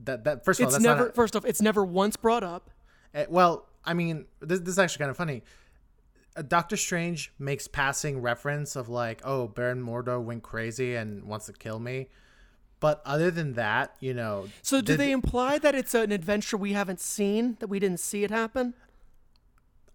that 0.05 0.25
that 0.25 0.45
first 0.45 0.61
of 0.61 0.67
all 0.67 0.75
It's 0.75 0.83
never 0.83 1.05
not 1.07 1.15
first 1.15 1.37
off, 1.37 1.45
it's 1.45 1.63
never 1.63 1.85
once 1.85 2.17
brought 2.17 2.45
up. 2.45 2.71
uh, 3.15 3.25
well, 3.29 3.67
I 3.85 3.95
mean, 3.95 4.27
this, 4.41 4.61
this 4.61 4.71
is 4.71 4.79
actually 4.79 5.01
kind 5.01 5.11
of 5.11 5.17
funny. 5.17 5.43
Uh, 6.37 6.43
Doctor 6.43 6.77
Strange 6.77 7.33
makes 7.39 7.67
passing 7.67 8.21
reference 8.21 8.77
of 8.77 8.89
like, 8.89 9.21
"Oh, 9.25 9.49
Baron 9.49 9.83
Mordo 9.83 10.23
went 10.23 10.43
crazy 10.43 10.95
and 10.95 11.25
wants 11.25 11.47
to 11.47 11.53
kill 11.53 11.79
me," 11.79 12.09
but 12.81 13.01
other 13.07 13.31
than 13.31 13.55
that, 13.55 13.97
you 14.01 14.13
know. 14.13 14.49
So 14.63 14.81
do 14.81 14.97
they 14.97 15.13
imply 15.13 15.59
that 15.59 15.75
it's 15.75 15.95
an 15.95 16.13
adventure 16.13 16.57
we 16.57 16.73
haven't 16.73 17.01
seen, 17.01 17.57
that 17.61 17.69
we 17.69 17.79
didn't 17.79 18.01
see 18.01 18.23
it 18.25 18.31
happen? 18.31 18.75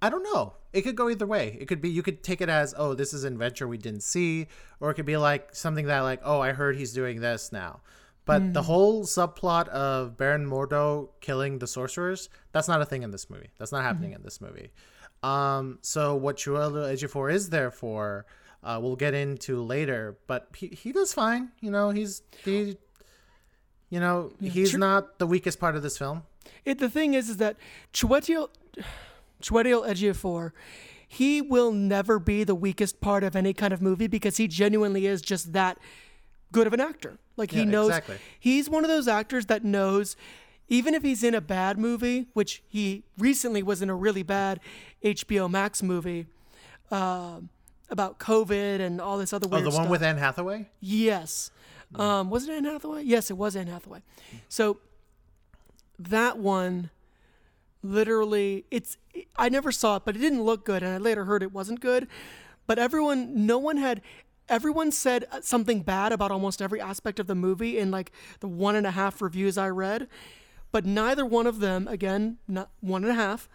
I 0.01 0.09
don't 0.09 0.23
know. 0.23 0.53
It 0.73 0.81
could 0.81 0.95
go 0.95 1.09
either 1.09 1.27
way. 1.27 1.57
It 1.61 1.67
could 1.67 1.79
be 1.79 1.89
you 1.89 2.01
could 2.01 2.23
take 2.23 2.41
it 2.41 2.49
as, 2.49 2.73
"Oh, 2.75 2.95
this 2.95 3.13
is 3.13 3.23
an 3.23 3.33
adventure 3.33 3.67
we 3.67 3.77
didn't 3.77 4.01
see," 4.01 4.47
or 4.79 4.89
it 4.89 4.95
could 4.95 5.05
be 5.05 5.17
like 5.17 5.53
something 5.53 5.85
that 5.85 5.99
like, 5.99 6.21
"Oh, 6.23 6.39
I 6.39 6.53
heard 6.53 6.75
he's 6.75 6.93
doing 6.93 7.21
this 7.21 7.51
now." 7.51 7.81
But 8.25 8.53
the 8.53 8.61
whole 8.61 9.03
subplot 9.03 9.67
of 9.69 10.15
Baron 10.15 10.45
Mordo 10.45 11.09
killing 11.21 11.59
the 11.59 11.67
sorcerers, 11.67 12.29
that's 12.51 12.67
not 12.67 12.81
a 12.81 12.85
thing 12.85 13.03
in 13.03 13.11
this 13.11 13.29
movie. 13.29 13.49
That's 13.57 13.71
not 13.71 13.83
happening 13.83 14.13
in 14.13 14.21
this 14.23 14.39
movie. 14.39 14.71
Um, 15.23 15.79
so 15.81 16.15
what 16.15 16.37
Chiwetel 16.37 16.93
Ejiofor 16.93 17.33
is 17.33 17.49
there 17.49 17.71
for, 17.71 18.25
uh, 18.63 18.79
we'll 18.81 18.95
get 18.95 19.13
into 19.13 19.61
later. 19.61 20.17
But 20.27 20.47
he, 20.55 20.67
he 20.67 20.91
does 20.91 21.13
fine. 21.13 21.51
You 21.61 21.71
know, 21.71 21.89
he's 21.89 22.21
he, 22.43 22.77
you 23.89 23.99
know, 23.99 24.31
he's 24.39 24.75
not 24.75 25.19
the 25.19 25.27
weakest 25.27 25.59
part 25.59 25.75
of 25.75 25.81
this 25.81 25.97
film. 25.97 26.23
It, 26.63 26.79
the 26.79 26.89
thing 26.89 27.13
is, 27.13 27.29
is 27.29 27.37
that 27.37 27.57
Chiwetel, 27.93 28.49
Chiwetel 29.41 29.87
Ejiofor, 29.87 30.51
he 31.07 31.41
will 31.41 31.71
never 31.71 32.19
be 32.19 32.43
the 32.43 32.55
weakest 32.55 33.01
part 33.01 33.23
of 33.23 33.35
any 33.35 33.53
kind 33.53 33.73
of 33.73 33.81
movie 33.81 34.07
because 34.07 34.37
he 34.37 34.47
genuinely 34.47 35.07
is 35.07 35.21
just 35.21 35.53
that 35.53 35.77
good 36.51 36.67
of 36.67 36.73
an 36.73 36.79
actor. 36.81 37.17
Like 37.37 37.51
he 37.51 37.65
knows, 37.65 37.89
exactly. 37.89 38.17
he's 38.39 38.69
one 38.69 38.83
of 38.83 38.89
those 38.89 39.07
actors 39.07 39.45
that 39.47 39.63
knows, 39.63 40.15
even 40.67 40.93
if 40.93 41.01
he's 41.03 41.23
in 41.23 41.33
a 41.33 41.41
bad 41.41 41.77
movie, 41.77 42.27
which 42.33 42.61
he 42.67 43.03
recently 43.17 43.63
was 43.63 43.81
in 43.81 43.89
a 43.89 43.95
really 43.95 44.23
bad 44.23 44.59
HBO 45.03 45.49
Max 45.49 45.81
movie 45.83 46.27
um 46.91 47.49
about 47.89 48.19
COVID 48.19 48.79
and 48.79 49.01
all 49.01 49.17
this 49.17 49.33
other 49.33 49.47
Oh, 49.51 49.57
the 49.59 49.63
one 49.65 49.71
stuff. 49.73 49.89
with 49.89 50.03
Anne 50.03 50.17
Hathaway. 50.17 50.69
Yes. 50.79 51.51
Um, 51.95 52.29
was 52.29 52.47
it 52.47 52.53
Anne 52.53 52.63
Hathaway? 52.63 53.03
Yes, 53.03 53.29
it 53.29 53.37
was 53.37 53.53
Anne 53.55 53.67
Hathaway. 53.67 54.01
So 54.47 54.77
that 55.99 56.37
one 56.37 56.89
literally 57.83 58.65
it's 58.71 58.97
I 59.37 59.49
never 59.49 59.71
saw 59.71 59.97
it, 59.97 60.03
but 60.05 60.15
it 60.15 60.19
didn't 60.19 60.43
look 60.43 60.65
good 60.65 60.83
and 60.83 60.93
I 60.93 60.97
later 60.97 61.25
heard 61.25 61.43
it 61.43 61.51
wasn't 61.51 61.79
good. 61.81 62.07
But 62.67 62.79
everyone 62.79 63.45
no 63.45 63.57
one 63.57 63.77
had 63.77 64.01
everyone 64.51 64.91
said 64.91 65.25
uh, 65.31 65.39
something 65.41 65.81
bad 65.81 66.11
about 66.11 66.29
almost 66.29 66.61
every 66.61 66.81
aspect 66.81 67.19
of 67.19 67.25
the 67.25 67.33
movie 67.33 67.79
in 67.79 67.89
like 67.89 68.11
the 68.41 68.47
one 68.47 68.75
and 68.75 68.85
a 68.85 68.91
half 68.91 69.21
reviews 69.21 69.57
I 69.57 69.69
read. 69.69 70.07
But 70.71 70.85
neither 70.85 71.25
one 71.25 71.47
of 71.47 71.59
them, 71.59 71.87
again, 71.87 72.37
not 72.47 72.69
one 72.81 73.03
and 73.03 73.11
a 73.11 73.15
half, 73.15 73.49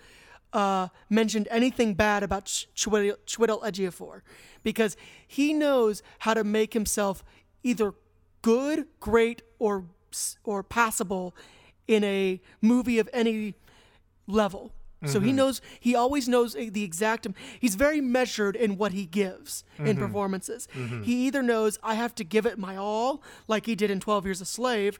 uh, 0.53 0.89
mentioned 1.09 1.49
anything 1.51 1.95
bad 1.95 2.23
about 2.23 2.47
Ch- 2.47 2.69
Chiwetel 2.75 3.63
Ejiofor 3.63 4.23
because 4.63 4.97
he 5.27 5.53
knows 5.53 6.03
how 6.21 6.35
to 6.35 6.45
make 6.45 6.73
himself 6.73 7.23
either 7.63 7.95
good, 8.43 8.87
great, 9.01 9.43
or 9.59 9.85
or 10.45 10.63
passable 10.63 11.35
in 11.87 12.03
a 12.05 12.41
movie 12.63 12.99
of 12.99 13.09
any 13.13 13.55
level. 14.27 14.73
So 15.05 15.21
he 15.21 15.29
mm-hmm. 15.29 15.37
knows 15.37 15.61
he 15.79 15.95
always 15.95 16.27
knows 16.27 16.57
eh, 16.57 16.71
the 16.73 16.83
exact 16.83 17.27
he's 17.61 17.75
very 17.75 18.01
measured 18.01 18.57
in 18.57 18.79
what 18.79 18.93
he 18.93 19.05
gives 19.05 19.63
in 19.79 19.85
mm-hmm. 19.85 20.01
performances. 20.01 20.69
Mm-hmm. 20.75 21.03
He 21.03 21.27
either 21.27 21.43
knows 21.43 21.79
I 21.83 21.95
have 21.95 22.15
to 22.17 22.25
give 22.25 22.47
it 22.47 22.59
my 22.59 22.77
all 22.77 23.23
like 23.47 23.67
he 23.67 23.75
did 23.75 23.91
in 23.91 24.01
12 24.01 24.25
Years 24.25 24.41
a 24.41 24.47
Slave 24.47 24.99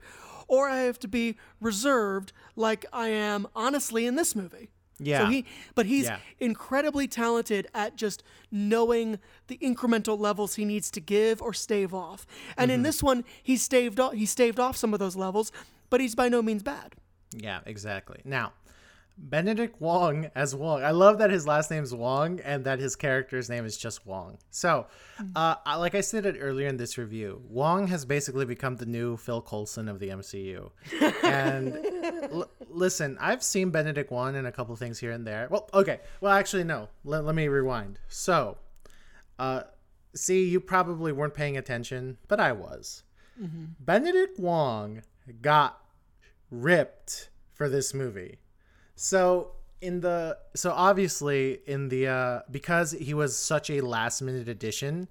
or 0.49 0.69
I 0.69 0.81
have 0.81 0.99
to 1.01 1.09
be 1.09 1.37
reserved 1.61 2.33
like 2.57 2.85
I 2.93 3.09
am 3.09 3.47
honestly 3.55 4.07
in 4.07 4.17
this 4.17 4.37
movie. 4.37 4.69
Yeah. 4.99 5.21
So 5.21 5.27
he 5.31 5.47
but 5.75 5.87
he's 5.87 6.05
Yeah. 6.05 6.19
incredibly 6.41 7.09
talented 7.09 7.67
at 7.73 7.97
just 7.97 8.23
knowing 8.51 9.19
the 9.47 9.57
incremental 9.59 10.19
levels 10.19 10.57
he 10.57 10.67
needs 10.67 10.91
to 10.93 11.01
give 11.01 11.41
or 11.41 11.55
stave 11.55 11.95
off. 11.95 12.27
And 12.59 12.71
in 12.71 12.83
this 12.83 13.03
one 13.03 13.25
he 13.43 13.57
staved 13.57 13.99
off 13.99 14.13
he 14.13 14.27
staved 14.27 14.61
off 14.61 14.77
some 14.77 14.93
of 14.93 15.01
those 15.01 15.17
levels, 15.17 15.53
but 15.89 16.03
he's 16.03 16.15
by 16.15 16.29
no 16.29 16.43
means 16.43 16.63
bad. 16.63 16.95
Yeah, 17.35 17.61
exactly. 17.67 18.21
Now, 18.25 18.53
Benedict 19.19 19.81
Wong 19.81 20.31
as 20.35 20.55
Wong. 20.55 20.83
I 20.85 20.91
love 20.91 21.19
that 21.19 21.31
his 21.31 21.47
last 21.47 21.71
name 21.71 21.83
is 21.83 21.95
Wong 21.95 22.39
and 22.41 22.65
that 22.65 22.79
his 22.79 22.97
character's 22.97 23.49
name 23.49 23.65
is 23.65 23.77
just 23.79 24.07
Wong. 24.07 24.37
So, 24.51 24.87
uh, 25.35 25.57
I- 25.65 25.77
like 25.77 25.95
I 25.95 26.03
stated 26.03 26.37
earlier 26.39 26.69
in 26.69 26.77
this 26.77 26.99
review, 26.99 27.43
Wong 27.49 27.87
has 27.89 28.05
basically 28.05 28.45
become 28.45 28.77
the 28.77 28.85
new 28.87 29.17
Phil 29.17 29.41
Coulson 29.41 29.89
of 29.89 30.01
the 30.01 30.09
MCU. 30.11 30.71
And 31.25 31.75
l- 32.31 32.51
listen, 32.69 33.17
I've 33.19 33.43
seen 33.43 33.71
Benedict 33.71 34.11
Wong 34.11 34.37
in 34.37 34.45
a 34.45 34.53
couple 34.53 34.77
things 34.77 34.99
here 34.99 35.13
and 35.13 35.27
there. 35.27 35.49
Well, 35.51 35.69
okay. 35.73 36.01
Well, 36.21 36.33
actually, 36.33 36.65
no. 36.65 36.89
Let, 37.05 37.25
let 37.25 37.35
me 37.35 37.49
rewind. 37.49 37.99
So, 38.09 38.59
uh, 39.39 39.63
see, 40.15 40.47
you 40.47 40.61
probably 40.61 41.13
weren't 41.13 41.35
paying 41.35 41.57
attention, 41.57 42.19
but 42.29 42.39
I 42.39 42.53
was. 42.53 43.03
Benedict 43.81 44.39
Wong 44.39 45.03
got 45.43 45.81
ripped 46.51 47.29
for 47.53 47.69
this 47.69 47.93
movie. 47.93 48.39
So 48.97 49.53
in 49.81 50.01
the 50.01 50.39
so 50.55 50.73
obviously 50.73 51.61
in 51.67 51.89
the 51.91 52.09
uh 52.09 52.41
because 52.51 52.93
he 52.93 53.13
was 53.15 53.37
such 53.37 53.69
a 53.71 53.81
last 53.83 54.23
minute 54.23 54.49
addition 54.49 55.07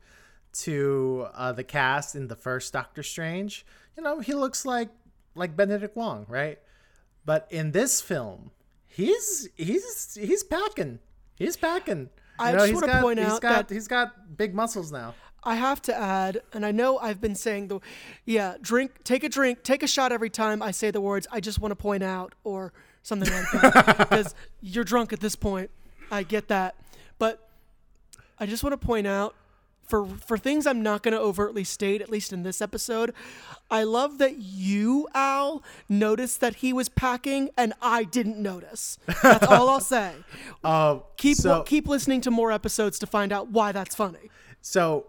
to 0.54 1.28
uh 1.34 1.52
the 1.52 1.64
cast 1.64 2.16
in 2.16 2.28
the 2.28 2.36
first 2.36 2.74
Doctor 2.74 3.04
Strange, 3.04 3.66
you 3.96 4.04
know, 4.04 4.20
he 4.20 4.34
looks 4.34 4.66
like 4.66 4.90
like 5.36 5.56
Benedict 5.56 5.96
Wong, 5.96 6.26
right? 6.28 6.60
But 7.26 7.48
in 7.50 7.72
this 7.72 8.02
film, 8.02 8.52
he's 8.88 9.50
he's 9.56 10.16
he's 10.20 10.44
packing. 10.44 11.00
He's 11.36 11.58
packing. 11.58 12.10
You 12.40 12.46
I 12.46 12.52
know, 12.54 12.60
just 12.68 12.74
wanna 12.74 12.88
got- 12.88 13.02
point 13.04 13.20
he's 13.20 13.28
out 13.28 13.42
got, 13.42 13.68
that- 13.68 13.74
he's 13.74 13.88
got 13.88 14.38
big 14.38 14.54
muscles 14.56 14.92
now. 14.92 15.14
I 15.48 15.56
have 15.56 15.80
to 15.84 15.96
add, 15.96 16.42
and 16.54 16.66
I 16.66 16.72
know 16.72 16.98
I've 16.98 17.22
been 17.22 17.36
saying 17.36 17.68
the, 17.68 17.80
yeah, 18.26 18.56
drink, 18.62 19.04
take 19.04 19.24
a 19.24 19.30
drink, 19.30 19.62
take 19.62 19.84
a 19.84 19.88
shot 19.88 20.12
every 20.12 20.30
time 20.32 20.60
I 20.64 20.72
say 20.72 20.90
the 20.90 21.00
words. 21.02 21.28
I 21.32 21.40
just 21.40 21.60
want 21.60 21.72
to 21.72 21.76
point 21.76 22.02
out 22.02 22.34
or 22.44 22.74
something 23.06 23.32
like 23.32 23.52
that 23.74 23.98
because 24.10 24.34
you're 24.62 24.84
drunk 24.84 25.14
at 25.14 25.20
this 25.20 25.36
point. 25.36 25.70
I 26.12 26.24
get 26.24 26.48
that, 26.48 26.76
but 27.20 27.48
I 28.40 28.46
just 28.48 28.64
want 28.64 28.80
to 28.80 28.86
point 28.86 29.06
out 29.08 29.36
for 29.88 30.06
for 30.06 30.38
things 30.38 30.66
I'm 30.66 30.82
not 30.82 31.04
going 31.04 31.14
to 31.14 31.20
overtly 31.20 31.64
state, 31.64 32.02
at 32.02 32.10
least 32.10 32.34
in 32.34 32.42
this 32.44 32.62
episode. 32.62 33.14
I 33.70 33.84
love 33.84 34.18
that 34.18 34.38
you, 34.40 35.08
Al, 35.14 35.64
noticed 35.88 36.42
that 36.42 36.56
he 36.58 36.74
was 36.74 36.90
packing, 36.90 37.50
and 37.58 37.74
I 37.82 38.04
didn't 38.04 38.38
notice. 38.38 38.98
That's 39.24 39.46
all 39.48 39.70
I'll 39.70 39.80
say. 39.80 40.14
Uh, 40.64 41.00
Keep 41.18 41.38
so, 41.38 41.62
keep 41.64 41.88
listening 41.88 42.22
to 42.22 42.32
more 42.32 42.52
episodes 42.52 42.98
to 43.00 43.06
find 43.08 43.32
out 43.32 43.50
why 43.50 43.72
that's 43.72 43.94
funny. 43.94 44.32
so 44.62 45.06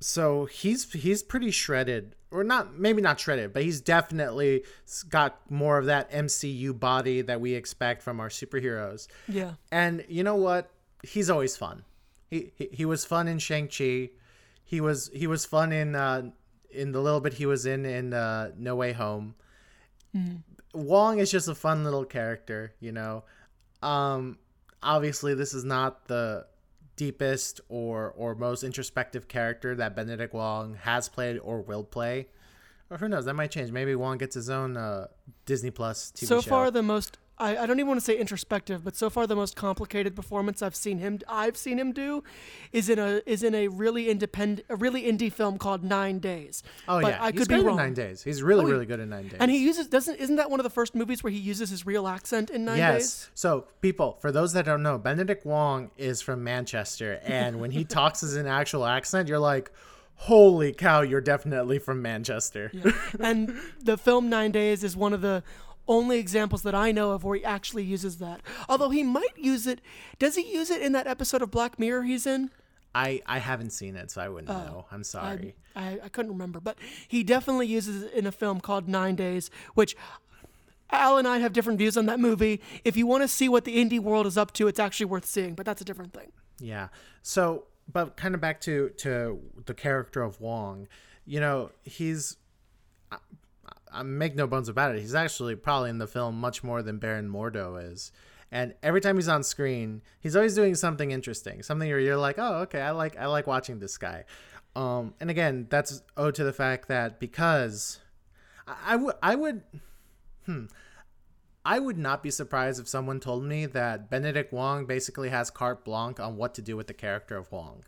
so 0.00 0.44
he's 0.46 0.92
he's 0.92 1.22
pretty 1.22 1.50
shredded. 1.50 2.14
Or 2.30 2.44
not 2.44 2.78
maybe 2.78 3.00
not 3.00 3.18
shredded 3.18 3.54
but 3.54 3.62
he's 3.62 3.80
definitely 3.80 4.62
got 5.08 5.40
more 5.50 5.78
of 5.78 5.86
that 5.86 6.10
mcu 6.10 6.78
body 6.78 7.22
that 7.22 7.40
we 7.40 7.54
expect 7.54 8.02
from 8.02 8.20
our 8.20 8.28
superheroes. 8.28 9.08
Yeah. 9.26 9.52
and 9.72 10.04
you 10.08 10.22
know 10.22 10.36
what? 10.36 10.70
He's 11.02 11.30
always 11.30 11.56
fun. 11.56 11.84
He 12.28 12.52
he, 12.54 12.68
he 12.70 12.84
was 12.84 13.06
fun 13.06 13.28
in 13.28 13.38
shang-chi. 13.38 14.10
He 14.62 14.80
was 14.82 15.10
he 15.14 15.26
was 15.26 15.46
fun 15.46 15.72
in 15.72 15.94
uh 15.94 16.30
in 16.70 16.92
the 16.92 17.00
little 17.00 17.20
bit 17.20 17.32
he 17.32 17.46
was 17.46 17.64
in 17.64 17.86
in 17.86 18.12
uh 18.12 18.50
no 18.58 18.76
way 18.76 18.92
home. 18.92 19.34
Wong 20.74 21.18
is 21.20 21.30
just 21.30 21.48
a 21.48 21.54
fun 21.54 21.82
little 21.82 22.04
character 22.04 22.74
you 22.78 22.92
know? 22.92 23.24
Um 23.82 24.38
obviously 24.82 25.32
this 25.34 25.54
is 25.54 25.64
not 25.64 26.08
the 26.08 26.44
deepest 26.98 27.62
or 27.70 28.12
or 28.16 28.34
most 28.34 28.62
introspective 28.62 29.28
character 29.28 29.74
that 29.76 29.96
Benedict 29.96 30.34
Wong 30.34 30.74
has 30.82 31.08
played 31.08 31.38
or 31.38 31.62
will 31.62 31.84
play. 31.84 32.28
Or 32.90 32.98
who 32.98 33.08
knows, 33.08 33.24
that 33.26 33.34
might 33.34 33.50
change. 33.50 33.70
Maybe 33.70 33.94
Wong 33.94 34.18
gets 34.18 34.34
his 34.34 34.50
own 34.50 34.76
uh, 34.76 35.06
Disney 35.46 35.70
Plus 35.70 36.10
TV 36.14 36.26
so 36.26 36.40
show. 36.40 36.50
far 36.50 36.70
the 36.70 36.82
most 36.82 37.18
I, 37.38 37.56
I 37.58 37.66
don't 37.66 37.78
even 37.78 37.88
want 37.88 38.00
to 38.00 38.04
say 38.04 38.18
introspective, 38.18 38.82
but 38.84 38.96
so 38.96 39.08
far 39.10 39.26
the 39.26 39.36
most 39.36 39.56
complicated 39.56 40.16
performance 40.16 40.62
I've 40.62 40.74
seen 40.74 40.98
him 40.98 41.20
I've 41.28 41.56
seen 41.56 41.78
him 41.78 41.92
do 41.92 42.22
is 42.72 42.88
in 42.88 42.98
a 42.98 43.20
is 43.26 43.42
in 43.42 43.54
a 43.54 43.68
really 43.68 44.08
independent 44.10 44.66
a 44.68 44.76
really 44.76 45.02
indie 45.04 45.32
film 45.32 45.58
called 45.58 45.82
Nine 45.84 46.18
Days. 46.18 46.62
oh 46.88 47.00
but 47.00 47.08
yeah, 47.12 47.22
I 47.22 47.30
he's 47.30 47.40
could 47.40 47.48
be 47.48 47.54
in 47.56 47.64
wrong. 47.66 47.76
nine 47.76 47.94
days. 47.94 48.22
He's 48.22 48.42
really 48.42 48.64
Oh, 48.64 48.68
really 48.68 48.86
good 48.86 49.00
in 49.00 49.08
nine 49.10 49.28
days. 49.28 49.36
And 49.40 49.50
he 49.50 49.58
uses 49.58 49.86
doesn't 49.88 50.16
isn't 50.16 50.36
that 50.36 50.50
one 50.50 50.58
of 50.60 50.64
the 50.64 50.70
first 50.70 50.94
movies 50.94 51.22
where 51.22 51.32
he 51.32 51.38
uses 51.38 51.70
his 51.70 51.86
real 51.86 52.08
accent 52.08 52.50
in 52.50 52.64
Nine 52.64 52.78
yes. 52.78 52.92
Days? 52.94 53.02
Yes. 53.02 53.30
So 53.34 53.64
people, 53.80 54.18
for 54.20 54.32
those 54.32 54.52
that 54.54 54.64
don't 54.64 54.82
know, 54.82 54.98
Benedict 54.98 55.46
Wong 55.46 55.90
is 55.96 56.20
from 56.20 56.42
Manchester, 56.44 57.20
and 57.24 57.60
when 57.60 57.70
he 57.70 57.84
talks 57.98 58.22
as 58.22 58.34
an 58.36 58.46
actual 58.46 58.84
accent, 58.84 59.28
you're 59.28 59.38
like, 59.38 59.70
"Holy 60.16 60.72
cow, 60.72 61.02
you're 61.02 61.20
definitely 61.20 61.78
from 61.78 62.02
Manchester." 62.02 62.70
Yeah. 62.72 62.90
and 63.20 63.54
the 63.80 63.96
film 63.96 64.28
Nine 64.28 64.50
Days 64.50 64.82
is 64.82 64.96
one 64.96 65.12
of 65.12 65.20
the 65.20 65.42
only 65.88 66.18
examples 66.18 66.62
that 66.62 66.74
I 66.74 66.92
know 66.92 67.10
of 67.12 67.24
where 67.24 67.36
he 67.36 67.44
actually 67.44 67.84
uses 67.84 68.18
that. 68.18 68.40
Although 68.68 68.90
he 68.90 69.02
might 69.02 69.36
use 69.36 69.66
it. 69.66 69.80
Does 70.18 70.36
he 70.36 70.42
use 70.52 70.70
it 70.70 70.82
in 70.82 70.92
that 70.92 71.06
episode 71.06 71.42
of 71.42 71.50
Black 71.50 71.78
Mirror 71.78 72.02
he's 72.04 72.26
in? 72.26 72.50
I 72.94 73.22
I 73.26 73.38
haven't 73.38 73.70
seen 73.70 73.96
it, 73.96 74.10
so 74.10 74.20
I 74.20 74.28
wouldn't 74.28 74.50
Oh, 74.50 74.54
know. 74.64 74.86
I'm 74.92 75.04
sorry. 75.04 75.54
I, 75.76 75.98
I 76.04 76.08
couldn't 76.08 76.32
remember, 76.32 76.60
but 76.60 76.76
he 77.06 77.22
definitely 77.24 77.66
uses 77.66 78.04
it 78.04 78.12
in 78.14 78.26
a 78.26 78.32
film 78.32 78.60
called 78.60 78.88
Nine 78.88 79.14
Days, 79.14 79.50
which 79.74 79.96
Al 80.90 81.18
and 81.18 81.28
I 81.28 81.38
have 81.38 81.52
different 81.52 81.78
views 81.78 81.96
on 81.96 82.06
that 82.06 82.18
movie. 82.18 82.60
If 82.84 82.96
you 82.96 83.06
want 83.06 83.22
to 83.22 83.28
see 83.28 83.48
what 83.48 83.64
the 83.64 83.76
indie 83.76 84.00
world 84.00 84.26
is 84.26 84.38
up 84.38 84.52
to, 84.54 84.68
it's 84.68 84.80
actually 84.80 85.06
worth 85.06 85.26
seeing, 85.26 85.54
but 85.54 85.66
that's 85.66 85.82
a 85.82 85.84
different 85.84 86.14
thing. 86.14 86.32
Yeah. 86.60 86.88
So, 87.22 87.64
but 87.92 88.16
kind 88.16 88.34
of 88.34 88.40
back 88.40 88.60
to 88.62 88.88
to 88.98 89.38
the 89.66 89.74
character 89.74 90.22
of 90.22 90.40
Wong, 90.40 90.88
you 91.26 91.40
know, 91.40 91.70
he's 91.84 92.36
Make 94.04 94.36
no 94.36 94.46
bones 94.46 94.68
about 94.68 94.94
it. 94.94 95.00
He's 95.00 95.14
actually 95.14 95.56
probably 95.56 95.90
in 95.90 95.98
the 95.98 96.06
film 96.06 96.40
much 96.40 96.62
more 96.62 96.82
than 96.82 96.98
Baron 96.98 97.28
Mordo 97.28 97.92
is. 97.92 98.12
And 98.50 98.74
every 98.82 99.00
time 99.00 99.16
he's 99.16 99.28
on 99.28 99.42
screen, 99.42 100.02
he's 100.20 100.34
always 100.34 100.54
doing 100.54 100.74
something 100.74 101.10
interesting, 101.10 101.62
something 101.62 101.88
where 101.88 102.00
you're 102.00 102.16
like, 102.16 102.36
"Oh, 102.38 102.60
okay, 102.62 102.80
I 102.80 102.92
like 102.92 103.16
I 103.18 103.26
like 103.26 103.46
watching 103.46 103.78
this 103.78 103.98
guy." 103.98 104.24
Um, 104.74 105.14
and 105.20 105.28
again, 105.28 105.66
that's 105.68 106.02
owed 106.16 106.34
to 106.36 106.44
the 106.44 106.52
fact 106.52 106.88
that 106.88 107.20
because 107.20 107.98
I, 108.66 108.94
I 108.94 108.96
would 108.96 109.14
I 109.22 109.34
would 109.34 109.62
I 111.64 111.78
would 111.78 111.98
not 111.98 112.22
be 112.22 112.30
surprised 112.30 112.80
if 112.80 112.88
someone 112.88 113.20
told 113.20 113.44
me 113.44 113.66
that 113.66 114.08
Benedict 114.08 114.52
Wong 114.52 114.86
basically 114.86 115.28
has 115.28 115.50
carte 115.50 115.84
blanche 115.84 116.18
on 116.18 116.36
what 116.36 116.54
to 116.54 116.62
do 116.62 116.76
with 116.76 116.86
the 116.86 116.94
character 116.94 117.36
of 117.36 117.52
Wong. 117.52 117.84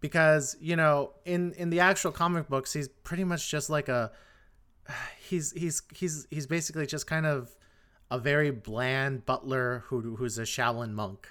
Because, 0.00 0.56
you 0.60 0.76
know, 0.76 1.12
in 1.26 1.52
in 1.54 1.68
the 1.68 1.80
actual 1.80 2.10
comic 2.10 2.48
books, 2.48 2.72
he's 2.72 2.88
pretty 2.88 3.24
much 3.24 3.50
just 3.50 3.68
like 3.68 3.88
a 3.88 4.12
he's 5.20 5.52
he's 5.52 5.82
he's 5.94 6.26
he's 6.30 6.46
basically 6.46 6.86
just 6.86 7.06
kind 7.06 7.26
of 7.26 7.54
a 8.10 8.18
very 8.18 8.50
bland 8.50 9.24
butler 9.26 9.84
who 9.86 10.16
who's 10.16 10.38
a 10.38 10.42
Shaolin 10.42 10.92
monk. 10.92 11.28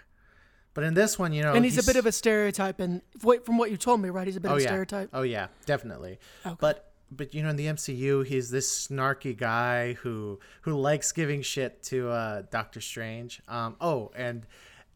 But 0.74 0.84
in 0.84 0.94
this 0.94 1.20
one, 1.20 1.34
you 1.34 1.42
know, 1.42 1.54
And 1.54 1.66
he's, 1.66 1.78
a 1.78 1.84
bit 1.84 1.98
of 1.98 2.06
a 2.06 2.12
stereotype, 2.12 2.80
and 2.80 3.02
from 3.44 3.58
what 3.58 3.72
you 3.72 3.76
told 3.76 4.02
me, 4.02 4.10
right? 4.10 4.26
He's 4.26 4.38
a 4.38 4.40
bit 4.40 4.50
oh 4.50 4.54
of 4.54 4.60
a 4.60 4.62
yeah. 4.62 4.68
stereotype. 4.68 5.10
Oh 5.14 5.24
yeah, 5.24 5.48
definitely. 5.66 6.20
Okay. 6.46 6.56
But 6.60 6.94
but 7.12 7.34
you 7.34 7.42
know 7.42 7.50
in 7.50 7.56
the 7.56 7.66
MCU 7.66 8.26
he's 8.26 8.52
this 8.52 8.88
snarky 8.88 9.36
guy 9.36 9.94
who 9.94 10.40
who 10.62 10.76
likes 10.76 11.12
giving 11.12 11.42
shit 11.42 11.82
to 11.84 12.10
uh, 12.10 12.44
Doctor 12.52 12.82
Strange. 12.82 13.42
Um 13.48 13.76
oh 13.82 14.12
and 14.16 14.46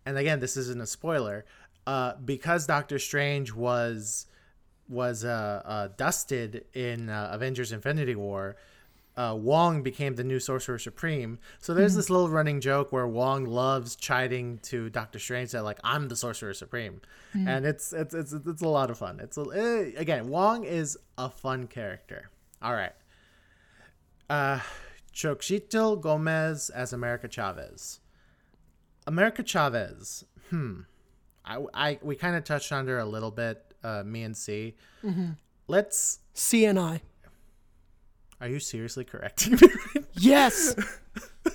and 0.05 0.17
again 0.17 0.39
this 0.39 0.55
isn't 0.55 0.79
a 0.79 0.85
spoiler. 0.85 1.45
Uh 1.87 2.13
because 2.23 2.67
Doctor 2.67 2.99
Strange 2.99 3.53
was 3.53 4.27
was 4.93 5.25
uh, 5.25 5.61
uh 5.65 5.87
dusted 5.97 6.65
in 6.73 7.09
uh, 7.09 7.29
Avengers 7.31 7.71
Infinity 7.71 8.15
War. 8.15 8.55
Uh, 9.15 9.35
Wong 9.39 9.83
became 9.83 10.15
the 10.15 10.23
new 10.23 10.39
Sorcerer 10.39 10.79
Supreme. 10.79 11.37
So 11.59 11.75
there's 11.75 11.93
this 11.93 12.09
little 12.09 12.29
running 12.29 12.59
joke 12.59 12.91
where 12.91 13.07
Wong 13.07 13.45
loves 13.45 13.95
chiding 13.95 14.57
to 14.63 14.89
Doctor 14.89 15.19
Strange 15.19 15.51
that 15.51 15.63
like 15.63 15.79
I'm 15.83 16.07
the 16.07 16.15
Sorcerer 16.15 16.55
Supreme, 16.55 16.99
and 17.33 17.63
it's 17.65 17.93
it's 17.93 18.15
it's 18.15 18.33
it's 18.33 18.61
a 18.63 18.67
lot 18.67 18.89
of 18.89 18.97
fun. 18.97 19.19
It's 19.19 19.37
a, 19.37 19.41
eh, 19.53 19.91
again 19.97 20.29
Wong 20.29 20.63
is 20.63 20.97
a 21.17 21.29
fun 21.29 21.67
character. 21.67 22.31
All 22.59 22.73
right, 22.73 22.93
uh, 24.31 24.61
Xochitl 25.13 26.01
Gomez 26.01 26.71
as 26.71 26.91
America 26.91 27.27
Chavez. 27.27 27.99
America 29.05 29.43
Chavez. 29.43 30.25
Hmm. 30.49 30.81
I, 31.45 31.63
I 31.73 31.99
we 32.01 32.15
kind 32.15 32.35
of 32.35 32.43
touched 32.43 32.71
on 32.71 32.87
her 32.87 32.97
a 32.97 33.05
little 33.05 33.31
bit. 33.31 33.72
Uh, 33.83 34.03
me 34.05 34.23
and 34.23 34.35
C. 34.35 34.75
Let's. 35.67 36.19
C 36.33 36.65
and 36.65 36.79
I. 36.79 37.01
Are 38.41 38.47
you 38.47 38.59
seriously 38.59 39.03
correcting 39.05 39.53
me? 39.53 39.59
Yes. 40.15 40.75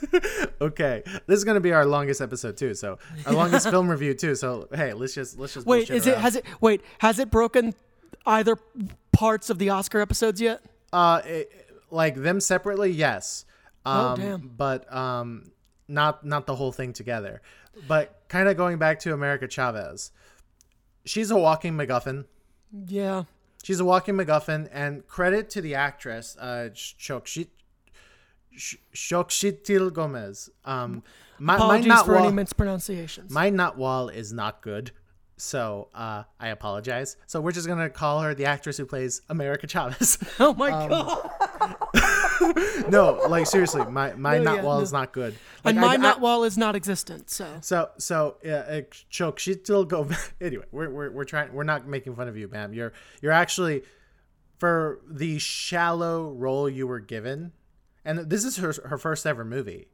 okay, 0.61 1.03
this 1.27 1.39
is 1.39 1.45
gonna 1.45 1.61
be 1.61 1.73
our 1.73 1.87
longest 1.87 2.21
episode 2.21 2.57
too. 2.57 2.75
So 2.75 2.99
our 3.25 3.33
longest 3.33 3.69
film 3.71 3.89
review 3.89 4.15
too. 4.15 4.35
So 4.35 4.69
hey, 4.75 4.93
let's 4.93 5.15
just 5.15 5.39
let's 5.39 5.55
just 5.55 5.67
wait, 5.67 5.91
is 5.91 6.07
it 6.07 6.15
around. 6.15 6.23
has 6.23 6.37
it 6.37 6.45
wait 6.61 6.83
has 6.99 7.19
it 7.19 7.31
broken 7.31 7.75
either 8.27 8.57
parts 9.13 9.49
of 9.49 9.59
the 9.59 9.71
Oscar 9.71 10.01
episodes 10.01 10.41
yet? 10.41 10.61
uh 10.93 11.23
it, 11.25 11.53
like 11.91 12.17
them 12.17 12.41
separately? 12.41 12.91
Yes. 12.91 13.45
Um, 13.87 13.97
Oh, 13.97 14.17
damn. 14.17 14.51
But 14.57 14.93
um, 14.93 15.53
not 15.87 16.27
not 16.27 16.47
the 16.47 16.55
whole 16.57 16.73
thing 16.73 16.93
together. 16.93 17.41
But 17.87 18.23
kind 18.29 18.49
of 18.49 18.57
going 18.57 18.79
back 18.79 18.99
to 19.01 19.15
America 19.15 19.47
Chavez, 19.49 20.11
she's 21.05 21.31
a 21.31 21.39
walking 21.39 21.75
MacGuffin. 21.75 22.25
Yeah. 22.87 23.25
She's 23.63 23.81
a 23.81 23.85
walking 23.85 24.15
MacGuffin, 24.15 24.69
and 24.73 25.07
credit 25.07 25.51
to 25.51 25.61
the 25.61 25.75
actress, 25.75 26.37
uh, 26.39 26.71
Shokshit. 26.73 27.49
Shokshitl 28.95 29.93
Gomez. 29.93 30.51
Um, 30.65 31.03
my, 31.39 31.57
my 31.57 31.57
Apologies 31.57 31.87
not 31.87 32.07
for 32.07 32.17
any 32.17 32.33
mispronunciations. 32.33 33.31
My 33.31 33.51
nut 33.51 33.77
wall 33.77 34.09
is 34.09 34.33
not 34.33 34.63
good, 34.63 34.91
so 35.37 35.89
uh, 35.95 36.25
I 36.41 36.49
apologize. 36.49 37.17
So 37.27 37.41
we're 37.41 37.53
just 37.53 37.69
gonna 37.69 37.91
call 37.91 38.21
her 38.23 38.35
the 38.35 38.47
actress 38.47 38.77
who 38.77 38.87
plays 38.87 39.23
America 39.29 39.67
Chavez. 39.67 40.19
oh 40.41 40.55
my 40.55 40.71
um, 40.71 40.89
god. 40.89 41.77
no, 42.89 43.21
like 43.29 43.47
seriously, 43.47 43.85
my 43.87 44.15
my 44.15 44.39
No, 44.39 44.45
nut 44.45 44.57
yeah, 44.57 44.63
wall 44.63 44.77
no. 44.79 44.83
is 44.83 44.93
not 44.93 45.13
good. 45.13 45.35
Like, 45.65 45.73
and 45.75 45.81
my 45.81 45.95
I- 45.95 45.97
nut 45.97 46.17
I- 46.17 46.21
wall 46.21 46.45
is 46.45 46.57
not 46.59 46.75
existent, 46.77 47.31
so 47.31 47.47
So 47.61 47.91
so 47.99 48.37
uh, 48.45 48.49
uh, 48.49 48.81
choke. 49.11 49.39
She 49.39 49.55
still 49.55 49.85
go. 49.85 50.09
anyway, 50.41 50.65
we're, 50.73 50.91
we're 50.91 51.11
we're 51.11 51.25
trying. 51.25 51.53
We're 51.53 51.65
not 51.65 51.87
making 51.87 52.15
fun 52.17 52.29
of 52.29 52.37
you, 52.37 52.49
ma'am. 52.49 52.73
You're 52.73 52.93
you're 53.23 53.33
actually 53.33 53.83
for 54.59 55.01
the 55.09 55.39
shallow 55.39 56.33
role 56.33 56.69
you 56.69 56.87
were 56.87 57.01
given, 57.01 57.53
and 58.05 58.19
this 58.19 58.45
is 58.45 58.57
her 58.57 58.75
her 58.87 58.99
first 58.99 59.27
ever 59.27 59.45
movie, 59.45 59.89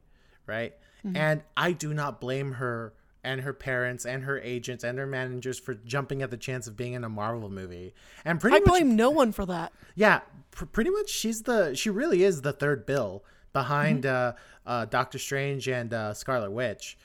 right? 0.47 0.73
Mm-hmm. 1.05 1.17
And 1.17 1.43
I 1.55 1.71
do 1.71 1.93
not 1.93 2.19
blame 2.19 2.53
her 2.53 2.93
and 3.25 3.41
her 3.41 3.51
parents 3.53 4.05
and 4.05 4.23
her 4.23 4.39
agents 4.39 4.83
and 4.85 4.97
her 4.97 5.05
managers 5.07 5.59
for 5.59 5.73
jumping 5.73 6.21
at 6.21 6.29
the 6.31 6.37
chance 6.37 6.67
of 6.67 6.77
being 6.77 6.93
in 6.93 7.03
a 7.03 7.09
Marvel 7.09 7.49
movie. 7.49 7.93
And 8.23 8.39
pretty 8.39 8.55
I 8.55 8.59
much 8.59 8.69
blame 8.69 8.95
no 8.95 9.09
one 9.09 9.31
for 9.33 9.45
that. 9.47 9.73
yeah, 9.95 10.21
pr- 10.51 10.65
pretty 10.65 10.91
much 10.91 11.09
she's 11.09 11.41
the 11.43 11.73
she 11.75 11.89
really 11.89 12.23
is 12.23 12.41
the 12.41 12.53
third 12.53 12.85
bill 12.85 13.23
behind 13.51 14.05
uh, 14.05 14.33
uh, 14.65 14.85
Doctor 14.85 15.17
Strange 15.19 15.67
and 15.67 15.93
uh, 15.93 16.13
Scarlet 16.13 16.51
Witch. 16.51 16.97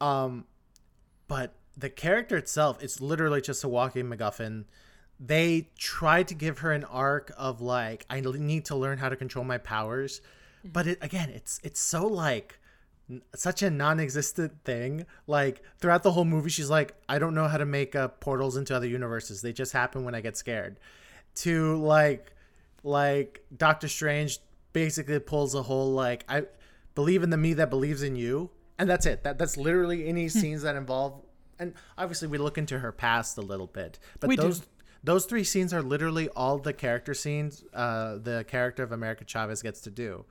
Um, 0.00 0.44
but 1.28 1.54
the 1.76 1.88
character 1.90 2.36
itself, 2.36 2.82
it's 2.82 3.00
literally 3.00 3.40
just 3.40 3.64
a 3.64 3.68
walking 3.68 4.06
MacGuffin. 4.06 4.64
they 5.20 5.70
tried 5.78 6.28
to 6.28 6.34
give 6.34 6.58
her 6.58 6.72
an 6.72 6.84
arc 6.84 7.32
of 7.36 7.60
like 7.60 8.04
I 8.10 8.20
need 8.20 8.64
to 8.66 8.76
learn 8.76 8.98
how 8.98 9.08
to 9.08 9.16
control 9.16 9.44
my 9.44 9.58
powers, 9.58 10.20
but 10.64 10.86
it 10.86 10.98
again 11.00 11.30
it's 11.30 11.60
it's 11.62 11.80
so 11.80 12.06
like 12.06 12.58
such 13.34 13.62
a 13.62 13.70
non-existent 13.70 14.64
thing. 14.64 15.06
Like 15.26 15.62
throughout 15.80 16.02
the 16.02 16.12
whole 16.12 16.24
movie, 16.24 16.50
she's 16.50 16.70
like 16.70 16.94
I 17.08 17.18
don't 17.18 17.34
know 17.34 17.48
how 17.48 17.58
to 17.58 17.66
make 17.66 17.94
uh, 17.94 18.08
portals 18.08 18.56
into 18.56 18.74
other 18.74 18.86
universes. 18.86 19.42
They 19.42 19.52
just 19.52 19.72
happen 19.72 20.04
when 20.04 20.14
I 20.14 20.20
get 20.20 20.36
scared. 20.36 20.78
To 21.36 21.76
like 21.76 22.32
like 22.82 23.44
Doctor 23.56 23.88
Strange 23.88 24.38
basically 24.72 25.18
pulls 25.18 25.54
a 25.54 25.62
whole 25.62 25.92
like 25.92 26.24
I 26.28 26.44
believe 26.94 27.22
in 27.22 27.30
the 27.30 27.36
me 27.36 27.54
that 27.54 27.70
believes 27.70 28.02
in 28.02 28.16
you, 28.16 28.50
and 28.78 28.88
that's 28.88 29.06
it. 29.06 29.22
That 29.24 29.38
that's 29.38 29.56
literally 29.56 30.06
any 30.08 30.28
scenes 30.28 30.62
that 30.62 30.76
involve. 30.76 31.20
And 31.58 31.74
obviously, 31.96 32.28
we 32.28 32.38
look 32.38 32.58
into 32.58 32.80
her 32.80 32.90
past 32.92 33.38
a 33.38 33.42
little 33.42 33.66
bit, 33.68 33.98
but 34.20 34.28
We 34.28 34.36
do. 34.36 34.42
those 34.42 34.62
those 35.04 35.26
three 35.26 35.44
scenes 35.44 35.72
are 35.72 35.82
literally 35.82 36.28
all 36.30 36.58
the 36.58 36.72
character 36.72 37.14
scenes 37.14 37.64
uh, 37.74 38.16
the 38.16 38.44
character 38.48 38.82
of 38.82 38.92
America 38.92 39.24
Chavez 39.24 39.62
gets 39.62 39.80
to 39.82 39.90
do. 39.90 40.24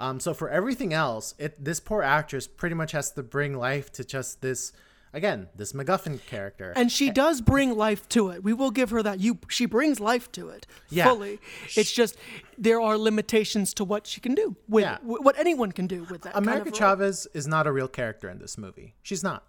Um, 0.00 0.18
so 0.18 0.32
for 0.34 0.48
everything 0.48 0.92
else, 0.94 1.34
it 1.38 1.62
this 1.64 1.78
poor 1.78 2.02
actress 2.02 2.46
pretty 2.46 2.74
much 2.74 2.92
has 2.92 3.12
to 3.12 3.22
bring 3.22 3.52
life 3.56 3.92
to 3.92 4.02
just 4.04 4.40
this 4.40 4.72
again 5.12 5.48
this 5.56 5.72
MacGuffin 5.74 6.24
character. 6.26 6.72
and 6.76 6.90
she 6.90 7.10
does 7.10 7.40
bring 7.40 7.76
life 7.76 8.08
to 8.10 8.30
it. 8.30 8.42
We 8.42 8.52
will 8.54 8.70
give 8.70 8.90
her 8.90 9.02
that. 9.02 9.20
You, 9.20 9.38
she 9.48 9.66
brings 9.66 10.00
life 10.00 10.30
to 10.32 10.48
it 10.48 10.66
Yeah. 10.88 11.04
fully. 11.08 11.38
It's 11.76 11.92
just 11.92 12.16
there 12.56 12.80
are 12.80 12.96
limitations 12.96 13.74
to 13.74 13.84
what 13.84 14.06
she 14.06 14.20
can 14.20 14.34
do 14.34 14.56
with 14.68 14.84
Yeah. 14.84 14.98
wh- 14.98 15.22
what 15.26 15.38
anyone 15.38 15.72
can 15.72 15.86
do 15.86 16.04
with 16.04 16.22
that. 16.22 16.32
kind 16.32 16.44
America 16.46 16.68
of 16.70 16.72
role. 16.72 16.78
Chavez 16.78 17.26
is 17.34 17.46
not 17.46 17.66
a 17.66 17.72
real 17.72 17.88
character 17.88 18.30
in 18.30 18.38
this 18.38 18.56
movie. 18.56 18.94
She's 19.02 19.22
not. 19.22 19.44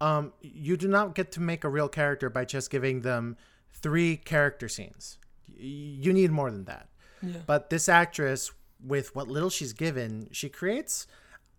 Um, 0.00 0.32
you 0.40 0.76
do 0.78 0.88
not 0.88 1.14
get 1.14 1.30
to 1.32 1.40
make 1.42 1.62
a 1.64 1.68
real 1.68 1.88
character 1.88 2.30
by 2.30 2.44
just 2.46 2.70
giving 2.70 3.02
them 3.02 3.36
three 3.74 4.16
character 4.16 4.66
scenes. 4.68 5.18
You 5.46 6.12
need 6.14 6.30
more 6.30 6.50
than 6.50 6.64
that. 6.64 6.88
Yeah. 7.20 7.38
But 7.46 7.68
this 7.68 7.86
actress, 7.88 8.50
with 8.84 9.14
what 9.14 9.28
little 9.28 9.50
she's 9.50 9.72
given, 9.72 10.28
she 10.32 10.48
creates. 10.48 11.06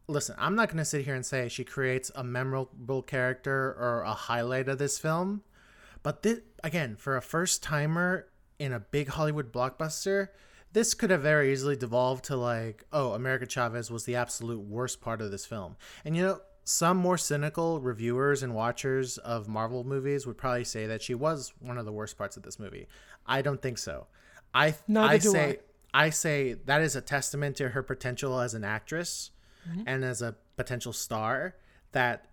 Listen, 0.07 0.35
I'm 0.37 0.55
not 0.55 0.67
going 0.67 0.77
to 0.77 0.85
sit 0.85 1.05
here 1.05 1.15
and 1.15 1.25
say 1.25 1.47
she 1.47 1.63
creates 1.63 2.11
a 2.15 2.23
memorable 2.23 3.01
character 3.01 3.75
or 3.79 4.01
a 4.01 4.13
highlight 4.13 4.67
of 4.67 4.77
this 4.77 4.99
film. 4.99 5.43
But 6.03 6.23
this, 6.23 6.39
again, 6.63 6.95
for 6.95 7.15
a 7.15 7.21
first 7.21 7.61
timer 7.61 8.27
in 8.59 8.73
a 8.73 8.79
big 8.79 9.09
Hollywood 9.09 9.51
blockbuster, 9.51 10.29
this 10.73 10.93
could 10.93 11.09
have 11.09 11.21
very 11.21 11.51
easily 11.51 11.75
devolved 11.75 12.25
to 12.25 12.35
like, 12.35 12.85
oh, 12.91 13.13
America 13.13 13.45
Chavez 13.45 13.91
was 13.91 14.05
the 14.05 14.15
absolute 14.15 14.61
worst 14.61 15.01
part 15.01 15.21
of 15.21 15.31
this 15.31 15.45
film. 15.45 15.75
And 16.05 16.15
you 16.15 16.23
know, 16.23 16.41
some 16.63 16.97
more 16.97 17.17
cynical 17.17 17.79
reviewers 17.79 18.43
and 18.43 18.53
watchers 18.53 19.17
of 19.19 19.47
Marvel 19.47 19.83
movies 19.83 20.25
would 20.25 20.37
probably 20.37 20.63
say 20.63 20.87
that 20.87 21.01
she 21.01 21.13
was 21.13 21.53
one 21.59 21.77
of 21.77 21.85
the 21.85 21.91
worst 21.91 22.17
parts 22.17 22.37
of 22.37 22.43
this 22.43 22.59
movie. 22.59 22.87
I 23.25 23.41
don't 23.41 23.61
think 23.61 23.77
so. 23.77 24.07
I 24.53 24.75
Neither 24.87 25.13
I 25.13 25.17
do 25.17 25.29
say 25.29 25.59
I 25.93 26.09
say 26.09 26.53
that 26.53 26.81
is 26.81 26.95
a 26.95 27.01
testament 27.01 27.57
to 27.57 27.69
her 27.69 27.83
potential 27.83 28.39
as 28.39 28.53
an 28.53 28.63
actress 28.63 29.31
and 29.85 30.03
as 30.03 30.21
a 30.21 30.35
potential 30.57 30.91
star 30.93 31.55
that 31.91 32.25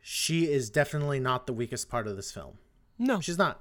she 0.00 0.44
is 0.50 0.68
definitely 0.70 1.18
not 1.20 1.46
the 1.46 1.52
weakest 1.52 1.88
part 1.88 2.06
of 2.06 2.16
this 2.16 2.30
film. 2.32 2.58
No, 2.98 3.20
She's 3.20 3.38
not. 3.38 3.60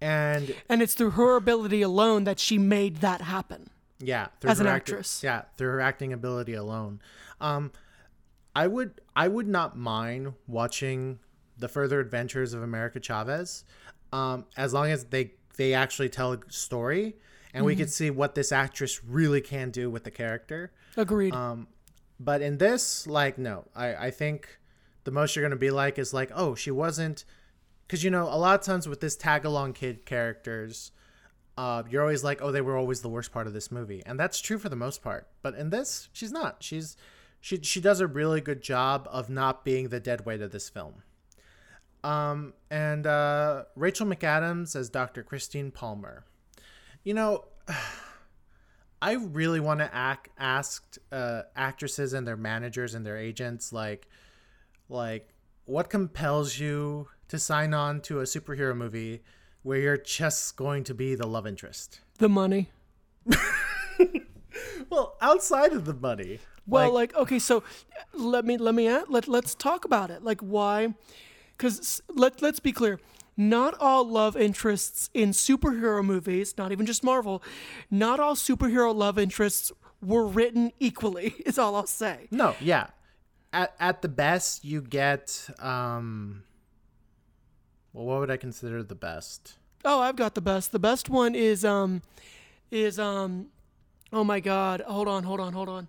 And 0.00 0.54
and 0.68 0.82
it's 0.82 0.94
through 0.94 1.10
her 1.12 1.36
ability 1.36 1.80
alone 1.82 2.24
that 2.24 2.40
she 2.40 2.58
made 2.58 2.96
that 2.96 3.20
happen. 3.20 3.70
yeah, 4.00 4.26
through 4.40 4.50
As 4.50 4.58
an 4.58 4.66
acti- 4.66 4.92
actress. 4.92 5.22
yeah, 5.22 5.42
through 5.56 5.68
her 5.68 5.80
acting 5.80 6.12
ability 6.12 6.54
alone. 6.54 7.00
Um, 7.40 7.70
I 8.56 8.66
would 8.66 9.00
I 9.14 9.28
would 9.28 9.46
not 9.46 9.78
mind 9.78 10.34
watching 10.48 11.20
the 11.56 11.68
further 11.68 12.00
adventures 12.00 12.52
of 12.52 12.62
America 12.62 12.98
Chavez, 13.00 13.64
um, 14.12 14.44
as 14.56 14.72
long 14.74 14.90
as 14.90 15.04
they 15.04 15.34
they 15.56 15.72
actually 15.72 16.08
tell 16.08 16.32
a 16.32 16.38
story 16.48 17.14
and 17.54 17.64
we 17.64 17.72
Mm-hmm. 17.74 17.80
could 17.82 17.90
see 17.90 18.10
what 18.10 18.34
this 18.34 18.52
actress 18.52 19.04
really 19.04 19.40
can 19.40 19.70
do 19.70 19.90
with 19.90 20.04
the 20.04 20.10
character. 20.10 20.72
Agreed. 20.96 21.34
Um, 21.34 21.68
but 22.20 22.40
in 22.42 22.58
this, 22.58 23.06
like, 23.06 23.36
no, 23.38 23.64
I, 23.74 23.94
I 24.06 24.10
think 24.10 24.58
the 25.04 25.10
most 25.10 25.34
you're 25.34 25.44
gonna 25.44 25.56
be 25.56 25.70
like 25.70 25.98
is 25.98 26.14
like, 26.14 26.30
oh, 26.34 26.54
she 26.54 26.70
wasn't, 26.70 27.24
because 27.86 28.04
you 28.04 28.10
know, 28.10 28.24
a 28.24 28.36
lot 28.38 28.58
of 28.58 28.64
times 28.64 28.88
with 28.88 29.00
this 29.00 29.16
tag 29.16 29.44
along 29.44 29.72
kid 29.74 30.06
characters, 30.06 30.92
uh, 31.58 31.82
you're 31.90 32.00
always 32.02 32.24
like, 32.24 32.40
oh, 32.40 32.50
they 32.52 32.60
were 32.62 32.76
always 32.76 33.02
the 33.02 33.08
worst 33.08 33.32
part 33.32 33.46
of 33.46 33.52
this 33.52 33.70
movie, 33.70 34.02
and 34.06 34.18
that's 34.18 34.40
true 34.40 34.58
for 34.58 34.68
the 34.70 34.76
most 34.76 35.02
part. 35.02 35.28
But 35.42 35.54
in 35.54 35.70
this, 35.70 36.08
she's 36.12 36.32
not. 36.32 36.62
She's 36.62 36.96
she 37.40 37.58
she 37.62 37.80
does 37.80 38.00
a 38.00 38.06
really 38.06 38.40
good 38.40 38.62
job 38.62 39.06
of 39.10 39.28
not 39.28 39.64
being 39.64 39.88
the 39.88 40.00
dead 40.00 40.24
weight 40.24 40.40
of 40.40 40.52
this 40.52 40.68
film. 40.70 41.02
Um, 42.04 42.54
and 42.70 43.06
uh, 43.06 43.64
Rachel 43.76 44.06
McAdams 44.06 44.74
as 44.74 44.88
Dr. 44.88 45.22
Christine 45.22 45.70
Palmer. 45.70 46.24
You 47.04 47.14
know, 47.14 47.44
I 49.02 49.14
really 49.14 49.60
want 49.60 49.80
to 49.80 49.92
act, 49.94 50.28
ask 50.38 50.96
uh, 51.10 51.42
actresses 51.56 52.12
and 52.12 52.26
their 52.26 52.36
managers 52.36 52.94
and 52.94 53.04
their 53.04 53.16
agents 53.16 53.72
like, 53.72 54.08
like, 54.88 55.28
what 55.64 55.90
compels 55.90 56.58
you 56.58 57.08
to 57.28 57.38
sign 57.38 57.74
on 57.74 58.00
to 58.02 58.20
a 58.20 58.24
superhero 58.24 58.76
movie 58.76 59.22
where 59.62 59.78
you're 59.78 59.96
just 59.96 60.56
going 60.56 60.84
to 60.84 60.94
be 60.94 61.14
the 61.14 61.26
love 61.26 61.46
interest? 61.46 62.00
the 62.18 62.28
money. 62.28 62.70
Well, 64.92 65.16
outside 65.22 65.72
of 65.72 65.86
the 65.86 65.94
money. 65.94 66.40
Well, 66.66 66.92
like, 66.92 67.14
okay, 67.16 67.38
so 67.38 67.62
let 68.12 68.44
me 68.44 68.58
let 68.58 68.74
me 68.74 68.88
at, 68.88 69.10
let 69.10 69.26
let's 69.26 69.54
talk 69.54 69.86
about 69.86 70.10
it. 70.10 70.22
Like 70.22 70.42
why? 70.42 70.92
Because 71.56 72.02
let 72.14 72.42
let's 72.42 72.60
be 72.60 72.72
clear. 72.72 73.00
Not 73.36 73.74
all 73.80 74.06
love 74.06 74.36
interests 74.36 75.08
in 75.14 75.30
superhero 75.30 76.04
movies, 76.04 76.54
not 76.58 76.70
even 76.70 76.84
just 76.84 77.02
Marvel, 77.02 77.42
not 77.90 78.20
all 78.20 78.34
superhero 78.34 78.94
love 78.94 79.18
interests 79.18 79.72
were 80.02 80.26
written 80.26 80.72
equally. 80.78 81.34
Is 81.46 81.58
all 81.58 81.74
I'll 81.76 81.86
say. 81.86 82.28
No, 82.30 82.54
yeah. 82.60 82.88
At 83.52 83.74
at 83.80 84.02
the 84.02 84.08
best, 84.08 84.64
you 84.64 84.80
get 84.80 85.48
um. 85.58 86.44
Well, 87.92 88.06
what 88.06 88.20
would 88.20 88.30
I 88.30 88.38
consider 88.38 88.82
the 88.82 88.94
best? 88.94 89.58
Oh, 89.84 90.00
I've 90.00 90.16
got 90.16 90.34
the 90.34 90.40
best. 90.40 90.72
The 90.72 90.78
best 90.78 91.10
one 91.10 91.34
is 91.34 91.64
um, 91.64 92.02
is 92.70 92.98
um, 92.98 93.48
oh 94.12 94.24
my 94.24 94.40
God! 94.40 94.82
Hold 94.86 95.08
on, 95.08 95.24
hold 95.24 95.40
on, 95.40 95.52
hold 95.52 95.68
on. 95.68 95.88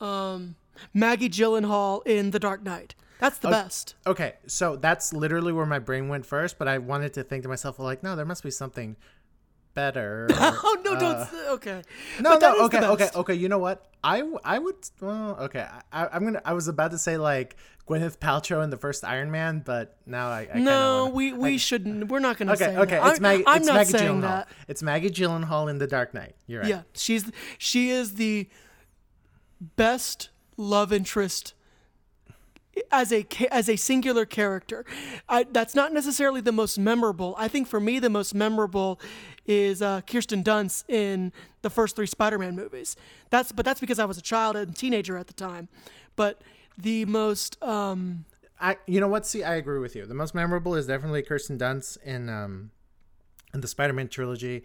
Um, 0.00 0.56
Maggie 0.94 1.28
Gyllenhaal 1.28 2.06
in 2.06 2.30
The 2.30 2.38
Dark 2.38 2.62
Knight. 2.62 2.94
That's 3.18 3.38
the 3.38 3.48
best. 3.48 3.94
Okay, 4.06 4.34
so 4.46 4.76
that's 4.76 5.12
literally 5.12 5.52
where 5.52 5.66
my 5.66 5.78
brain 5.80 6.08
went 6.08 6.24
first, 6.26 6.58
but 6.58 6.68
I 6.68 6.78
wanted 6.78 7.14
to 7.14 7.22
think 7.24 7.42
to 7.42 7.48
myself, 7.48 7.78
well, 7.78 7.86
like, 7.86 8.02
no, 8.02 8.14
there 8.16 8.24
must 8.24 8.42
be 8.44 8.50
something 8.50 8.96
better. 9.74 10.24
or- 10.24 10.28
Oh 10.40 10.76
no, 10.84 10.98
don't. 10.98 11.16
Uh, 11.16 11.28
okay. 11.54 11.82
no, 12.20 12.38
no, 12.38 12.64
okay, 12.66 12.84
okay, 12.84 13.08
okay. 13.14 13.34
You 13.34 13.48
know 13.48 13.58
what? 13.58 13.84
I 14.04 14.22
I 14.44 14.58
would. 14.58 14.76
Well, 15.00 15.36
okay. 15.42 15.66
I, 15.92 16.06
I'm 16.08 16.24
gonna. 16.24 16.42
I 16.44 16.52
was 16.52 16.68
about 16.68 16.92
to 16.92 16.98
say 16.98 17.16
like 17.16 17.56
Gwyneth 17.88 18.18
Paltrow 18.18 18.62
in 18.62 18.70
the 18.70 18.76
first 18.76 19.04
Iron 19.04 19.30
Man, 19.32 19.62
but 19.64 19.96
now 20.06 20.28
I. 20.28 20.48
I 20.54 20.58
No, 20.60 21.04
wanna, 21.06 21.14
we 21.14 21.32
we 21.32 21.58
shouldn't. 21.58 22.08
We're 22.08 22.20
not 22.20 22.38
gonna 22.38 22.52
Okay, 22.52 22.66
say 22.66 22.76
okay. 22.76 22.98
that. 22.98 23.10
It's 23.10 23.20
Maggie. 23.20 23.44
I'm 23.46 23.58
it's 23.58 23.66
not 23.66 23.74
Maggie 23.74 23.90
saying 23.90 24.12
Gyllenhaal. 24.18 24.20
that. 24.22 24.48
It's 24.68 24.82
Maggie 24.82 25.10
Gyllenhaal 25.10 25.68
in 25.70 25.78
The 25.78 25.86
Dark 25.88 26.14
Knight. 26.14 26.36
You're 26.46 26.60
right. 26.60 26.68
Yeah, 26.70 26.82
she's 26.94 27.30
she 27.58 27.90
is 27.90 28.14
the 28.14 28.48
best 29.76 30.30
love 30.56 30.92
interest 30.92 31.54
as 32.90 33.12
a 33.12 33.26
as 33.50 33.68
a 33.68 33.76
singular 33.76 34.24
character. 34.26 34.84
I, 35.28 35.44
that's 35.44 35.74
not 35.74 35.92
necessarily 35.92 36.40
the 36.40 36.52
most 36.52 36.78
memorable. 36.78 37.34
I 37.38 37.48
think 37.48 37.68
for 37.68 37.80
me 37.80 37.98
the 37.98 38.10
most 38.10 38.34
memorable 38.34 39.00
is 39.46 39.82
uh, 39.82 40.00
Kirsten 40.02 40.44
Dunst 40.44 40.84
in 40.88 41.32
the 41.62 41.70
first 41.70 41.96
three 41.96 42.06
Spider-Man 42.06 42.54
movies. 42.54 42.96
That's 43.30 43.52
but 43.52 43.64
that's 43.64 43.80
because 43.80 43.98
I 43.98 44.04
was 44.04 44.18
a 44.18 44.22
child 44.22 44.56
and 44.56 44.76
teenager 44.76 45.16
at 45.16 45.26
the 45.26 45.32
time. 45.34 45.68
But 46.16 46.40
the 46.76 47.04
most 47.04 47.62
um, 47.62 48.24
I 48.60 48.76
you 48.86 49.00
know 49.00 49.08
what? 49.08 49.26
See, 49.26 49.42
I 49.42 49.54
agree 49.54 49.78
with 49.78 49.94
you. 49.96 50.06
The 50.06 50.14
most 50.14 50.34
memorable 50.34 50.74
is 50.74 50.86
definitely 50.86 51.22
Kirsten 51.22 51.58
Dunst 51.58 52.02
in 52.02 52.28
um 52.28 52.70
in 53.54 53.60
the 53.60 53.68
Spider-Man 53.68 54.08
trilogy. 54.08 54.64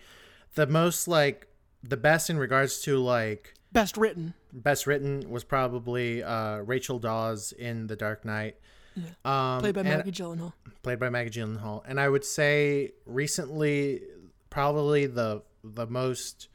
The 0.55 0.67
most 0.67 1.07
like 1.07 1.47
the 1.81 1.97
best 1.97 2.29
in 2.29 2.37
regards 2.37 2.81
to 2.81 2.97
like 2.97 3.53
best 3.73 3.97
written. 3.97 4.33
best 4.53 4.87
written 4.87 5.29
was 5.29 5.43
probably 5.43 6.23
uh 6.23 6.57
Rachel 6.57 6.99
Dawes 6.99 7.51
in 7.51 7.87
The 7.87 7.95
Dark 7.95 8.23
Knight. 8.23 8.55
Um 9.25 9.59
Played 9.59 9.75
by 9.75 9.83
Maggie 9.83 10.11
Gyllenhaal. 10.11 10.53
played 10.83 10.99
by 10.99 11.09
Maggie 11.09 11.39
Gyllenhaal. 11.41 11.81
And 11.87 11.99
I 11.99 12.07
would 12.07 12.23
say 12.23 12.91
recently 13.05 14.01
probably 14.49 15.07
the 15.07 15.41
the 15.63 15.87
most 15.87 16.49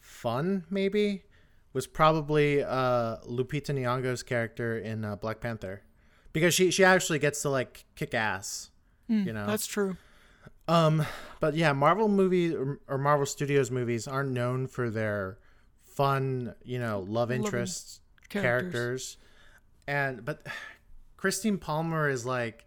fun 0.00 0.64
maybe 0.68 1.22
was 1.72 1.86
probably 1.86 2.62
uh 2.64 3.16
Lupita 3.28 3.72
Nyong'o's 3.72 4.22
character 4.24 4.76
in 4.78 5.04
uh, 5.04 5.16
Black 5.16 5.40
Panther. 5.40 5.82
Because 6.32 6.54
she 6.54 6.70
she 6.70 6.84
actually 6.84 7.18
gets 7.20 7.42
to 7.42 7.50
like 7.50 7.84
kick 7.96 8.14
ass. 8.14 8.70
you 9.08 9.32
know. 9.32 9.46
That's 9.46 9.66
true. 9.66 9.96
Um, 10.68 11.04
but 11.40 11.54
yeah, 11.56 11.72
Marvel 11.72 12.08
movies 12.08 12.54
or, 12.54 12.78
or 12.86 12.96
Marvel 12.98 13.26
Studios 13.26 13.72
movies 13.72 14.06
aren't 14.06 14.30
known 14.30 14.68
for 14.68 14.88
their 14.88 15.38
fun, 15.90 16.54
you 16.64 16.78
know, 16.78 17.04
love 17.08 17.30
interests 17.30 18.00
characters. 18.28 18.72
characters. 18.72 19.16
And 19.86 20.24
but 20.24 20.46
Christine 21.16 21.58
Palmer 21.58 22.08
is 22.08 22.24
like 22.24 22.64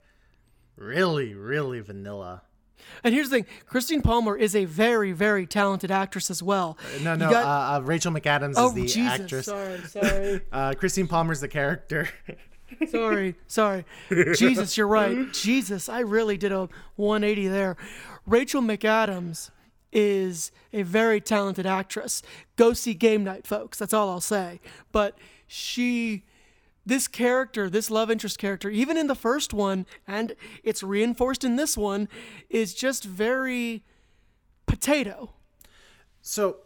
really, 0.76 1.34
really 1.34 1.80
vanilla. 1.80 2.44
And 3.04 3.14
here's 3.14 3.30
the 3.30 3.38
thing: 3.38 3.46
Christine 3.66 4.02
Palmer 4.02 4.36
is 4.36 4.56
a 4.56 4.66
very, 4.66 5.14
very 5.14 5.46
talented 5.48 5.90
actress 5.90 6.30
as 6.30 6.44
well. 6.44 6.78
No, 7.02 7.16
no. 7.16 7.30
got- 7.30 7.46
uh, 7.46 7.78
uh, 7.78 7.82
Rachel 7.82 8.12
McAdams 8.12 8.56
oh 8.58 8.68
is 8.70 8.74
the 8.74 8.86
Jesus! 8.88 9.20
actress. 9.22 9.46
Sorry, 9.46 9.80
sorry, 9.88 10.42
Uh, 10.52 10.74
Christine 10.74 11.08
Palmer's 11.08 11.40
the 11.40 11.48
character. 11.48 12.10
sorry, 12.90 13.36
sorry. 13.48 13.86
Jesus, 14.36 14.76
you're 14.76 14.88
right. 14.88 15.32
Jesus, 15.32 15.88
I 15.88 16.00
really 16.02 16.36
did 16.38 16.52
a 16.52 16.68
180 16.98 17.48
there. 17.48 17.78
Rachel 18.26 18.62
McAdams 18.62 19.50
is 19.94 20.52
a 20.74 20.82
very 20.82 21.22
talented 21.22 21.66
actress. 21.66 22.22
Go 22.56 22.74
see 22.74 22.94
Game 22.94 23.24
Night, 23.24 23.48
folks. 23.48 23.78
That's 23.78 23.94
all 23.94 24.10
I'll 24.10 24.20
say. 24.22 24.60
But 24.92 25.18
she 25.48 26.24
this 26.86 27.08
character, 27.08 27.70
this 27.70 27.90
love 27.90 28.12
interest 28.12 28.38
character, 28.38 28.70
even 28.70 28.98
in 28.98 29.08
the 29.08 29.16
first 29.16 29.54
one, 29.54 29.86
and 30.06 30.36
it's 30.64 30.84
reinforced 30.84 31.44
in 31.44 31.56
this 31.56 31.78
one, 31.78 32.10
is 32.50 32.74
just 32.74 33.06
very 33.06 33.84
potato. 34.66 35.34
So 36.22 36.58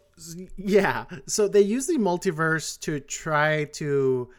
yeah, 0.56 1.06
so 1.28 1.48
they 1.48 1.62
use 1.62 1.86
the 1.86 1.98
multiverse 1.98 2.80
to 2.82 3.00
try 3.00 3.66
to 3.74 4.30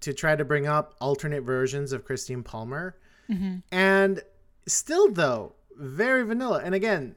to 0.00 0.12
try 0.12 0.36
to 0.36 0.44
bring 0.44 0.66
up 0.66 0.94
alternate 1.00 1.42
versions 1.42 1.92
of 1.92 2.04
Christine 2.04 2.42
Palmer, 2.42 2.96
mm-hmm. 3.30 3.56
and 3.72 4.22
still 4.66 5.10
though 5.10 5.54
very 5.76 6.22
vanilla. 6.24 6.62
And 6.64 6.74
again, 6.74 7.16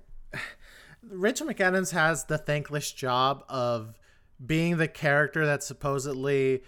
Rachel 1.09 1.47
McAdams 1.47 1.91
has 1.91 2.25
the 2.25 2.37
thankless 2.37 2.91
job 2.91 3.43
of 3.49 3.97
being 4.43 4.77
the 4.77 4.87
character 4.87 5.45
that's 5.45 5.65
supposedly 5.65 6.63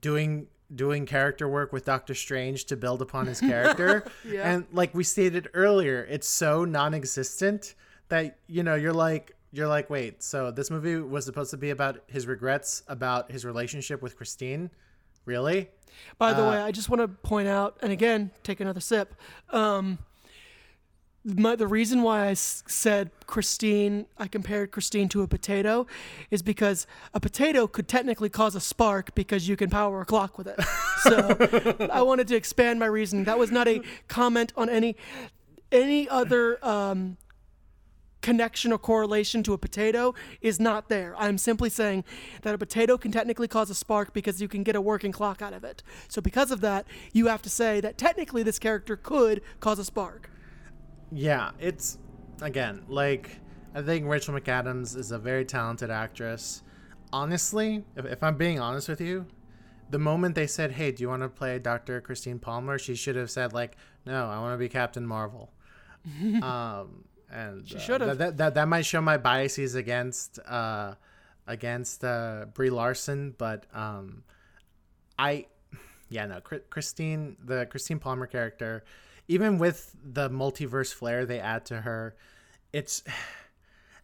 doing 0.00 0.46
doing 0.74 1.06
character 1.06 1.48
work 1.48 1.72
with 1.72 1.84
Doctor 1.84 2.14
Strange 2.14 2.64
to 2.66 2.76
build 2.76 3.02
upon 3.02 3.26
his 3.26 3.38
character. 3.40 4.04
yeah. 4.24 4.50
And 4.50 4.66
like 4.72 4.94
we 4.94 5.04
stated 5.04 5.48
earlier, 5.54 6.06
it's 6.08 6.28
so 6.28 6.64
non-existent 6.64 7.74
that 8.08 8.38
you 8.46 8.62
know, 8.62 8.74
you're 8.74 8.92
like 8.92 9.34
you're 9.52 9.68
like, 9.68 9.88
wait, 9.88 10.22
so 10.22 10.50
this 10.50 10.70
movie 10.70 10.96
was 10.96 11.24
supposed 11.24 11.50
to 11.52 11.56
be 11.56 11.70
about 11.70 12.02
his 12.08 12.26
regrets 12.26 12.82
about 12.88 13.30
his 13.30 13.44
relationship 13.44 14.02
with 14.02 14.16
Christine? 14.16 14.70
Really? 15.26 15.70
By 16.18 16.32
the 16.32 16.42
way, 16.42 16.56
I 16.56 16.72
just 16.72 16.88
want 16.88 17.00
to 17.02 17.08
point 17.08 17.46
out, 17.46 17.78
and 17.80 17.92
again, 17.92 18.32
take 18.42 18.60
another 18.60 18.80
sip. 18.80 19.14
Um, 19.50 19.98
my, 21.24 21.56
the 21.56 21.66
reason 21.66 22.02
why 22.02 22.26
I 22.26 22.30
s- 22.32 22.62
said 22.66 23.10
Christine, 23.26 24.06
I 24.18 24.28
compared 24.28 24.70
Christine 24.72 25.08
to 25.10 25.22
a 25.22 25.26
potato, 25.26 25.86
is 26.30 26.42
because 26.42 26.86
a 27.14 27.20
potato 27.20 27.66
could 27.66 27.88
technically 27.88 28.28
cause 28.28 28.54
a 28.54 28.60
spark 28.60 29.14
because 29.14 29.48
you 29.48 29.56
can 29.56 29.70
power 29.70 30.02
a 30.02 30.04
clock 30.04 30.36
with 30.38 30.46
it. 30.46 30.58
So 31.04 31.88
I 31.92 32.00
wanted 32.00 32.28
to 32.28 32.34
expand 32.36 32.80
my 32.80 32.86
reasoning. 32.86 33.24
That 33.26 33.38
was 33.38 33.50
not 33.50 33.68
a 33.68 33.82
comment 34.08 34.54
on 34.56 34.70
any 34.70 34.96
any 35.70 36.08
other 36.08 36.64
um, 36.66 37.18
connection 38.22 38.72
or 38.72 38.78
correlation 38.78 39.42
to 39.42 39.52
a 39.52 39.58
potato 39.58 40.14
is 40.40 40.58
not 40.58 40.88
there. 40.88 41.14
I'm 41.18 41.36
simply 41.36 41.68
saying 41.68 42.04
that 42.40 42.54
a 42.54 42.58
potato 42.58 42.96
can 42.96 43.12
technically 43.12 43.48
cause 43.48 43.68
a 43.68 43.74
spark 43.74 44.14
because 44.14 44.40
you 44.40 44.48
can 44.48 44.62
get 44.62 44.76
a 44.76 44.80
working 44.80 45.12
clock 45.12 45.42
out 45.42 45.52
of 45.52 45.62
it. 45.62 45.82
So 46.08 46.22
because 46.22 46.50
of 46.50 46.62
that, 46.62 46.86
you 47.12 47.26
have 47.26 47.42
to 47.42 47.50
say 47.50 47.82
that 47.82 47.98
technically 47.98 48.42
this 48.42 48.58
character 48.58 48.96
could 48.96 49.42
cause 49.60 49.78
a 49.78 49.84
spark. 49.84 50.30
Yeah, 51.14 51.52
it's 51.60 51.98
again 52.42 52.82
like 52.88 53.38
I 53.74 53.82
think 53.82 54.06
Rachel 54.06 54.34
McAdams 54.34 54.96
is 54.96 55.12
a 55.12 55.18
very 55.18 55.44
talented 55.44 55.90
actress. 55.90 56.62
Honestly, 57.12 57.84
if, 57.96 58.04
if 58.04 58.22
I'm 58.22 58.36
being 58.36 58.58
honest 58.58 58.88
with 58.88 59.00
you, 59.00 59.26
the 59.90 59.98
moment 59.98 60.34
they 60.34 60.48
said, 60.48 60.72
"Hey, 60.72 60.90
do 60.90 61.02
you 61.02 61.08
want 61.08 61.22
to 61.22 61.28
play 61.28 61.58
Dr. 61.60 62.00
Christine 62.00 62.40
Palmer?" 62.40 62.78
she 62.78 62.96
should 62.96 63.14
have 63.16 63.30
said 63.30 63.52
like, 63.52 63.76
"No, 64.04 64.26
I 64.26 64.40
want 64.40 64.54
to 64.54 64.58
be 64.58 64.68
Captain 64.68 65.06
Marvel." 65.06 65.52
um, 66.42 67.04
and 67.30 67.66
she 67.66 67.78
should 67.78 68.00
have. 68.00 68.18
that, 68.18 68.36
that 68.36 68.54
that 68.54 68.68
might 68.68 68.84
show 68.84 69.00
my 69.00 69.16
biases 69.16 69.74
against 69.74 70.38
uh 70.46 70.94
against 71.46 72.04
uh 72.04 72.46
Brie 72.52 72.70
Larson, 72.70 73.34
but 73.38 73.66
um 73.72 74.24
I 75.18 75.46
yeah, 76.08 76.26
no, 76.26 76.40
Chri- 76.40 76.68
Christine, 76.70 77.36
the 77.44 77.66
Christine 77.66 78.00
Palmer 78.00 78.26
character, 78.26 78.84
even 79.28 79.58
with 79.58 79.94
the 80.02 80.28
multiverse 80.30 80.92
flair 80.92 81.24
they 81.26 81.40
add 81.40 81.64
to 81.66 81.80
her, 81.82 82.14
it's, 82.72 83.02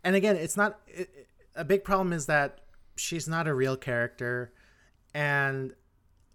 and 0.05 0.17
again, 0.17 0.37
it's 0.37 0.57
not, 0.57 0.81
it, 0.87 1.29
a 1.55 1.65
big 1.65 1.85
problem 1.85 2.13
is 2.13 2.27
that 2.27 2.61
she's 2.97 3.27
not 3.29 3.47
a 3.49 3.55
real 3.55 3.77
character 3.77 4.53
and 5.15 5.75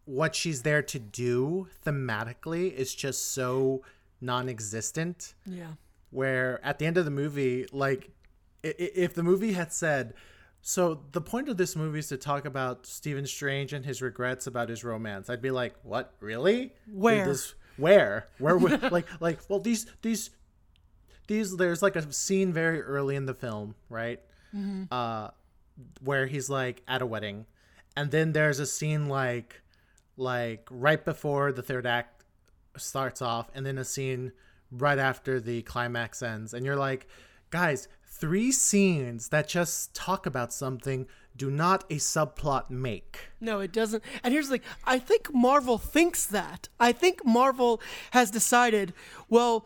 what 0.06 0.36
she's 0.36 0.62
there 0.62 0.82
to 0.84 1.00
do 1.00 1.68
thematically 1.86 2.72
is 2.72 2.94
just 2.94 3.32
so 3.32 3.82
non-existent 4.22 5.34
Yeah. 5.46 5.72
where 6.12 6.64
at 6.64 6.78
the 6.80 6.86
end 6.86 6.98
of 6.98 7.06
the 7.06 7.12
movie, 7.12 7.66
like, 7.72 8.12
if 8.64 9.14
the 9.14 9.24
movie 9.24 9.54
had 9.54 9.72
said, 9.72 10.14
so 10.62 11.02
the 11.12 11.22
point 11.22 11.48
of 11.50 11.58
this 11.58 11.76
movie 11.76 12.00
is 12.00 12.08
to 12.10 12.18
talk 12.18 12.46
about 12.46 12.86
Stephen 12.88 13.26
Strange 13.28 13.74
and 13.74 13.86
his 13.86 14.02
regrets 14.02 14.48
about 14.48 14.70
his 14.70 14.84
romance, 14.84 15.30
I'd 15.30 15.42
be 15.42 15.52
like, 15.52 15.76
what, 15.84 16.14
really? 16.20 16.74
Did 16.88 16.96
Where? 16.96 17.26
this- 17.26 17.54
where? 17.78 18.28
Where? 18.38 18.58
would 18.58 18.82
like, 18.92 19.08
like, 19.20 19.40
well, 19.50 19.60
these, 19.60 19.86
these, 20.02 20.30
these. 21.28 21.56
There's 21.56 21.82
like 21.82 21.96
a 21.96 22.12
scene 22.12 22.54
very 22.54 22.82
early 22.82 23.16
in 23.16 23.26
the 23.26 23.34
film, 23.34 23.76
right? 23.90 24.20
Uh, 24.92 25.30
where 26.02 26.26
he's 26.28 26.50
like 26.50 26.82
at 26.88 27.02
a 27.02 27.06
wedding, 27.06 27.46
and 27.98 28.12
then 28.12 28.32
there's 28.32 28.60
a 28.60 28.66
scene 28.66 29.08
like, 29.10 29.62
like 30.18 30.68
right 30.72 31.04
before 31.04 31.52
the 31.52 31.62
third 31.62 31.86
act 31.86 32.16
starts 32.78 33.22
off 33.22 33.50
and 33.54 33.66
then 33.66 33.78
a 33.78 33.86
scene 33.86 34.32
right 34.72 35.00
after 35.00 35.40
the 35.40 35.62
climax 35.64 36.22
ends 36.22 36.54
and 36.54 36.66
you're 36.66 36.76
like 36.76 37.08
guys 37.50 37.88
three 38.06 38.52
scenes 38.52 39.30
that 39.30 39.48
just 39.48 39.94
talk 39.94 40.26
about 40.26 40.54
something 40.54 41.08
do 41.38 41.50
not 41.52 41.84
a 41.90 41.96
subplot 41.96 42.70
make 42.70 43.30
No, 43.42 43.60
it 43.60 43.72
doesn't. 43.74 44.04
And 44.24 44.34
here's 44.34 44.48
the 44.50 44.58
thing 44.60 44.68
I 44.86 45.00
think 45.00 45.34
Marvel 45.34 45.78
thinks 45.78 46.26
that. 46.28 46.70
I 46.80 46.92
think 46.92 47.26
Marvel 47.26 47.82
has 48.12 48.32
decided, 48.32 48.94
well, 49.30 49.66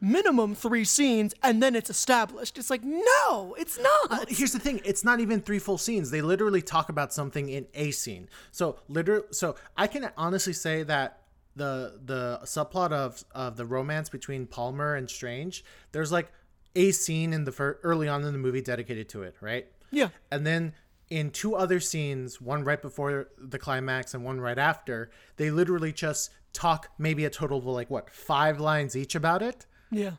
minimum 0.00 0.54
three 0.54 0.84
scenes 0.84 1.34
and 1.42 1.62
then 1.62 1.74
it's 1.74 1.88
established. 1.88 2.58
It's 2.58 2.68
like, 2.68 2.82
no, 2.84 3.54
it's 3.58 3.78
not. 3.78 4.28
here's 4.28 4.52
the 4.52 4.58
thing 4.58 4.80
it's 4.84 5.04
not 5.04 5.20
even 5.20 5.40
three 5.40 5.58
full 5.58 5.78
scenes 5.78 6.10
they 6.10 6.20
literally 6.20 6.60
talk 6.62 6.88
about 6.88 7.12
something 7.12 7.48
in 7.48 7.66
a 7.74 7.90
scene 7.90 8.28
so 8.50 8.76
literally 8.88 9.24
so 9.30 9.54
i 9.76 9.86
can 9.86 10.10
honestly 10.16 10.52
say 10.52 10.82
that 10.82 11.20
the 11.56 11.98
the 12.04 12.40
subplot 12.44 12.92
of 12.92 13.24
of 13.32 13.56
the 13.56 13.64
romance 13.64 14.08
between 14.10 14.46
palmer 14.46 14.94
and 14.94 15.08
strange 15.08 15.64
there's 15.92 16.12
like 16.12 16.30
a 16.76 16.90
scene 16.90 17.32
in 17.32 17.44
the 17.44 17.52
fir- 17.52 17.78
early 17.82 18.08
on 18.08 18.22
in 18.24 18.32
the 18.32 18.38
movie 18.38 18.60
dedicated 18.60 19.08
to 19.08 19.22
it 19.22 19.34
right 19.40 19.66
Yeah. 19.90 20.08
and 20.30 20.46
then 20.46 20.74
in 21.18 21.30
two 21.30 21.54
other 21.54 21.78
scenes 21.90 22.40
one 22.40 22.64
right 22.64 22.82
before 22.82 23.28
the 23.38 23.58
climax 23.58 24.14
and 24.14 24.24
one 24.24 24.40
right 24.40 24.58
after 24.58 25.10
they 25.36 25.48
literally 25.60 25.92
just 25.92 26.30
talk 26.52 26.88
maybe 26.98 27.24
a 27.24 27.30
total 27.30 27.58
of 27.58 27.64
like 27.80 27.88
what 27.90 28.10
five 28.10 28.58
lines 28.60 28.96
each 28.96 29.14
about 29.14 29.40
it 29.50 29.66
Yeah. 29.90 30.14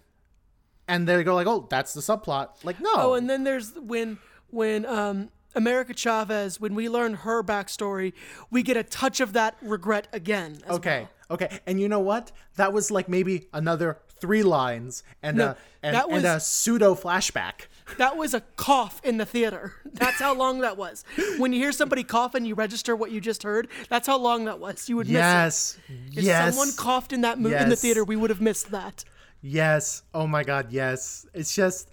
and 0.88 1.08
they 1.08 1.24
go 1.24 1.36
like 1.36 1.48
oh 1.48 1.68
that's 1.70 1.94
the 1.94 2.02
subplot 2.02 2.48
like 2.64 2.80
no 2.80 2.90
Oh, 2.96 3.14
and 3.14 3.30
then 3.30 3.44
there's 3.44 3.74
when 3.76 4.20
when 4.50 4.86
um 4.86 5.30
America 5.58 5.94
Chavez, 5.94 6.60
when 6.60 6.76
we 6.76 6.90
learn 6.90 7.14
her 7.26 7.42
backstory, 7.42 8.12
we 8.52 8.62
get 8.62 8.76
a 8.76 8.84
touch 8.84 9.22
of 9.22 9.32
that 9.34 9.56
regret 9.62 10.06
again. 10.12 10.58
Okay. 10.70 11.08
Okay. 11.32 11.50
And 11.66 11.80
you 11.80 11.88
know 11.88 12.02
what? 12.02 12.34
That 12.58 12.74
was 12.74 12.92
like 12.92 13.08
maybe 13.08 13.48
another 13.54 14.00
three 14.20 14.44
lines 14.44 15.02
and 15.24 15.38
No, 15.38 15.46
a 15.46 15.58
and, 15.82 15.96
that 15.96 16.10
and 16.10 16.26
a 16.26 16.40
pseudo 16.42 16.94
flashback. 16.94 17.68
That 17.98 18.18
was 18.18 18.34
a 18.34 18.42
cough 18.42 19.00
in 19.04 19.18
the 19.18 19.26
theater. 19.26 19.74
That's 19.94 20.18
how 20.20 20.34
long 20.34 20.62
that 20.62 20.76
was. 20.76 21.04
When 21.38 21.54
you 21.54 21.60
hear 21.60 21.72
somebody 21.72 22.04
cough 22.04 22.34
and 22.36 22.48
you 22.48 22.56
register 22.56 22.96
what 22.96 23.12
you 23.12 23.22
just 23.22 23.44
heard, 23.44 23.68
that's 23.90 24.08
how 24.08 24.18
long 24.18 24.46
that 24.46 24.60
was. 24.60 24.90
You 24.90 24.98
would 24.98 25.08
miss 25.08 25.14
Yes. 25.14 25.78
it. 25.88 26.18
If 26.20 26.24
yes. 26.24 26.56
someone 26.56 26.74
coughed 26.76 27.14
in 27.14 27.22
that 27.22 27.40
mo- 27.40 27.50
in 27.56 27.70
the 27.70 27.76
theater, 27.76 28.04
we 28.04 28.16
would 28.16 28.30
have 28.32 28.42
missed 28.42 28.72
that. 28.72 29.04
Yes. 29.42 30.02
Oh 30.14 30.26
my 30.28 30.44
God. 30.44 30.72
Yes. 30.72 31.26
It's 31.34 31.54
just. 31.54 31.90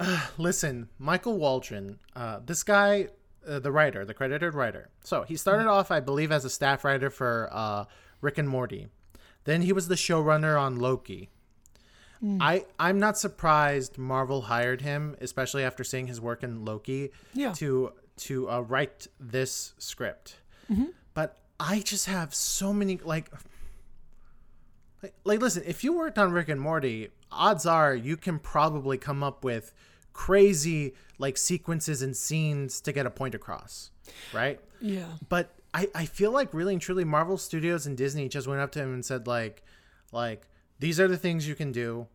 Uh, 0.00 0.26
listen, 0.36 0.88
Michael 0.98 1.38
Waldron, 1.38 1.98
uh, 2.14 2.40
this 2.44 2.62
guy, 2.62 3.08
uh, 3.48 3.58
the 3.58 3.72
writer, 3.72 4.04
the 4.04 4.14
credited 4.14 4.54
writer. 4.54 4.90
So 5.02 5.22
he 5.22 5.36
started 5.36 5.66
off, 5.68 5.90
I 5.90 6.00
believe, 6.00 6.30
as 6.30 6.44
a 6.44 6.50
staff 6.50 6.84
writer 6.84 7.10
for 7.10 7.48
uh, 7.52 7.84
Rick 8.20 8.38
and 8.38 8.48
Morty. 8.48 8.88
Then 9.44 9.62
he 9.62 9.72
was 9.72 9.88
the 9.88 9.94
showrunner 9.96 10.60
on 10.60 10.76
Loki. 10.78 11.30
I 12.40 12.64
I'm 12.78 12.98
not 12.98 13.16
surprised 13.18 13.96
Marvel 13.98 14.42
hired 14.42 14.80
him, 14.80 15.16
especially 15.20 15.62
after 15.64 15.84
seeing 15.84 16.06
his 16.08 16.20
work 16.20 16.42
in 16.42 16.64
Loki, 16.64 17.10
Yeah. 17.34 17.52
to 17.54 17.92
to 18.18 18.50
uh, 18.50 18.60
write 18.60 19.06
this 19.20 19.74
script. 19.78 20.36
But 21.14 21.36
I 21.60 21.80
just 21.80 22.06
have 22.06 22.34
so 22.34 22.72
many 22.72 22.98
like, 23.04 23.30
like 25.02 25.14
like 25.24 25.40
listen, 25.40 25.62
if 25.66 25.84
you 25.84 25.92
worked 25.96 26.18
on 26.18 26.32
Rick 26.32 26.48
and 26.48 26.60
Morty, 26.60 27.08
odds 27.30 27.66
are 27.66 27.94
you 27.94 28.16
can 28.16 28.38
probably 28.38 28.98
come 28.98 29.22
up 29.22 29.44
with 29.44 29.72
crazy 30.12 30.94
like 31.18 31.36
sequences 31.36 32.02
and 32.02 32.16
scenes 32.16 32.80
to 32.80 32.92
get 32.92 33.06
a 33.06 33.10
point 33.10 33.34
across, 33.34 33.90
right? 34.32 34.60
Yeah. 34.80 35.06
but 35.28 35.54
I, 35.74 35.88
I 35.94 36.06
feel 36.06 36.30
like 36.30 36.54
really 36.54 36.72
and 36.72 36.80
truly 36.82 37.04
Marvel 37.04 37.36
Studios 37.36 37.86
and 37.86 37.96
Disney 37.96 38.28
just 38.28 38.46
went 38.46 38.60
up 38.60 38.72
to 38.72 38.80
him 38.80 38.92
and 38.94 39.04
said 39.04 39.26
like 39.26 39.62
like 40.12 40.46
these 40.78 40.98
are 41.00 41.08
the 41.08 41.16
things 41.16 41.46
you 41.48 41.54
can 41.54 41.72
do 41.72 42.06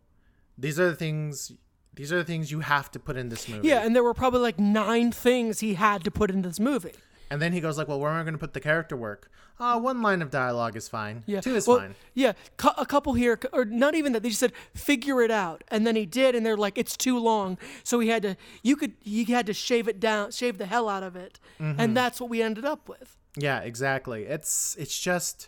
these 0.57 0.79
are 0.79 0.89
the 0.89 0.95
things 0.95 1.51
these 1.95 2.11
are 2.11 2.17
the 2.17 2.23
things 2.23 2.51
you 2.51 2.61
have 2.61 2.89
to 2.91 2.99
put 2.99 3.17
in 3.17 3.29
this 3.29 3.47
movie. 3.47 3.67
Yeah, 3.67 3.85
and 3.85 3.95
there 3.95 4.03
were 4.03 4.15
probably 4.15 4.39
like 4.39 4.57
nine 4.59 5.11
things 5.11 5.59
he 5.59 5.75
had 5.75 6.03
to 6.05 6.09
put 6.11 6.31
in 6.31 6.41
this 6.41 6.59
movie. 6.59 6.93
And 7.29 7.39
then 7.39 7.53
he 7.53 7.61
goes 7.61 7.77
like, 7.77 7.87
"Well, 7.87 7.99
where 7.99 8.09
am 8.09 8.17
I 8.19 8.23
going 8.23 8.33
to 8.33 8.39
put 8.39 8.53
the 8.53 8.59
character 8.59 8.95
work? 8.97 9.29
Uh, 9.59 9.79
one 9.79 10.01
line 10.01 10.23
of 10.23 10.31
dialogue 10.31 10.75
is 10.75 10.87
fine. 10.89 11.23
Yeah, 11.27 11.41
two 11.41 11.55
is 11.55 11.67
well, 11.67 11.77
fine. 11.79 11.93
Yeah, 12.15 12.33
cu- 12.57 12.69
a 12.79 12.85
couple 12.87 13.13
here, 13.13 13.39
or 13.51 13.65
not 13.65 13.93
even 13.93 14.11
that. 14.13 14.23
They 14.23 14.29
just 14.29 14.39
said 14.39 14.53
figure 14.73 15.21
it 15.21 15.29
out, 15.29 15.63
and 15.67 15.85
then 15.85 15.95
he 15.95 16.07
did, 16.07 16.33
and 16.33 16.43
they're 16.43 16.57
like, 16.57 16.79
it's 16.79 16.97
too 16.97 17.19
long, 17.19 17.59
so 17.83 17.99
he 17.99 18.09
had 18.09 18.23
to. 18.23 18.37
You 18.63 18.75
could. 18.75 18.93
He 19.01 19.23
had 19.25 19.45
to 19.45 19.53
shave 19.53 19.87
it 19.87 19.99
down, 19.99 20.31
shave 20.31 20.57
the 20.57 20.65
hell 20.65 20.89
out 20.89 21.03
of 21.03 21.15
it, 21.15 21.39
Mm-hmm. 21.59 21.79
and 21.79 21.95
that's 21.97 22.19
what 22.19 22.29
we 22.31 22.41
ended 22.41 22.65
up 22.65 22.89
with. 22.89 23.17
Yeah, 23.37 23.59
exactly. 23.59 24.23
It's 24.25 24.75
it's 24.79 24.99
just 24.99 25.47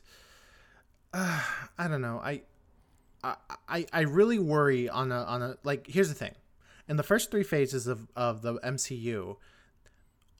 uh, 1.13 1.41
I 1.79 1.87
don't 1.87 2.01
know. 2.01 2.21
I 2.23 2.43
I 3.25 3.35
I- 3.67 3.87
I 3.91 4.01
really 4.01 4.39
worry 4.39 4.87
on 4.89 5.11
a 5.11 5.21
on 5.23 5.41
a 5.41 5.57
like 5.63 5.87
here's 5.87 6.09
the 6.09 6.15
thing. 6.15 6.35
In 6.87 6.97
the 6.97 7.03
first 7.03 7.31
3 7.31 7.43
phases 7.43 7.87
of 7.87 8.07
of 8.15 8.41
the 8.43 8.53
MCU, 8.63 9.37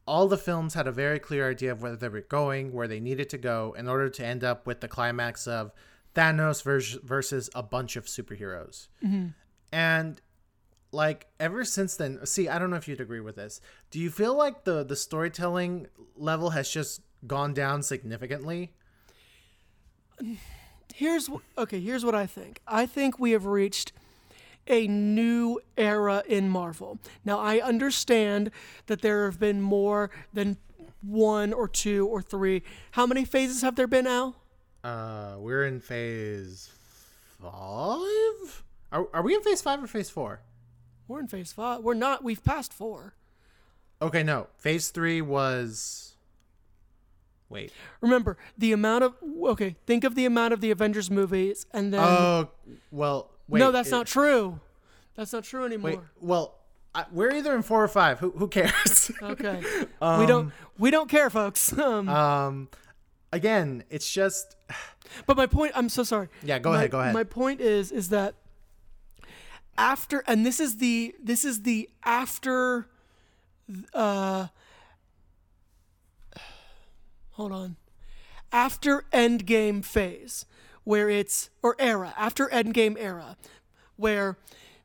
all 0.05 0.27
the 0.27 0.37
films 0.37 0.73
had 0.75 0.87
a 0.87 0.91
very 0.91 1.19
clear 1.19 1.49
idea 1.49 1.71
of 1.71 1.81
where 1.81 1.95
they 1.95 2.09
were 2.09 2.21
going, 2.21 2.71
where 2.73 2.87
they 2.87 2.99
needed 2.99 3.29
to 3.31 3.37
go 3.39 3.73
in 3.77 3.87
order 3.87 4.09
to 4.09 4.25
end 4.25 4.43
up 4.43 4.67
with 4.67 4.79
the 4.81 4.87
climax 4.87 5.47
of 5.47 5.71
Thanos 6.13 6.63
vers- 6.63 6.99
versus 7.03 7.49
a 7.55 7.63
bunch 7.63 7.95
of 7.95 8.05
superheroes. 8.05 8.87
Mm-hmm. 9.03 9.29
And 9.71 10.21
like 10.91 11.27
ever 11.39 11.65
since 11.65 11.95
then, 11.97 12.23
see, 12.25 12.47
I 12.47 12.59
don't 12.59 12.69
know 12.69 12.77
if 12.77 12.87
you'd 12.87 13.01
agree 13.01 13.19
with 13.19 13.35
this. 13.35 13.59
Do 13.89 13.99
you 13.99 14.11
feel 14.11 14.35
like 14.35 14.63
the 14.63 14.83
the 14.83 14.95
storytelling 14.95 15.87
level 16.15 16.51
has 16.51 16.69
just 16.69 17.01
gone 17.25 17.53
down 17.53 17.81
significantly? 17.81 18.73
Here's 20.95 21.27
wh- 21.27 21.41
okay. 21.57 21.81
Here's 21.81 22.05
what 22.05 22.15
I 22.15 22.25
think. 22.25 22.61
I 22.65 22.85
think 22.85 23.19
we 23.19 23.31
have 23.31 23.45
reached 23.45 23.91
a 24.65 24.87
new 24.87 25.59
era 25.77 26.23
in 26.25 26.47
Marvel. 26.47 26.99
Now 27.25 27.37
I 27.37 27.59
understand 27.59 28.49
that 28.85 29.01
there 29.01 29.25
have 29.25 29.37
been 29.37 29.61
more 29.61 30.09
than 30.33 30.55
one 31.01 31.51
or 31.51 31.67
two 31.67 32.07
or 32.07 32.21
three. 32.21 32.63
How 32.91 33.05
many 33.05 33.25
phases 33.25 33.61
have 33.61 33.75
there 33.75 33.87
been, 33.87 34.07
Al? 34.07 34.37
Uh, 34.85 35.35
we're 35.37 35.65
in 35.65 35.81
phase 35.81 36.71
five. 37.41 38.63
Are, 38.93 39.05
are 39.13 39.21
we 39.21 39.35
in 39.35 39.41
phase 39.41 39.61
five 39.61 39.83
or 39.83 39.87
phase 39.87 40.09
four? 40.09 40.39
We're 41.09 41.19
in 41.19 41.27
phase 41.27 41.51
five. 41.51 41.81
We're 41.81 41.93
not. 41.93 42.23
We've 42.23 42.43
passed 42.43 42.71
four. 42.71 43.15
Okay, 44.01 44.23
no. 44.23 44.47
Phase 44.57 44.91
three 44.91 45.21
was. 45.21 46.04
Wait. 47.49 47.71
Remember 48.01 48.37
the 48.57 48.71
amount 48.71 49.03
of 49.03 49.13
okay. 49.43 49.75
Think 49.85 50.03
of 50.03 50.15
the 50.15 50.25
amount 50.25 50.53
of 50.53 50.61
the 50.61 50.71
Avengers 50.71 51.11
movies, 51.11 51.65
and 51.71 51.93
then 51.93 52.01
Oh, 52.03 52.49
well. 52.91 53.29
Wait. 53.47 53.59
no, 53.59 53.71
that's 53.71 53.89
it- 53.89 53.91
not 53.91 54.07
true. 54.07 54.59
That's 55.15 55.31
not 55.31 55.43
true 55.43 55.63
anymore. 55.65 55.91
Wait. 55.91 55.99
Well, 56.19 56.55
I, 56.93 57.05
we're 57.11 57.31
either 57.33 57.55
in 57.55 57.61
four 57.61 57.83
or 57.83 57.87
five. 57.87 58.19
Who 58.19 58.31
who 58.31 58.47
cares? 58.47 59.11
Okay, 59.21 59.61
we 60.19 60.25
don't 60.25 60.51
we 60.77 60.89
don't 60.91 61.09
care, 61.09 61.29
folks. 61.29 61.71
Um, 61.77 62.09
um, 62.09 62.69
again, 63.31 63.83
it's 63.89 64.11
just. 64.11 64.55
but 65.27 65.37
my 65.37 65.45
point, 65.45 65.71
I'm 65.75 65.89
so 65.89 66.03
sorry. 66.03 66.29
Yeah, 66.43 66.57
go 66.59 66.71
My- 66.71 66.77
ahead, 66.77 66.91
go 66.91 66.99
ahead. 66.99 67.13
My 67.13 67.23
point 67.23 67.61
is 67.61 67.91
is 67.91 68.09
that 68.09 68.35
after, 69.77 70.23
and 70.27 70.45
this 70.45 70.59
is 70.59 70.77
the 70.77 71.15
this 71.21 71.45
is 71.45 71.61
the 71.63 71.89
after. 72.03 72.87
Uh, 73.93 74.47
hold 77.35 77.51
on. 77.51 77.75
After 78.51 79.03
Endgame 79.11 79.83
phase, 79.83 80.45
where 80.83 81.09
it's 81.09 81.49
or 81.61 81.75
era 81.79 82.13
after 82.17 82.47
Endgame 82.47 82.95
era, 82.97 83.35
where 83.97 84.37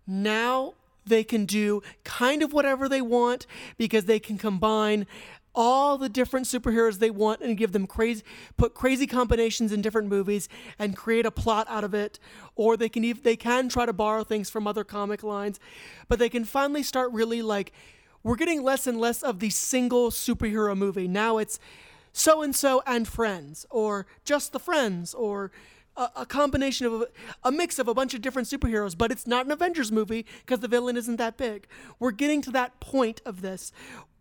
now 0.06 0.74
they 1.06 1.22
can 1.24 1.46
do 1.46 1.82
kind 2.04 2.42
of 2.42 2.52
whatever 2.52 2.88
they 2.88 3.00
want 3.00 3.46
because 3.78 4.04
they 4.06 4.18
can 4.18 4.36
combine 4.36 5.06
all 5.54 5.98
the 5.98 6.08
different 6.08 6.46
superheroes 6.46 6.98
they 6.98 7.10
want 7.10 7.40
and 7.40 7.56
give 7.56 7.72
them 7.72 7.86
crazy 7.86 8.22
put 8.56 8.72
crazy 8.72 9.06
combinations 9.06 9.72
in 9.72 9.82
different 9.82 10.08
movies 10.08 10.48
and 10.78 10.96
create 10.96 11.26
a 11.26 11.30
plot 11.30 11.66
out 11.68 11.82
of 11.82 11.92
it 11.92 12.20
or 12.54 12.76
they 12.76 12.88
can 12.88 13.02
even 13.02 13.20
they 13.24 13.34
can 13.34 13.68
try 13.68 13.84
to 13.84 13.92
borrow 13.92 14.22
things 14.22 14.48
from 14.48 14.66
other 14.66 14.84
comic 14.84 15.24
lines 15.24 15.58
but 16.08 16.20
they 16.20 16.28
can 16.28 16.44
finally 16.44 16.84
start 16.84 17.10
really 17.10 17.42
like 17.42 17.72
we're 18.22 18.36
getting 18.36 18.62
less 18.62 18.86
and 18.86 19.00
less 19.00 19.24
of 19.24 19.40
the 19.40 19.50
single 19.50 20.10
superhero 20.10 20.76
movie 20.76 21.08
now 21.08 21.38
it's 21.38 21.58
so 22.12 22.42
and 22.42 22.54
so 22.54 22.82
and 22.86 23.06
friends 23.06 23.66
or 23.70 24.06
just 24.24 24.52
the 24.52 24.58
friends 24.58 25.14
or 25.14 25.50
a, 25.96 26.08
a 26.16 26.26
combination 26.26 26.86
of 26.86 27.02
a, 27.02 27.06
a 27.44 27.52
mix 27.52 27.78
of 27.78 27.88
a 27.88 27.94
bunch 27.94 28.14
of 28.14 28.20
different 28.20 28.48
superheroes 28.48 28.96
but 28.96 29.10
it's 29.10 29.26
not 29.26 29.46
an 29.46 29.52
avengers 29.52 29.90
movie 29.90 30.26
because 30.40 30.60
the 30.60 30.68
villain 30.68 30.96
isn't 30.96 31.16
that 31.16 31.36
big. 31.36 31.66
We're 31.98 32.10
getting 32.10 32.42
to 32.42 32.50
that 32.52 32.80
point 32.80 33.20
of 33.24 33.42
this 33.42 33.72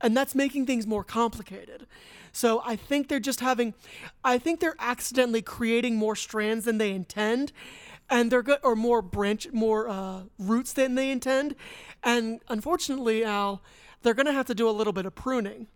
and 0.02 0.16
that's 0.16 0.36
making 0.36 0.66
things 0.66 0.88
more 0.88 1.04
complicated. 1.04 1.88
So 2.32 2.62
i 2.66 2.76
think 2.76 3.08
they're 3.08 3.20
just 3.20 3.40
having 3.40 3.74
i 4.24 4.38
think 4.38 4.60
they're 4.60 4.76
accidentally 4.80 5.42
creating 5.42 5.96
more 5.96 6.16
strands 6.16 6.66
than 6.66 6.78
they 6.78 6.92
intend 6.92 7.52
and 8.10 8.32
they're 8.32 8.44
good 8.44 8.60
or 8.64 8.76
more 8.76 9.02
branch 9.02 9.52
more 9.52 9.90
uh, 9.90 10.22
roots 10.38 10.74
than 10.74 10.96
they 10.96 11.10
intend 11.10 11.56
and 12.04 12.40
unfortunately 12.48 13.24
al 13.24 13.64
they're 14.02 14.14
going 14.14 14.26
to 14.26 14.34
have 14.34 14.48
to 14.48 14.56
do 14.56 14.70
a 14.70 14.72
little 14.72 14.94
bit 14.94 15.06
of 15.06 15.16
pruning. 15.16 15.68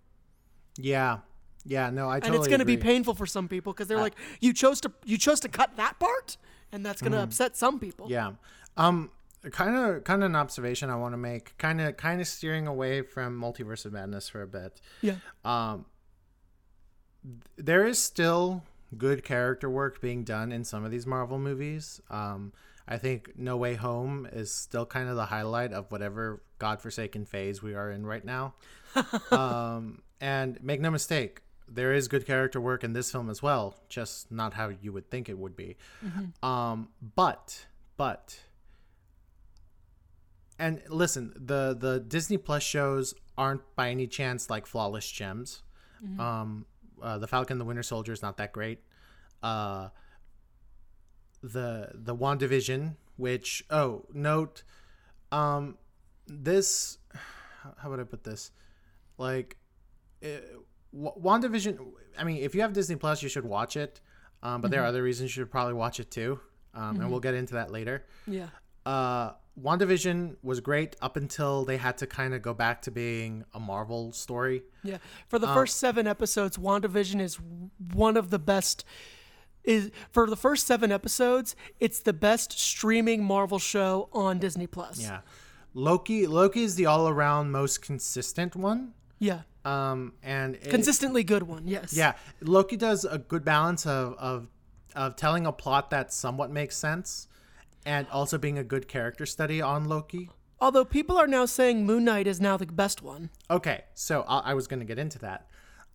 Yeah. 0.78 1.20
Yeah. 1.66 1.90
No, 1.90 2.10
I 2.10 2.20
totally 2.20 2.36
and 2.38 2.44
it's 2.44 2.48
going 2.48 2.60
to 2.60 2.66
be 2.66 2.78
painful 2.78 3.14
for 3.16 3.26
some 3.26 3.48
people 3.48 3.74
because 3.74 3.88
they're 3.88 3.98
like 4.00 4.16
you 4.42 4.54
chose 4.54 4.82
to 4.82 4.92
you 5.06 5.18
chose 5.18 5.40
to 5.42 5.50
cut 5.50 5.78
that 5.78 6.00
part 6.00 6.38
and 6.72 6.86
that's 6.86 7.02
going 7.02 7.12
to 7.14 7.22
upset 7.22 7.56
some 7.56 7.80
people 7.80 8.08
Yeah. 8.10 8.34
Um 8.78 9.12
kind 9.52 9.76
of 9.76 10.04
kind 10.04 10.24
of 10.24 10.30
an 10.30 10.36
observation 10.36 10.90
I 10.90 10.96
want 10.96 11.14
to 11.14 11.18
make. 11.18 11.58
Kind 11.58 11.80
of 11.82 11.98
kind 11.98 12.22
of 12.22 12.28
steering 12.28 12.66
away 12.68 13.02
from 13.02 13.40
Multiverse 13.40 13.86
of 13.86 13.94
Madness 13.94 14.30
for 14.30 14.42
a 14.42 14.48
bit. 14.48 14.82
yeah 15.02 15.16
Um 15.46 15.86
there 17.56 17.86
is 17.86 18.00
still 18.00 18.64
good 18.98 19.24
character 19.24 19.70
work 19.70 20.02
being 20.02 20.24
done 20.24 20.52
in 20.52 20.64
some 20.64 20.84
of 20.84 20.92
these 20.92 21.06
Marvel 21.08 21.40
movies. 21.40 22.02
Um 22.10 22.52
I 22.86 22.98
think 22.98 23.32
No 23.38 23.56
Way 23.56 23.76
Home 23.76 24.28
is 24.32 24.52
still 24.52 24.86
kind 24.86 25.08
of 25.08 25.16
the 25.16 25.28
highlight 25.28 25.72
of 25.72 25.90
whatever 25.90 26.42
godforsaken 26.60 27.24
phase 27.26 27.64
we 27.64 27.74
are 27.76 27.90
in 27.90 28.06
right 28.06 28.26
now. 28.26 28.56
um 29.32 30.02
and 30.20 30.62
make 30.64 30.80
no 30.80 30.90
mistake, 30.92 31.42
there 31.74 31.94
is 31.94 32.08
good 32.08 32.26
character 32.26 32.62
work 32.62 32.84
in 32.84 32.94
this 32.94 33.12
film 33.12 33.30
as 33.30 33.42
well, 33.42 33.76
just 33.90 34.32
not 34.32 34.54
how 34.54 34.70
you 34.70 34.94
would 34.94 35.10
think 35.10 35.30
it 35.30 35.38
would 35.38 35.56
be. 35.56 35.76
Um, 36.42 36.90
but 37.16 37.66
but 37.98 38.40
and 40.60 40.82
listen, 40.90 41.34
the 41.36 41.76
the 41.78 42.00
Disney 42.00 42.38
Plus 42.38 42.64
shows 42.64 43.14
aren't 43.38 43.62
by 43.76 43.90
any 43.90 44.08
chance 44.08 44.50
like 44.50 44.66
flawless 44.66 45.10
gems. 45.10 45.64
Um, 46.20 46.66
uh, 47.02 47.18
the 47.18 47.28
Falcon, 47.28 47.58
the 47.58 47.66
Winter 47.66 47.84
Soldier 47.84 48.12
is 48.14 48.22
not 48.22 48.38
that 48.38 48.52
great. 48.54 48.80
Uh, 49.42 49.90
the 51.42 51.90
the 51.94 52.16
Wandavision, 52.16 52.96
which 53.18 53.64
oh 53.70 54.06
note, 54.14 54.64
um, 55.32 55.78
this 56.28 56.98
how 57.78 57.90
would 57.90 58.00
I 58.00 58.04
put 58.04 58.24
this, 58.24 58.52
like 59.18 59.58
Wa- 60.22 60.40
WandaVision, 60.96 61.78
I 62.18 62.24
mean, 62.24 62.38
if 62.38 62.54
you 62.56 62.62
have 62.62 62.74
Disney 62.74 62.96
Plus, 62.96 63.24
you 63.24 63.30
should 63.30 63.46
watch 63.46 63.76
it. 63.78 64.00
Um, 64.42 64.62
but 64.62 64.72
there 64.72 64.82
are 64.82 64.86
other 64.86 65.02
reasons 65.04 65.36
you 65.36 65.42
should 65.44 65.52
probably 65.52 65.74
watch 65.74 66.00
it 66.00 66.12
too. 66.12 66.40
Um, 66.74 67.00
And 67.00 67.10
we'll 67.10 67.20
get 67.22 67.34
into 67.34 67.54
that 67.56 67.72
later. 67.72 68.06
yeah 68.28 68.48
Uh, 68.86 69.32
WandaVision 69.62 70.36
was 70.42 70.60
great 70.60 70.96
up 71.02 71.16
until 71.16 71.64
they 71.64 71.78
had 71.78 71.98
to 72.00 72.08
kind 72.08 72.34
of 72.34 72.42
go 72.42 72.54
back 72.54 72.82
to 72.84 72.92
being 72.92 73.46
a 73.54 73.60
Marvel 73.60 74.12
story. 74.12 74.64
yeah 74.84 74.98
for 75.28 75.38
the 75.40 75.48
first 75.48 75.78
seven 75.78 76.08
episodes 76.08 76.58
wandavision 76.58 77.22
is 77.22 77.40
one 77.94 78.18
of 78.18 78.30
the 78.32 78.40
best 78.40 78.84
is 79.64 79.92
for 80.12 80.28
the 80.30 80.36
first 80.36 80.66
seven 80.68 80.92
episodes 80.92 81.56
it's 81.80 82.00
the 82.02 82.12
best 82.14 82.52
streaming 82.60 83.24
marvel 83.24 83.60
show 83.60 84.10
on 84.12 84.40
disney 84.40 84.68
plus 84.68 85.00
Yeah. 85.00 85.22
Loki, 85.76 86.28
Loki 86.28 86.64
is 86.64 86.76
the 86.76 86.86
all 86.88 87.08
around 87.08 87.52
most 87.52 87.82
consistent 87.82 88.56
one. 88.56 88.94
yeah 89.20 89.42
Um, 89.66 90.14
and 90.22 90.56
it, 90.56 90.70
consistently 90.70 91.24
good 91.24 91.44
one 91.44 91.68
yes 91.68 91.94
Yeah, 91.96 92.14
Loki 92.42 92.76
does 92.76 93.06
a 93.06 93.18
good 93.18 93.46
balance 93.46 93.86
of, 93.86 94.16
of 94.18 94.48
of 94.96 95.16
telling 95.16 95.46
a 95.46 95.52
plot 95.52 95.90
that 95.92 96.12
somewhat 96.14 96.52
makes 96.52 96.76
sense, 96.78 97.28
and 97.86 98.06
also 98.12 98.38
being 98.38 98.58
a 98.58 98.64
good 98.64 98.88
character 98.88 99.26
study 99.26 99.62
on 99.62 99.86
Loki. 99.86 100.30
although 100.60 100.86
people 100.86 101.18
are 101.18 101.28
now 101.28 101.46
saying 101.46 101.86
moon 101.86 102.04
knight 102.06 102.28
is 102.28 102.40
now 102.42 102.58
the 102.58 102.66
best 102.66 103.02
one 103.02 103.30
Okay, 103.50 103.84
so 103.94 104.24
I, 104.28 104.52
I 104.52 104.54
was 104.54 104.68
going 104.68 104.80
to 104.80 104.86
get 104.86 105.00
into 105.00 105.20
that. 105.20 105.48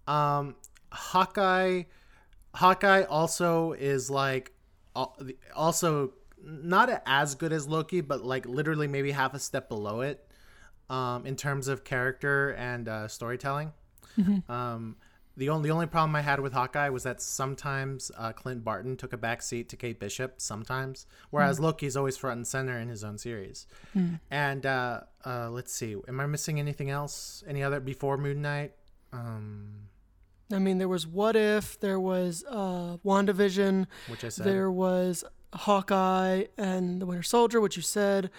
Um, 0.07 0.57
Hawkeye, 0.93 1.83
Hawkeye 2.55 3.03
also 3.03 3.73
is 3.73 4.11
like 4.11 4.53
also 5.55 6.13
not 6.43 7.03
as 7.07 7.35
good 7.35 7.53
as 7.53 7.69
Loki, 7.69 8.01
but 8.01 8.25
like 8.25 8.47
literally 8.47 8.87
maybe 8.87 9.11
half 9.11 9.35
a 9.35 9.39
step 9.39 9.69
below 9.69 10.01
it 10.01 10.28
um, 10.91 11.27
in 11.27 11.37
terms 11.37 11.69
of 11.69 11.85
character 11.85 12.51
and 12.51 12.89
uh, 12.89 13.09
storytelling. 13.09 13.73
Um, 14.49 14.97
the 15.37 15.51
only 15.51 15.69
the 15.69 15.73
only 15.73 15.87
problem 15.87 16.17
I 16.17 16.23
had 16.23 16.41
with 16.41 16.53
Hawkeye 16.53 16.89
was 16.89 17.05
that 17.05 17.23
sometimes 17.23 18.11
uh, 18.19 18.33
Clint 18.33 18.65
Barton 18.65 18.97
took 18.97 19.13
a 19.13 19.17
back 19.17 19.43
seat 19.43 19.69
to 19.69 19.77
Kate 19.77 20.01
Bishop. 20.01 20.41
Sometimes, 20.41 21.07
whereas 21.31 21.61
Loki's 21.61 21.97
always 21.97 22.17
front 22.17 22.39
and 22.39 22.47
center 22.47 22.77
in 22.81 22.89
his 22.89 23.05
own 23.05 23.17
series. 23.19 23.69
And 24.31 24.67
uh, 24.67 25.03
uh, 25.25 25.51
let's 25.51 25.73
see, 25.73 25.95
am 26.09 26.19
I 26.19 26.27
missing 26.27 26.59
anything 26.59 26.91
else? 26.91 27.45
Any 27.47 27.63
other 27.63 27.79
before 27.79 28.17
Moon 28.17 28.43
Knight? 28.43 28.73
Um, 29.13 29.69
I 30.53 30.59
mean, 30.59 30.79
there 30.79 30.89
was 30.89 31.07
What 31.07 31.37
If, 31.37 31.79
there 31.79 32.01
was 32.01 32.45
uh, 32.49 32.97
WandaVision, 33.05 33.87
which 34.09 34.25
I 34.25 34.31
said. 34.31 34.47
there 34.47 34.71
was 34.73 35.23
Hawkeye 35.55 36.47
and 36.57 37.01
the 37.01 37.07
Winter 37.07 37.23
Soldier, 37.23 37.61
which 37.61 37.77
you 37.77 37.83
said, 37.83 38.31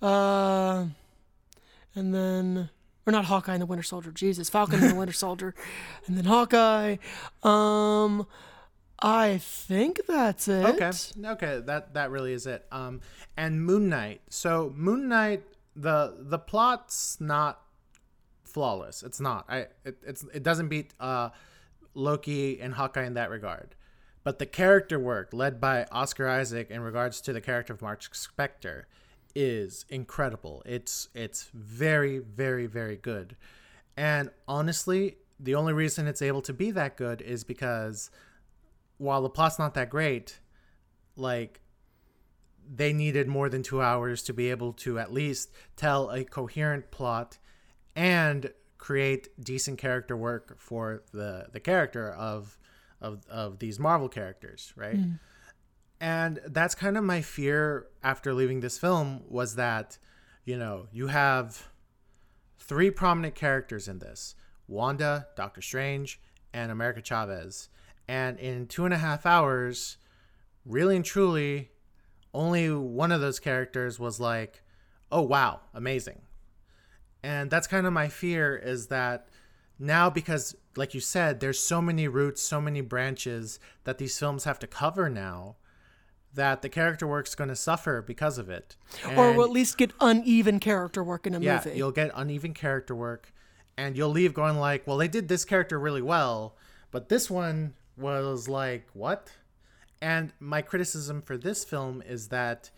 uh, 0.00 0.86
and 1.94 2.14
then 2.14 2.70
or 3.06 3.12
not 3.12 3.26
Hawkeye 3.26 3.54
and 3.54 3.62
the 3.62 3.66
Winter 3.66 3.82
Soldier, 3.82 4.12
Jesus, 4.12 4.48
Falcon 4.48 4.82
and 4.82 4.90
the 4.90 4.94
Winter 4.94 5.12
Soldier, 5.12 5.54
and 6.06 6.16
then 6.16 6.26
Hawkeye. 6.26 6.96
Um, 7.42 8.26
I 9.02 9.38
think 9.38 10.00
that's 10.06 10.46
it. 10.48 10.64
Okay. 10.66 10.90
Okay, 11.24 11.60
that 11.64 11.94
that 11.94 12.10
really 12.10 12.32
is 12.32 12.46
it. 12.46 12.66
Um 12.70 13.00
and 13.36 13.64
Moon 13.64 13.88
Knight. 13.88 14.20
So 14.28 14.72
Moon 14.76 15.08
Knight 15.08 15.42
the 15.74 16.16
the 16.20 16.38
plot's 16.38 17.18
not 17.20 17.62
flawless. 18.44 19.02
It's 19.02 19.20
not. 19.20 19.46
I 19.48 19.66
it, 19.84 19.96
it's 20.06 20.24
it 20.34 20.42
doesn't 20.42 20.68
beat 20.68 20.92
uh 21.00 21.30
Loki 21.94 22.60
and 22.60 22.74
Hawkeye 22.74 23.04
in 23.04 23.14
that 23.14 23.30
regard. 23.30 23.74
But 24.22 24.38
the 24.38 24.46
character 24.46 24.98
work 24.98 25.30
led 25.32 25.60
by 25.60 25.86
Oscar 25.90 26.28
Isaac 26.28 26.70
in 26.70 26.82
regards 26.82 27.22
to 27.22 27.32
the 27.32 27.40
character 27.40 27.72
of 27.72 27.80
Mark 27.80 28.02
Spector 28.02 28.84
is 29.34 29.84
incredible. 29.88 30.62
It's 30.66 31.08
it's 31.14 31.50
very 31.54 32.18
very 32.18 32.66
very 32.66 32.96
good. 32.96 33.36
And 33.96 34.30
honestly, 34.48 35.16
the 35.38 35.54
only 35.54 35.72
reason 35.72 36.06
it's 36.06 36.22
able 36.22 36.42
to 36.42 36.52
be 36.52 36.70
that 36.72 36.96
good 36.96 37.20
is 37.22 37.44
because 37.44 38.10
while 38.98 39.22
the 39.22 39.30
plot's 39.30 39.58
not 39.58 39.74
that 39.74 39.90
great, 39.90 40.38
like 41.16 41.60
they 42.72 42.92
needed 42.92 43.26
more 43.26 43.48
than 43.48 43.62
two 43.62 43.82
hours 43.82 44.22
to 44.22 44.32
be 44.32 44.50
able 44.50 44.72
to 44.72 44.98
at 44.98 45.12
least 45.12 45.50
tell 45.76 46.10
a 46.10 46.24
coherent 46.24 46.90
plot 46.90 47.38
and 47.96 48.52
create 48.78 49.28
decent 49.42 49.78
character 49.78 50.16
work 50.16 50.56
for 50.58 51.02
the 51.12 51.46
the 51.52 51.60
character 51.60 52.12
of 52.12 52.58
of 53.00 53.26
of 53.28 53.58
these 53.58 53.78
Marvel 53.78 54.08
characters, 54.08 54.72
right? 54.76 54.98
Mm. 54.98 55.18
And 56.00 56.40
that's 56.46 56.74
kind 56.74 56.96
of 56.96 57.04
my 57.04 57.20
fear 57.20 57.86
after 58.02 58.32
leaving 58.32 58.60
this 58.60 58.78
film 58.78 59.22
was 59.28 59.56
that, 59.56 59.98
you 60.44 60.56
know, 60.56 60.86
you 60.92 61.08
have 61.08 61.68
three 62.58 62.90
prominent 62.90 63.34
characters 63.34 63.86
in 63.86 63.98
this 63.98 64.34
Wanda, 64.66 65.26
Doctor 65.36 65.60
Strange, 65.60 66.20
and 66.54 66.72
America 66.72 67.02
Chavez. 67.02 67.68
And 68.08 68.38
in 68.38 68.66
two 68.66 68.84
and 68.84 68.94
a 68.94 68.98
half 68.98 69.26
hours, 69.26 69.98
really 70.64 70.96
and 70.96 71.04
truly, 71.04 71.70
only 72.32 72.70
one 72.72 73.12
of 73.12 73.20
those 73.20 73.38
characters 73.38 73.98
was 73.98 74.18
like, 74.20 74.62
oh, 75.12 75.22
wow, 75.22 75.60
amazing. 75.74 76.22
And 77.22 77.50
that's 77.50 77.66
kind 77.66 77.86
of 77.86 77.92
my 77.92 78.08
fear 78.08 78.56
is 78.56 78.86
that 78.86 79.28
now, 79.78 80.08
because, 80.10 80.54
like 80.76 80.94
you 80.94 81.00
said, 81.00 81.40
there's 81.40 81.58
so 81.58 81.82
many 81.82 82.08
roots, 82.08 82.42
so 82.42 82.60
many 82.60 82.80
branches 82.80 83.58
that 83.84 83.98
these 83.98 84.18
films 84.18 84.44
have 84.44 84.58
to 84.60 84.66
cover 84.66 85.08
now, 85.08 85.56
that 86.34 86.62
the 86.62 86.68
character 86.68 87.06
work's 87.06 87.34
going 87.34 87.48
to 87.48 87.56
suffer 87.56 88.02
because 88.02 88.38
of 88.38 88.48
it. 88.48 88.76
Or 89.16 89.28
And- 89.28 89.36
will 89.36 89.44
at 89.44 89.50
least 89.50 89.76
get 89.78 89.92
uneven 90.00 90.60
character 90.60 91.02
work 91.02 91.26
in 91.26 91.34
a 91.34 91.40
yeah, 91.40 91.56
movie. 91.64 91.76
you'll 91.76 91.90
get 91.92 92.10
uneven 92.14 92.54
character 92.54 92.94
work, 92.94 93.32
and 93.76 93.96
you'll 93.96 94.10
leave 94.10 94.32
going 94.34 94.56
like, 94.58 94.86
"Well, 94.86 94.96
they 94.96 95.08
did 95.08 95.28
this 95.28 95.44
character 95.44 95.78
really 95.78 96.02
well, 96.02 96.56
but 96.90 97.08
this 97.08 97.28
one 97.30 97.74
was 97.96 98.48
like 98.48 98.86
what?" 98.92 99.32
And 100.00 100.32
my 100.40 100.62
criticism 100.62 101.20
for 101.20 101.36
this 101.36 101.64
film 101.64 102.02
is 102.06 102.28
that, 102.28 102.70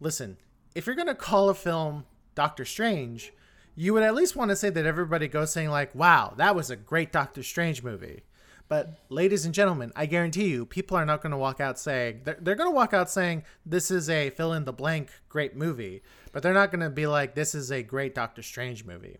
listen, 0.00 0.36
if 0.74 0.86
you're 0.86 0.96
gonna 0.96 1.14
call 1.14 1.48
a 1.48 1.54
film 1.54 2.04
Doctor 2.34 2.64
Strange, 2.64 3.32
you 3.76 3.94
would 3.94 4.02
at 4.02 4.14
least 4.14 4.36
want 4.36 4.50
to 4.50 4.56
say 4.56 4.68
that 4.68 4.84
everybody 4.84 5.28
goes 5.28 5.52
saying 5.52 5.70
like, 5.70 5.94
"Wow, 5.94 6.34
that 6.36 6.54
was 6.56 6.70
a 6.70 6.76
great 6.76 7.12
Doctor 7.12 7.42
Strange 7.42 7.82
movie." 7.82 8.24
But 8.70 9.00
ladies 9.08 9.44
and 9.44 9.52
gentlemen, 9.52 9.90
I 9.96 10.06
guarantee 10.06 10.46
you, 10.48 10.64
people 10.64 10.96
are 10.96 11.04
not 11.04 11.22
going 11.22 11.32
to 11.32 11.36
walk 11.36 11.60
out 11.60 11.76
saying 11.76 12.20
they're, 12.22 12.38
they're 12.40 12.54
going 12.54 12.70
to 12.70 12.74
walk 12.74 12.94
out 12.94 13.10
saying 13.10 13.42
this 13.66 13.90
is 13.90 14.08
a 14.08 14.30
fill 14.30 14.52
in 14.52 14.64
the 14.64 14.72
blank 14.72 15.10
great 15.28 15.56
movie, 15.56 16.02
but 16.30 16.44
they're 16.44 16.54
not 16.54 16.70
going 16.70 16.78
to 16.80 16.88
be 16.88 17.08
like 17.08 17.34
this 17.34 17.52
is 17.52 17.72
a 17.72 17.82
great 17.82 18.14
Doctor 18.14 18.42
Strange 18.42 18.84
movie. 18.84 19.16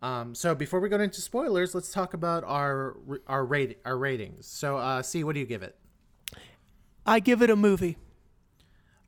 Um, 0.00 0.34
so 0.34 0.54
before 0.54 0.80
we 0.80 0.88
go 0.88 0.98
into 0.98 1.20
spoilers, 1.20 1.74
let's 1.74 1.92
talk 1.92 2.14
about 2.14 2.44
our 2.44 2.96
our 3.26 3.44
rate 3.44 3.76
our 3.84 3.98
ratings. 3.98 4.46
So, 4.46 4.78
uh, 4.78 5.02
see, 5.02 5.22
what 5.22 5.34
do 5.34 5.40
you 5.40 5.46
give 5.46 5.62
it? 5.62 5.76
I 7.04 7.20
give 7.20 7.42
it 7.42 7.50
a 7.50 7.56
movie. 7.56 7.98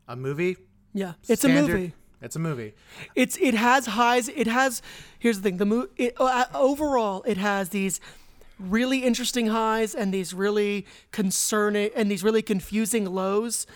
A 0.06 0.14
movie? 0.14 0.58
Yeah, 0.92 1.14
it's 1.26 1.40
Standard- 1.40 1.70
a 1.70 1.74
movie. 1.74 1.94
It's 2.20 2.36
a 2.36 2.38
movie. 2.38 2.74
It's 3.14 3.38
it 3.38 3.54
has 3.54 3.86
highs. 3.86 4.28
It 4.28 4.46
has. 4.46 4.82
Here's 5.18 5.38
the 5.38 5.42
thing. 5.42 5.56
The 5.56 5.66
movie 5.66 6.10
uh, 6.18 6.44
overall, 6.54 7.22
it 7.22 7.38
has 7.38 7.70
these 7.70 7.98
really 8.59 9.05
interesting 9.05 9.48
highs 9.48 9.94
and 9.94 10.12
these 10.12 10.32
really 10.32 10.86
concerning 11.10 11.90
and 11.94 12.10
these 12.10 12.22
really 12.22 12.43
confusing 12.43 13.05
lows, 13.06 13.66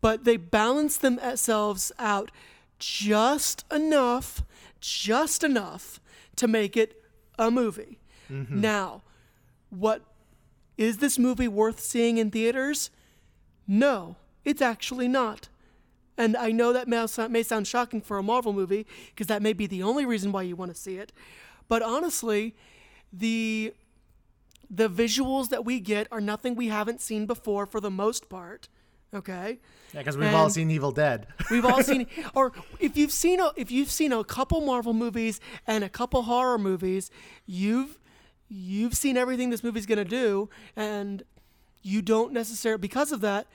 but 0.00 0.24
they 0.24 0.36
balance 0.36 0.96
themselves 0.96 1.92
out 1.98 2.30
just 2.78 3.64
enough, 3.72 4.42
just 4.80 5.44
enough 5.44 6.00
to 6.36 6.48
make 6.48 6.76
it 6.76 7.02
a 7.38 7.50
movie. 7.50 7.98
Mm-hmm. 8.30 8.60
Now, 8.60 9.02
what 9.70 10.02
is 10.76 10.98
this 10.98 11.18
movie 11.18 11.48
worth 11.48 11.80
seeing 11.80 12.18
in 12.18 12.30
theaters? 12.30 12.90
No, 13.66 14.16
it's 14.44 14.62
actually 14.62 15.08
not. 15.08 15.48
And 16.18 16.36
I 16.36 16.50
know 16.50 16.72
that 16.72 16.88
may 16.88 17.06
sound, 17.06 17.32
may 17.32 17.42
sound 17.42 17.66
shocking 17.66 18.00
for 18.00 18.18
a 18.18 18.22
Marvel 18.22 18.52
movie 18.52 18.86
because 19.10 19.28
that 19.28 19.42
may 19.42 19.52
be 19.52 19.66
the 19.66 19.82
only 19.82 20.04
reason 20.04 20.32
why 20.32 20.42
you 20.42 20.56
want 20.56 20.74
to 20.74 20.80
see 20.80 20.96
it. 20.96 21.12
But 21.68 21.82
honestly, 21.82 22.54
the 23.12 23.72
the 24.72 24.88
visuals 24.88 25.50
that 25.50 25.66
we 25.66 25.78
get 25.78 26.08
are 26.10 26.20
nothing 26.20 26.54
we 26.54 26.68
haven't 26.68 27.02
seen 27.02 27.26
before 27.26 27.66
for 27.66 27.78
the 27.78 27.90
most 27.90 28.30
part. 28.30 28.68
Okay? 29.14 29.58
Yeah, 29.92 30.00
because 30.00 30.16
we've 30.18 30.32
all 30.32 30.48
seen 30.48 30.70
Evil 30.70 30.90
Dead. 30.90 31.26
We've 31.50 31.66
all 31.66 31.82
seen, 31.82 32.06
or 32.34 32.52
if 32.80 32.96
you've 32.96 33.12
seen 33.12 33.38
a, 33.38 33.52
if 33.54 33.70
you've 33.70 33.90
seen 33.90 34.12
a 34.12 34.24
couple 34.24 34.62
Marvel 34.62 34.94
movies 34.94 35.38
and 35.66 35.84
a 35.84 35.90
couple 35.90 36.22
horror 36.22 36.58
movies, 36.58 37.10
you've 37.44 37.98
you've 38.48 38.94
seen 38.94 39.18
everything 39.18 39.50
this 39.50 39.62
movie's 39.62 39.84
gonna 39.84 40.06
do, 40.06 40.48
and 40.74 41.22
you 41.82 42.00
don't 42.00 42.32
necessarily 42.32 42.80
because 42.80 43.12
of 43.12 43.20
that, 43.20 43.46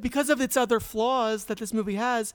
because 0.00 0.28
of 0.28 0.40
its 0.40 0.56
other 0.56 0.80
flaws 0.80 1.44
that 1.44 1.58
this 1.58 1.72
movie 1.72 1.94
has, 1.94 2.34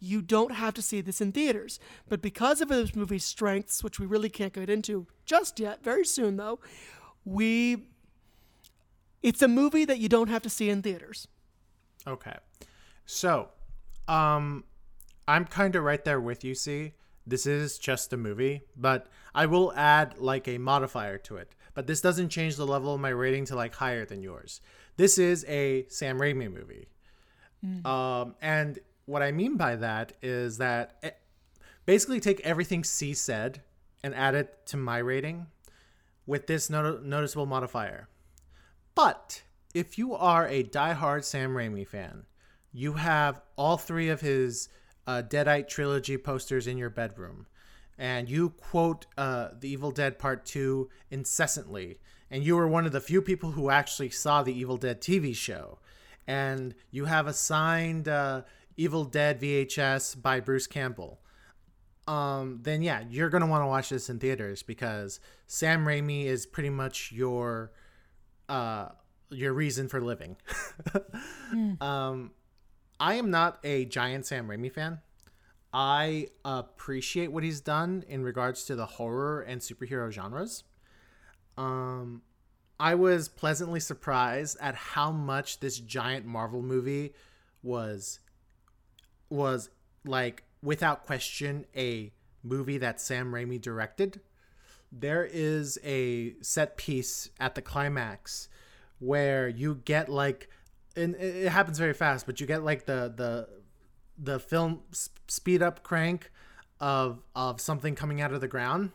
you 0.00 0.20
don't 0.20 0.54
have 0.54 0.74
to 0.74 0.82
see 0.82 1.00
this 1.00 1.20
in 1.20 1.30
theaters. 1.30 1.78
But 2.08 2.20
because 2.20 2.60
of 2.60 2.68
this 2.68 2.96
movie's 2.96 3.24
strengths, 3.24 3.84
which 3.84 4.00
we 4.00 4.06
really 4.06 4.28
can't 4.28 4.52
get 4.52 4.68
into 4.68 5.06
just 5.24 5.60
yet, 5.60 5.84
very 5.84 6.04
soon 6.04 6.36
though, 6.36 6.58
we 7.24 7.84
it's 9.22 9.42
a 9.42 9.48
movie 9.48 9.84
that 9.84 9.98
you 9.98 10.08
don't 10.08 10.28
have 10.28 10.42
to 10.42 10.50
see 10.50 10.68
in 10.68 10.82
theaters. 10.82 11.28
Okay. 12.06 12.36
So, 13.06 13.48
um 14.08 14.64
I'm 15.28 15.44
kind 15.44 15.76
of 15.76 15.84
right 15.84 16.04
there 16.04 16.20
with 16.20 16.42
you, 16.42 16.54
see. 16.54 16.94
This 17.24 17.46
is 17.46 17.78
just 17.78 18.12
a 18.12 18.16
movie, 18.16 18.62
but 18.76 19.06
I 19.34 19.46
will 19.46 19.72
add 19.74 20.18
like 20.18 20.48
a 20.48 20.58
modifier 20.58 21.18
to 21.18 21.36
it. 21.36 21.54
But 21.74 21.86
this 21.86 22.00
doesn't 22.00 22.30
change 22.30 22.56
the 22.56 22.66
level 22.66 22.94
of 22.94 23.00
my 23.00 23.10
rating 23.10 23.44
to 23.46 23.54
like 23.56 23.74
higher 23.76 24.04
than 24.04 24.22
yours. 24.22 24.60
This 24.96 25.18
is 25.18 25.44
a 25.48 25.86
Sam 25.88 26.18
Raimi 26.18 26.52
movie. 26.52 26.88
Um 27.84 28.34
and 28.42 28.80
what 29.06 29.22
I 29.22 29.30
mean 29.30 29.56
by 29.56 29.76
that 29.76 30.14
is 30.20 30.58
that 30.58 30.96
eh, 31.02 31.10
basically 31.86 32.18
take 32.18 32.40
everything 32.40 32.82
C 32.82 33.14
said 33.14 33.62
and 34.02 34.14
add 34.14 34.34
it 34.34 34.66
to 34.66 34.76
my 34.76 34.98
rating 34.98 35.46
with 36.26 36.46
this 36.46 36.70
not- 36.70 37.04
noticeable 37.04 37.46
modifier. 37.46 38.08
But 38.94 39.42
if 39.74 39.98
you 39.98 40.14
are 40.14 40.46
a 40.46 40.64
diehard 40.64 41.24
Sam 41.24 41.54
Raimi 41.54 41.86
fan, 41.86 42.26
you 42.72 42.94
have 42.94 43.40
all 43.56 43.76
three 43.76 44.08
of 44.08 44.20
his 44.20 44.68
uh, 45.06 45.22
Deadite 45.26 45.68
trilogy 45.68 46.16
posters 46.16 46.66
in 46.66 46.78
your 46.78 46.90
bedroom, 46.90 47.46
and 47.98 48.28
you 48.28 48.50
quote 48.50 49.06
uh, 49.18 49.48
The 49.58 49.68
Evil 49.68 49.90
Dead 49.90 50.18
Part 50.18 50.44
2 50.46 50.88
incessantly, 51.10 51.98
and 52.30 52.44
you 52.44 52.56
were 52.56 52.68
one 52.68 52.86
of 52.86 52.92
the 52.92 53.00
few 53.00 53.20
people 53.20 53.52
who 53.52 53.70
actually 53.70 54.10
saw 54.10 54.42
the 54.42 54.58
Evil 54.58 54.76
Dead 54.76 55.00
TV 55.00 55.34
show, 55.34 55.78
and 56.26 56.74
you 56.90 57.06
have 57.06 57.26
a 57.26 57.32
signed 57.32 58.08
uh, 58.08 58.42
Evil 58.76 59.04
Dead 59.04 59.40
VHS 59.40 60.20
by 60.20 60.40
Bruce 60.40 60.66
Campbell 60.66 61.20
um, 62.06 62.60
then 62.62 62.82
yeah, 62.82 63.02
you're 63.08 63.30
gonna 63.30 63.46
want 63.46 63.62
to 63.62 63.66
watch 63.66 63.88
this 63.90 64.10
in 64.10 64.18
theaters 64.18 64.62
because 64.62 65.20
Sam 65.46 65.84
Raimi 65.84 66.24
is 66.24 66.46
pretty 66.46 66.70
much 66.70 67.12
your 67.12 67.72
uh 68.48 68.88
your 69.30 69.52
reason 69.52 69.88
for 69.88 70.00
living. 70.00 70.36
Um, 71.82 72.30
I 72.98 73.14
am 73.14 73.30
not 73.30 73.58
a 73.62 73.84
giant 73.84 74.24
Sam 74.24 74.48
Raimi 74.48 74.72
fan. 74.72 75.00
I 75.72 76.28
appreciate 76.44 77.30
what 77.30 77.44
he's 77.44 77.60
done 77.60 78.04
in 78.08 78.22
regards 78.22 78.64
to 78.64 78.74
the 78.74 78.86
horror 78.86 79.42
and 79.42 79.60
superhero 79.60 80.10
genres. 80.10 80.64
Um, 81.58 82.22
I 82.80 82.94
was 82.94 83.28
pleasantly 83.28 83.80
surprised 83.80 84.56
at 84.60 84.74
how 84.74 85.12
much 85.12 85.60
this 85.60 85.78
giant 85.78 86.24
Marvel 86.24 86.62
movie 86.62 87.12
was 87.62 88.20
was 89.28 89.70
like 90.04 90.44
without 90.62 91.06
question 91.06 91.66
a 91.76 92.12
movie 92.42 92.78
that 92.78 93.00
Sam 93.00 93.32
Raimi 93.32 93.60
directed. 93.60 94.20
There 94.90 95.28
is 95.30 95.78
a 95.82 96.34
set 96.42 96.76
piece 96.76 97.30
at 97.40 97.54
the 97.54 97.62
climax 97.62 98.48
where 98.98 99.48
you 99.48 99.76
get 99.84 100.08
like 100.08 100.48
and 100.94 101.14
it 101.14 101.48
happens 101.48 101.78
very 101.78 101.94
fast, 101.94 102.26
but 102.26 102.40
you 102.40 102.46
get 102.46 102.62
like 102.62 102.84
the 102.84 103.12
the 103.14 103.48
the 104.18 104.38
film 104.38 104.80
speed 105.28 105.62
up 105.62 105.82
crank 105.82 106.30
of 106.80 107.22
of 107.34 107.60
something 107.60 107.94
coming 107.94 108.20
out 108.20 108.32
of 108.32 108.40
the 108.40 108.48
ground 108.48 108.90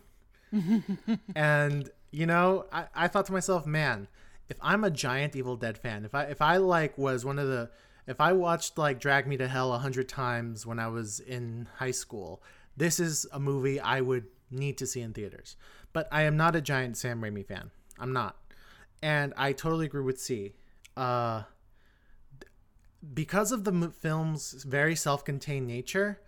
and 1.36 1.90
you 2.12 2.26
know 2.26 2.66
I, 2.72 2.86
I 2.94 3.08
thought 3.08 3.26
to 3.28 3.32
myself 3.32 3.66
man 3.66 4.10
if 4.50 4.58
i'm 4.62 4.84
a 4.84 4.92
giant 4.92 5.36
evil 5.36 5.56
dead 5.56 5.78
fan 5.78 6.04
if 6.04 6.14
i 6.14 6.24
if 6.24 6.42
i 6.42 6.58
like 6.58 6.98
was 6.98 7.24
one 7.24 7.40
of 7.40 7.48
the 7.48 7.70
if 8.08 8.20
i 8.20 8.32
watched 8.32 8.78
like 8.78 9.00
drag 9.00 9.28
me 9.28 9.38
to 9.38 9.48
hell 9.48 9.74
a 9.74 9.78
hundred 9.78 10.08
times 10.10 10.66
when 10.66 10.80
i 10.80 10.88
was 10.88 11.20
in 11.20 11.68
high 11.78 11.92
school 11.92 12.42
this 12.76 13.00
is 13.00 13.26
a 13.32 13.40
movie 13.40 13.80
i 13.80 14.00
would 14.02 14.26
need 14.52 14.78
to 14.78 14.88
see 14.88 15.02
in 15.02 15.14
theaters. 15.14 15.56
But 15.94 16.08
i 16.12 16.24
am 16.24 16.38
not 16.38 16.56
a 16.56 16.62
giant 16.62 16.98
sam 16.98 17.22
raimi 17.22 17.46
fan. 17.46 17.72
I'm 18.00 18.14
not. 18.14 18.38
And 19.02 19.34
i 19.38 19.52
totally 19.52 19.86
agree 19.88 20.04
with 20.04 20.20
c. 20.20 20.54
Uh 20.96 21.44
because 23.14 23.52
of 23.52 23.64
the 23.64 23.94
film's 24.02 24.64
very 24.64 24.96
self-contained 24.96 25.68
nature 25.68 26.20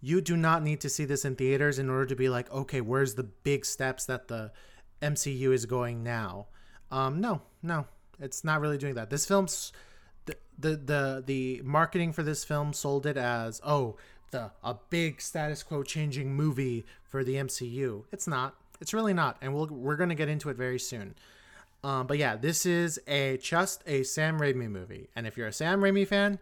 you 0.00 0.20
do 0.20 0.36
not 0.36 0.62
need 0.62 0.80
to 0.80 0.88
see 0.88 1.04
this 1.04 1.24
in 1.24 1.36
theaters 1.36 1.78
in 1.78 1.90
order 1.90 2.06
to 2.06 2.16
be 2.16 2.28
like 2.28 2.50
okay 2.52 2.80
where's 2.80 3.14
the 3.14 3.22
big 3.22 3.64
steps 3.64 4.06
that 4.06 4.28
the 4.28 4.52
mcu 5.00 5.52
is 5.52 5.66
going 5.66 6.02
now? 6.02 6.46
Um 6.90 7.20
no 7.20 7.42
no. 7.62 7.86
It's 8.20 8.44
not 8.44 8.60
really 8.60 8.78
doing 8.78 8.94
that. 8.94 9.10
This 9.10 9.26
film's 9.26 9.72
the 10.26 10.36
the 10.58 10.76
the, 10.76 11.22
the 11.26 11.62
marketing 11.64 12.12
for 12.12 12.22
this 12.22 12.44
film 12.44 12.72
sold 12.72 13.06
it 13.06 13.16
as 13.16 13.60
oh 13.64 13.96
the 14.30 14.50
a 14.62 14.76
big 14.90 15.20
status 15.20 15.62
quo 15.62 15.82
changing 15.82 16.34
movie 16.34 16.84
for 17.04 17.22
the 17.22 17.34
mcu 17.34 18.04
it's 18.12 18.26
not. 18.26 18.56
It's 18.80 18.92
really 18.92 19.14
not. 19.14 19.36
And 19.40 19.54
we'll, 19.54 19.66
we're 19.66 19.96
to 19.96 20.14
get 20.14 20.28
into 20.28 20.48
it 20.50 20.56
very 20.56 20.78
soon. 20.78 21.14
Um, 21.84 22.06
but 22.06 22.18
yeah, 22.18 22.36
this 22.36 22.66
is 22.66 23.00
a 23.06 23.38
just 23.38 23.82
a 23.86 24.02
Sam 24.04 24.38
Raimi 24.38 24.68
movie, 24.68 25.08
and 25.16 25.26
if 25.26 25.36
you're 25.36 25.48
a 25.48 25.52
Sam 25.52 25.80
Raimi 25.80 26.06
fan, 26.06 26.38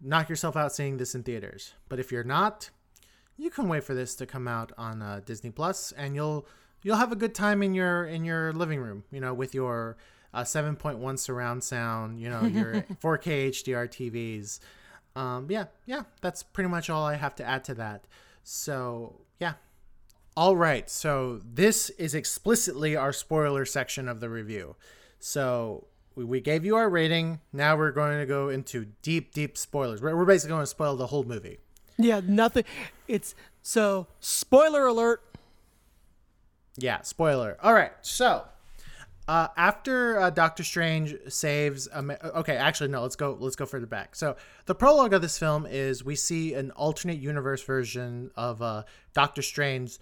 knock 0.00 0.30
yourself 0.30 0.56
out 0.56 0.72
seeing 0.72 0.96
this 0.96 1.14
in 1.14 1.22
theaters. 1.22 1.74
But 1.90 1.98
if 1.98 2.10
you're 2.10 2.24
not, 2.24 2.70
you 3.36 3.50
can 3.50 3.68
wait 3.68 3.84
for 3.84 3.92
this 3.92 4.14
to 4.16 4.26
come 4.26 4.48
out 4.48 4.72
on 4.78 5.02
uh, 5.02 5.20
Disney 5.26 5.50
Plus, 5.50 5.92
and 5.92 6.14
you'll 6.14 6.46
you'll 6.82 6.96
have 6.96 7.12
a 7.12 7.16
good 7.16 7.34
time 7.34 7.62
in 7.62 7.74
your 7.74 8.06
in 8.06 8.24
your 8.24 8.52
living 8.54 8.80
room, 8.80 9.04
you 9.10 9.20
know, 9.20 9.34
with 9.34 9.54
your 9.54 9.98
uh, 10.34 10.42
7.1 10.42 11.18
surround 11.18 11.62
sound, 11.62 12.20
you 12.20 12.28
know, 12.28 12.42
your 12.42 12.74
4K 13.02 13.50
HDR 13.50 13.88
TVs. 13.88 14.60
Um, 15.14 15.46
yeah, 15.50 15.66
yeah, 15.86 16.02
that's 16.20 16.42
pretty 16.42 16.68
much 16.68 16.88
all 16.88 17.04
I 17.04 17.16
have 17.16 17.34
to 17.36 17.44
add 17.44 17.64
to 17.64 17.74
that. 17.74 18.06
So 18.44 19.20
yeah, 19.38 19.54
all 20.36 20.56
right, 20.56 20.88
so 20.88 21.40
this 21.44 21.90
is 21.90 22.14
explicitly 22.14 22.96
our 22.96 23.12
spoiler 23.12 23.66
section 23.66 24.08
of 24.08 24.20
the 24.20 24.30
review. 24.30 24.76
So 25.18 25.88
we, 26.14 26.24
we 26.24 26.40
gave 26.40 26.64
you 26.64 26.76
our 26.76 26.88
rating. 26.88 27.40
Now 27.52 27.76
we're 27.76 27.90
going 27.90 28.18
to 28.18 28.26
go 28.26 28.48
into 28.48 28.86
deep, 29.02 29.34
deep 29.34 29.58
spoilers. 29.58 30.00
We're, 30.00 30.16
we're 30.16 30.24
basically 30.24 30.52
going 30.52 30.62
to 30.62 30.66
spoil 30.66 30.96
the 30.96 31.08
whole 31.08 31.24
movie. 31.24 31.58
Yeah, 31.98 32.22
nothing. 32.24 32.64
It's 33.06 33.34
so 33.60 34.06
spoiler 34.20 34.86
alert. 34.86 35.22
Yeah, 36.78 37.02
spoiler. 37.02 37.58
All 37.62 37.74
right, 37.74 37.92
so 38.00 38.46
uh, 39.32 39.48
after 39.56 40.20
uh, 40.20 40.28
Doctor 40.28 40.62
Strange 40.62 41.14
saves, 41.28 41.88
Am- 41.94 42.10
okay, 42.22 42.54
actually 42.54 42.90
no, 42.90 43.00
let's 43.00 43.16
go. 43.16 43.34
Let's 43.40 43.56
go 43.56 43.64
further 43.64 43.86
back. 43.86 44.14
So 44.14 44.36
the 44.66 44.74
prologue 44.74 45.14
of 45.14 45.22
this 45.22 45.38
film 45.38 45.64
is 45.64 46.04
we 46.04 46.16
see 46.16 46.52
an 46.52 46.70
alternate 46.72 47.18
universe 47.18 47.62
version 47.62 48.30
of 48.36 48.60
uh, 48.60 48.82
Doctor 49.14 49.40
Strange 49.40 49.96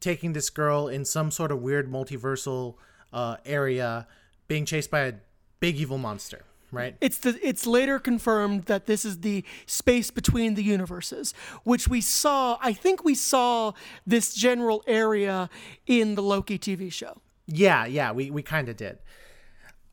taking 0.00 0.32
this 0.32 0.48
girl 0.48 0.88
in 0.88 1.04
some 1.04 1.30
sort 1.30 1.52
of 1.52 1.60
weird 1.60 1.92
multiversal 1.92 2.76
uh, 3.12 3.36
area, 3.44 4.06
being 4.46 4.64
chased 4.64 4.90
by 4.90 5.00
a 5.00 5.12
big 5.60 5.76
evil 5.76 5.98
monster. 5.98 6.46
Right. 6.72 6.96
It's 7.02 7.18
the 7.18 7.38
it's 7.46 7.66
later 7.66 7.98
confirmed 7.98 8.64
that 8.64 8.86
this 8.86 9.04
is 9.04 9.20
the 9.20 9.44
space 9.66 10.10
between 10.10 10.54
the 10.54 10.62
universes, 10.62 11.34
which 11.64 11.86
we 11.86 12.00
saw. 12.00 12.56
I 12.62 12.72
think 12.72 13.04
we 13.04 13.14
saw 13.14 13.72
this 14.06 14.32
general 14.32 14.82
area 14.86 15.50
in 15.86 16.14
the 16.14 16.22
Loki 16.22 16.58
TV 16.58 16.90
show. 16.90 17.20
Yeah, 17.48 17.86
yeah, 17.86 18.12
we, 18.12 18.30
we 18.30 18.42
kind 18.42 18.68
of 18.68 18.76
did. 18.76 18.98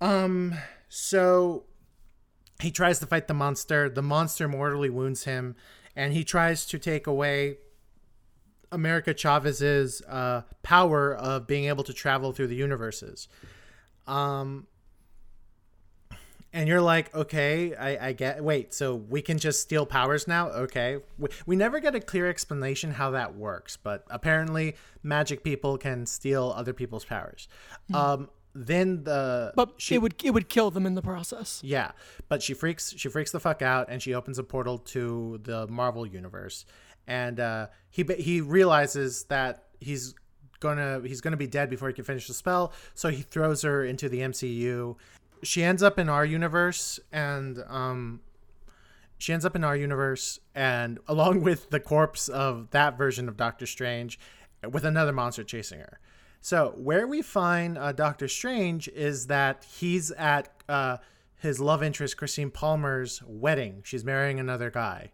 Um, 0.01 0.55
so 0.89 1.63
he 2.61 2.69
tries 2.69 2.99
to 2.99 3.05
fight 3.05 3.27
the 3.27 3.33
monster. 3.33 3.89
The 3.89 4.01
monster 4.01 4.47
mortally 4.49 4.89
wounds 4.89 5.23
him, 5.23 5.55
and 5.95 6.13
he 6.13 6.25
tries 6.25 6.65
to 6.67 6.77
take 6.77 7.07
away 7.07 7.57
America 8.73 9.13
Chavez's 9.13 10.01
uh, 10.01 10.41
power 10.63 11.15
of 11.15 11.47
being 11.47 11.65
able 11.65 11.85
to 11.85 11.93
travel 11.93 12.33
through 12.33 12.47
the 12.47 12.55
universes. 12.55 13.29
Um, 14.05 14.67
and 16.55 16.69
you're 16.69 16.81
like, 16.81 17.13
okay, 17.13 17.75
I, 17.75 18.07
I 18.07 18.13
get. 18.13 18.41
Wait, 18.41 18.73
so 18.73 18.95
we 18.95 19.21
can 19.21 19.37
just 19.37 19.61
steal 19.61 19.85
powers 19.85 20.25
now? 20.25 20.47
Okay, 20.49 20.99
we, 21.19 21.27
we 21.45 21.55
never 21.57 21.81
get 21.81 21.93
a 21.95 21.99
clear 21.99 22.29
explanation 22.29 22.91
how 22.91 23.11
that 23.11 23.35
works, 23.35 23.77
but 23.77 24.05
apparently, 24.09 24.75
magic 25.03 25.43
people 25.43 25.77
can 25.77 26.05
steal 26.05 26.53
other 26.55 26.71
people's 26.73 27.03
powers. 27.03 27.49
Um, 27.93 28.29
then 28.55 29.03
the 29.03 29.51
But 29.53 29.73
she, 29.77 29.95
it 29.95 29.97
would 30.01 30.15
it 30.23 30.31
would 30.31 30.47
kill 30.47 30.71
them 30.71 30.85
in 30.85 30.95
the 30.95 31.01
process. 31.01 31.59
yeah, 31.61 31.91
but 32.29 32.41
she 32.41 32.53
freaks 32.53 32.93
she 32.95 33.09
freaks 33.09 33.31
the 33.31 33.39
fuck 33.41 33.61
out 33.61 33.87
and 33.89 34.01
she 34.01 34.13
opens 34.13 34.39
a 34.39 34.43
portal 34.43 34.77
to 34.77 35.41
the 35.43 35.67
Marvel 35.67 36.07
universe, 36.07 36.65
and 37.05 37.37
uh, 37.41 37.67
he 37.89 38.05
he 38.17 38.39
realizes 38.39 39.25
that 39.25 39.65
he's 39.81 40.15
gonna 40.61 41.01
he's 41.03 41.19
gonna 41.19 41.35
be 41.35 41.47
dead 41.47 41.69
before 41.69 41.89
he 41.89 41.93
can 41.93 42.05
finish 42.05 42.27
the 42.27 42.33
spell, 42.33 42.71
so 42.93 43.09
he 43.09 43.23
throws 43.23 43.61
her 43.63 43.83
into 43.83 44.07
the 44.07 44.19
MCU. 44.19 44.95
She 45.45 45.63
ends 45.63 45.83
up 45.83 45.99
in 45.99 46.09
our 46.09 46.25
universe, 46.25 46.99
and 47.11 47.63
um, 47.67 48.21
she 49.17 49.31
ends 49.31 49.45
up 49.45 49.55
in 49.55 49.63
our 49.63 49.75
universe, 49.75 50.39
and 50.53 50.99
along 51.07 51.41
with 51.41 51.69
the 51.69 51.79
corpse 51.79 52.27
of 52.27 52.71
that 52.71 52.97
version 52.97 53.29
of 53.29 53.37
Doctor 53.37 53.65
Strange, 53.65 54.19
with 54.69 54.83
another 54.83 55.13
monster 55.13 55.43
chasing 55.43 55.79
her. 55.79 55.99
So 56.41 56.73
where 56.77 57.07
we 57.07 57.21
find 57.21 57.77
uh, 57.77 57.91
Doctor 57.91 58.27
Strange 58.27 58.87
is 58.89 59.27
that 59.27 59.65
he's 59.77 60.11
at 60.11 60.49
uh, 60.69 60.97
his 61.39 61.59
love 61.59 61.81
interest 61.81 62.17
Christine 62.17 62.51
Palmer's 62.51 63.21
wedding. 63.25 63.81
She's 63.83 64.03
marrying 64.03 64.39
another 64.39 64.69
guy, 64.69 65.11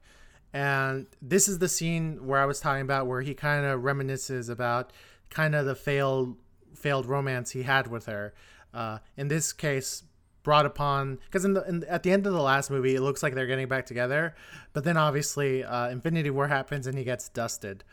and 0.53 1.07
this 1.21 1.47
is 1.47 1.59
the 1.59 1.69
scene 1.69 2.25
where 2.25 2.39
I 2.39 2.45
was 2.45 2.59
talking 2.59 2.81
about 2.81 3.07
where 3.07 3.21
he 3.21 3.33
kind 3.33 3.65
of 3.65 3.81
reminisces 3.81 4.49
about 4.49 4.91
kind 5.29 5.55
of 5.55 5.65
the 5.65 5.75
failed 5.75 6.35
failed 6.75 7.05
romance 7.05 7.51
he 7.51 7.63
had 7.63 7.87
with 7.87 8.05
her. 8.05 8.33
Uh, 8.73 8.99
in 9.17 9.27
this 9.27 9.51
case, 9.51 10.03
brought 10.43 10.65
upon 10.65 11.19
because 11.25 11.45
in 11.45 11.53
the 11.53 11.63
in, 11.67 11.83
at 11.85 12.03
the 12.03 12.11
end 12.11 12.25
of 12.25 12.33
the 12.33 12.41
last 12.41 12.69
movie, 12.69 12.95
it 12.95 13.01
looks 13.01 13.21
like 13.23 13.35
they're 13.35 13.47
getting 13.47 13.67
back 13.67 13.85
together, 13.85 14.35
but 14.73 14.83
then 14.83 14.97
obviously 14.97 15.63
uh, 15.63 15.89
Infinity 15.89 16.29
War 16.29 16.47
happens 16.47 16.87
and 16.87 16.97
he 16.97 17.03
gets 17.03 17.29
dusted. 17.29 17.83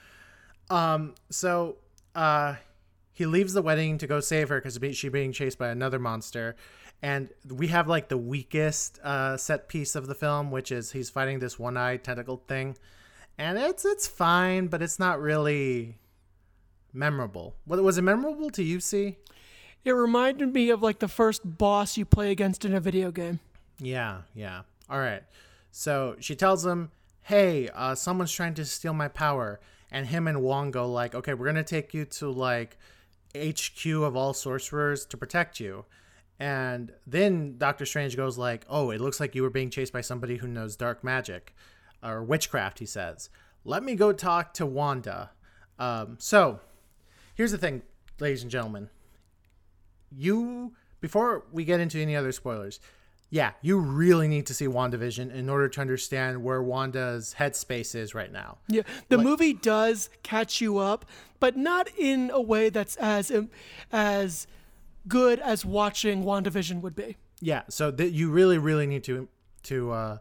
Um, 0.71 1.15
so 1.31 1.77
uh, 2.15 2.57
he 3.13 3.27
leaves 3.27 3.53
the 3.53 3.63
wedding 3.63 3.99
to 3.99 4.07
go 4.07 4.21
save 4.21 4.49
her 4.49 4.61
because 4.61 4.79
she's 4.97 5.11
being 5.11 5.33
chased 5.33 5.59
by 5.59 5.69
another 5.69 5.99
monster. 5.99 6.57
And 7.01 7.31
we 7.49 7.69
have 7.69 7.87
like 7.87 8.09
the 8.09 8.19
weakest 8.19 8.99
uh, 9.05 9.37
set 9.37 9.69
piece 9.69 9.95
of 9.95 10.09
the 10.09 10.15
film, 10.15 10.51
which 10.51 10.73
is 10.73 10.93
he's 10.93 11.11
fighting 11.11 11.39
this 11.39 11.59
one-eyed 11.59 12.03
tentacled 12.03 12.49
thing, 12.49 12.77
and 13.39 13.57
it's 13.57 13.85
it's 13.85 14.09
fine, 14.09 14.67
but 14.67 14.83
it's 14.83 14.99
not 14.99 15.21
really 15.21 15.99
memorable. 16.93 17.55
Was 17.67 17.99
it 17.99 18.03
memorable 18.03 18.51
to 18.51 18.65
you? 18.65 18.81
See? 18.81 19.17
It 19.89 19.93
reminded 19.93 20.53
me 20.53 20.69
of 20.69 20.83
like 20.83 20.99
the 20.99 21.09
first 21.09 21.41
boss 21.57 21.97
you 21.97 22.05
play 22.05 22.31
against 22.31 22.67
in 22.67 22.75
a 22.75 22.81
video 22.81 23.11
game. 23.11 23.41
Yeah, 23.79 24.21
yeah. 24.35 24.61
All 24.91 24.99
right. 24.99 25.23
So 25.71 26.15
she 26.21 26.37
tells 26.37 26.67
him, 26.67 26.91
"Hey, 27.23 27.71
uh, 27.71 27.95
someone's 27.95 28.31
trying 28.31 28.53
to 28.57 28.67
steal 28.67 28.93
my 28.93 29.09
power," 29.09 29.61
and 29.91 30.07
him 30.07 30.29
and 30.29 30.43
Wong 30.43 30.71
go 30.73 30.87
like, 30.87 31.15
"Okay, 31.15 31.33
we're 31.33 31.47
gonna 31.47 31.65
take 31.65 31.95
you 31.95 32.05
to 32.05 32.29
like 32.31 32.77
HQ 33.35 33.87
of 33.87 34.15
all 34.15 34.35
sorcerers 34.35 35.07
to 35.07 35.17
protect 35.17 35.59
you." 35.59 35.87
And 36.39 36.93
then 37.07 37.57
Doctor 37.57 37.87
Strange 37.87 38.15
goes 38.15 38.37
like, 38.37 38.67
"Oh, 38.69 38.91
it 38.91 39.01
looks 39.01 39.21
like 39.21 39.35
you 39.35 39.43
were 39.43 39.49
being 39.49 39.71
chased 39.71 39.95
by 39.95 40.03
somebody 40.03 40.37
who 40.37 40.49
knows 40.49 40.77
dark 40.77 41.03
magic 41.03 41.55
or 42.03 42.23
witchcraft." 42.23 42.79
He 42.81 42.85
says, 42.85 43.31
"Let 43.65 43.83
me 43.83 43.95
go 43.95 44.13
talk 44.13 44.53
to 44.53 44.67
Wanda." 44.67 45.31
Um, 45.79 46.17
so 46.19 46.61
here's 47.35 47.53
the 47.53 47.59
thing, 47.59 47.81
ladies 48.21 48.43
and 48.43 48.51
gentlemen. 48.51 48.91
You 50.11 50.73
before 51.01 51.45
we 51.53 51.65
get 51.65 51.81
into 51.81 52.01
any 52.01 52.17
other 52.17 52.33
spoilers, 52.33 52.81
yeah, 53.31 53.53
you 53.61 53.79
really 53.79 54.27
need 54.27 54.47
to 54.47 54.55
see 54.55 54.67
WandaVision 54.67 55.33
in 55.33 55.49
order 55.49 55.69
to 55.69 55.81
understand 55.81 56.43
where 56.43 56.63
Wanda's 56.63 57.35
headspace 57.39 57.95
is 57.95 58.15
right 58.15 58.33
now. 58.33 58.59
Yeah, 58.69 58.83
the 59.09 59.19
movie 59.19 59.53
does 59.53 60.09
catch 60.23 60.61
you 60.61 60.79
up, 60.79 61.05
but 61.39 61.57
not 61.57 61.89
in 61.99 62.31
a 62.33 62.41
way 62.41 62.71
that's 62.71 62.97
as 62.97 63.31
as 63.93 64.47
good 65.07 65.41
as 65.41 65.65
watching 65.65 66.25
WandaVision 66.25 66.81
would 66.81 66.95
be. 66.95 67.17
Yeah, 67.41 67.63
so 67.69 67.91
th- 67.91 68.13
you 68.13 68.31
really, 68.31 68.59
really 68.59 68.87
need 68.87 69.05
to 69.05 69.29
to 69.65 69.93
uh, 69.93 70.19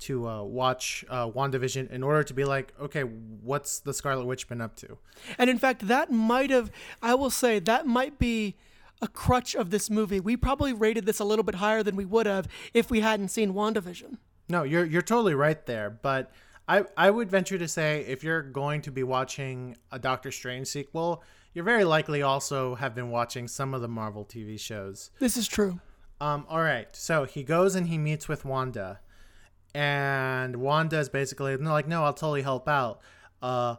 to 0.00 0.28
uh, 0.28 0.42
watch 0.42 1.04
uh, 1.08 1.28
WandaVision 1.28 1.90
in 1.90 2.02
order 2.02 2.22
to 2.24 2.34
be 2.34 2.44
like, 2.44 2.72
okay, 2.80 3.02
what's 3.02 3.80
the 3.80 3.94
Scarlet 3.94 4.26
Witch 4.26 4.48
been 4.48 4.60
up 4.60 4.76
to? 4.76 4.98
And 5.38 5.48
in 5.48 5.58
fact, 5.58 5.88
that 5.88 6.10
might 6.10 6.50
have, 6.50 6.70
I 7.02 7.14
will 7.14 7.30
say, 7.30 7.58
that 7.60 7.86
might 7.86 8.18
be 8.18 8.56
a 9.02 9.08
crutch 9.08 9.54
of 9.54 9.70
this 9.70 9.90
movie. 9.90 10.20
We 10.20 10.36
probably 10.36 10.72
rated 10.72 11.06
this 11.06 11.18
a 11.18 11.24
little 11.24 11.42
bit 11.42 11.56
higher 11.56 11.82
than 11.82 11.96
we 11.96 12.04
would 12.04 12.26
have 12.26 12.48
if 12.74 12.90
we 12.90 13.00
hadn't 13.00 13.28
seen 13.28 13.54
WandaVision. 13.54 14.18
No, 14.48 14.62
you're 14.62 14.84
you're 14.84 15.02
totally 15.02 15.34
right 15.34 15.64
there, 15.66 15.90
but 15.90 16.32
I 16.68 16.84
I 16.96 17.10
would 17.10 17.30
venture 17.30 17.58
to 17.58 17.68
say 17.68 18.04
if 18.06 18.24
you're 18.24 18.42
going 18.42 18.82
to 18.82 18.90
be 18.90 19.02
watching 19.02 19.76
a 19.92 19.98
Doctor 19.98 20.32
Strange 20.32 20.66
sequel, 20.66 21.22
you're 21.54 21.64
very 21.64 21.84
likely 21.84 22.22
also 22.22 22.74
have 22.74 22.94
been 22.94 23.10
watching 23.10 23.48
some 23.48 23.74
of 23.74 23.80
the 23.80 23.88
Marvel 23.88 24.24
TV 24.24 24.58
shows. 24.58 25.10
This 25.18 25.36
is 25.36 25.46
true. 25.46 25.80
Um, 26.20 26.44
all 26.50 26.60
right, 26.60 26.94
so 26.94 27.24
he 27.24 27.42
goes 27.42 27.74
and 27.74 27.88
he 27.88 27.96
meets 27.96 28.28
with 28.28 28.44
Wanda, 28.44 29.00
and 29.74 30.56
Wanda 30.56 30.98
is 30.98 31.08
basically 31.08 31.56
like, 31.56 31.88
no, 31.88 32.04
I'll 32.04 32.12
totally 32.12 32.42
help 32.42 32.68
out. 32.68 33.00
Uh, 33.40 33.76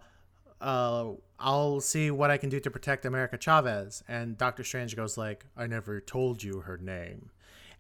uh, 0.60 1.12
I'll 1.42 1.82
see 1.82 2.12
what 2.12 2.32
I 2.32 2.38
can 2.38 2.50
do 2.50 2.60
to 2.60 2.72
protect 2.72 3.06
America 3.06 3.38
Chavez. 3.38 4.04
And 4.08 4.38
Doctor 4.38 4.64
Strange 4.64 4.96
goes 4.96 5.18
like, 5.18 5.46
I 5.58 5.68
never 5.68 6.00
told 6.00 6.44
you 6.44 6.62
her 6.62 6.78
name. 6.78 7.32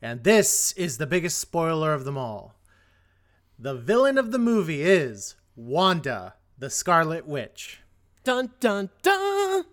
And 0.01 0.23
this 0.23 0.71
is 0.73 0.97
the 0.97 1.05
biggest 1.05 1.37
spoiler 1.37 1.93
of 1.93 2.05
them 2.05 2.17
all. 2.17 2.55
The 3.59 3.75
villain 3.75 4.17
of 4.17 4.31
the 4.31 4.39
movie 4.39 4.81
is 4.81 5.35
Wanda, 5.55 6.33
the 6.57 6.71
Scarlet 6.71 7.27
Witch. 7.27 7.81
Dun 8.23 8.51
dun 8.59 8.89
dun. 9.03 9.65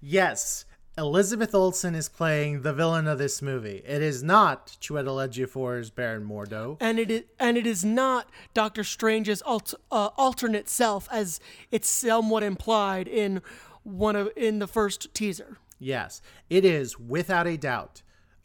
Yes, 0.00 0.64
Elizabeth 1.00 1.54
Olsen 1.54 1.94
is 1.94 2.10
playing 2.10 2.60
the 2.60 2.74
villain 2.74 3.06
of 3.06 3.16
this 3.16 3.40
movie. 3.40 3.82
It 3.86 4.02
is 4.02 4.22
not 4.22 4.76
Chiwetel 4.82 5.26
Ejiofor's 5.26 5.88
Baron 5.88 6.28
Mordo. 6.28 6.76
And 6.78 6.98
it 6.98 7.10
is, 7.10 7.22
and 7.38 7.56
it 7.56 7.66
is 7.66 7.82
not 7.82 8.28
Doctor 8.52 8.84
Strange's 8.84 9.40
alt, 9.40 9.72
uh, 9.90 10.10
alternate 10.18 10.68
self, 10.68 11.08
as 11.10 11.40
it's 11.70 11.88
somewhat 11.88 12.42
implied 12.42 13.08
in 13.08 13.40
one 13.82 14.14
of 14.14 14.28
in 14.36 14.58
the 14.58 14.66
first 14.66 15.14
teaser. 15.14 15.56
Yes, 15.78 16.20
it 16.50 16.66
is 16.66 17.00
without 17.00 17.46
a 17.46 17.56
doubt 17.56 18.02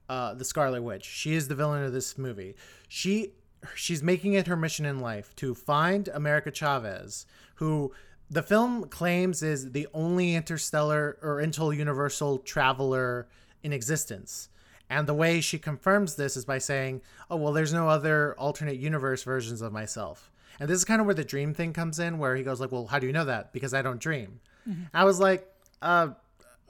uh, 0.07 0.33
the 0.33 0.45
Scarlet 0.45 0.81
Witch. 0.81 1.03
She 1.03 1.35
is 1.35 1.49
the 1.49 1.55
villain 1.55 1.83
of 1.83 1.91
this 1.91 2.17
movie. 2.17 2.55
She 2.87 3.33
she's 3.75 4.01
making 4.01 4.31
it 4.31 4.47
her 4.47 4.55
mission 4.55 4.85
in 4.85 5.01
life 5.01 5.35
to 5.35 5.55
find 5.55 6.07
America 6.07 6.51
Chavez, 6.51 7.25
who 7.55 7.91
the 8.29 8.43
film 8.43 8.85
claims 8.89 9.43
is 9.43 9.71
the 9.71 9.87
only 9.93 10.35
interstellar 10.35 11.17
or 11.21 11.37
interuniversal 11.37 12.43
traveler 12.43 13.27
in 13.63 13.71
existence. 13.73 14.49
And 14.89 15.07
the 15.07 15.13
way 15.13 15.41
she 15.41 15.57
confirms 15.57 16.15
this 16.15 16.37
is 16.37 16.45
by 16.45 16.59
saying, 16.59 17.01
"Oh 17.29 17.37
well, 17.37 17.53
there's 17.53 17.73
no 17.73 17.89
other 17.89 18.35
alternate 18.37 18.77
universe 18.77 19.23
versions 19.23 19.61
of 19.61 19.73
myself." 19.73 20.31
And 20.59 20.69
this 20.69 20.77
is 20.77 20.85
kind 20.85 21.01
of 21.01 21.05
where 21.07 21.15
the 21.15 21.23
dream 21.23 21.53
thing 21.53 21.73
comes 21.73 21.99
in, 21.99 22.17
where 22.19 22.35
he 22.35 22.43
goes 22.43 22.59
like, 22.59 22.71
"Well, 22.71 22.87
how 22.87 22.99
do 22.99 23.07
you 23.07 23.13
know 23.13 23.25
that? 23.25 23.51
Because 23.51 23.73
I 23.73 23.81
don't 23.81 23.99
dream." 23.99 24.39
I 24.93 25.03
was 25.03 25.19
like, 25.19 25.51
"Uh, 25.81 26.09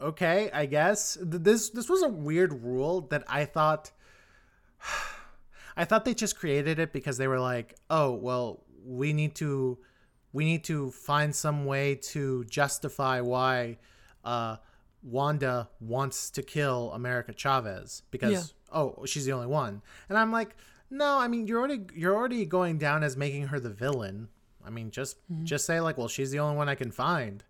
okay, 0.02 0.50
I 0.54 0.66
guess." 0.66 1.18
This 1.22 1.70
this 1.70 1.90
was 1.90 2.04
a 2.04 2.10
weird 2.10 2.64
rule 2.64 3.02
that 3.12 3.24
I 3.28 3.46
thought. 3.46 3.92
I 5.78 5.84
thought 5.84 6.06
they 6.06 6.14
just 6.14 6.38
created 6.38 6.80
it 6.80 6.94
because 6.94 7.18
they 7.18 7.28
were 7.28 7.40
like, 7.40 7.76
"Oh, 7.90 8.14
well, 8.14 8.64
we 8.86 9.12
need 9.12 9.36
to 9.36 9.78
we 10.36 10.44
need 10.52 10.64
to 10.66 10.92
find 10.92 11.34
some 11.34 11.66
way 11.66 11.96
to 12.14 12.44
justify 12.46 13.22
why 13.22 13.78
uh, 14.24 14.58
Wanda 15.02 15.70
wants 15.80 16.30
to 16.32 16.42
kill 16.44 16.92
America 16.94 17.34
Chavez 17.34 18.04
because 18.12 18.32
Yeah. 18.32 18.78
oh, 18.78 19.06
she's 19.06 19.26
the 19.26 19.32
only 19.32 19.48
one." 19.48 19.82
And 20.10 20.18
I'm 20.18 20.32
like, 20.32 20.56
"No, 20.90 21.18
I 21.18 21.28
mean, 21.28 21.48
you're 21.48 21.60
already 21.60 21.82
you're 21.94 22.16
already 22.16 22.46
going 22.46 22.78
down 22.78 23.04
as 23.04 23.16
making 23.16 23.48
her 23.48 23.60
the 23.60 23.70
villain. 23.70 24.28
I 24.66 24.70
mean, 24.72 24.92
just 24.92 25.18
just 25.44 25.66
say 25.66 25.80
like, 25.80 25.98
well, 25.98 26.08
she's 26.08 26.32
the 26.32 26.40
only 26.40 26.58
one 26.58 26.70
I 26.70 26.76
can 26.76 26.92
find." 26.92 27.44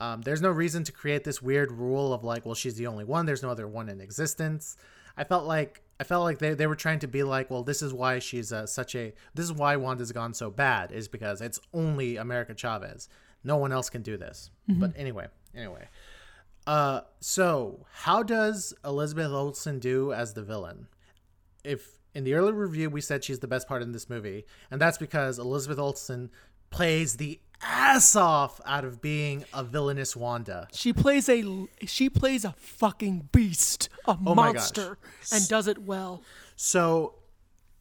Um, 0.00 0.22
there's 0.22 0.40
no 0.40 0.50
reason 0.50 0.84
to 0.84 0.92
create 0.92 1.24
this 1.24 1.42
weird 1.42 1.72
rule 1.72 2.12
of 2.12 2.22
like, 2.22 2.46
well, 2.46 2.54
she's 2.54 2.76
the 2.76 2.86
only 2.86 3.04
one. 3.04 3.26
There's 3.26 3.42
no 3.42 3.50
other 3.50 3.66
one 3.66 3.88
in 3.88 4.00
existence. 4.00 4.76
I 5.16 5.24
felt 5.24 5.44
like 5.44 5.82
I 6.00 6.04
felt 6.04 6.24
like 6.24 6.38
they, 6.38 6.54
they 6.54 6.66
were 6.66 6.76
trying 6.76 7.00
to 7.00 7.08
be 7.08 7.22
like, 7.24 7.50
well, 7.50 7.64
this 7.64 7.82
is 7.82 7.92
why 7.92 8.20
she's 8.20 8.52
uh, 8.52 8.66
such 8.66 8.94
a 8.94 9.12
this 9.34 9.44
is 9.44 9.52
why 9.52 9.76
Wanda's 9.76 10.12
gone 10.12 10.32
so 10.32 10.50
bad 10.50 10.92
is 10.92 11.08
because 11.08 11.40
it's 11.40 11.58
only 11.74 12.16
America 12.16 12.54
Chavez. 12.54 13.08
No 13.42 13.56
one 13.56 13.72
else 13.72 13.90
can 13.90 14.02
do 14.02 14.16
this. 14.16 14.50
But 14.80 14.92
anyway, 14.96 15.26
anyway. 15.54 15.88
Uh, 16.66 17.00
so 17.20 17.86
how 17.92 18.22
does 18.22 18.74
Elizabeth 18.84 19.32
Olsen 19.32 19.78
do 19.78 20.12
as 20.12 20.34
the 20.34 20.42
villain? 20.42 20.86
If 21.64 21.98
in 22.14 22.24
the 22.24 22.34
early 22.34 22.52
review 22.52 22.90
we 22.90 23.00
said 23.00 23.24
she's 23.24 23.40
the 23.40 23.48
best 23.48 23.66
part 23.66 23.82
in 23.82 23.92
this 23.92 24.08
movie, 24.08 24.44
and 24.70 24.80
that's 24.80 24.98
because 24.98 25.38
Elizabeth 25.38 25.78
Olsen 25.78 26.30
plays 26.70 27.16
the 27.16 27.40
ass 27.62 28.14
off 28.16 28.60
out 28.64 28.84
of 28.84 29.00
being 29.00 29.44
a 29.52 29.64
villainous 29.64 30.14
Wanda. 30.16 30.68
She 30.72 30.92
plays 30.92 31.28
a 31.28 31.66
she 31.86 32.08
plays 32.08 32.44
a 32.44 32.52
fucking 32.52 33.28
beast, 33.32 33.88
a 34.06 34.16
Oh 34.26 34.34
monster, 34.34 34.98
and 35.32 35.46
does 35.48 35.66
it 35.66 35.78
well. 35.78 36.22
So, 36.56 37.14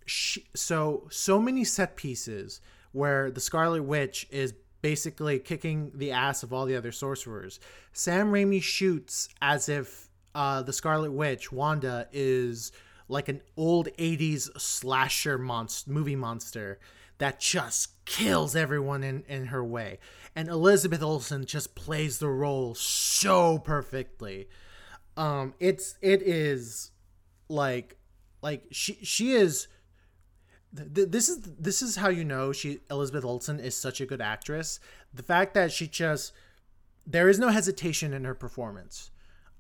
she, 0.06 0.46
so 0.56 1.08
so 1.10 1.40
many 1.40 1.64
set 1.64 1.96
pieces 1.96 2.62
where 2.92 3.30
the 3.30 3.42
Scarlet 3.42 3.84
Witch 3.84 4.28
is 4.32 4.54
basically 4.82 5.40
kicking 5.40 5.92
the 5.94 6.12
ass 6.12 6.44
of 6.44 6.54
all 6.54 6.66
the 6.66 6.76
other 6.76 6.92
sorcerers. 6.92 7.60
Sam 7.94 8.32
Raimi 8.32 8.62
shoots 8.62 9.30
as 9.42 9.70
if 9.70 10.10
uh, 10.36 10.62
the 10.62 10.74
Scarlet 10.74 11.12
Witch, 11.12 11.52
Wanda, 11.52 12.08
is 12.12 12.72
like 13.10 13.30
an 13.30 13.42
old 13.56 13.90
'80s 13.98 14.50
slasher 14.60 15.38
monster, 15.38 15.92
movie 15.92 16.16
monster 16.16 16.80
that 17.18 17.40
just 17.40 18.04
kills 18.06 18.56
everyone 18.56 19.04
in, 19.04 19.24
in 19.28 19.48
her 19.48 19.64
way. 19.64 20.00
And 20.36 20.48
Elizabeth 20.48 21.02
Olsen 21.02 21.46
just 21.46 21.76
plays 21.76 22.20
the 22.20 22.30
role 22.30 22.76
so 22.76 23.58
perfectly. 23.60 24.48
Um, 25.16 25.56
it's 25.60 25.98
it 26.02 26.22
is 26.22 26.92
like 27.50 27.98
like 28.42 28.64
she 28.72 29.00
she 29.02 29.32
is 29.32 29.68
th- 30.76 30.94
th- 30.94 31.10
this 31.10 31.28
is 31.28 31.42
this 31.42 31.82
is 31.82 31.96
how 31.96 32.10
you 32.10 32.24
know 32.24 32.52
she 32.52 32.80
Elizabeth 32.92 33.26
Olsen 33.26 33.60
is 33.60 33.76
such 33.76 34.00
a 34.00 34.06
good 34.06 34.22
actress. 34.22 34.80
The 35.14 35.24
fact 35.24 35.56
that 35.56 35.72
she 35.72 35.88
just 35.88 36.34
there 37.06 37.30
is 37.30 37.40
no 37.40 37.50
hesitation 37.50 38.14
in 38.14 38.26
her 38.26 38.36
performance. 38.36 39.10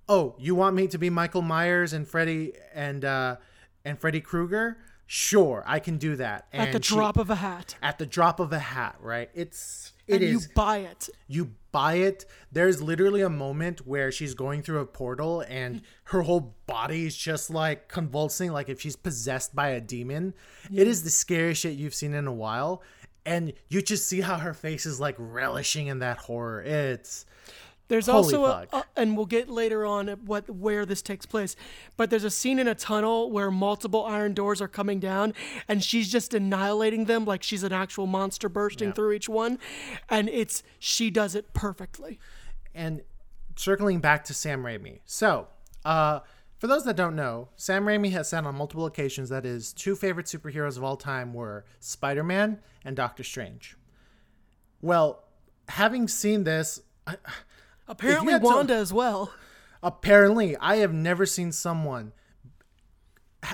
Oh, 0.08 0.36
you 0.38 0.54
want 0.54 0.76
me 0.76 0.88
to 0.88 0.98
be 0.98 1.10
Michael 1.10 1.42
Myers 1.42 1.92
and 1.92 2.08
Freddy 2.08 2.54
and 2.74 3.04
uh 3.04 3.38
and 3.84 4.00
Freddy 4.00 4.22
Krueger? 4.22 4.78
Sure, 5.10 5.64
I 5.66 5.80
can 5.80 5.98
do 5.98 6.18
that. 6.18 6.48
At 6.52 6.72
the 6.72 6.76
And 6.76 6.86
she- 6.86 6.94
drop 6.96 7.16
of 7.18 7.30
a 7.30 7.36
hat. 7.36 7.76
at 7.82 7.98
the 7.98 8.06
drop 8.06 8.40
of 8.42 8.52
a 8.52 8.60
hat, 8.60 8.98
right? 9.00 9.30
It's 9.34 9.94
it 10.06 10.16
and 10.16 10.24
is 10.24 10.32
you 10.32 10.40
buy 10.54 10.80
it. 10.80 11.10
you 11.28 11.52
buy 11.72 11.96
it. 11.96 12.26
There's 12.52 12.82
literally 12.82 13.22
a 13.22 13.30
moment 13.30 13.88
where 13.88 14.12
she's 14.12 14.34
going 14.34 14.64
through 14.64 14.80
a 14.80 14.86
portal 14.86 15.42
and 15.48 15.82
her 16.06 16.24
whole 16.24 16.56
body 16.68 17.06
is 17.06 17.16
just 17.16 17.50
like 17.50 17.88
convulsing, 17.88 18.52
like 18.52 18.68
if 18.68 18.82
she's 18.82 18.98
possessed 18.98 19.56
by 19.56 19.70
a 19.70 19.80
demon. 19.82 20.34
It 20.74 20.88
is 20.88 21.04
the 21.04 21.10
scariest 21.10 21.62
shit 21.62 21.74
you've 21.78 21.96
seen 21.96 22.14
in 22.14 22.28
a 22.28 22.34
while. 22.34 22.82
And 23.26 23.54
you 23.70 23.82
just 23.82 24.08
see 24.08 24.22
how 24.22 24.38
her 24.38 24.54
face 24.54 24.86
is 24.86 25.00
like 25.00 25.16
relishing 25.18 25.88
in 25.88 26.00
that 26.00 26.18
horror. 26.18 26.62
It's 26.62 27.26
There's 27.90 28.08
Holy 28.08 28.36
also 28.36 28.46
a, 28.46 28.68
a- 28.74 28.84
and 28.98 29.16
we'll 29.16 29.26
get 29.26 29.50
later 29.50 29.86
on 29.86 30.08
what 30.26 30.50
where 30.50 30.86
this 30.86 31.02
takes 31.02 31.26
place. 31.26 31.56
But 31.96 32.10
there's 32.10 32.26
a 32.26 32.30
scene 32.30 32.60
in 32.60 32.68
a 32.68 32.76
tunnel 32.76 33.32
where 33.32 33.50
multiple 33.50 34.04
iron 34.06 34.34
doors 34.34 34.62
are 34.62 34.68
coming 34.68 35.00
down, 35.00 35.34
and 35.70 35.84
she's 35.84 36.12
just 36.12 36.34
annihilating 36.34 37.06
them 37.06 37.24
like 37.26 37.44
she's 37.44 37.64
an 37.64 37.72
actual 37.72 38.06
monster 38.06 38.50
bursting 38.50 38.90
Yeah. 38.90 38.94
through 38.94 39.14
each 39.14 39.30
one, 39.30 39.58
and 40.10 40.28
it's 40.30 40.64
she 40.80 41.10
does 41.10 41.34
it 41.36 41.54
perfectly. 41.54 42.20
and 42.76 43.02
circling 43.56 44.00
back 44.00 44.24
to 44.26 44.34
Sam 44.36 44.62
Raimi. 44.64 45.00
So, 45.06 45.48
uh, 45.84 46.20
for 46.60 46.68
those 46.68 46.84
that 46.86 46.96
don't 46.96 47.16
know, 47.16 47.50
Sam 47.56 47.86
Raimi 47.86 48.12
has 48.12 48.30
said 48.30 48.46
on 48.46 48.54
multiple 48.56 48.86
occasions 48.86 49.30
that 49.30 49.46
his 49.46 49.74
two 49.74 49.96
favorite 49.96 50.26
superheroes 50.28 50.78
of 50.78 50.84
all 50.84 50.96
time 50.98 51.34
were 51.34 51.66
Spider 51.80 52.24
Man 52.24 52.60
and 52.86 52.96
Doctor 52.96 53.24
Strange. 53.24 53.76
Well, 54.82 55.24
having 55.70 56.08
seen 56.08 56.44
this, 56.44 56.82
I, 57.08 57.16
Apparently, 57.88 58.34
had 58.34 58.42
to- 58.42 58.46
Wanda 58.46 58.76
as 58.76 58.92
well. 58.94 59.34
apparently, 59.82 60.58
I 60.58 60.78
have 60.78 60.94
never 60.94 61.26
seen 61.26 61.52
someone 61.52 62.14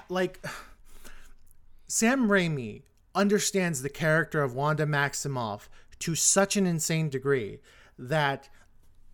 like 0.10 0.43
Sam 1.88 2.27
Raimi 2.27 2.84
understands 3.15 3.81
the 3.81 3.89
character 3.89 4.41
of 4.41 4.53
Wanda 4.55 4.85
Maximoff 4.85 5.68
to 5.99 6.15
such 6.15 6.57
an 6.57 6.65
insane 6.65 7.10
degree 7.10 7.60
that 7.97 8.49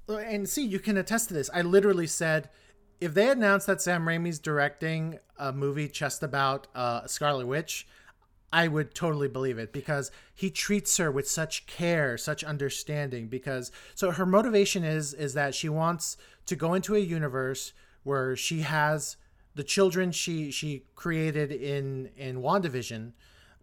and 0.08 0.50
see 0.50 0.66
you 0.66 0.80
can 0.80 0.98
attest 0.98 1.28
to 1.28 1.34
this. 1.34 1.50
I 1.54 1.62
literally 1.62 2.08
said 2.08 2.50
if 3.00 3.14
they 3.14 3.30
announced 3.30 3.68
that 3.68 3.82
Sam 3.82 4.06
Raimi's 4.06 4.40
directing 4.40 5.20
a 5.38 5.52
movie 5.54 5.88
just 5.88 6.24
about 6.24 6.68
uh, 6.74 7.06
Scarlet 7.08 7.46
Witch, 7.46 7.88
I 8.52 8.68
would 8.68 8.96
totally 8.96 9.28
believe 9.28 9.60
it 9.60 9.72
because 9.72 10.12
he 10.34 10.50
treats 10.50 10.98
her 10.98 11.12
with 11.12 11.30
such 11.30 11.68
care, 11.68 12.18
such 12.18 12.44
understanding. 12.44 13.28
Because 13.28 13.72
so 13.96 14.12
her 14.12 14.26
motivation 14.26 14.84
is 14.84 15.14
is 15.14 15.34
that 15.34 15.54
she 15.56 15.70
wants 15.70 16.18
to 16.48 16.56
go 16.56 16.74
into 16.74 16.96
a 16.96 17.00
universe 17.00 17.74
where 18.04 18.36
she 18.36 18.62
has 18.62 19.18
the 19.56 19.64
children 19.64 20.12
she 20.12 20.52
she 20.52 20.86
created 20.96 21.52
in 21.52 22.10
in 22.16 22.42
WandaVision, 22.42 23.12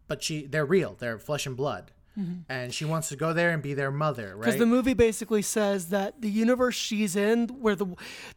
but 0.06 0.22
she 0.22 0.46
they're 0.46 0.66
real, 0.66 0.96
they're 0.98 1.18
flesh 1.18 1.46
and 1.46 1.56
blood. 1.56 1.92
Mm-hmm. 2.18 2.50
And 2.50 2.72
she 2.72 2.86
wants 2.86 3.10
to 3.10 3.16
go 3.16 3.34
there 3.34 3.50
and 3.50 3.62
be 3.62 3.74
their 3.74 3.90
mother, 3.90 4.36
right? 4.36 4.46
Because 4.46 4.58
the 4.58 4.64
movie 4.64 4.94
basically 4.94 5.42
says 5.42 5.90
that 5.90 6.22
the 6.22 6.30
universe 6.30 6.74
she's 6.74 7.14
in, 7.14 7.48
where 7.48 7.76
the 7.76 7.86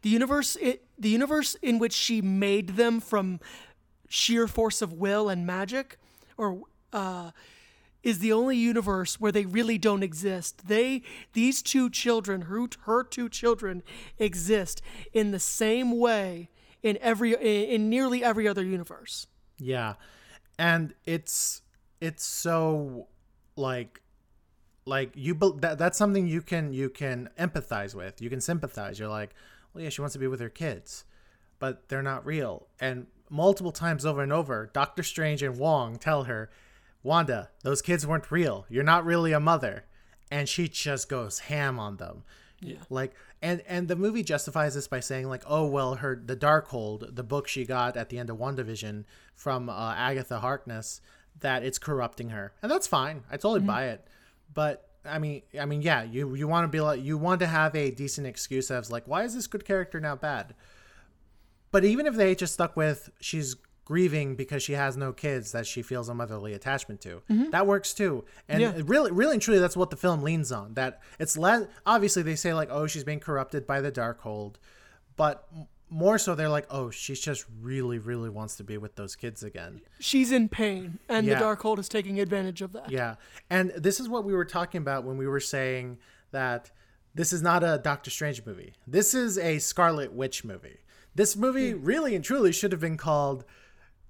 the 0.02 0.10
universe 0.10 0.56
it, 0.60 0.84
the 0.98 1.08
universe 1.08 1.54
in 1.62 1.78
which 1.78 1.94
she 1.94 2.20
made 2.20 2.70
them 2.76 3.00
from 3.00 3.40
sheer 4.08 4.46
force 4.46 4.82
of 4.82 4.92
will 4.92 5.30
and 5.30 5.46
magic, 5.46 5.98
or 6.40 6.62
uh, 6.92 7.30
is 8.02 8.20
the 8.20 8.32
only 8.32 8.56
universe 8.56 9.20
where 9.20 9.30
they 9.30 9.44
really 9.44 9.76
don't 9.76 10.02
exist. 10.02 10.66
They 10.66 11.02
these 11.34 11.62
two 11.62 11.90
children, 11.90 12.42
her 12.42 12.66
her 12.84 13.04
two 13.04 13.28
children, 13.28 13.82
exist 14.18 14.80
in 15.12 15.32
the 15.32 15.38
same 15.38 15.98
way 15.98 16.48
in 16.82 16.98
every 17.02 17.34
in, 17.34 17.90
nearly 17.90 18.24
every 18.24 18.48
other 18.48 18.64
universe. 18.64 19.26
Yeah. 19.58 19.94
And 20.58 20.94
it's 21.04 21.60
it's 22.00 22.24
so 22.24 23.08
like 23.56 24.00
like 24.86 25.12
you 25.14 25.34
that, 25.58 25.76
that's 25.76 25.98
something 25.98 26.26
you 26.26 26.40
can 26.40 26.72
you 26.72 26.88
can 26.88 27.28
empathize 27.38 27.94
with. 27.94 28.22
You 28.22 28.30
can 28.30 28.40
sympathize. 28.40 28.98
You're 28.98 29.08
like, 29.08 29.34
"Well, 29.72 29.84
yeah, 29.84 29.90
she 29.90 30.00
wants 30.00 30.14
to 30.14 30.18
be 30.18 30.26
with 30.26 30.40
her 30.40 30.48
kids." 30.48 31.04
But 31.58 31.90
they're 31.90 32.02
not 32.02 32.24
real. 32.24 32.68
And 32.80 33.06
multiple 33.30 33.72
times 33.72 34.04
over 34.04 34.22
and 34.22 34.32
over, 34.32 34.70
Doctor 34.72 35.02
Strange 35.02 35.42
and 35.42 35.58
Wong 35.58 35.96
tell 35.96 36.24
her, 36.24 36.50
"Wanda, 37.02 37.50
those 37.62 37.80
kids 37.80 38.06
weren't 38.06 38.30
real. 38.30 38.66
You're 38.68 38.84
not 38.84 39.04
really 39.04 39.32
a 39.32 39.40
mother." 39.40 39.84
And 40.30 40.48
she 40.48 40.68
just 40.68 41.08
goes 41.08 41.40
ham 41.40 41.78
on 41.80 41.96
them. 41.96 42.24
Yeah. 42.60 42.76
Like 42.90 43.14
and 43.42 43.62
and 43.66 43.88
the 43.88 43.96
movie 43.96 44.22
justifies 44.22 44.74
this 44.74 44.86
by 44.86 45.00
saying 45.00 45.28
like, 45.28 45.42
oh 45.46 45.66
well, 45.66 45.96
her 45.96 46.20
the 46.22 46.36
Darkhold, 46.36 47.14
the 47.14 47.22
book 47.22 47.48
she 47.48 47.64
got 47.64 47.96
at 47.96 48.10
the 48.10 48.18
end 48.18 48.30
of 48.30 48.36
WandaVision 48.36 49.04
from 49.34 49.68
uh, 49.68 49.94
Agatha 49.94 50.40
Harkness, 50.40 51.00
that 51.40 51.62
it's 51.62 51.78
corrupting 51.78 52.30
her, 52.30 52.52
and 52.62 52.70
that's 52.70 52.86
fine. 52.86 53.22
I 53.30 53.36
totally 53.36 53.60
buy 53.60 53.86
it. 53.88 54.06
But 54.52 54.88
I 55.04 55.18
mean, 55.18 55.42
I 55.58 55.64
mean, 55.64 55.80
yeah, 55.82 56.02
you 56.02 56.34
you 56.34 56.46
want 56.46 56.64
to 56.64 56.68
be 56.68 56.80
like 56.80 57.02
you 57.02 57.16
want 57.16 57.40
to 57.40 57.46
have 57.46 57.74
a 57.74 57.90
decent 57.90 58.26
excuse 58.26 58.70
as 58.70 58.90
like, 58.90 59.08
why 59.08 59.24
is 59.24 59.34
this 59.34 59.46
good 59.46 59.64
character 59.64 60.00
now 60.00 60.16
bad? 60.16 60.54
But 61.72 61.84
even 61.84 62.06
if 62.06 62.14
they 62.14 62.34
just 62.34 62.54
stuck 62.54 62.76
with 62.76 63.10
she's 63.20 63.56
grieving 63.84 64.36
because 64.36 64.62
she 64.62 64.74
has 64.74 64.96
no 64.96 65.12
kids 65.12 65.50
that 65.52 65.66
she 65.66 65.82
feels 65.82 66.08
a 66.08 66.14
motherly 66.14 66.52
attachment 66.52 67.00
to, 67.00 67.22
mm-hmm. 67.30 67.50
that 67.50 67.66
works 67.66 67.92
too. 67.92 68.24
And 68.48 68.60
Yeah. 68.60 68.72
really, 68.84 69.10
really 69.10 69.34
and 69.34 69.42
truly, 69.42 69.58
that's 69.60 69.76
what 69.76 69.90
the 69.90 69.96
film 69.96 70.22
leans 70.22 70.52
on. 70.52 70.74
That 70.74 71.00
it's 71.18 71.36
less 71.36 71.66
obviously 71.86 72.22
they 72.22 72.36
say 72.36 72.54
like, 72.54 72.68
oh, 72.70 72.86
she's 72.86 73.04
being 73.04 73.20
corrupted 73.20 73.66
by 73.66 73.80
the 73.80 73.90
Darkhold, 73.90 74.56
but 75.16 75.48
more 75.92 76.18
so 76.18 76.36
they're 76.36 76.48
like, 76.48 76.66
oh, 76.70 76.90
she's 76.90 77.20
just 77.20 77.44
really, 77.60 77.98
really 77.98 78.30
wants 78.30 78.56
to 78.56 78.64
be 78.64 78.78
with 78.78 78.94
those 78.94 79.16
kids 79.16 79.42
again. 79.42 79.80
She's 79.98 80.30
in 80.30 80.48
pain, 80.48 81.00
and 81.08 81.26
Yeah. 81.26 81.38
the 81.38 81.44
Darkhold 81.44 81.78
is 81.80 81.88
taking 81.88 82.20
advantage 82.20 82.62
of 82.62 82.72
that. 82.74 82.90
Yeah. 82.90 83.16
And 83.50 83.70
this 83.70 83.98
is 83.98 84.08
what 84.08 84.24
we 84.24 84.32
were 84.32 84.44
talking 84.44 84.80
about 84.80 85.02
when 85.04 85.16
we 85.16 85.26
were 85.26 85.40
saying 85.40 85.98
that 86.30 86.70
this 87.12 87.32
is 87.32 87.42
not 87.42 87.64
a 87.64 87.80
Doctor 87.82 88.08
Strange 88.08 88.46
movie. 88.46 88.74
This 88.86 89.14
is 89.14 89.36
a 89.36 89.58
Scarlet 89.58 90.12
Witch 90.12 90.44
movie. 90.44 90.78
This 91.14 91.36
movie 91.36 91.72
hmm. 91.72 91.84
really 91.84 92.14
and 92.14 92.24
truly 92.24 92.52
should 92.52 92.72
have 92.72 92.80
been 92.80 92.96
called 92.96 93.44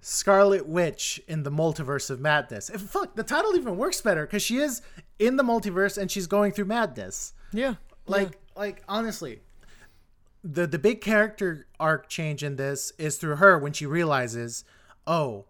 Scarlet 0.01 0.67
Witch 0.67 1.21
in 1.29 1.43
the 1.43 1.51
Multiverse 1.51 2.11
of 2.11 2.21
Madness. 2.21 2.71
If, 2.71 2.81
fuck, 2.83 3.17
the 3.17 3.23
title 3.23 3.55
even 3.55 3.77
works 3.77 4.01
better 4.01 4.27
because 4.27 4.43
she 4.43 4.59
is 4.59 4.83
in 5.19 5.37
the 5.37 5.43
multiverse 5.43 5.99
and 5.99 6.11
she's 6.11 6.27
going 6.27 6.53
through 6.53 6.65
madness. 6.67 7.35
Yeah. 7.53 7.75
Like, 8.07 8.39
like 8.57 8.83
honestly, 8.89 9.41
the 10.43 10.67
the 10.67 10.79
big 10.79 11.01
character 11.01 11.67
arc 11.79 12.09
change 12.09 12.43
in 12.43 12.57
this 12.57 12.93
is 12.99 13.19
through 13.19 13.37
her 13.37 13.59
when 13.59 13.73
she 13.73 13.87
realizes, 13.87 14.65
oh, 15.07 15.45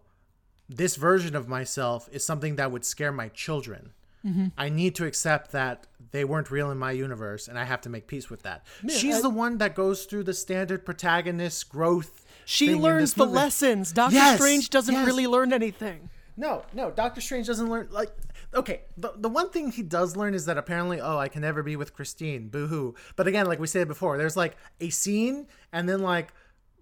this 0.67 0.95
version 0.95 1.35
of 1.35 1.47
myself 1.47 2.09
is 2.11 2.25
something 2.25 2.57
that 2.57 2.71
would 2.71 2.85
scare 2.85 3.11
my 3.11 3.29
children. 3.29 3.93
Mm-hmm. 4.25 4.47
I 4.57 4.69
need 4.69 4.95
to 4.95 5.05
accept 5.05 5.51
that 5.51 5.87
they 6.11 6.23
weren't 6.25 6.51
real 6.51 6.71
in 6.71 6.77
my 6.77 6.91
universe, 6.91 7.47
and 7.47 7.57
I 7.57 7.63
have 7.63 7.81
to 7.81 7.89
make 7.89 8.07
peace 8.07 8.29
with 8.29 8.43
that. 8.43 8.65
She's 8.87 9.17
I- 9.17 9.21
the 9.21 9.29
one 9.29 9.57
that 9.59 9.75
goes 9.75 10.05
through 10.05 10.23
the 10.23 10.33
standard 10.33 10.85
protagonist 10.85 11.69
growth. 11.69 12.25
She 12.45 12.75
learns 12.75 13.13
the 13.13 13.25
movie. 13.25 13.35
lessons. 13.37 13.91
Doctor 13.91 14.15
Yes, 14.15 14.39
Strange 14.39 14.69
doesn't 14.69 14.93
yes. 14.93 15.05
really 15.05 15.27
learn 15.27 15.53
anything. 15.53 16.09
No, 16.37 16.63
no, 16.73 16.91
Doctor 16.91 17.21
Strange 17.21 17.47
doesn't 17.47 17.69
learn 17.69 17.87
like 17.91 18.11
okay, 18.53 18.81
the, 18.97 19.13
the 19.15 19.29
one 19.29 19.49
thing 19.49 19.71
he 19.71 19.81
does 19.83 20.17
learn 20.17 20.33
is 20.33 20.45
that 20.45 20.57
apparently, 20.57 20.99
oh, 20.99 21.17
I 21.17 21.29
can 21.29 21.41
never 21.41 21.63
be 21.63 21.75
with 21.77 21.93
Christine. 21.93 22.49
Boo 22.49 22.67
hoo. 22.67 22.95
But 23.15 23.27
again, 23.27 23.45
like 23.45 23.59
we 23.59 23.67
said 23.67 23.87
before, 23.87 24.17
there's 24.17 24.35
like 24.35 24.57
a 24.81 24.89
scene 24.89 25.47
and 25.71 25.87
then 25.87 25.99
like 26.01 26.33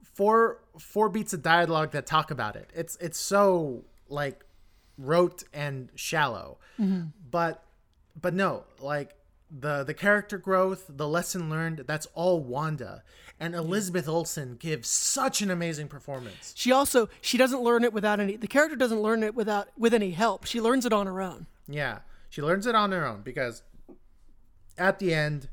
four 0.03 0.61
four 0.79 1.09
beats 1.09 1.33
of 1.33 1.41
dialogue 1.41 1.91
that 1.91 2.05
talk 2.05 2.31
about 2.31 2.55
it. 2.55 2.69
It's 2.73 2.95
it's 2.97 3.19
so 3.19 3.83
like 4.07 4.43
rote 4.97 5.43
and 5.53 5.89
shallow. 5.95 6.57
Mm-hmm. 6.79 7.07
But 7.29 7.63
but 8.19 8.33
no, 8.33 8.63
like 8.79 9.11
the 9.51 9.83
the 9.83 9.93
character 9.93 10.37
growth, 10.37 10.85
the 10.89 11.07
lesson 11.07 11.49
learned, 11.49 11.83
that's 11.87 12.07
all 12.13 12.39
Wanda. 12.41 13.03
And 13.39 13.55
Elizabeth 13.55 14.07
Olsen 14.07 14.57
gives 14.57 14.89
such 14.89 15.41
an 15.41 15.49
amazing 15.49 15.87
performance. 15.87 16.53
She 16.55 16.71
also 16.71 17.09
she 17.21 17.37
doesn't 17.37 17.61
learn 17.61 17.83
it 17.83 17.93
without 17.93 18.19
any. 18.19 18.35
The 18.35 18.47
character 18.47 18.75
doesn't 18.75 19.01
learn 19.01 19.23
it 19.23 19.33
without 19.33 19.69
with 19.77 19.93
any 19.93 20.11
help. 20.11 20.45
She 20.45 20.59
learns 20.59 20.85
it 20.85 20.93
on 20.93 21.07
her 21.07 21.21
own. 21.21 21.47
Yeah, 21.67 21.99
she 22.29 22.41
learns 22.41 22.65
it 22.65 22.75
on 22.75 22.91
her 22.91 23.05
own 23.05 23.21
because 23.21 23.63
at 24.77 24.99
the 24.99 25.13
end, 25.13 25.49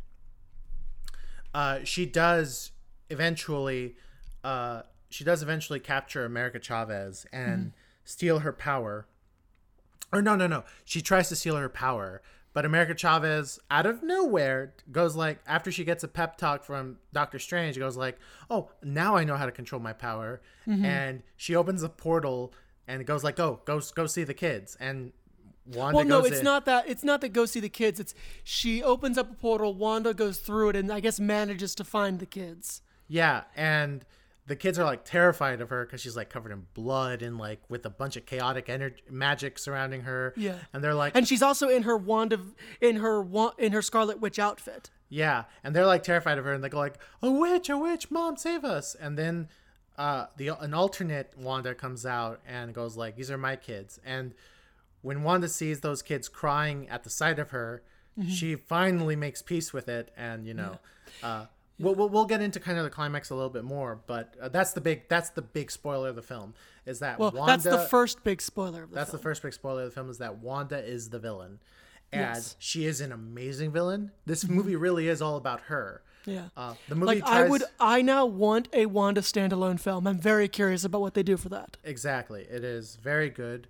uh, 1.54 1.80
she 1.84 2.06
does 2.06 2.72
eventually, 3.10 3.96
uh, 4.44 4.82
she 5.08 5.24
does 5.24 5.42
eventually 5.42 5.80
capture 5.80 6.24
America 6.24 6.58
Chavez 6.58 7.26
and 7.32 7.72
steal 8.04 8.40
her 8.40 8.52
power. 8.52 9.06
Or 10.12 10.22
no, 10.22 10.36
no, 10.36 10.46
no. 10.46 10.64
She 10.84 11.02
tries 11.02 11.28
to 11.30 11.36
steal 11.36 11.56
her 11.56 11.68
power, 11.68 12.22
but 12.56 12.64
America 12.64 12.94
Chavez, 12.94 13.60
out 13.70 13.84
of 13.84 14.02
nowhere, 14.02 14.72
goes 14.90 15.14
like 15.14 15.40
after 15.46 15.70
she 15.70 15.84
gets 15.84 16.02
a 16.04 16.08
pep 16.08 16.38
talk 16.38 16.64
from 16.64 16.96
Doctor 17.12 17.38
Strange, 17.38 17.78
goes 17.78 17.98
like, 17.98 18.18
"Oh, 18.48 18.70
now 18.82 19.14
I 19.14 19.24
know 19.24 19.36
how 19.36 19.44
to 19.44 19.52
control 19.52 19.78
my 19.78 19.92
power," 19.92 20.40
mm-hmm. 20.66 20.82
and 20.82 21.22
she 21.36 21.54
opens 21.54 21.82
a 21.82 21.90
portal 21.90 22.54
and 22.88 23.04
goes 23.04 23.22
like, 23.22 23.36
"Go, 23.36 23.60
go, 23.66 23.82
go 23.94 24.06
see 24.06 24.24
the 24.24 24.32
kids." 24.32 24.74
And 24.80 25.12
Wanda 25.66 25.98
Well, 25.98 26.06
no, 26.06 26.20
it's 26.24 26.38
in. 26.38 26.44
not 26.44 26.64
that. 26.64 26.88
It's 26.88 27.04
not 27.04 27.20
that 27.20 27.34
go 27.34 27.44
see 27.44 27.60
the 27.60 27.68
kids. 27.68 28.00
It's 28.00 28.14
she 28.42 28.82
opens 28.82 29.18
up 29.18 29.30
a 29.30 29.34
portal. 29.34 29.74
Wanda 29.74 30.14
goes 30.14 30.38
through 30.38 30.70
it, 30.70 30.76
and 30.76 30.90
I 30.90 31.00
guess 31.00 31.20
manages 31.20 31.74
to 31.74 31.84
find 31.84 32.20
the 32.20 32.26
kids. 32.26 32.80
Yeah, 33.06 33.44
and 33.54 34.02
the 34.46 34.56
kids 34.56 34.78
are 34.78 34.84
like 34.84 35.04
terrified 35.04 35.60
of 35.60 35.70
her 35.70 35.84
because 35.84 36.00
she's 36.00 36.16
like 36.16 36.30
covered 36.30 36.52
in 36.52 36.66
blood 36.74 37.20
and 37.22 37.36
like 37.38 37.60
with 37.68 37.84
a 37.84 37.90
bunch 37.90 38.16
of 38.16 38.26
chaotic 38.26 38.68
energy 38.68 39.02
magic 39.10 39.58
surrounding 39.58 40.02
her. 40.02 40.32
Yeah. 40.36 40.56
and 40.72 40.82
they're 40.84 40.94
like, 40.94 41.16
And 41.16 41.26
she's 41.26 41.42
also 41.42 41.68
in 41.68 41.82
her 41.82 41.96
wand 41.96 42.32
of 42.32 42.54
in 42.80 42.96
her 42.96 43.20
wa- 43.22 43.54
in 43.58 43.72
her 43.72 43.82
Scarlet 43.82 44.20
Witch 44.20 44.38
outfit. 44.38 44.90
yeah, 45.08 45.44
and 45.64 45.74
they're 45.74 45.86
like 45.86 46.02
terrified 46.02 46.38
of 46.38 46.44
her, 46.44 46.52
and 46.52 46.62
they 46.64 46.68
go 46.68 46.78
like, 46.78 46.98
a 47.22 47.30
witch, 47.30 47.68
a 47.68 47.76
witch, 47.76 48.10
mom, 48.10 48.36
save 48.36 48.64
us! 48.64 48.94
And 48.94 49.16
then 49.18 49.48
uh, 49.98 50.26
the 50.36 50.48
an 50.60 50.74
alternate 50.74 51.32
Wanda 51.38 51.74
comes 51.74 52.04
out 52.06 52.40
and 52.46 52.74
goes 52.74 52.96
like, 52.96 53.16
these 53.16 53.30
are 53.30 53.38
my 53.38 53.56
kids. 53.56 53.98
And 54.04 54.34
when 55.02 55.22
Wanda 55.22 55.48
sees 55.48 55.80
those 55.80 56.02
kids 56.02 56.28
crying 56.28 56.88
at 56.88 57.02
the 57.04 57.10
sight 57.10 57.38
of 57.38 57.50
her, 57.50 57.82
Mm-hmm. 58.18 58.30
she 58.30 58.54
finally 58.56 59.14
makes 59.14 59.42
peace 59.42 59.74
with 59.74 59.90
it, 59.90 60.10
and 60.16 60.46
you 60.46 60.54
know. 60.54 60.78
Uh, 61.22 61.44
We'll, 61.78 61.94
we'll, 61.94 62.08
we'll 62.08 62.24
get 62.24 62.40
into 62.40 62.58
kind 62.58 62.78
of 62.78 62.84
the 62.84 62.90
climax 62.90 63.28
a 63.30 63.34
little 63.34 63.50
bit 63.50 63.64
more, 63.64 64.00
but 64.06 64.34
uh, 64.40 64.48
that's 64.48 64.72
the 64.72 64.80
big 64.80 65.08
that's 65.08 65.30
the 65.30 65.42
big 65.42 65.70
spoiler 65.70 66.08
of 66.08 66.16
the 66.16 66.22
film 66.22 66.54
is 66.86 67.00
that 67.00 67.18
Well, 67.18 67.32
Wanda 67.32 67.52
that's 67.52 67.64
the 67.64 67.86
first 67.88 68.24
big 68.24 68.40
spoiler 68.40 68.84
of 68.84 68.90
the 68.90 68.94
that's 68.96 69.10
film. 69.10 69.18
the 69.18 69.22
first 69.22 69.42
big 69.42 69.52
spoiler 69.52 69.82
of 69.82 69.88
the 69.90 69.94
film 69.94 70.08
is 70.08 70.18
that 70.18 70.38
Wanda 70.38 70.78
is 70.78 71.10
the 71.10 71.18
villain, 71.18 71.58
and 72.12 72.20
Yes. 72.34 72.48
Mm-hmm. 72.50 72.56
she 72.60 72.86
is 72.86 73.00
an 73.02 73.12
amazing 73.12 73.72
villain. 73.72 74.10
This 74.24 74.48
movie 74.48 74.74
really 74.76 75.08
is 75.08 75.20
all 75.20 75.36
about 75.36 75.60
her. 75.62 76.02
Yeah. 76.24 76.48
Uh, 76.56 76.74
the 76.88 76.94
movie 76.96 77.20
like 77.20 77.24
I 77.24 77.46
would, 77.48 77.62
I 77.78 78.02
now 78.02 78.24
want 78.26 78.68
a 78.72 78.86
Wanda 78.86 79.20
standalone 79.20 79.78
film. 79.78 80.06
I'm 80.08 80.18
very 80.18 80.48
curious 80.48 80.82
about 80.82 81.00
what 81.02 81.14
they 81.14 81.22
do 81.22 81.36
for 81.36 81.50
that. 81.50 81.76
exactly. 81.84 82.42
It 82.50 82.64
is 82.64 82.96
very 82.96 83.28
good. 83.30 83.68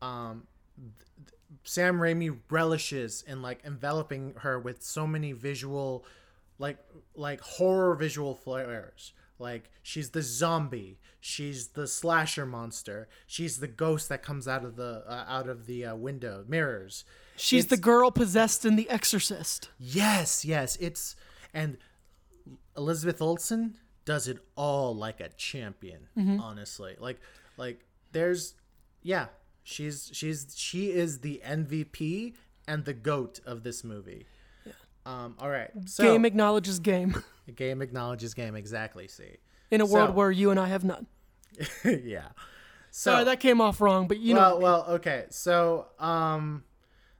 Um, 0.00 0.48
th- 0.76 1.34
Sam 1.64 1.98
Raimi 1.98 2.36
relishes 2.50 3.22
in 3.26 3.40
like 3.42 3.60
enveloping 3.64 4.34
her 4.38 4.58
with 4.58 4.82
so 4.82 5.06
many 5.06 5.30
visual, 5.32 6.04
like 6.62 6.78
like 7.14 7.40
horror 7.40 7.94
visual 7.96 8.40
flairs. 8.46 9.10
Like 9.38 9.70
she's 9.82 10.10
the 10.10 10.22
zombie, 10.22 11.00
she's 11.18 11.68
the 11.68 11.88
slasher 11.88 12.46
monster, 12.46 13.08
she's 13.26 13.58
the 13.58 13.66
ghost 13.66 14.08
that 14.08 14.22
comes 14.22 14.46
out 14.46 14.64
of 14.64 14.76
the 14.76 15.02
uh, 15.06 15.24
out 15.28 15.48
of 15.48 15.66
the 15.66 15.84
uh, 15.86 15.96
window 15.96 16.44
mirrors. 16.46 17.04
She's 17.36 17.66
the 17.66 17.76
girl 17.76 18.12
possessed 18.12 18.64
in 18.64 18.76
The 18.76 18.88
Exorcist. 18.88 19.70
Yes, 19.78 20.44
yes, 20.44 20.76
it's 20.76 21.16
and 21.52 21.78
Elizabeth 22.76 23.20
Olsen 23.20 23.74
does 24.04 24.28
it 24.28 24.38
all 24.54 24.94
like 24.94 25.20
a 25.20 25.30
champion, 25.30 26.06
honestly. 26.40 26.94
Like 27.00 27.18
like 27.56 27.80
there's 28.12 28.54
yeah, 29.02 29.26
she's 29.64 30.10
she's 30.12 30.54
she 30.56 30.92
is 30.92 31.18
the 31.18 31.42
MVP 31.44 32.34
and 32.68 32.84
the 32.84 32.94
goat 32.94 33.40
of 33.44 33.64
this 33.64 33.82
movie. 33.82 34.26
Um 35.06 35.36
all 35.38 35.50
right. 35.50 35.70
So 35.86 36.04
game 36.04 36.24
acknowledges 36.24 36.78
game. 36.78 37.22
game 37.56 37.82
acknowledges 37.82 38.34
game 38.34 38.54
exactly, 38.54 39.08
see. 39.08 39.36
in 39.70 39.80
a 39.80 39.86
world 39.86 40.14
where 40.14 40.30
you 40.30 40.50
and 40.50 40.60
I 40.60 40.68
have 40.68 40.84
none. 40.84 41.06
yeah. 41.84 42.28
So 42.90 43.12
Sorry, 43.12 43.24
that 43.24 43.40
came 43.40 43.60
off 43.60 43.80
wrong, 43.80 44.06
but 44.06 44.18
you 44.18 44.34
know. 44.34 44.40
well, 44.40 44.60
well, 44.60 44.84
okay. 44.96 45.24
So, 45.30 45.86
um, 45.98 46.64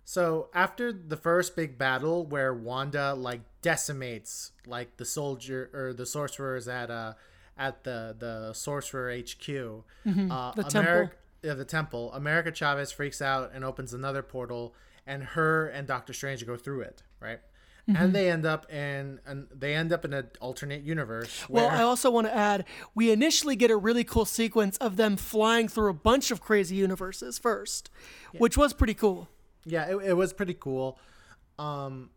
so 0.05 0.49
after 0.53 0.93
the 0.93 1.17
first 1.17 1.57
big 1.57 1.79
battle 1.79 2.27
where 2.27 2.53
Wanda 2.53 3.15
like 3.15 3.41
decimates 3.63 4.53
like 4.67 4.97
the 4.99 5.05
soldier 5.05 5.71
or 5.73 5.95
the 5.95 6.05
sorcerers 6.05 6.69
at 6.69 6.91
uh 6.91 7.15
at 7.57 7.85
the 7.85 8.15
the 8.19 8.53
sorcerer 8.53 9.11
HQ, 9.17 9.49
uh, 9.49 10.09
Mm-hmm. 10.09 10.61
The 10.61 10.65
temple. 10.69 11.11
Yeah, 11.43 11.55
the 11.55 11.65
temple. 11.65 12.13
America 12.13 12.53
Chavez 12.53 12.93
freaks 12.93 13.21
out 13.21 13.51
and 13.53 13.65
opens 13.65 13.93
another 13.93 14.23
portal, 14.23 14.75
and 15.07 15.25
her 15.25 15.67
and 15.67 15.89
Doctor 15.89 16.13
Strange 16.13 16.47
go 16.47 16.57
through 16.57 16.83
it, 16.83 17.03
right? 17.19 17.41
Mm-hmm. 17.89 18.03
And 18.03 18.15
they 18.15 18.31
end 18.31 18.47
up 18.47 18.73
in 18.73 19.19
and 19.27 19.49
they 19.53 19.75
end 19.75 19.93
up 19.93 20.05
in 20.05 20.13
an 20.13 20.29
alternate 20.41 20.83
universe. 20.85 21.41
Where, 21.49 21.65
Well, 21.65 21.75
I 21.75 21.83
also 21.83 22.11
want 22.13 22.29
to 22.29 22.35
add, 22.35 22.65
we 22.95 23.11
initially 23.11 23.57
get 23.57 23.73
a 23.73 23.77
really 23.77 24.05
cool 24.05 24.25
sequence 24.25 24.77
of 24.77 24.97
them 24.97 25.17
flying 25.17 25.67
through 25.67 25.91
a 25.91 25.95
bunch 25.95 26.31
of 26.31 26.41
crazy 26.41 26.77
universes 26.77 27.39
first, 27.39 27.91
which 28.39 28.57
was 28.57 28.73
pretty 28.73 28.95
cool. 28.95 29.29
yeah 29.65 29.87
it, 29.91 29.97
it 30.11 30.13
was 30.15 30.33
pretty 30.33 30.55
cool 30.55 30.99
um 31.59 32.11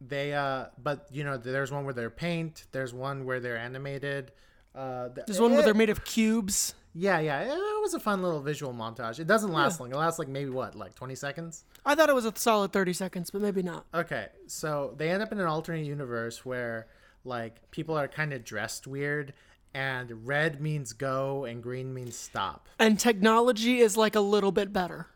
they 0.00 0.32
uh 0.32 0.66
but 0.82 1.06
you 1.12 1.24
know 1.24 1.36
there's 1.36 1.70
one 1.70 1.84
where 1.84 1.92
they're 1.92 2.08
paint 2.08 2.64
there's 2.72 2.94
one 2.94 3.24
where 3.26 3.38
they're 3.40 3.58
animated 3.58 4.32
uh 4.74 5.08
th- 5.08 5.26
There's 5.26 5.40
one 5.40 5.52
where 5.52 5.62
they're 5.62 5.74
made 5.74 5.90
of 5.90 6.04
cubes. 6.04 6.74
yeah 6.94 7.18
yeah 7.20 7.42
it 7.42 7.80
was 7.82 7.94
a 7.94 8.00
fun 8.00 8.22
little 8.22 8.40
visual 8.40 8.72
montage 8.72 9.18
it 9.18 9.26
doesn't 9.26 9.52
last 9.52 9.80
long 9.80 9.90
it 9.90 9.96
lasts 9.96 10.18
like 10.18 10.28
maybe 10.28 10.50
what 10.50 10.74
like 10.74 10.94
20 10.94 11.14
seconds 11.14 11.64
I 11.84 11.94
thought 11.94 12.08
it 12.08 12.14
was 12.14 12.26
a 12.26 12.32
solid 12.36 12.72
30 12.72 12.92
seconds, 12.92 13.30
but 13.30 13.40
maybe 13.40 13.62
not. 13.62 13.86
okay 13.94 14.28
so 14.46 14.94
they 14.96 15.10
end 15.10 15.22
up 15.22 15.32
in 15.32 15.40
an 15.40 15.46
alternate 15.46 15.86
universe 15.86 16.44
where 16.44 16.86
like 17.24 17.70
people 17.70 17.96
are 17.98 18.08
kind 18.08 18.32
of 18.32 18.44
dressed 18.44 18.86
weird 18.86 19.32
and 19.74 20.26
red 20.26 20.60
means 20.60 20.92
go 20.92 21.44
and 21.44 21.62
green 21.62 21.92
means 21.94 22.16
stop 22.16 22.68
And 22.78 22.98
technology 22.98 23.78
is 23.80 23.96
like 23.96 24.14
a 24.16 24.20
little 24.20 24.52
bit 24.52 24.72
better. 24.72 25.06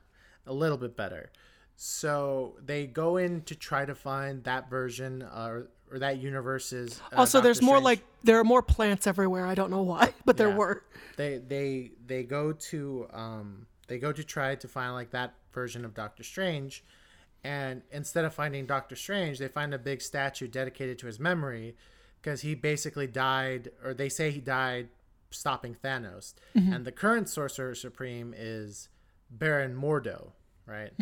a 0.46 0.52
little 0.52 0.76
bit 0.78 0.96
better. 0.96 1.30
So 1.76 2.56
they 2.64 2.86
go 2.86 3.16
in 3.16 3.42
to 3.42 3.54
try 3.56 3.84
to 3.84 3.94
find 3.94 4.44
that 4.44 4.70
version 4.70 5.22
or, 5.22 5.70
or 5.90 5.98
that 5.98 6.18
universe's. 6.18 7.00
Uh, 7.12 7.16
Also, 7.20 7.40
there's 7.40 7.58
Doctor 7.58 7.66
more 7.66 7.80
like 7.80 8.00
there 8.22 8.38
are 8.38 8.44
more 8.44 8.62
plants 8.62 9.06
everywhere. 9.06 9.46
I 9.46 9.54
don't 9.54 9.70
know 9.70 9.82
why, 9.82 10.12
but 10.24 10.36
there 10.36 10.48
Yeah. 10.50 10.56
were. 10.56 10.84
they 11.16 11.38
they 11.38 11.92
they 12.06 12.22
go 12.24 12.52
to 12.52 13.06
um 13.12 13.66
they 13.86 13.98
go 13.98 14.12
to 14.12 14.24
try 14.24 14.54
to 14.54 14.68
find 14.68 14.92
like 14.94 15.10
that 15.10 15.34
version 15.52 15.84
of 15.84 15.94
Doctor 15.94 16.22
Strange, 16.22 16.82
and 17.44 17.82
instead 17.92 18.24
of 18.24 18.34
finding 18.34 18.66
Doctor 18.66 18.96
Strange, 18.96 19.38
they 19.38 19.48
find 19.48 19.72
a 19.74 19.78
big 19.78 20.00
statue 20.02 20.48
dedicated 20.48 20.98
to 21.00 21.06
his 21.06 21.20
memory, 21.20 21.76
because 22.20 22.40
he 22.40 22.54
basically 22.54 23.06
died, 23.06 23.70
or 23.84 23.94
they 23.94 24.08
say 24.08 24.30
he 24.30 24.40
died 24.40 24.88
stopping 25.30 25.76
Thanos, 25.84 26.34
and 26.54 26.84
the 26.84 26.92
current 26.92 27.28
Sorcerer 27.28 27.74
Supreme 27.74 28.34
is 28.36 28.88
Baron 29.30 29.74
Mordo, 29.76 30.30
right? 30.66 30.92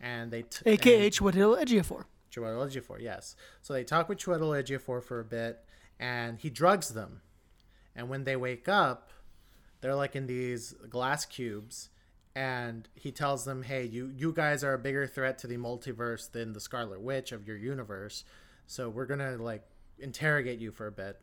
And 0.00 0.30
they 0.30 0.42
t- 0.42 0.62
AKA 0.66 1.06
and- 1.06 1.12
Chiwetel 1.14 1.62
Ejiofor. 1.62 2.04
Chiwetel 2.32 2.70
Ejiofor, 2.70 3.00
yes. 3.00 3.36
So 3.60 3.72
they 3.72 3.84
talk 3.84 4.08
with 4.08 4.18
Chiwetel 4.18 4.62
Ejiofor 4.62 5.02
for 5.02 5.20
a 5.20 5.24
bit, 5.24 5.64
and 6.00 6.38
he 6.38 6.50
drugs 6.50 6.90
them. 6.90 7.20
And 7.94 8.08
when 8.08 8.24
they 8.24 8.36
wake 8.36 8.68
up, 8.68 9.10
they're 9.80 9.94
like 9.94 10.16
in 10.16 10.26
these 10.26 10.72
glass 10.88 11.24
cubes, 11.26 11.90
and 12.34 12.88
he 12.94 13.12
tells 13.12 13.44
them, 13.44 13.62
"Hey, 13.62 13.84
you 13.84 14.12
you 14.16 14.32
guys 14.32 14.64
are 14.64 14.74
a 14.74 14.78
bigger 14.78 15.06
threat 15.06 15.38
to 15.38 15.46
the 15.46 15.56
multiverse 15.56 16.30
than 16.30 16.52
the 16.52 16.60
Scarlet 16.60 17.00
Witch 17.00 17.32
of 17.32 17.46
your 17.46 17.56
universe, 17.56 18.24
so 18.66 18.88
we're 18.88 19.06
gonna 19.06 19.36
like 19.36 19.64
interrogate 19.98 20.58
you 20.58 20.70
for 20.70 20.86
a 20.86 20.92
bit." 20.92 21.20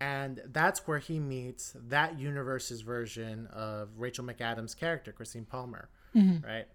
And 0.00 0.40
that's 0.46 0.86
where 0.86 0.98
he 0.98 1.18
meets 1.18 1.74
that 1.88 2.18
universe's 2.18 2.82
version 2.82 3.46
of 3.48 3.90
Rachel 3.98 4.24
McAdams' 4.24 4.76
character, 4.76 5.10
Christine 5.10 5.44
Palmer, 5.44 5.88
mm-hmm. 6.14 6.46
right? 6.46 6.66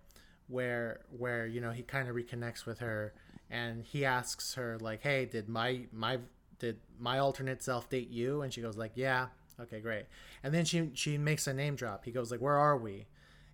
Where 0.48 1.02
where 1.10 1.48
you 1.48 1.62
know 1.62 1.72
he 1.72 1.84
kind 1.84 2.08
of 2.08 2.16
reconnects 2.16 2.66
with 2.66 2.80
her, 2.80 3.14
and 3.54 3.84
he 3.84 4.04
asks 4.04 4.56
her 4.56 4.78
like, 4.80 5.04
"Hey, 5.04 5.26
did 5.26 5.48
my 5.48 5.86
my 5.92 6.18
did 6.58 6.80
my 6.98 7.20
alternate 7.20 7.62
self 7.62 7.88
date 7.88 8.10
you?" 8.10 8.42
And 8.42 8.52
she 8.52 8.62
goes 8.62 8.76
like, 8.76 8.94
"Yeah." 8.96 9.28
Okay, 9.60 9.80
great. 9.80 10.08
And 10.42 10.54
then 10.54 10.66
she 10.66 10.90
she 10.96 11.20
makes 11.20 11.46
a 11.46 11.54
name 11.54 11.76
drop. 11.76 12.04
He 12.04 12.12
goes 12.12 12.32
like, 12.32 12.42
"Where 12.42 12.58
are 12.58 12.76
we?" 12.76 13.06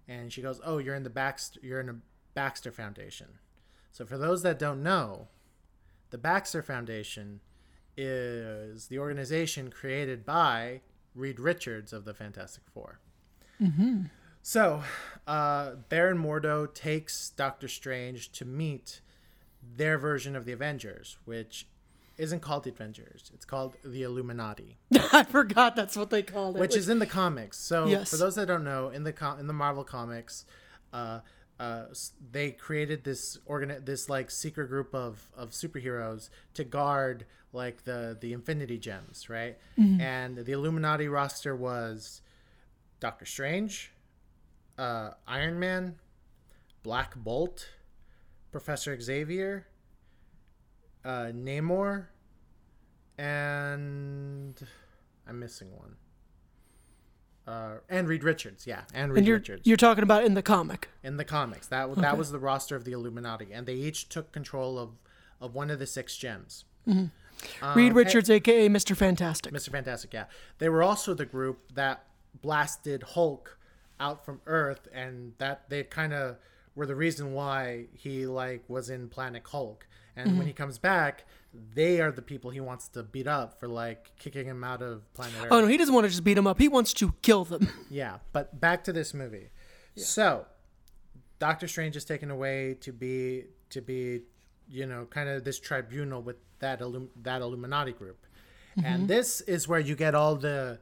And 0.08 0.32
she 0.32 0.42
goes, 0.42 0.62
"Oh, 0.64 0.78
you're 0.78 0.96
in 0.96 1.04
the 1.04 1.10
Baxter 1.10 1.60
you're 1.62 1.82
in 1.82 1.90
a 1.90 1.98
Baxter 2.34 2.72
Foundation." 2.72 3.28
So 3.92 4.06
for 4.06 4.18
those 4.18 4.42
that 4.44 4.58
don't 4.58 4.82
know, 4.82 5.28
the 6.12 6.18
Baxter 6.18 6.64
Foundation 6.64 7.42
is 7.98 8.88
the 8.88 9.00
organization 9.00 9.70
created 9.70 10.26
by 10.26 10.80
Reed 11.14 11.40
Richards 11.42 11.92
of 11.92 12.06
the 12.06 12.14
Fantastic 12.14 12.64
4 12.74 13.00
So, 14.42 14.84
uh, 15.28 15.72
Baron 15.90 16.18
Mordo 16.18 16.74
takes 16.74 17.32
Doctor 17.32 17.68
Strange 17.68 18.32
to 18.32 18.46
meet 18.46 19.02
their 19.62 19.98
version 19.98 20.36
of 20.36 20.46
the 20.46 20.52
Avengers, 20.52 21.18
which 21.26 21.68
isn't 22.18 22.42
called 22.42 22.66
the 22.66 22.70
Avengers. 22.70 23.32
It's 23.34 23.46
called 23.46 23.76
the 23.84 24.04
Illuminati, 24.04 24.78
I 25.14 25.24
forgot 25.24 25.76
that's 25.76 25.96
what 25.96 26.10
they 26.10 26.22
called 26.22 26.58
it. 26.58 26.60
which 26.60 26.76
is 26.76 26.90
in 26.90 27.00
the 27.00 27.06
comics. 27.06 27.58
So, 27.58 27.88
Yes. 27.88 28.10
for 28.10 28.18
those 28.18 28.36
that 28.36 28.48
don't 28.48 28.64
know, 28.66 28.90
in 28.90 29.04
the 29.04 29.14
com- 29.14 29.40
in 29.40 29.48
the 29.48 29.54
Marvel 29.54 29.84
comics, 29.86 30.46
uh, 30.92 31.20
uh, 31.60 31.86
they 32.32 32.52
created 32.52 33.04
this 33.04 33.38
organ 33.46 33.82
this 33.86 34.10
like 34.10 34.32
secret 34.32 34.68
group 34.68 34.94
of, 34.96 35.30
of 35.36 35.52
superheroes 35.52 36.30
to 36.54 36.64
guard 36.64 37.26
like 37.54 37.84
the 37.86 38.18
the 38.20 38.32
Infinity 38.34 38.78
Gems, 38.78 39.30
right? 39.30 39.58
And 39.78 40.38
the 40.38 40.52
Illuminati 40.52 41.08
roster 41.08 41.56
was 41.56 42.22
Doctor 43.00 43.26
Strange, 43.26 43.92
uh, 44.78 45.12
Iron 45.28 45.58
Man, 45.60 45.96
Black 46.84 47.16
Bolt, 47.16 47.70
Professor 48.52 49.00
Xavier, 49.00 49.68
uh, 51.06 51.32
Namor, 51.34 52.08
and 53.18 54.60
I'm 55.28 55.40
missing 55.40 55.70
one. 55.78 55.96
Uh, 57.48 57.80
and 57.90 58.08
Reed 58.08 58.24
Richards, 58.24 58.68
yeah, 58.68 58.82
and 58.94 59.12
Reed 59.12 59.20
and 59.20 59.28
you're 59.28 59.38
Richards 59.38 59.62
you're 59.66 59.78
talking 59.78 60.04
about 60.04 60.24
in 60.24 60.36
the 60.36 60.44
comic. 60.44 60.90
in 61.04 61.18
the 61.18 61.26
comics. 61.26 61.68
That 61.68 61.96
that 61.96 62.18
was 62.18 62.32
the 62.32 62.38
roster 62.40 62.76
of 62.76 62.86
the 62.86 62.92
Illuminati, 62.92 63.48
and 63.52 63.66
they 63.66 63.74
each 63.74 64.08
took 64.10 64.32
control 64.32 64.78
of 64.78 64.92
of 65.42 65.56
one 65.56 65.72
of 65.72 65.80
the 65.80 65.88
six 65.88 66.16
gems. 66.16 66.66
Reed 67.76 67.94
Richards, 67.94 68.30
aka 68.30 68.70
Mr. 68.70 68.96
Fantastic. 68.96 69.54
Mr. 69.54 69.72
Fantastic, 69.72 70.14
yeah. 70.14 70.26
They 70.60 70.70
were 70.70 70.84
also 70.84 71.14
the 71.14 71.26
group 71.26 71.74
that 71.74 72.04
blasted 72.42 73.02
Hulk 73.02 73.58
out 74.00 74.24
from 74.26 74.42
Earth, 74.46 74.88
and 74.94 75.34
that 75.40 75.70
they 75.70 75.84
kind 75.84 76.14
of 76.14 76.38
were 76.80 76.86
the 76.86 76.96
reason 76.96 77.34
why 77.34 77.88
he 77.92 78.26
like 78.26 78.64
was 78.70 78.90
in 78.90 79.10
Planet 79.10 79.44
Hulk. 79.46 79.86
And 80.16 80.38
when 80.38 80.48
he 80.48 80.54
comes 80.54 80.78
back, 80.78 81.26
they 81.74 82.02
are 82.02 82.12
the 82.12 82.22
people 82.22 82.52
he 82.52 82.60
wants 82.60 82.88
to 82.90 83.04
beat 83.04 83.28
up 83.28 83.60
for 83.60 83.68
like 83.68 84.12
kicking 84.18 84.46
him 84.46 84.64
out 84.64 84.82
of 84.82 85.14
Planet 85.14 85.36
Earth. 85.42 85.48
Oh 85.52 85.62
no, 85.62 85.68
he 85.68 85.78
doesn't 85.78 85.94
want 85.94 86.06
to 86.06 86.10
just 86.10 86.24
beat 86.24 86.34
them 86.36 86.48
up. 86.48 86.58
He 86.58 86.68
wants 86.68 86.94
to 86.94 87.14
kill 87.22 87.44
them. 87.44 87.68
Yeah, 87.90 88.18
but 88.32 88.60
back 88.60 88.84
to 88.86 88.94
this 88.94 89.14
movie. 89.14 89.50
So, 89.96 90.46
Doctor 91.40 91.68
Strange 91.68 91.96
is 91.98 92.06
taken 92.06 92.32
away 92.32 92.76
to 92.82 92.92
be 92.94 93.46
to 93.72 93.82
be, 93.82 94.22
you 94.70 94.86
know, 94.86 95.06
kind 95.10 95.28
of 95.30 95.44
this 95.44 95.60
tribunal 95.60 96.22
with 96.22 96.38
that 96.60 96.80
Illum- 96.82 97.12
that 97.24 97.42
Illuminati 97.42 97.92
group, 97.92 98.26
and 98.84 99.08
this 99.08 99.42
is 99.42 99.68
where 99.68 99.80
you 99.80 99.96
get 99.96 100.16
all 100.16 100.36
the 100.36 100.80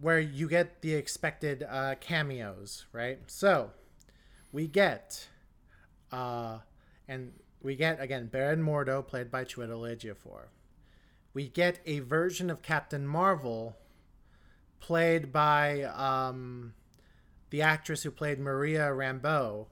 where 0.00 0.20
you 0.20 0.48
get 0.48 0.82
the 0.82 0.94
expected 0.94 1.66
uh, 1.68 1.94
cameos, 2.00 2.86
right? 2.92 3.18
So, 3.26 3.70
we 4.56 4.66
get, 4.66 5.28
uh, 6.10 6.60
and 7.06 7.30
we 7.62 7.76
get 7.76 8.00
again 8.00 8.26
Baron 8.26 8.62
Mordo 8.62 9.06
played 9.06 9.30
by 9.30 9.44
Chiwetel 9.44 9.82
Ejiofor. 9.94 10.44
We 11.34 11.48
get 11.48 11.78
a 11.84 11.98
version 11.98 12.48
of 12.48 12.62
Captain 12.62 13.06
Marvel 13.06 13.76
played 14.80 15.30
by 15.30 15.82
um, 15.82 16.72
the 17.50 17.60
actress 17.60 18.02
who 18.02 18.10
played 18.10 18.38
Maria 18.40 18.84
Rambeau, 18.88 19.66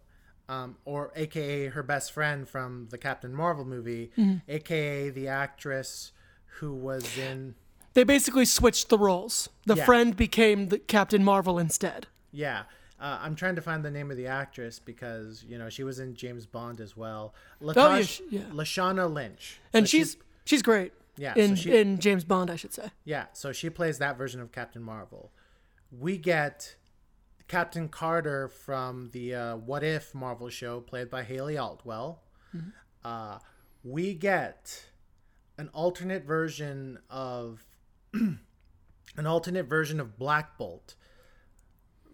um, 0.50 0.76
or 0.84 1.12
AKA 1.16 1.68
her 1.68 1.82
best 1.82 2.12
friend 2.12 2.46
from 2.46 2.88
the 2.90 2.98
Captain 2.98 3.32
Marvel 3.34 3.64
movie, 3.64 4.10
AKA 4.46 5.08
the 5.08 5.28
actress 5.28 6.12
who 6.58 6.74
was 6.74 7.16
in. 7.16 7.54
They 7.94 8.04
basically 8.04 8.44
switched 8.44 8.90
the 8.90 8.98
roles. 8.98 9.48
The 9.64 9.76
Yeah. 9.76 9.86
friend 9.86 10.14
became 10.14 10.68
the 10.68 10.78
Captain 10.78 11.24
Marvel 11.24 11.58
instead. 11.58 12.08
Yeah, 12.30 12.64
uh, 13.04 13.18
I'm 13.20 13.34
trying 13.34 13.56
to 13.56 13.62
find 13.62 13.84
the 13.84 13.90
name 13.90 14.10
of 14.10 14.16
the 14.16 14.26
actress 14.26 14.78
because 14.78 15.44
you 15.46 15.58
know 15.58 15.68
she 15.68 15.84
was 15.84 15.98
in 15.98 16.14
James 16.14 16.46
Bond 16.46 16.80
as 16.80 16.96
well. 16.96 17.34
Oh, 17.62 17.96
yeah, 17.96 18.04
yeah. 18.30 18.40
Lashana 18.52 19.12
Lynch, 19.12 19.60
And 19.72 19.86
So 19.86 19.90
she's 19.90 20.16
she's 20.44 20.62
great. 20.62 20.92
Yeah, 21.16 21.34
so 21.34 21.40
In 21.40 21.54
she- 21.56 21.76
in 21.76 21.98
James 22.00 22.24
Bond, 22.24 22.50
I 22.50 22.56
should 22.56 22.72
say. 22.72 22.88
Yeah, 23.04 23.26
so 23.32 23.52
she 23.52 23.70
plays 23.70 23.98
that 23.98 24.16
version 24.18 24.40
of 24.40 24.50
Captain 24.50 24.82
Marvel. 24.82 25.30
We 25.96 26.18
get 26.18 26.74
Captain 27.46 27.88
Carter 27.88 28.48
from 28.48 29.10
the 29.12 29.34
uh, 29.34 29.56
What 29.56 29.84
If 29.84 30.12
Marvel 30.14 30.48
show, 30.48 30.80
played 30.80 31.10
by 31.10 31.22
Hayley 31.22 31.56
Atwell. 31.56 32.22
Uh, 33.04 33.38
we 33.84 34.14
get 34.14 34.86
an 35.58 35.68
alternate 35.74 36.24
version 36.24 36.98
of 37.10 37.62
an 38.14 39.26
alternate 39.26 39.66
version 39.68 40.00
of 40.00 40.18
Black 40.18 40.56
Bolt, 40.58 40.94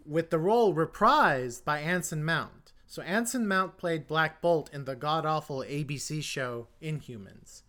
with 0.07 0.31
the 0.31 0.39
role 0.39 0.75
reprised 0.75 1.65
by 1.65 1.81
Anson 1.81 2.25
Mount. 2.25 2.73
So 2.87 3.03
Anson 3.03 3.47
Mount 3.47 3.77
played 3.77 4.07
Black 4.07 4.41
Bolt 4.41 4.69
in 4.73 4.85
the 4.85 4.97
god 4.97 5.25
awful 5.25 5.59
ABC 5.59 6.23
show 6.23 6.67
Inhumans, 6.83 7.63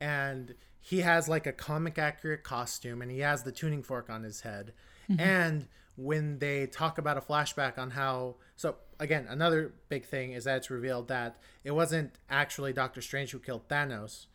and 0.00 0.54
he 0.80 1.00
has 1.00 1.28
like 1.28 1.46
a 1.46 1.52
comic 1.52 1.98
accurate 1.98 2.44
costume, 2.44 3.02
and 3.02 3.10
he 3.10 3.20
has 3.20 3.42
the 3.42 3.52
tuning 3.52 3.82
fork 3.82 4.08
on 4.08 4.22
his 4.22 4.42
head, 4.42 4.72
and 5.18 5.66
when 5.96 6.38
they 6.38 6.66
talk 6.66 6.98
about 6.98 7.16
a 7.16 7.20
flashback 7.20 7.78
on 7.78 7.90
how 7.90 8.34
so 8.56 8.76
again 8.98 9.26
another 9.28 9.72
big 9.88 10.04
thing 10.04 10.32
is 10.32 10.44
that 10.44 10.56
it's 10.56 10.70
revealed 10.70 11.08
that 11.08 11.36
it 11.62 11.70
wasn't 11.70 12.12
actually 12.28 12.72
doctor 12.72 13.00
strange 13.00 13.30
who 13.30 13.38
killed 13.38 13.68
thanos 13.68 14.26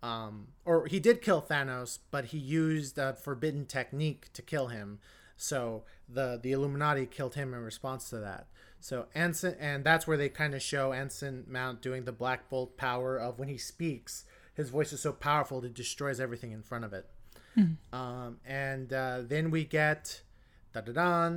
um, 0.00 0.46
or 0.64 0.86
he 0.86 1.00
did 1.00 1.20
kill 1.20 1.42
thanos 1.42 1.98
but 2.10 2.26
he 2.26 2.38
used 2.38 2.98
a 2.98 3.14
forbidden 3.14 3.66
technique 3.66 4.32
to 4.32 4.42
kill 4.42 4.68
him 4.68 5.00
so 5.38 5.84
the 6.06 6.38
the 6.42 6.52
illuminati 6.52 7.06
killed 7.06 7.34
him 7.34 7.54
in 7.54 7.60
response 7.60 8.10
to 8.10 8.18
that 8.18 8.46
so 8.80 9.06
anson 9.14 9.56
and 9.58 9.84
that's 9.84 10.06
where 10.06 10.16
they 10.18 10.28
kind 10.28 10.54
of 10.54 10.60
show 10.60 10.92
anson 10.92 11.44
mount 11.48 11.80
doing 11.80 12.04
the 12.04 12.12
black 12.12 12.50
bolt 12.50 12.76
power 12.76 13.16
of 13.16 13.38
when 13.38 13.48
he 13.48 13.56
speaks 13.56 14.24
his 14.52 14.68
voice 14.68 14.92
is 14.92 15.00
so 15.00 15.12
powerful 15.12 15.64
it 15.64 15.72
destroys 15.72 16.20
everything 16.20 16.52
in 16.52 16.62
front 16.62 16.84
of 16.84 16.92
it 16.92 17.08
um, 17.92 18.38
and 18.46 18.92
uh, 18.92 19.22
then 19.22 19.50
we 19.50 19.64
get 19.64 20.22
da 20.72 20.80
da 20.80 20.92
da. 20.92 21.30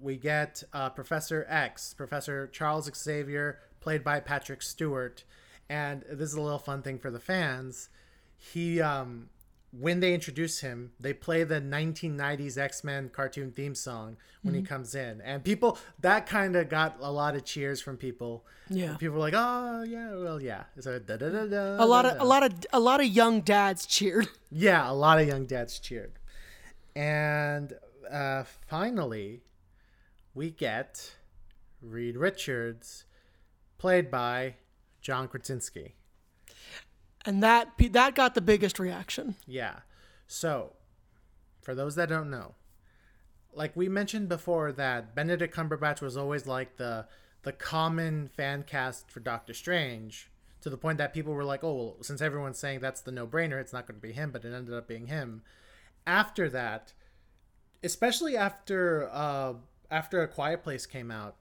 We 0.00 0.16
get 0.16 0.62
uh, 0.72 0.90
Professor 0.90 1.44
X, 1.48 1.94
Professor 1.94 2.46
Charles 2.46 2.88
Xavier, 2.94 3.58
played 3.80 4.04
by 4.04 4.20
Patrick 4.20 4.62
Stewart. 4.62 5.24
And 5.68 6.02
this 6.08 6.30
is 6.30 6.34
a 6.34 6.40
little 6.40 6.58
fun 6.58 6.82
thing 6.82 6.98
for 6.98 7.10
the 7.10 7.18
fans. 7.18 7.88
He, 8.36 8.80
um, 8.80 9.28
when 9.70 10.00
they 10.00 10.14
introduce 10.14 10.60
him, 10.60 10.92
they 10.98 11.12
play 11.12 11.44
the 11.44 11.60
1990s 11.60 12.56
X 12.56 12.82
Men 12.82 13.10
cartoon 13.10 13.52
theme 13.52 13.74
song 13.74 14.16
when 14.42 14.54
he 14.54 14.62
comes 14.62 14.94
in, 14.94 15.20
and 15.20 15.44
people 15.44 15.78
that 16.00 16.26
kind 16.26 16.56
of 16.56 16.68
got 16.70 16.96
a 17.00 17.12
lot 17.12 17.36
of 17.36 17.44
cheers 17.44 17.80
from 17.80 17.96
people. 17.96 18.46
Yeah. 18.70 18.96
people 18.96 19.16
were 19.16 19.20
like, 19.20 19.34
"Oh 19.36 19.82
yeah, 19.82 20.14
well 20.14 20.40
yeah." 20.40 20.64
So 20.80 20.98
da 20.98 21.16
da 21.16 21.28
da 21.28 21.46
da. 21.46 21.84
A 21.84 21.86
lot 21.86 22.06
of 22.06 22.16
da. 22.16 22.24
a 22.24 22.26
lot 22.26 22.42
of 22.42 22.52
a 22.72 22.80
lot 22.80 23.00
of 23.00 23.06
young 23.06 23.40
dads 23.42 23.84
cheered. 23.86 24.28
Yeah, 24.50 24.90
a 24.90 24.94
lot 24.94 25.20
of 25.20 25.26
young 25.28 25.44
dads 25.44 25.78
cheered. 25.78 26.12
And 26.96 27.74
uh, 28.10 28.44
finally, 28.66 29.42
we 30.34 30.50
get 30.50 31.14
Reed 31.82 32.16
Richards, 32.16 33.04
played 33.76 34.10
by 34.10 34.54
John 35.02 35.28
Krasinski. 35.28 35.94
And 37.24 37.42
that 37.42 37.72
that 37.90 38.14
got 38.14 38.34
the 38.34 38.40
biggest 38.40 38.78
reaction. 38.78 39.36
Yeah. 39.46 39.80
So, 40.26 40.74
for 41.60 41.74
those 41.74 41.94
that 41.96 42.08
don't 42.08 42.30
know, 42.30 42.54
like 43.52 43.76
we 43.76 43.88
mentioned 43.88 44.28
before, 44.28 44.72
that 44.72 45.14
Benedict 45.14 45.54
Cumberbatch 45.54 46.00
was 46.00 46.16
always 46.16 46.46
like 46.46 46.76
the 46.76 47.06
the 47.42 47.52
common 47.52 48.28
fan 48.28 48.62
cast 48.62 49.10
for 49.10 49.20
Doctor 49.20 49.54
Strange, 49.54 50.30
to 50.60 50.70
the 50.70 50.76
point 50.76 50.98
that 50.98 51.14
people 51.14 51.32
were 51.32 51.44
like, 51.44 51.64
"Oh, 51.64 51.74
well, 51.74 51.96
since 52.02 52.20
everyone's 52.20 52.58
saying 52.58 52.80
that's 52.80 53.00
the 53.00 53.12
no 53.12 53.26
brainer, 53.26 53.60
it's 53.60 53.72
not 53.72 53.86
going 53.86 54.00
to 54.00 54.06
be 54.06 54.12
him," 54.12 54.30
but 54.30 54.44
it 54.44 54.54
ended 54.54 54.74
up 54.74 54.88
being 54.88 55.06
him. 55.06 55.42
After 56.06 56.48
that, 56.50 56.92
especially 57.82 58.36
after 58.36 59.08
uh, 59.12 59.54
after 59.90 60.22
A 60.22 60.28
Quiet 60.28 60.62
Place 60.62 60.86
came 60.86 61.10
out, 61.10 61.36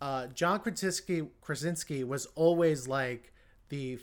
uh, 0.00 0.28
John 0.28 0.60
Krasinski 0.60 1.28
Krasinski 1.40 2.04
was 2.04 2.26
always 2.34 2.88
like 2.88 3.32
the 3.68 3.98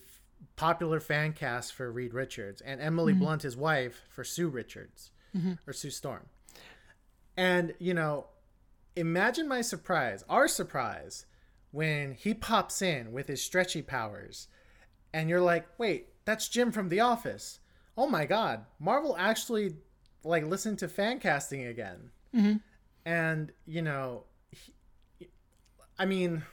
popular 0.55 0.99
fan 0.99 1.33
cast 1.33 1.73
for 1.73 1.91
Reed 1.91 2.13
Richards, 2.13 2.61
and 2.61 2.81
Emily 2.81 3.13
mm-hmm. 3.13 3.23
Blunt, 3.23 3.41
his 3.43 3.55
wife, 3.55 4.01
for 4.09 4.23
Sue 4.23 4.49
Richards 4.49 5.11
mm-hmm. 5.35 5.53
or 5.65 5.73
Sue 5.73 5.89
Storm. 5.91 6.25
And 7.35 7.73
you 7.79 7.93
know, 7.93 8.27
imagine 8.95 9.47
my 9.47 9.61
surprise, 9.61 10.23
our 10.27 10.47
surprise, 10.47 11.25
when 11.71 12.13
he 12.13 12.33
pops 12.33 12.81
in 12.81 13.11
with 13.11 13.27
his 13.27 13.41
stretchy 13.41 13.81
powers, 13.81 14.47
and 15.13 15.29
you're 15.29 15.41
like, 15.41 15.67
"Wait, 15.77 16.09
that's 16.25 16.49
Jim 16.49 16.71
from 16.71 16.89
The 16.89 16.99
Office." 16.99 17.59
Oh 17.95 18.07
my 18.07 18.25
God, 18.25 18.65
Marvel 18.79 19.15
actually 19.17 19.75
like 20.23 20.45
listened 20.45 20.79
to 20.79 20.87
fan 20.87 21.19
casting 21.19 21.65
again. 21.65 22.11
Mm-hmm. 22.35 22.57
And 23.05 23.51
you 23.65 23.81
know, 23.81 24.23
he- 24.51 25.29
I 25.99 26.05
mean, 26.05 26.43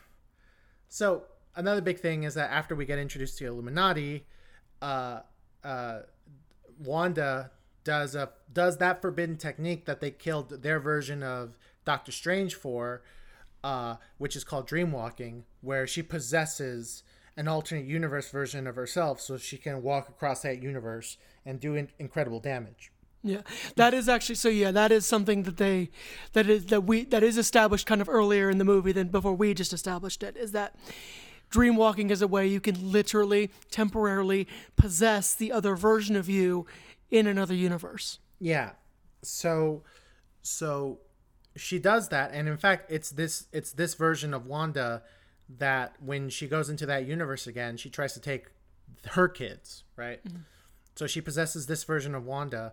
so 0.88 1.24
another 1.56 1.80
big 1.80 2.00
thing 2.00 2.24
is 2.24 2.34
that 2.34 2.50
after 2.50 2.74
we 2.74 2.84
get 2.84 2.98
introduced 2.98 3.38
to 3.38 3.46
Illuminati, 3.46 4.26
uh, 4.82 5.20
uh, 5.62 6.00
Wanda 6.78 7.50
does 7.84 8.14
a 8.14 8.30
does 8.52 8.78
that 8.78 9.02
forbidden 9.02 9.36
technique 9.36 9.84
that 9.86 10.00
they 10.00 10.10
killed 10.10 10.62
their 10.62 10.80
version 10.80 11.22
of 11.22 11.56
Doctor 11.84 12.12
Strange 12.12 12.54
for, 12.54 13.02
uh, 13.62 13.96
which 14.18 14.36
is 14.36 14.44
called 14.44 14.68
dreamwalking, 14.68 15.42
where 15.60 15.86
she 15.86 16.02
possesses 16.02 17.02
an 17.36 17.48
alternate 17.48 17.84
universe 17.84 18.30
version 18.30 18.66
of 18.66 18.76
herself, 18.76 19.20
so 19.20 19.36
she 19.36 19.58
can 19.58 19.82
walk 19.82 20.08
across 20.08 20.42
that 20.42 20.62
universe 20.62 21.16
and 21.44 21.60
do 21.60 21.74
in- 21.74 21.90
incredible 21.98 22.40
damage. 22.40 22.92
Yeah, 23.22 23.40
that 23.76 23.94
is 23.94 24.08
actually 24.08 24.34
so. 24.34 24.50
Yeah, 24.50 24.70
that 24.70 24.92
is 24.92 25.06
something 25.06 25.44
that 25.44 25.56
they, 25.56 25.90
that 26.34 26.46
is 26.46 26.66
that 26.66 26.82
we 26.82 27.04
that 27.06 27.22
is 27.22 27.38
established 27.38 27.86
kind 27.86 28.02
of 28.02 28.08
earlier 28.08 28.50
in 28.50 28.58
the 28.58 28.66
movie 28.66 28.92
than 28.92 29.08
before 29.08 29.34
we 29.34 29.54
just 29.54 29.72
established 29.72 30.22
it. 30.22 30.36
Is 30.36 30.52
that 30.52 30.76
dream 31.54 31.76
walking 31.76 32.10
is 32.10 32.20
a 32.20 32.26
way 32.26 32.44
you 32.44 32.60
can 32.60 32.90
literally 32.90 33.48
temporarily 33.70 34.48
possess 34.74 35.36
the 35.36 35.52
other 35.52 35.76
version 35.76 36.16
of 36.16 36.28
you 36.28 36.66
in 37.12 37.28
another 37.28 37.54
universe. 37.54 38.18
Yeah. 38.40 38.70
So 39.22 39.84
so 40.42 40.98
she 41.54 41.78
does 41.78 42.08
that 42.08 42.32
and 42.32 42.48
in 42.48 42.56
fact 42.56 42.90
it's 42.90 43.10
this 43.10 43.46
it's 43.52 43.70
this 43.70 43.94
version 43.94 44.34
of 44.34 44.46
Wanda 44.46 45.04
that 45.48 45.94
when 46.04 46.28
she 46.28 46.48
goes 46.48 46.68
into 46.68 46.86
that 46.86 47.06
universe 47.06 47.46
again, 47.46 47.76
she 47.76 47.88
tries 47.88 48.14
to 48.14 48.20
take 48.20 48.46
her 49.10 49.28
kids, 49.28 49.84
right? 49.94 50.24
Mm-hmm. 50.24 50.38
So 50.96 51.06
she 51.06 51.20
possesses 51.20 51.66
this 51.68 51.84
version 51.84 52.16
of 52.16 52.26
Wanda 52.26 52.72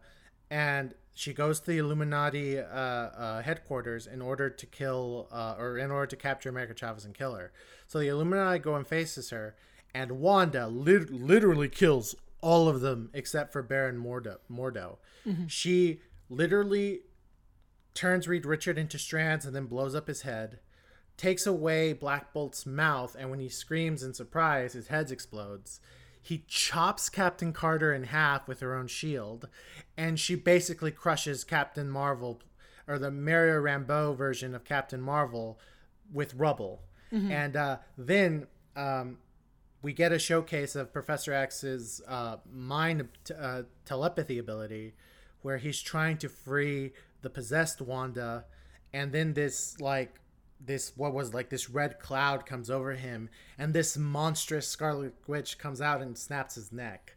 and 0.49 0.95
she 1.13 1.33
goes 1.33 1.59
to 1.59 1.71
the 1.71 1.77
Illuminati 1.77 2.57
uh, 2.57 2.63
uh, 2.63 3.41
headquarters 3.41 4.07
in 4.07 4.21
order 4.21 4.49
to 4.49 4.65
kill 4.65 5.27
uh, 5.31 5.55
or 5.57 5.77
in 5.77 5.91
order 5.91 6.07
to 6.07 6.15
capture 6.15 6.49
America 6.49 6.73
Chavez 6.73 7.05
and 7.05 7.13
kill 7.13 7.35
her. 7.35 7.51
So 7.87 7.99
the 7.99 8.07
Illuminati 8.07 8.59
go 8.59 8.75
and 8.75 8.87
faces 8.87 9.29
her, 9.31 9.55
and 9.93 10.13
Wanda 10.13 10.67
lit- 10.67 11.11
literally 11.11 11.67
kills 11.69 12.15
all 12.41 12.67
of 12.67 12.81
them 12.81 13.09
except 13.13 13.51
for 13.51 13.61
Baron 13.61 13.97
Mordo. 13.97 14.37
Mordo. 14.49 14.97
She 15.47 16.01
literally 16.29 17.01
turns 17.93 18.27
Reed 18.27 18.45
Richard 18.45 18.77
into 18.77 18.97
strands 18.97 19.45
and 19.45 19.55
then 19.55 19.65
blows 19.65 19.93
up 19.93 20.07
his 20.07 20.21
head, 20.21 20.59
takes 21.17 21.45
away 21.45 21.93
Black 21.93 22.33
Bolt's 22.33 22.65
mouth, 22.65 23.15
and 23.19 23.29
when 23.29 23.39
he 23.39 23.49
screams 23.49 24.01
in 24.01 24.13
surprise, 24.13 24.73
his 24.73 24.87
head 24.87 25.11
explodes. 25.11 25.79
He 26.21 26.45
chops 26.47 27.09
Captain 27.09 27.51
Carter 27.51 27.93
in 27.93 28.03
half 28.03 28.47
with 28.47 28.59
her 28.59 28.75
own 28.75 28.87
shield, 28.87 29.49
and 29.97 30.19
she 30.19 30.35
basically 30.35 30.91
crushes 30.91 31.43
Captain 31.43 31.89
Marvel, 31.89 32.41
or 32.87 32.99
the 32.99 33.11
Maria 33.11 33.55
Rambeau 33.55 34.15
version 34.15 34.53
of 34.53 34.63
Captain 34.63 35.01
Marvel, 35.01 35.59
with 36.13 36.33
rubble. 36.35 36.83
And 37.31 37.55
uh, 37.55 37.77
then 37.97 38.47
um, 38.75 39.17
we 39.81 39.93
get 39.93 40.11
a 40.11 40.19
showcase 40.19 40.75
of 40.75 40.93
Professor 40.93 41.33
X's 41.33 42.01
uh, 42.07 42.37
mind 42.49 43.07
t- 43.23 43.33
uh, 43.33 43.63
telepathy 43.83 44.37
ability, 44.37 44.93
where 45.41 45.57
he's 45.57 45.81
trying 45.81 46.17
to 46.19 46.29
free 46.29 46.93
the 47.21 47.29
possessed 47.29 47.81
Wanda, 47.81 48.45
and 48.93 49.11
then 49.11 49.33
this 49.33 49.79
like 49.81 50.15
this 50.63 50.91
what 50.95 51.13
was 51.13 51.33
like 51.33 51.49
this 51.49 51.69
red 51.69 51.99
cloud 51.99 52.45
comes 52.45 52.69
over 52.69 52.93
him, 52.93 53.29
and 53.57 53.73
this 53.73 53.97
monstrous 53.97 54.67
Scarlet 54.67 55.13
Witch 55.27 55.57
comes 55.57 55.81
out 55.81 56.01
and 56.01 56.17
snaps 56.17 56.55
his 56.55 56.71
neck. 56.71 57.15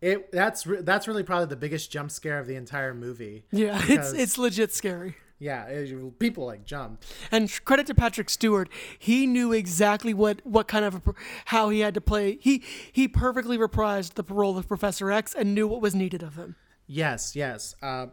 It 0.00 0.30
that's 0.32 0.66
re- 0.66 0.80
that's 0.80 1.08
really 1.08 1.22
probably 1.24 1.46
the 1.46 1.56
biggest 1.56 1.90
jump 1.90 2.10
scare 2.12 2.38
of 2.38 2.46
the 2.46 2.54
entire 2.54 2.94
movie. 2.94 3.44
Yeah, 3.50 3.76
it's 3.78 3.86
because- 3.86 4.12
it's 4.14 4.38
legit 4.38 4.72
scary. 4.72 5.16
yeah, 5.40 5.64
it- 5.66 6.18
people 6.20 6.46
like 6.46 6.64
jumped. 6.64 7.04
And 7.32 7.50
credit 7.64 7.86
to 7.88 7.94
Patrick 7.94 8.30
Stewart, 8.30 8.68
he 8.98 9.26
knew 9.26 9.52
exactly 9.52 10.14
what 10.14 10.40
what 10.46 10.68
kind 10.68 10.84
of 10.84 10.94
a, 10.94 11.14
how 11.46 11.68
he 11.70 11.80
had 11.80 11.94
to 11.94 12.00
play. 12.00 12.38
He 12.40 12.62
he 12.92 13.08
perfectly 13.08 13.58
reprised 13.58 14.14
the 14.14 14.22
role 14.32 14.56
of 14.56 14.68
Professor 14.68 15.10
X 15.10 15.34
and 15.34 15.54
knew 15.54 15.66
what 15.66 15.80
was 15.80 15.94
needed 15.96 16.22
of 16.22 16.36
him. 16.36 16.54
Yes, 16.86 17.34
yes. 17.34 17.74
Uh, 17.82 18.06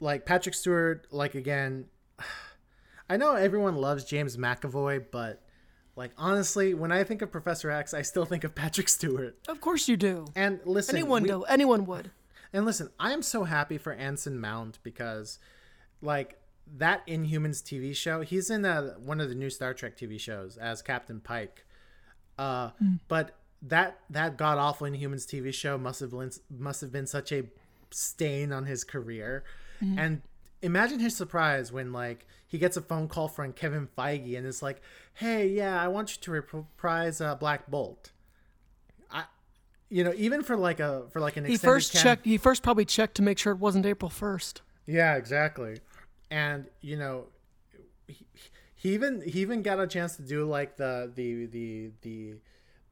like 0.00 0.26
Patrick 0.26 0.54
Stewart, 0.56 1.06
like 1.12 1.34
again, 1.36 1.84
I 3.08 3.16
know 3.16 3.34
everyone 3.34 3.76
loves 3.76 4.04
James 4.04 4.36
McAvoy, 4.36 5.04
but 5.10 5.42
like 5.96 6.12
honestly, 6.16 6.74
when 6.74 6.90
I 6.92 7.04
think 7.04 7.22
of 7.22 7.30
Professor 7.30 7.70
X, 7.70 7.94
I 7.94 8.02
still 8.02 8.24
think 8.24 8.44
of 8.44 8.54
Patrick 8.54 8.88
Stewart. 8.88 9.36
Of 9.48 9.60
course 9.60 9.88
you 9.88 9.96
do. 9.96 10.26
And 10.34 10.60
listen, 10.64 10.96
Anyone 10.96 11.22
we- 11.22 11.28
do. 11.28 11.42
Anyone 11.44 11.86
would. 11.86 12.10
and 12.52 12.64
listen, 12.64 12.90
I 12.98 13.12
am 13.12 13.22
so 13.22 13.44
happy 13.44 13.78
for 13.78 13.92
Anson 13.92 14.40
Mount 14.40 14.78
because, 14.82 15.38
like 16.00 16.38
that 16.78 17.06
Inhumans 17.06 17.62
TV 17.62 17.94
show, 17.94 18.22
he's 18.22 18.48
in 18.50 18.64
uh 18.64 18.94
one 18.94 19.20
of 19.20 19.28
the 19.28 19.34
new 19.34 19.50
Star 19.50 19.74
Trek 19.74 19.96
TV 19.96 20.18
shows 20.18 20.56
as 20.56 20.80
Captain 20.82 21.20
Pike. 21.20 21.64
Uh, 22.38 22.70
but 23.06 23.36
that 23.62 23.98
that 24.10 24.36
god 24.36 24.58
awful 24.58 24.86
Inhumans 24.88 25.24
TV 25.26 25.52
show 25.54 25.78
must 25.78 26.00
have 26.00 26.10
been 26.10 26.30
must 26.50 26.80
have 26.80 26.90
been 26.90 27.06
such 27.06 27.32
a 27.32 27.44
stain 27.90 28.50
on 28.52 28.64
his 28.66 28.82
career. 28.82 29.44
And 29.98 30.22
imagine 30.62 30.98
his 30.98 31.14
surprise 31.14 31.70
when 31.70 31.92
like 31.92 32.26
he 32.54 32.58
gets 32.58 32.76
a 32.76 32.80
phone 32.80 33.08
call 33.08 33.26
from 33.26 33.52
Kevin 33.52 33.88
Feige 33.98 34.38
and 34.38 34.46
it's 34.46 34.62
like, 34.62 34.80
"Hey, 35.14 35.48
yeah, 35.48 35.82
I 35.82 35.88
want 35.88 36.14
you 36.14 36.22
to 36.22 36.30
reprise 36.30 37.20
uh, 37.20 37.34
Black 37.34 37.68
Bolt." 37.68 38.12
I, 39.10 39.24
you 39.88 40.04
know, 40.04 40.12
even 40.16 40.44
for 40.44 40.56
like 40.56 40.78
a 40.78 41.08
for 41.10 41.18
like 41.18 41.36
an 41.36 41.46
He 41.46 41.56
first 41.56 41.92
cam- 41.92 42.02
checked. 42.04 42.24
He 42.24 42.38
first 42.38 42.62
probably 42.62 42.84
checked 42.84 43.16
to 43.16 43.22
make 43.22 43.38
sure 43.40 43.52
it 43.52 43.58
wasn't 43.58 43.86
April 43.86 44.08
first. 44.08 44.62
Yeah, 44.86 45.16
exactly. 45.16 45.80
And 46.30 46.66
you 46.80 46.96
know, 46.96 47.24
he, 48.06 48.24
he 48.76 48.94
even 48.94 49.20
he 49.26 49.40
even 49.40 49.62
got 49.62 49.80
a 49.80 49.88
chance 49.88 50.14
to 50.18 50.22
do 50.22 50.44
like 50.44 50.76
the 50.76 51.10
the 51.12 51.46
the 51.46 51.90
the 52.02 52.34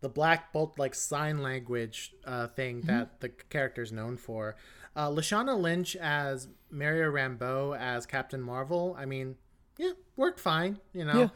the 0.00 0.08
Black 0.08 0.52
Bolt 0.52 0.76
like 0.76 0.96
sign 0.96 1.40
language 1.40 2.14
uh, 2.24 2.48
thing 2.48 2.78
Mm-hmm. 2.78 2.88
that 2.88 3.20
the 3.20 3.28
character 3.28 3.82
is 3.82 3.92
known 3.92 4.16
for. 4.16 4.56
Uh, 4.96 5.08
Lashana 5.08 5.56
Lynch 5.56 5.94
as 5.96 6.48
Maria 6.68 7.06
Rambeau 7.06 7.78
as 7.78 8.04
Captain 8.06 8.42
Marvel. 8.42 8.94
I 8.98 9.06
mean, 9.06 9.36
yeah, 9.78 9.92
worked 10.16 10.40
fine. 10.40 10.78
You 10.92 11.04
know, 11.04 11.20
Yeah. 11.20 11.28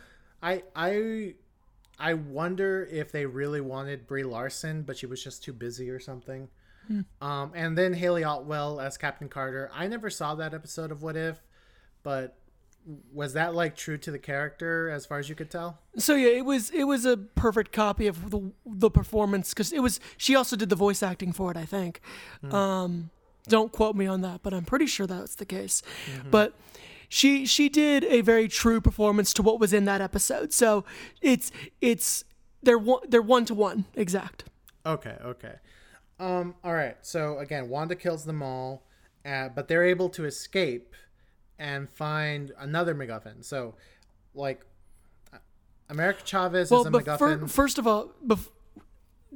I 0.42 0.62
I 0.74 1.34
I 1.98 2.14
wonder 2.14 2.86
if 2.90 3.10
they 3.12 3.26
really 3.26 3.60
wanted 3.60 4.06
Brie 4.06 4.24
Larson, 4.24 4.82
but 4.82 4.98
she 4.98 5.06
was 5.06 5.22
just 5.22 5.42
too 5.42 5.52
busy 5.52 5.90
or 5.90 5.98
something. 6.00 6.48
Um, 7.20 7.50
and 7.54 7.76
then 7.76 7.94
Hayley 7.94 8.22
Atwell 8.22 8.80
as 8.80 8.96
Captain 8.96 9.28
Carter. 9.28 9.68
I 9.74 9.88
never 9.88 10.08
saw 10.08 10.36
that 10.36 10.54
episode 10.54 10.92
of 10.92 11.02
What 11.02 11.16
If, 11.16 11.42
but 12.04 12.36
was 13.12 13.32
that 13.32 13.56
like 13.56 13.74
true 13.74 13.98
to 13.98 14.12
the 14.12 14.20
character 14.20 14.88
as 14.88 15.04
far 15.04 15.18
as 15.18 15.28
you 15.28 15.34
could 15.34 15.50
tell? 15.50 15.80
So 15.98 16.14
yeah, 16.14 16.28
it 16.28 16.44
was 16.44 16.70
it 16.70 16.84
was 16.84 17.04
a 17.04 17.16
perfect 17.16 17.72
copy 17.72 18.06
of 18.06 18.30
the 18.30 18.52
the 18.64 18.90
performance 18.90 19.52
because 19.52 19.72
it 19.72 19.80
was 19.80 19.98
she 20.16 20.36
also 20.36 20.54
did 20.54 20.68
the 20.68 20.76
voice 20.76 21.02
acting 21.02 21.32
for 21.32 21.50
it. 21.50 21.56
I 21.56 21.64
think. 21.64 22.00
Um, 22.52 23.10
don't 23.48 23.72
quote 23.72 23.96
me 23.96 24.06
on 24.06 24.20
that, 24.20 24.42
but 24.44 24.54
I'm 24.54 24.64
pretty 24.64 24.86
sure 24.86 25.06
that's 25.08 25.34
the 25.36 25.46
case. 25.46 25.82
But 26.30 26.54
she 27.08 27.46
she 27.46 27.68
did 27.68 28.04
a 28.04 28.20
very 28.20 28.48
true 28.48 28.80
performance 28.80 29.32
to 29.34 29.42
what 29.42 29.58
was 29.60 29.72
in 29.72 29.84
that 29.86 30.00
episode. 30.00 30.52
So 30.52 30.84
it's 31.20 31.50
it's 31.80 32.24
they're 32.62 32.78
one 32.78 33.02
they're 33.08 33.22
one 33.22 33.44
to 33.46 33.54
one 33.54 33.84
exact. 33.94 34.44
Okay, 34.84 35.16
okay. 35.24 35.54
Um, 36.18 36.54
all 36.64 36.72
right. 36.74 36.96
So 37.02 37.38
again, 37.38 37.68
Wanda 37.68 37.94
kills 37.94 38.24
them 38.24 38.42
all, 38.42 38.84
uh, 39.24 39.48
but 39.50 39.68
they're 39.68 39.84
able 39.84 40.08
to 40.10 40.24
escape 40.24 40.94
and 41.58 41.88
find 41.90 42.52
another 42.58 42.94
MacGuffin. 42.94 43.44
So, 43.44 43.74
like, 44.34 44.60
uh, 45.32 45.38
America 45.88 46.22
Chavez 46.24 46.70
Well, 46.70 46.82
is 46.82 46.86
a 46.86 46.90
but 46.90 47.04
MacGuffin. 47.04 47.18
fir- 47.40 47.46
first 47.46 47.78
of 47.78 47.86
all, 47.86 48.12
bef- 48.26 48.48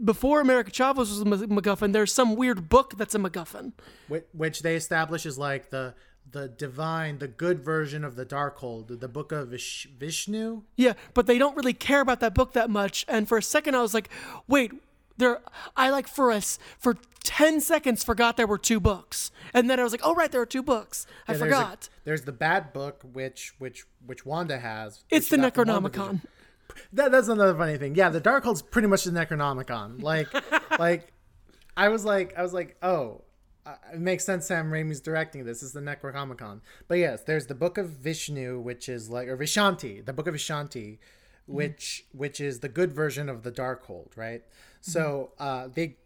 before 0.03 0.41
America 0.41 0.71
Chavez 0.71 1.11
was 1.11 1.21
a 1.21 1.25
Mac- 1.25 1.41
MacGuffin, 1.49 1.93
there's 1.93 2.13
some 2.13 2.37
weird 2.37 2.69
book 2.69 2.95
that's 2.97 3.15
a 3.15 3.19
MacGuffin. 3.19 3.73
which, 4.09 4.25
which 4.33 4.61
they 4.63 4.77
establish 4.77 5.27
is 5.27 5.39
like 5.39 5.71
the 5.71 5.95
the 6.33 6.49
divine, 6.49 7.19
the 7.19 7.29
good 7.29 7.61
version 7.61 8.05
of 8.05 8.17
the 8.17 8.25
Darkhold, 8.27 9.01
the 9.01 9.09
book 9.09 9.33
of 9.33 9.49
Vish- 9.49 9.89
Vishnu. 9.99 10.63
Yeah, 10.77 10.93
but 11.15 11.27
they 11.27 11.39
don't 11.39 11.57
really 11.57 11.73
care 11.75 12.01
about 12.01 12.21
that 12.21 12.35
book 12.35 12.53
that 12.53 12.71
much. 12.71 13.05
And 13.09 13.29
for 13.29 13.39
a 13.39 13.43
second, 13.43 13.75
I 13.75 13.83
was 13.83 13.95
like, 13.95 14.09
wait, 14.47 14.73
there. 15.17 15.41
I 15.77 15.91
like 15.91 16.09
for 16.09 16.31
us 16.33 16.59
for 16.79 16.97
ten 17.23 17.61
seconds 17.61 18.03
forgot 18.05 18.37
there 18.37 18.47
were 18.47 18.59
two 18.59 18.81
books, 18.81 19.31
and 19.53 19.69
then 19.69 19.79
I 19.81 19.83
was 19.83 19.93
like, 19.93 20.01
oh 20.05 20.15
right, 20.15 20.31
there 20.33 20.41
are 20.41 20.47
two 20.47 20.63
books. 20.63 21.07
I 21.29 21.33
Yeah, 21.33 21.39
there's 21.39 21.41
a- 21.41 21.45
forgot. 21.57 21.89
There's, 22.05 22.23
the 22.23 22.33
bad 22.33 22.73
book, 22.73 23.03
which 23.13 23.55
which 23.59 23.85
which 24.07 24.25
Wanda 24.25 24.59
has. 24.59 25.05
It's 25.11 25.29
the 25.29 25.37
she 25.37 25.43
got 25.43 25.55
from 25.55 25.69
WandaVision. 25.69 25.91
Necronomicon. 25.93 26.21
That, 26.93 27.11
that's 27.13 27.29
another 27.29 27.55
funny 27.55 27.77
thing. 27.77 27.95
Yeah, 27.97 28.09
the 28.11 28.21
Darkhold's 28.21 28.63
pretty 28.63 28.87
much 28.89 29.03
the 29.05 29.11
Necronomicon. 29.11 30.03
Like, 30.03 30.29
like, 30.79 31.13
I 31.77 31.89
was 31.89 32.05
like, 32.05 32.33
I 32.39 32.43
was 32.43 32.53
like, 32.55 32.77
oh, 32.81 33.23
uh, 33.71 33.95
it 33.95 34.01
makes 34.01 34.25
sense. 34.25 34.47
Sam 34.47 34.71
Raimi's 34.71 35.01
directing 35.01 35.45
this. 35.45 35.63
Is 35.63 35.73
the 35.73 35.81
Necronomicon? 35.81 36.61
But 36.89 36.99
yes, 36.99 37.23
there's 37.23 37.47
the 37.47 37.55
Book 37.55 37.79
of 37.79 37.91
Vishnu, 37.91 38.61
which 38.61 38.89
is 38.89 39.09
like 39.11 39.29
or 39.29 39.37
Vishanti, 39.37 40.05
the 40.05 40.13
Book 40.13 40.27
of 40.27 40.35
Vishanti, 40.35 40.99
which 41.47 42.07
which 42.13 42.41
is 42.41 42.61
the 42.61 42.69
good 42.69 42.93
version 42.93 43.29
of 43.29 43.43
the 43.43 43.53
Darkhold, 43.53 44.17
right? 44.17 44.43
So 44.81 45.33
uh, 45.39 45.69
they 45.73 45.97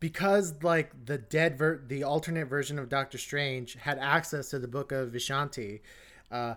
because 0.00 0.54
like 0.62 1.06
the 1.06 1.18
dead 1.18 1.58
ver- 1.58 1.82
the 1.86 2.04
alternate 2.04 2.46
version 2.46 2.78
of 2.78 2.88
Doctor 2.88 3.18
Strange 3.18 3.74
had 3.74 3.98
access 3.98 4.50
to 4.50 4.58
the 4.58 4.68
book 4.68 4.92
of 4.92 5.10
Vishanti, 5.10 5.80
uh, 6.30 6.54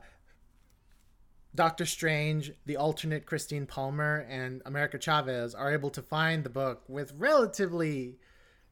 Doctor 1.55 1.85
Strange, 1.85 2.51
the 2.65 2.77
alternate 2.77 3.25
Christine 3.25 3.65
Palmer, 3.65 4.25
and 4.29 4.61
America 4.65 4.99
Chavez 4.99 5.55
are 5.55 5.73
able 5.73 5.89
to 5.91 6.01
find 6.01 6.43
the 6.43 6.49
book 6.49 6.84
with 6.88 7.13
relatively 7.17 8.19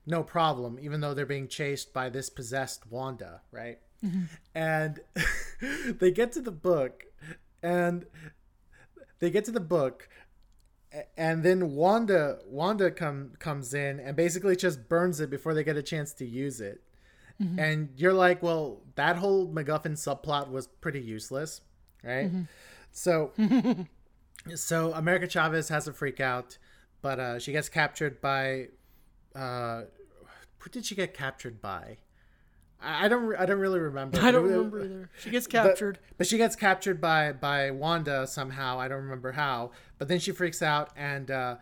no 0.06 0.24
problem, 0.24 0.78
even 0.80 1.02
though 1.02 1.14
they're 1.14 1.26
being 1.26 1.48
chased 1.48 1.94
by 1.94 2.10
this 2.10 2.30
possessed 2.30 2.84
Wanda, 2.90 3.42
right? 3.52 3.80
Mm-hmm. 4.04 4.24
And 4.54 5.00
they 6.00 6.12
get 6.12 6.32
to 6.34 6.42
the 6.42 6.52
book, 6.52 7.06
and 7.64 8.06
they 9.20 9.30
get 9.30 9.46
to 9.46 9.52
the 9.52 9.60
book, 9.60 10.08
and 11.18 11.44
then 11.44 11.76
Wanda 11.76 12.40
Wanda 12.46 12.92
come 12.92 13.32
comes 13.40 13.74
in 13.74 14.00
and 14.00 14.16
basically 14.16 14.56
just 14.56 14.88
burns 14.88 15.20
it 15.20 15.30
before 15.30 15.54
they 15.54 15.64
get 15.64 15.78
a 15.78 15.84
chance 15.84 16.14
to 16.14 16.26
use 16.26 16.62
it. 16.62 16.82
Mm-hmm. 17.42 17.60
And 17.60 17.90
you're 17.98 18.14
like, 18.14 18.42
well, 18.42 18.82
that 18.96 19.18
whole 19.18 19.52
MacGuffin 19.52 19.94
subplot 19.94 20.50
was 20.50 20.68
pretty 20.68 21.02
useless, 21.02 21.62
right? 22.02 22.28
Mm-hmm. 22.28 22.44
So, 22.92 23.34
so 24.56 24.94
America 24.94 25.28
Chavez 25.28 25.68
has 25.68 25.88
a 25.88 25.94
freak 25.94 26.22
out, 26.22 26.58
but 27.02 27.20
uh, 27.20 27.40
she 27.40 27.52
gets 27.52 27.70
captured 27.70 28.22
by. 28.22 28.70
Uh, 29.36 29.84
who 30.60 30.70
did 30.70 30.86
she 30.86 30.96
get 30.96 31.14
captured 31.14 31.62
by? 31.62 31.98
I 32.82 33.08
don't. 33.08 33.36
I 33.36 33.46
don't 33.46 33.60
really 33.60 33.80
remember. 33.80 34.20
I 34.22 34.32
don't 34.32 34.44
remember 34.44 34.84
either. 34.84 35.10
She 35.20 35.30
gets 35.30 35.48
but- 35.48 35.64
captured. 35.64 36.00
But, 36.18 36.28
she 36.28 36.38
gets 36.38 36.56
captured 36.56 37.02
by 37.02 37.32
by 37.34 37.72
Wanda 37.72 38.28
somehow. 38.28 38.80
I 38.80 38.88
don't 38.88 39.02
remember 39.04 39.32
how. 39.32 39.72
But 39.98 40.08
then 40.08 40.20
she 40.20 40.32
freaks 40.32 40.62
out, 40.62 40.90
and 40.96 41.32
uh, 41.32 41.56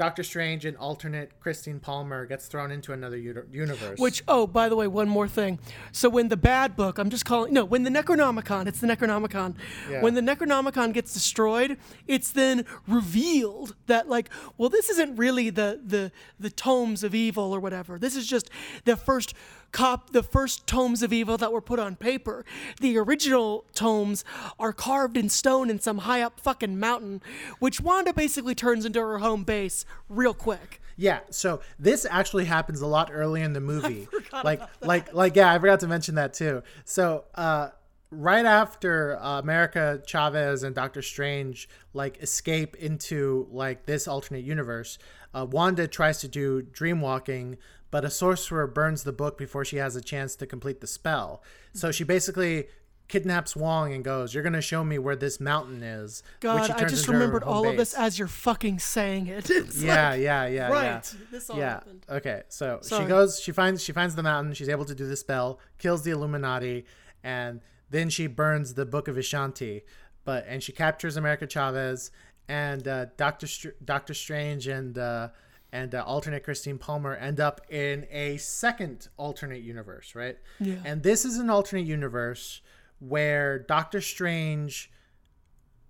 Doctor 0.00 0.22
Strange 0.22 0.64
and 0.64 0.78
alternate 0.78 1.38
Christine 1.40 1.78
Palmer 1.78 2.24
gets 2.24 2.46
thrown 2.46 2.70
into 2.70 2.94
another 2.94 3.18
uni- 3.18 3.42
universe. 3.52 3.98
Which, 3.98 4.24
oh, 4.26 4.46
by 4.46 4.70
the 4.70 4.74
way, 4.74 4.86
one 4.86 5.10
more 5.10 5.28
thing. 5.28 5.58
So 5.92 6.08
when 6.08 6.28
the 6.28 6.38
bad 6.38 6.74
book, 6.74 6.96
I'm 6.96 7.10
just 7.10 7.26
calling, 7.26 7.52
no, 7.52 7.66
when 7.66 7.82
the 7.82 7.90
Necronomicon, 7.90 8.66
it's 8.66 8.80
the 8.80 8.86
Necronomicon. 8.86 9.56
Yeah. 9.90 10.00
When 10.00 10.14
the 10.14 10.22
Necronomicon 10.22 10.94
gets 10.94 11.12
destroyed, 11.12 11.76
it's 12.06 12.32
then 12.32 12.64
revealed 12.88 13.76
that, 13.88 14.08
like, 14.08 14.30
well, 14.56 14.70
this 14.70 14.88
isn't 14.88 15.16
really 15.16 15.50
the 15.50 15.78
the 15.84 16.12
the 16.38 16.48
tomes 16.48 17.04
of 17.04 17.14
evil 17.14 17.54
or 17.54 17.60
whatever. 17.60 17.98
This 17.98 18.16
is 18.16 18.26
just 18.26 18.48
the 18.86 18.96
first 18.96 19.34
cop, 19.72 20.10
the 20.10 20.22
first 20.22 20.66
tomes 20.66 21.02
of 21.02 21.12
evil 21.12 21.36
that 21.36 21.52
were 21.52 21.60
put 21.60 21.78
on 21.78 21.96
paper. 21.96 22.44
The 22.80 22.96
original 22.98 23.64
tomes 23.74 24.24
are 24.58 24.72
carved 24.72 25.16
in 25.16 25.28
stone 25.28 25.70
in 25.70 25.80
some 25.80 25.98
high 25.98 26.22
up 26.22 26.40
fucking 26.40 26.78
mountain, 26.78 27.22
which 27.58 27.80
Wanda 27.80 28.12
basically 28.12 28.54
turns 28.54 28.84
into 28.84 29.00
her 29.00 29.18
home 29.18 29.44
base 29.44 29.84
real 30.08 30.34
quick. 30.34 30.80
Yeah, 30.96 31.20
so 31.30 31.60
this 31.78 32.04
actually 32.08 32.44
happens 32.44 32.82
a 32.82 32.86
lot 32.86 33.10
early 33.12 33.40
in 33.42 33.52
the 33.52 33.60
movie. 33.72 34.08
like 34.44 34.60
like 34.80 35.14
like 35.14 35.36
yeah, 35.36 35.52
I 35.52 35.58
forgot 35.58 35.80
to 35.80 35.88
mention 35.88 36.16
that 36.16 36.34
too. 36.34 36.62
So 36.84 37.24
uh 37.34 37.70
right 38.10 38.44
after 38.44 39.16
uh, 39.20 39.38
America 39.38 40.02
Chavez 40.04 40.62
and 40.62 40.74
Doctor 40.74 41.00
Strange 41.00 41.68
like 41.94 42.20
escape 42.22 42.76
into 42.76 43.48
like 43.50 43.86
this 43.86 44.08
alternate 44.08 44.44
universe, 44.44 44.98
uh, 45.32 45.46
Wanda 45.48 45.86
tries 45.86 46.20
to 46.20 46.28
do 46.28 46.62
dream 46.62 47.00
walking, 47.00 47.56
but 47.90 48.04
a 48.04 48.10
sorcerer 48.10 48.66
burns 48.66 49.02
the 49.02 49.12
book 49.12 49.36
before 49.36 49.64
she 49.64 49.76
has 49.76 49.96
a 49.96 50.00
chance 50.00 50.36
to 50.36 50.46
complete 50.46 50.80
the 50.80 50.86
spell. 50.86 51.42
So 51.72 51.90
she 51.90 52.04
basically 52.04 52.68
kidnaps 53.08 53.56
Wong 53.56 53.92
and 53.92 54.04
goes, 54.04 54.32
"You're 54.32 54.42
gonna 54.42 54.62
show 54.62 54.84
me 54.84 54.98
where 54.98 55.16
this 55.16 55.40
mountain 55.40 55.82
is." 55.82 56.22
which 56.36 56.42
God, 56.42 56.70
I 56.70 56.84
just 56.84 57.08
remembered 57.08 57.42
all 57.42 57.68
of 57.68 57.76
this 57.76 57.92
as 57.94 58.18
you're 58.18 58.28
fucking 58.28 58.78
saying 58.78 59.26
it. 59.26 59.50
Yeah, 59.74 60.10
like- 60.10 60.20
yeah, 60.20 60.46
yeah, 60.46 60.68
right. 60.68 60.84
yeah. 60.84 61.02
This 61.30 61.50
all 61.50 61.58
yeah. 61.58 61.70
happened. 61.70 62.06
Okay, 62.08 62.42
so 62.48 62.80
she 62.82 63.04
goes, 63.04 63.40
she 63.40 63.52
finds, 63.52 63.82
she 63.82 63.92
finds 63.92 64.14
the 64.14 64.22
mountain. 64.22 64.54
She's 64.54 64.68
able 64.68 64.84
to 64.84 64.94
do 64.94 65.06
the 65.06 65.16
spell, 65.16 65.58
kills 65.78 66.02
the 66.02 66.12
Illuminati, 66.12 66.86
and 67.22 67.60
then 67.90 68.08
she 68.08 68.26
burns 68.26 68.74
the 68.74 68.86
Book 68.86 69.08
of 69.08 69.16
Vishanti. 69.16 69.82
But 70.24 70.44
and 70.46 70.62
she 70.62 70.72
captures 70.72 71.16
America 71.16 71.46
Chavez 71.46 72.10
and 72.48 72.86
uh, 72.86 73.06
Doctor 73.16 73.46
Str- 73.46 73.70
Doctor 73.84 74.14
Strange 74.14 74.66
and 74.66 74.98
uh, 74.98 75.28
and 75.72 75.94
uh, 75.94 76.02
alternate 76.06 76.42
Christine 76.44 76.78
Palmer 76.78 77.14
end 77.14 77.40
up 77.40 77.60
in 77.70 78.06
a 78.10 78.36
second 78.38 79.08
alternate 79.16 79.62
universe, 79.62 80.14
right? 80.14 80.36
Yeah. 80.58 80.76
And 80.84 81.02
this 81.02 81.24
is 81.24 81.38
an 81.38 81.48
alternate 81.50 81.86
universe 81.86 82.60
where 82.98 83.58
Doctor 83.58 84.00
Strange 84.00 84.90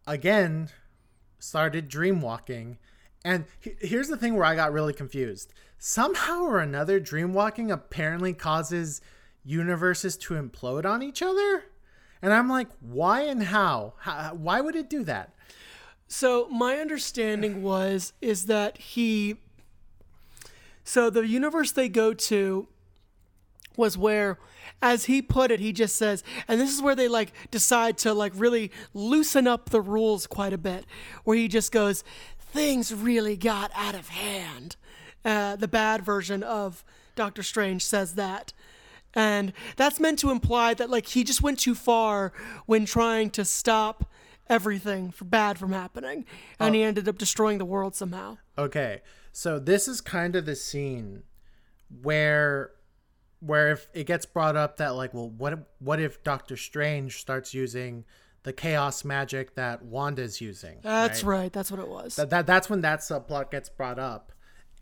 again 0.07 0.69
started 1.39 1.89
dream 1.89 2.21
walking. 2.21 2.79
And 3.25 3.45
he- 3.61 3.77
here's 3.81 4.09
the 4.09 4.17
thing 4.17 4.35
where 4.35 4.45
I 4.45 4.55
got 4.55 4.73
really 4.73 4.93
confused. 4.93 5.53
Somehow 5.79 6.43
or 6.43 6.59
another, 6.59 7.01
dream 7.01 7.33
walking 7.33 7.71
apparently 7.71 8.33
causes 8.35 9.01
universes 9.45 10.17
to 10.19 10.35
implode 10.35 10.85
on 10.85 11.03
each 11.03 11.23
other. 11.23 11.65
And 12.23 12.35
I'm 12.35 12.51
like, 12.51 12.69
why 12.81 13.23
and 13.23 13.43
how? 13.45 13.95
how 14.01 14.35
why 14.35 14.61
would 14.61 14.77
it 14.77 14.91
do 14.91 15.05
that? 15.05 15.35
So 16.07 16.49
my 16.49 16.77
understanding 16.77 17.63
was 17.63 18.13
is 18.21 18.47
that 18.47 18.77
he 18.77 19.41
so 20.91 21.11
the 21.11 21.27
universe 21.27 21.73
they 21.73 21.89
go 21.89 22.13
to 22.13 22.69
was 23.77 23.97
where 23.97 24.39
as 24.83 25.07
he 25.07 25.23
put 25.23 25.51
it 25.51 25.61
he 25.61 25.73
just 25.73 25.97
says 25.97 26.23
and 26.49 26.61
this 26.61 26.75
is 26.75 26.83
where 26.83 26.95
they 26.95 27.09
like 27.09 27.33
decide 27.51 27.97
to 27.97 28.13
like 28.13 28.33
really 28.35 28.71
loosen 28.93 29.47
up 29.47 29.71
the 29.71 29.81
rules 29.81 30.27
quite 30.27 30.53
a 30.53 30.59
bit 30.59 30.85
where 31.25 31.37
he 31.37 31.49
just 31.49 31.73
goes 31.73 32.05
things 32.53 32.93
really 32.93 33.37
got 33.37 33.71
out 33.75 33.95
of 33.95 34.09
hand. 34.09 34.77
Uh, 35.25 35.57
the 35.57 35.69
bad 35.69 36.03
version 36.05 36.43
of 36.43 36.85
doctor 37.15 37.43
strange 37.43 37.85
says 37.85 38.15
that. 38.15 38.53
And 39.15 39.53
that's 39.77 39.99
meant 39.99 40.19
to 40.21 40.31
imply 40.31 40.75
that 40.75 40.89
like 40.89 41.09
he 41.09 41.25
just 41.25 41.43
went 41.43 41.59
too 41.59 41.75
far 41.75 42.33
when 42.67 42.85
trying 42.85 43.31
to 43.31 43.45
stop 43.45 44.09
everything 44.49 45.11
for 45.11 45.25
bad 45.25 45.59
from 45.59 45.73
happening 45.73 46.25
and 46.59 46.75
he 46.75 46.83
ended 46.83 47.09
up 47.09 47.19
destroying 47.19 47.59
the 47.59 47.65
world 47.65 47.95
somehow. 47.95 48.39
Okay, 48.57 49.01
so 49.33 49.59
this 49.59 49.89
is 49.89 50.01
kind 50.01 50.37
of 50.37 50.47
the 50.47 50.57
scene 50.57 51.23
where 52.03 52.73
where 53.41 53.73
if 53.73 53.89
it 53.95 54.05
gets 54.05 54.27
brought 54.27 54.57
up 54.57 54.77
that 54.77 54.91
like, 54.91 55.15
well, 55.15 55.31
what 55.31 55.55
if, 55.55 55.59
what 55.79 55.99
if 56.01 56.23
Doctor 56.23 56.57
Strange 56.57 57.19
starts 57.21 57.55
using 57.55 58.05
the 58.43 58.53
chaos 58.53 59.05
magic 59.05 59.55
that 59.55 59.83
Wanda's 59.83 60.41
using? 60.41 60.79
that's 60.83 61.25
right, 61.25 61.53
that's 61.53 61.71
what 61.71 61.81
it 61.81 61.89
was 61.89 62.17
That, 62.17 62.31
that 62.31 62.47
that's 62.47 62.69
when 62.69 62.83
that 62.83 63.01
subplot 63.01 63.51
gets 63.51 63.69
brought 63.69 63.99
up. 63.99 64.33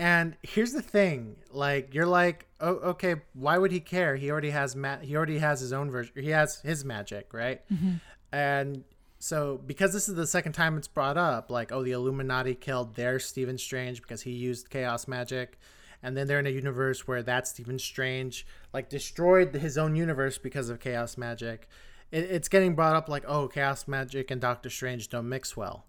And 0.01 0.37
here's 0.43 0.73
the 0.73 0.83
thing, 0.83 1.37
like 1.51 1.93
you're 1.93 2.07
like, 2.07 2.47
oh, 2.61 2.75
okay, 2.75 3.17
why 3.33 3.59
would 3.59 3.73
he 3.73 3.81
care? 3.81 4.15
He 4.15 4.31
already 4.31 4.51
has 4.51 4.77
ma- 4.77 4.99
he 4.99 5.17
already 5.17 5.39
has 5.39 5.61
his 5.61 5.73
own 5.73 5.91
version. 5.91 6.13
He 6.17 6.31
has 6.31 6.61
his 6.61 6.85
magic, 6.85 7.35
right? 7.35 7.63
Mm-hmm. 7.69 7.95
And 8.31 8.85
so 9.19 9.61
because 9.67 9.93
this 9.93 10.09
is 10.09 10.15
the 10.15 10.27
second 10.27 10.53
time 10.53 10.77
it's 10.77 10.89
brought 10.89 11.17
up, 11.17 11.51
like, 11.51 11.73
oh, 11.73 11.83
the 11.83 11.93
Illuminati 11.93 12.55
killed 12.55 12.95
their 12.95 13.19
Stephen 13.19 13.59
Strange 13.59 14.01
because 14.03 14.23
he 14.23 14.31
used 14.31 14.71
chaos 14.71 15.09
magic. 15.09 15.59
And 16.01 16.17
then 16.17 16.29
they're 16.29 16.39
in 16.39 16.47
a 16.47 16.51
universe 16.51 17.09
where 17.09 17.25
that 17.25 17.49
Stephen 17.49 17.79
Strange 17.79 18.47
like 18.73 18.89
destroyed 18.89 19.53
his 19.55 19.77
own 19.77 19.97
universe 19.97 20.39
because 20.39 20.71
of 20.71 20.79
chaos 20.79 21.17
magic. 21.19 21.69
It, 22.13 22.25
it's 22.31 22.49
getting 22.49 22.77
brought 22.77 22.95
up 22.95 23.09
like, 23.09 23.25
oh, 23.27 23.49
chaos 23.49 23.89
magic 23.89 24.31
and 24.31 24.41
Doctor 24.41 24.71
Strange 24.71 25.09
don't 25.09 25.29
mix 25.29 25.57
well, 25.57 25.87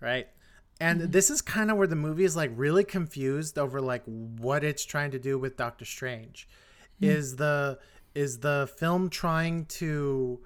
right? 0.00 0.26
And 0.80 1.12
this 1.12 1.30
is 1.30 1.40
kind 1.40 1.70
of 1.70 1.76
where 1.76 1.86
the 1.86 1.94
movie 1.94 2.24
is 2.24 2.34
like 2.34 2.50
really 2.56 2.82
confused 2.82 3.56
over 3.58 3.80
like 3.80 4.02
what 4.04 4.64
it's 4.64 4.84
trying 4.84 5.12
to 5.12 5.20
do 5.20 5.38
with 5.38 5.56
Doctor 5.56 5.84
Strange. 5.84 6.48
Is 7.00 7.36
the 7.36 7.78
is 8.14 8.38
the 8.38 8.70
film 8.76 9.10
trying 9.10 9.66
to 9.66 10.40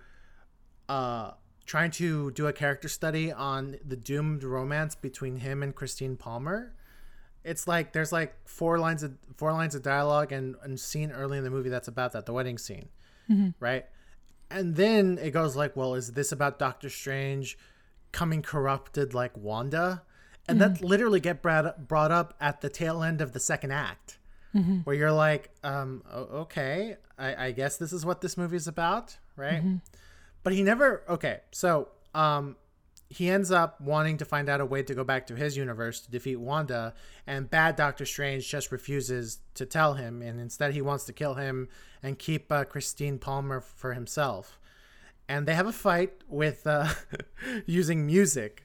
uh 0.89 1.33
trying 1.69 1.91
to 1.91 2.31
do 2.31 2.47
a 2.47 2.53
character 2.53 2.89
study 2.89 3.31
on 3.31 3.77
the 3.87 3.95
doomed 3.95 4.43
romance 4.43 4.95
between 4.95 5.37
him 5.37 5.63
and 5.63 5.75
Christine 5.75 6.17
Palmer? 6.17 6.73
It's 7.45 7.69
like 7.69 7.93
there's 7.93 8.11
like 8.11 8.35
four 8.47 8.79
lines 8.79 9.03
of 9.03 9.17
four 9.37 9.53
lines 9.53 9.75
of 9.75 9.83
dialogue 9.83 10.33
and 10.33 10.57
and 10.63 10.81
scene 10.81 11.13
early 11.13 11.39
in 11.39 11.45
the 11.45 11.51
movie 11.51 11.69
that's 11.69 11.87
about 11.87 12.13
that 12.13 12.27
the 12.27 12.33
wedding 12.33 12.59
scene, 12.59 12.89
mm-hmm. 13.31 13.51
right? 13.61 13.85
And 14.51 14.77
then 14.77 15.19
it 15.21 15.31
goes 15.31 15.55
like, 15.55 15.77
well, 15.77 15.95
is 15.95 16.13
this 16.13 16.33
about 16.33 16.59
Doctor 16.59 16.89
Strange 16.89 17.59
coming 18.13 18.43
corrupted 18.43 19.13
like 19.15 19.37
Wanda? 19.37 20.03
And 20.49 20.59
that 20.63 20.75
mm-hmm. 20.75 20.87
literally 20.87 21.21
get 21.21 21.43
brought 21.43 21.67
up, 21.67 21.87
brought 21.87 22.11
up 22.11 22.33
at 22.41 22.63
the 22.63 22.71
tail 22.71 23.03
end 23.03 23.21
of 23.21 23.33
the 23.33 23.41
second 23.41 23.73
act, 23.73 24.19
mm-hmm. 24.55 24.79
where 24.79 24.97
you're 24.97 25.13
like, 25.13 25.51
um, 25.63 26.03
okay, 26.11 26.97
I, 27.19 27.49
I 27.49 27.53
guess 27.53 27.77
this 27.77 27.93
is 27.93 28.07
what 28.07 28.23
this 28.23 28.39
movie 28.39 28.57
is 28.57 28.67
about, 28.67 29.19
right? 29.37 29.63
But 30.49 30.55
he 30.55 30.63
never. 30.63 31.03
Okay, 31.07 31.41
so 31.51 31.89
um, 32.15 32.57
he 33.11 33.29
ends 33.29 33.51
up 33.51 33.79
wanting 33.83 34.17
to 34.17 34.25
find 34.25 34.49
out 34.49 34.63
a 34.63 34.65
way 34.65 34.83
to 34.83 34.95
go 34.95 35.05
back 35.05 35.27
to 35.27 35.37
his 35.37 35.59
universe 35.59 36.01
to 36.01 36.11
defeat 36.11 36.37
Wanda, 36.37 36.95
and 37.27 37.51
bad 37.51 37.77
Doctor 37.77 38.07
Strange 38.07 38.49
just 38.49 38.73
refuses 38.73 39.41
to 39.53 39.67
tell 39.67 39.93
him, 39.93 40.23
and 40.23 40.41
instead 40.41 40.73
he 40.73 40.81
wants 40.81 41.05
to 41.05 41.13
kill 41.13 41.35
him 41.35 41.69
and 42.03 42.19
keep 42.19 42.51
uh, 42.51 42.65
Christine 42.65 43.19
Palmer 43.19 43.61
for 43.61 43.93
himself. 43.93 44.59
And 45.29 45.45
they 45.45 45.53
have 45.53 45.67
a 45.67 45.73
fight 45.73 46.15
with 46.27 46.67
uh, 46.67 46.89
using 47.67 48.07
music, 48.07 48.65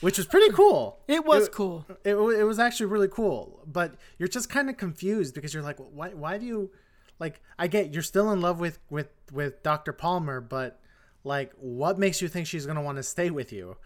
which 0.00 0.18
was 0.18 0.26
pretty 0.26 0.52
cool. 0.52 0.98
it 1.06 1.24
was 1.24 1.48
cool 1.48 1.86
It, 2.02 2.16
it 2.16 2.42
was 2.42 2.58
actually 2.58 2.86
really 2.86 3.06
cool, 3.06 3.62
but 3.68 3.94
you're 4.18 4.26
just 4.26 4.50
kind 4.50 4.68
of 4.68 4.76
confused 4.76 5.36
because 5.36 5.54
you're 5.54 5.62
like, 5.62 5.78
why? 5.78 6.08
Why 6.08 6.38
do 6.38 6.46
you 6.46 6.72
like? 7.20 7.40
I 7.56 7.68
get 7.68 7.94
you're 7.94 8.02
still 8.02 8.32
in 8.32 8.40
love 8.40 8.58
with 8.58 8.80
with 8.90 9.10
with 9.30 9.62
Dr. 9.62 9.92
Palmer, 9.92 10.40
but 10.40 10.80
like, 11.24 11.52
what 11.56 11.98
makes 11.98 12.20
you 12.22 12.28
think 12.28 12.46
she's 12.46 12.66
gonna 12.66 12.82
want 12.82 12.96
to 12.96 13.02
stay 13.02 13.30
with 13.30 13.52
you? 13.52 13.76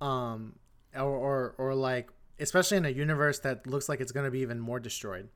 Um, 0.00 0.56
or 0.94 1.02
or 1.10 1.54
or 1.58 1.74
like, 1.74 2.10
especially 2.38 2.76
in 2.76 2.84
a 2.84 2.90
universe 2.90 3.38
that 3.40 3.66
looks 3.66 3.88
like 3.88 4.00
it's 4.00 4.12
gonna 4.12 4.30
be 4.30 4.40
even 4.40 4.60
more 4.60 4.80
destroyed. 4.80 5.28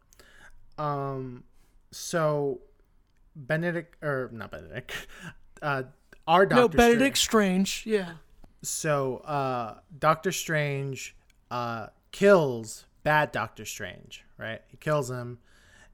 Um, 0.77 1.45
so 1.91 2.61
Benedict 3.35 3.97
or 4.03 4.31
not 4.33 4.51
Benedict, 4.51 4.93
uh, 5.63 5.85
our 6.27 6.47
Doctor 6.47 6.61
no 6.63 6.69
Strange- 6.69 6.77
benedict 6.77 7.19
strange 7.19 7.85
yeah 7.87 8.13
so 8.63 9.19
uh 9.19 9.79
Doctor 9.99 10.31
Strange 10.33 11.17
uh 11.51 11.87
kills 12.13 12.85
bad 13.03 13.33
Doctor 13.33 13.65
Strange, 13.65 14.25
right? 14.37 14.61
He 14.67 14.77
kills 14.77 15.11
him 15.11 15.39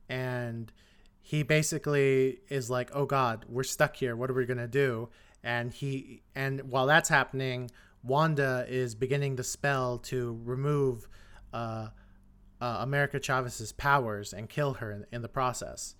and 0.08 0.72
he 1.20 1.42
basically 1.42 2.40
is 2.48 2.68
like, 2.70 2.90
"Oh 2.92 3.06
god, 3.06 3.44
we're 3.48 3.62
stuck 3.62 3.96
here. 3.96 4.16
What 4.16 4.30
are 4.30 4.34
we 4.34 4.44
going 4.46 4.58
to 4.58 4.66
do?" 4.68 5.08
And 5.44 5.72
he 5.72 6.22
and 6.34 6.62
while 6.62 6.86
that's 6.86 7.08
happening, 7.08 7.70
Wanda 8.02 8.66
is 8.68 8.96
beginning 8.96 9.36
the 9.36 9.44
spell 9.44 9.98
to 9.98 10.40
remove 10.44 11.08
uh, 11.52 11.88
uh 12.60 12.78
America 12.80 13.20
Chavez's 13.20 13.70
powers 13.72 14.32
and 14.32 14.48
kill 14.48 14.74
her 14.74 14.90
in, 14.90 15.06
in 15.12 15.22
the 15.22 15.28
process. 15.28 15.94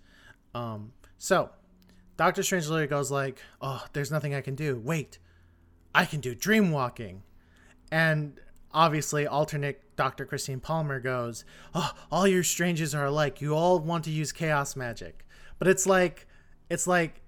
Um 0.53 0.91
so 1.17 1.51
Doctor 2.17 2.43
Strange 2.43 2.67
literally 2.67 2.87
goes 2.87 3.11
like, 3.11 3.39
"Oh, 3.61 3.85
there's 3.93 4.11
nothing 4.11 4.33
I 4.33 4.41
can 4.41 4.55
do. 4.55 4.81
Wait, 4.83 5.19
I 5.95 6.05
can 6.05 6.19
do 6.19 6.35
dream 6.35 6.71
walking. 6.71 7.23
And 7.89 8.41
obviously, 8.73 9.25
alternate 9.25 9.95
Dr. 9.95 10.25
Christine 10.25 10.59
Palmer 10.59 10.99
goes, 10.99 11.45
Oh, 11.73 11.91
all 12.11 12.27
your 12.27 12.43
strangers 12.43 12.93
are 12.93 13.05
alike. 13.05 13.39
You 13.39 13.55
all 13.55 13.79
want 13.79 14.03
to 14.03 14.11
use 14.11 14.33
chaos 14.33 14.75
magic. 14.75 15.25
But 15.57 15.69
it's 15.69 15.87
like, 15.87 16.27
it's 16.69 16.85
like, 16.85 17.21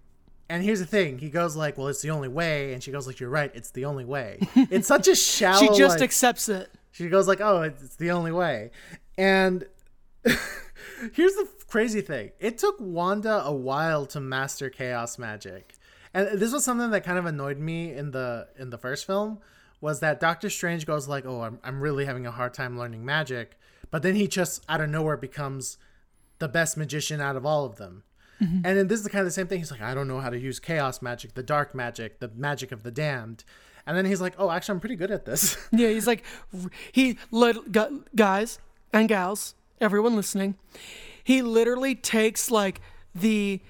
and 0.49 0.63
here's 0.63 0.79
the 0.79 0.85
thing. 0.85 1.19
He 1.19 1.29
goes 1.29 1.55
like, 1.55 1.77
Well, 1.77 1.87
it's 1.87 2.01
the 2.01 2.11
only 2.11 2.27
way. 2.29 2.73
And 2.73 2.81
she 2.83 2.91
goes 2.91 3.07
like, 3.07 3.19
You're 3.19 3.29
right. 3.29 3.51
It's 3.53 3.71
the 3.71 3.85
only 3.85 4.05
way. 4.05 4.39
It's 4.55 4.87
such 4.87 5.07
a 5.07 5.15
shallow. 5.15 5.59
she 5.59 5.77
just 5.77 5.95
like- 5.99 6.01
accepts 6.01 6.49
it 6.49 6.69
she 6.97 7.09
goes 7.09 7.27
like, 7.27 7.41
"Oh, 7.41 7.61
it's 7.61 7.83
it's 7.83 7.95
the 7.95 8.09
only 8.09 8.31
way." 8.31 8.71
And 9.19 9.67
here's 11.13 11.35
the 11.35 11.47
crazy 11.67 12.01
thing: 12.01 12.31
it 12.39 12.57
took 12.57 12.75
Wanda 12.79 13.43
a 13.45 13.53
while 13.53 14.07
to 14.07 14.19
master 14.19 14.71
chaos 14.71 15.19
magic, 15.19 15.75
and 16.13 16.39
this 16.39 16.51
was 16.51 16.63
something 16.63 16.89
that 16.89 17.03
kind 17.03 17.19
of 17.19 17.27
annoyed 17.27 17.59
me 17.59 17.93
in 17.93 18.11
the 18.11 18.47
in 18.57 18.71
the 18.71 18.79
first 18.79 19.05
film. 19.05 19.39
Was 19.79 19.99
that 19.99 20.19
Doctor 20.19 20.49
Strange 20.49 20.87
goes 20.87 21.07
like, 21.07 21.25
"Oh, 21.27 21.41
I'm 21.41 21.59
I'm 21.63 21.81
really 21.81 22.05
having 22.05 22.25
a 22.25 22.31
hard 22.31 22.55
time 22.55 22.79
learning 22.79 23.05
magic," 23.05 23.59
but 23.91 24.01
then 24.01 24.15
he 24.15 24.27
just 24.27 24.65
out 24.67 24.81
of 24.81 24.89
nowhere 24.89 25.17
becomes 25.17 25.77
the 26.39 26.47
best 26.47 26.77
magician 26.77 27.21
out 27.21 27.35
of 27.35 27.45
all 27.45 27.63
of 27.65 27.75
them. 27.75 28.03
Mm-hmm. 28.41 28.65
And 28.65 28.77
then 28.77 28.87
this 28.87 28.99
is 28.99 29.03
the 29.03 29.09
kind 29.09 29.21
of 29.21 29.25
the 29.27 29.31
same 29.31 29.47
thing. 29.47 29.59
He's 29.59 29.71
like, 29.71 29.81
I 29.81 29.93
don't 29.93 30.07
know 30.07 30.19
how 30.19 30.29
to 30.29 30.37
use 30.39 30.59
chaos 30.59 31.01
magic, 31.01 31.33
the 31.33 31.43
dark 31.43 31.73
magic, 31.73 32.19
the 32.19 32.29
magic 32.35 32.71
of 32.71 32.83
the 32.83 32.91
damned. 32.91 33.43
And 33.85 33.95
then 33.97 34.05
he's 34.05 34.21
like, 34.21 34.33
Oh, 34.37 34.51
actually, 34.51 34.73
I'm 34.73 34.79
pretty 34.79 34.95
good 34.95 35.11
at 35.11 35.25
this. 35.25 35.57
Yeah, 35.71 35.89
he's 35.89 36.05
like, 36.07 36.23
he, 36.91 37.17
guys 38.15 38.59
and 38.93 39.07
gals, 39.09 39.55
everyone 39.81 40.15
listening, 40.15 40.55
he 41.23 41.41
literally 41.41 41.95
takes 41.95 42.51
like 42.51 42.81
the, 43.15 43.61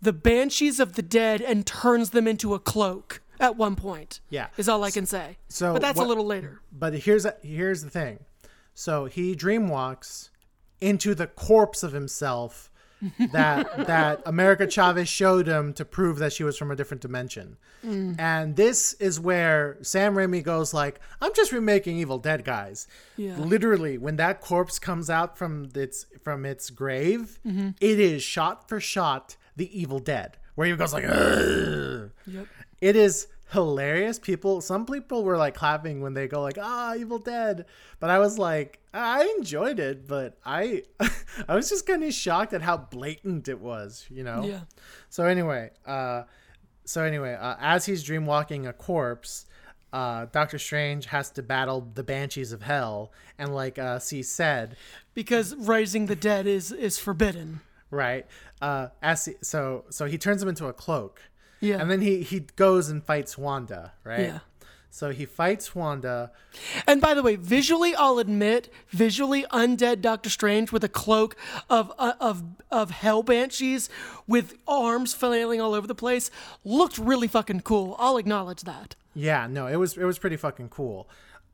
the 0.00 0.12
banshees 0.12 0.78
of 0.80 0.94
the 0.94 1.02
dead 1.02 1.40
and 1.40 1.64
turns 1.66 2.10
them 2.10 2.26
into 2.28 2.54
a 2.54 2.58
cloak 2.58 3.22
at 3.40 3.56
one 3.56 3.76
point. 3.76 4.20
Yeah. 4.30 4.48
Is 4.56 4.68
all 4.68 4.84
I 4.84 4.90
can 4.90 5.06
say. 5.06 5.38
so 5.48 5.72
but 5.74 5.82
that's 5.82 5.96
what- 5.96 6.06
a 6.06 6.08
little 6.08 6.26
later. 6.26 6.60
But 6.72 6.94
here's 6.94 7.26
here's 7.42 7.82
the 7.82 7.90
thing. 7.90 8.20
So 8.74 9.04
he 9.06 9.34
dreamwalks 9.36 10.30
into 10.80 11.14
the 11.14 11.26
corpse 11.28 11.82
of 11.82 11.92
himself 11.92 12.70
that 13.32 13.86
that 13.86 14.22
America 14.26 14.68
Chavez 14.70 15.08
showed 15.08 15.46
him 15.46 15.72
to 15.74 15.84
prove 15.84 16.18
that 16.18 16.32
she 16.32 16.44
was 16.44 16.56
from 16.56 16.70
a 16.70 16.76
different 16.76 17.00
dimension. 17.00 17.56
Mm. 17.84 18.18
And 18.18 18.56
this 18.56 18.94
is 18.94 19.18
where 19.18 19.78
Sam 19.82 20.14
Raimi 20.14 20.42
goes 20.42 20.72
like, 20.72 21.00
"I'm 21.20 21.34
just 21.34 21.52
remaking 21.52 21.98
Evil 21.98 22.18
Dead, 22.18 22.44
guys." 22.44 22.86
Yeah. 23.16 23.36
Literally, 23.36 23.98
when 23.98 24.16
that 24.16 24.40
corpse 24.40 24.78
comes 24.78 25.10
out 25.10 25.36
from 25.36 25.68
its 25.74 26.06
from 26.22 26.44
its 26.44 26.70
grave, 26.70 27.40
mm-hmm. 27.46 27.70
it 27.80 28.00
is 28.00 28.22
shot 28.22 28.68
for 28.68 28.80
shot 28.80 29.36
the 29.56 29.78
Evil 29.78 29.98
Dead, 29.98 30.38
where 30.54 30.66
he 30.66 30.76
goes 30.76 30.92
like, 30.92 31.04
"Ugh." 31.04 32.10
Yep. 32.26 32.46
it 32.80 32.96
is 32.96 33.26
hilarious 33.52 34.18
people 34.18 34.60
some 34.60 34.86
people 34.86 35.24
were 35.24 35.36
like 35.36 35.54
clapping 35.54 36.00
when 36.00 36.14
they 36.14 36.26
go 36.26 36.40
like 36.40 36.56
ah 36.60 36.94
evil 36.94 37.18
dead 37.18 37.66
but 38.00 38.08
i 38.10 38.18
was 38.18 38.38
like 38.38 38.78
i 38.94 39.24
enjoyed 39.38 39.78
it 39.78 40.08
but 40.08 40.38
i 40.44 40.82
i 41.48 41.54
was 41.54 41.68
just 41.68 41.86
kind 41.86 42.02
of 42.02 42.12
shocked 42.14 42.52
at 42.54 42.62
how 42.62 42.76
blatant 42.76 43.48
it 43.48 43.60
was 43.60 44.06
you 44.10 44.24
know 44.24 44.42
Yeah. 44.44 44.60
so 45.10 45.24
anyway 45.26 45.70
uh 45.86 46.22
so 46.84 47.02
anyway 47.04 47.34
uh, 47.38 47.56
as 47.60 47.84
he's 47.84 48.02
dreamwalking 48.02 48.66
a 48.68 48.72
corpse 48.72 49.44
uh 49.92 50.26
doctor 50.32 50.58
strange 50.58 51.06
has 51.06 51.30
to 51.32 51.42
battle 51.42 51.90
the 51.94 52.02
banshees 52.02 52.52
of 52.52 52.62
hell 52.62 53.12
and 53.38 53.54
like 53.54 53.78
uh 53.78 53.98
c 53.98 54.22
said 54.22 54.76
Because 55.14 55.54
raising 55.56 56.06
the 56.06 56.16
dead 56.16 56.46
is 56.46 56.72
is 56.72 56.98
forbidden. 56.98 57.60
right? 57.90 58.24
Uh, 58.62 58.88
as 59.02 59.26
he, 59.26 59.34
so 59.42 59.84
so 59.90 60.06
he 60.06 60.16
turns 60.16 60.42
him 60.42 60.48
into 60.48 60.66
a 60.66 60.72
cloak, 60.72 61.20
Yeah. 61.62 61.80
and 61.80 61.90
then 61.90 62.00
he 62.02 62.22
he 62.22 62.40
goes 62.56 62.88
and 62.90 63.02
fights 63.02 63.38
Wanda, 63.38 63.92
right? 64.04 64.20
Yeah. 64.20 64.38
So 64.90 65.10
he 65.10 65.24
fights 65.24 65.74
Wanda. 65.74 66.32
And 66.86 67.00
by 67.00 67.14
the 67.14 67.22
way, 67.22 67.36
visually, 67.36 67.94
I'll 67.94 68.18
admit, 68.18 68.70
visually, 68.90 69.44
undead 69.50 70.02
Doctor 70.02 70.28
Strange 70.28 70.70
with 70.70 70.84
a 70.84 70.88
cloak 70.88 71.34
of 71.70 71.90
uh, 71.98 72.12
of 72.20 72.42
of 72.70 72.90
hell 72.90 73.22
banshees 73.22 73.88
with 74.26 74.54
arms 74.68 75.14
flailing 75.14 75.62
all 75.62 75.72
over 75.72 75.86
the 75.86 75.94
place 75.94 76.30
looked 76.62 76.98
really 76.98 77.26
fucking 77.26 77.60
cool. 77.60 77.96
I'll 77.98 78.18
acknowledge 78.18 78.64
that. 78.64 78.94
Yeah, 79.14 79.46
no, 79.46 79.66
it 79.66 79.76
was 79.76 79.96
it 79.96 80.04
was 80.04 80.18
pretty 80.18 80.36
fucking 80.36 80.68
cool. 80.68 81.08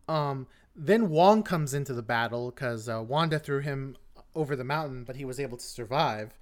Um, 0.09 0.48
then 0.74 1.09
Wong 1.09 1.44
comes 1.44 1.74
into 1.74 1.93
the 1.94 2.02
battle 2.02 2.51
because 2.51 2.89
uh, 2.89 3.02
Wanda 3.06 3.39
threw 3.39 3.60
him 3.60 3.97
over 4.35 4.56
the 4.56 4.64
mountain, 4.64 5.05
but 5.05 5.14
he 5.14 5.24
was 5.24 5.39
able 5.39 5.59
to 5.59 5.64
survive. 5.64 6.35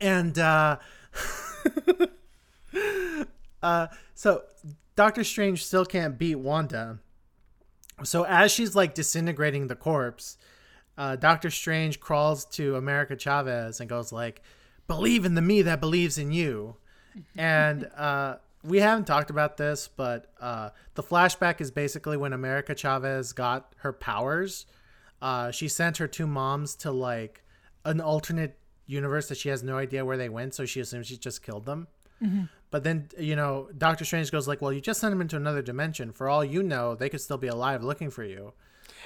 And 0.00 0.38
uh, 0.38 0.78
uh, 3.62 3.86
so 4.14 4.42
Doctor 4.94 5.24
Strange 5.24 5.64
still 5.64 5.84
can't 5.84 6.18
beat 6.18 6.36
Wanda. 6.36 6.98
So 8.04 8.24
as 8.24 8.52
she's 8.52 8.74
like 8.74 8.94
disintegrating 8.94 9.68
the 9.68 9.76
corpse, 9.76 10.36
uh, 10.98 11.16
Doctor 11.16 11.50
Strange 11.50 12.00
crawls 12.00 12.44
to 12.46 12.76
America 12.76 13.16
Chavez 13.16 13.80
and 13.80 13.88
goes 13.88 14.12
like, 14.12 14.42
"Believe 14.86 15.24
in 15.24 15.34
the 15.34 15.42
me 15.42 15.62
that 15.62 15.80
believes 15.80 16.18
in 16.18 16.32
you." 16.32 16.76
and 17.36 17.88
uh, 17.96 18.36
we 18.62 18.80
haven't 18.80 19.06
talked 19.06 19.30
about 19.30 19.56
this, 19.56 19.88
but 19.88 20.32
uh, 20.40 20.70
the 20.94 21.02
flashback 21.02 21.60
is 21.60 21.70
basically 21.70 22.16
when 22.16 22.32
America 22.32 22.74
Chavez 22.74 23.32
got 23.32 23.74
her 23.78 23.92
powers. 23.92 24.66
Uh, 25.22 25.50
she 25.50 25.68
sent 25.68 25.96
her 25.98 26.06
two 26.06 26.26
moms 26.26 26.74
to 26.76 26.90
like 26.90 27.42
an 27.84 28.00
alternate 28.00 28.58
universe 28.86 29.28
that 29.28 29.38
she 29.38 29.48
has 29.48 29.62
no 29.62 29.76
idea 29.78 30.04
where 30.04 30.16
they 30.16 30.28
went, 30.28 30.54
so 30.54 30.64
she 30.64 30.80
assumes 30.80 31.06
she 31.06 31.16
just 31.16 31.42
killed 31.42 31.66
them. 31.66 31.88
But 32.70 32.82
then, 32.82 33.08
you 33.18 33.36
know, 33.36 33.68
Doctor 33.76 34.04
Strange 34.04 34.32
goes 34.32 34.48
like, 34.48 34.62
"Well, 34.62 34.72
you 34.72 34.80
just 34.80 35.00
sent 35.00 35.12
them 35.12 35.20
into 35.20 35.36
another 35.36 35.62
dimension. 35.62 36.12
For 36.12 36.28
all 36.28 36.44
you 36.44 36.62
know, 36.62 36.94
they 36.94 37.08
could 37.08 37.20
still 37.20 37.38
be 37.38 37.46
alive 37.46 37.84
looking 37.84 38.10
for 38.10 38.24
you." 38.24 38.54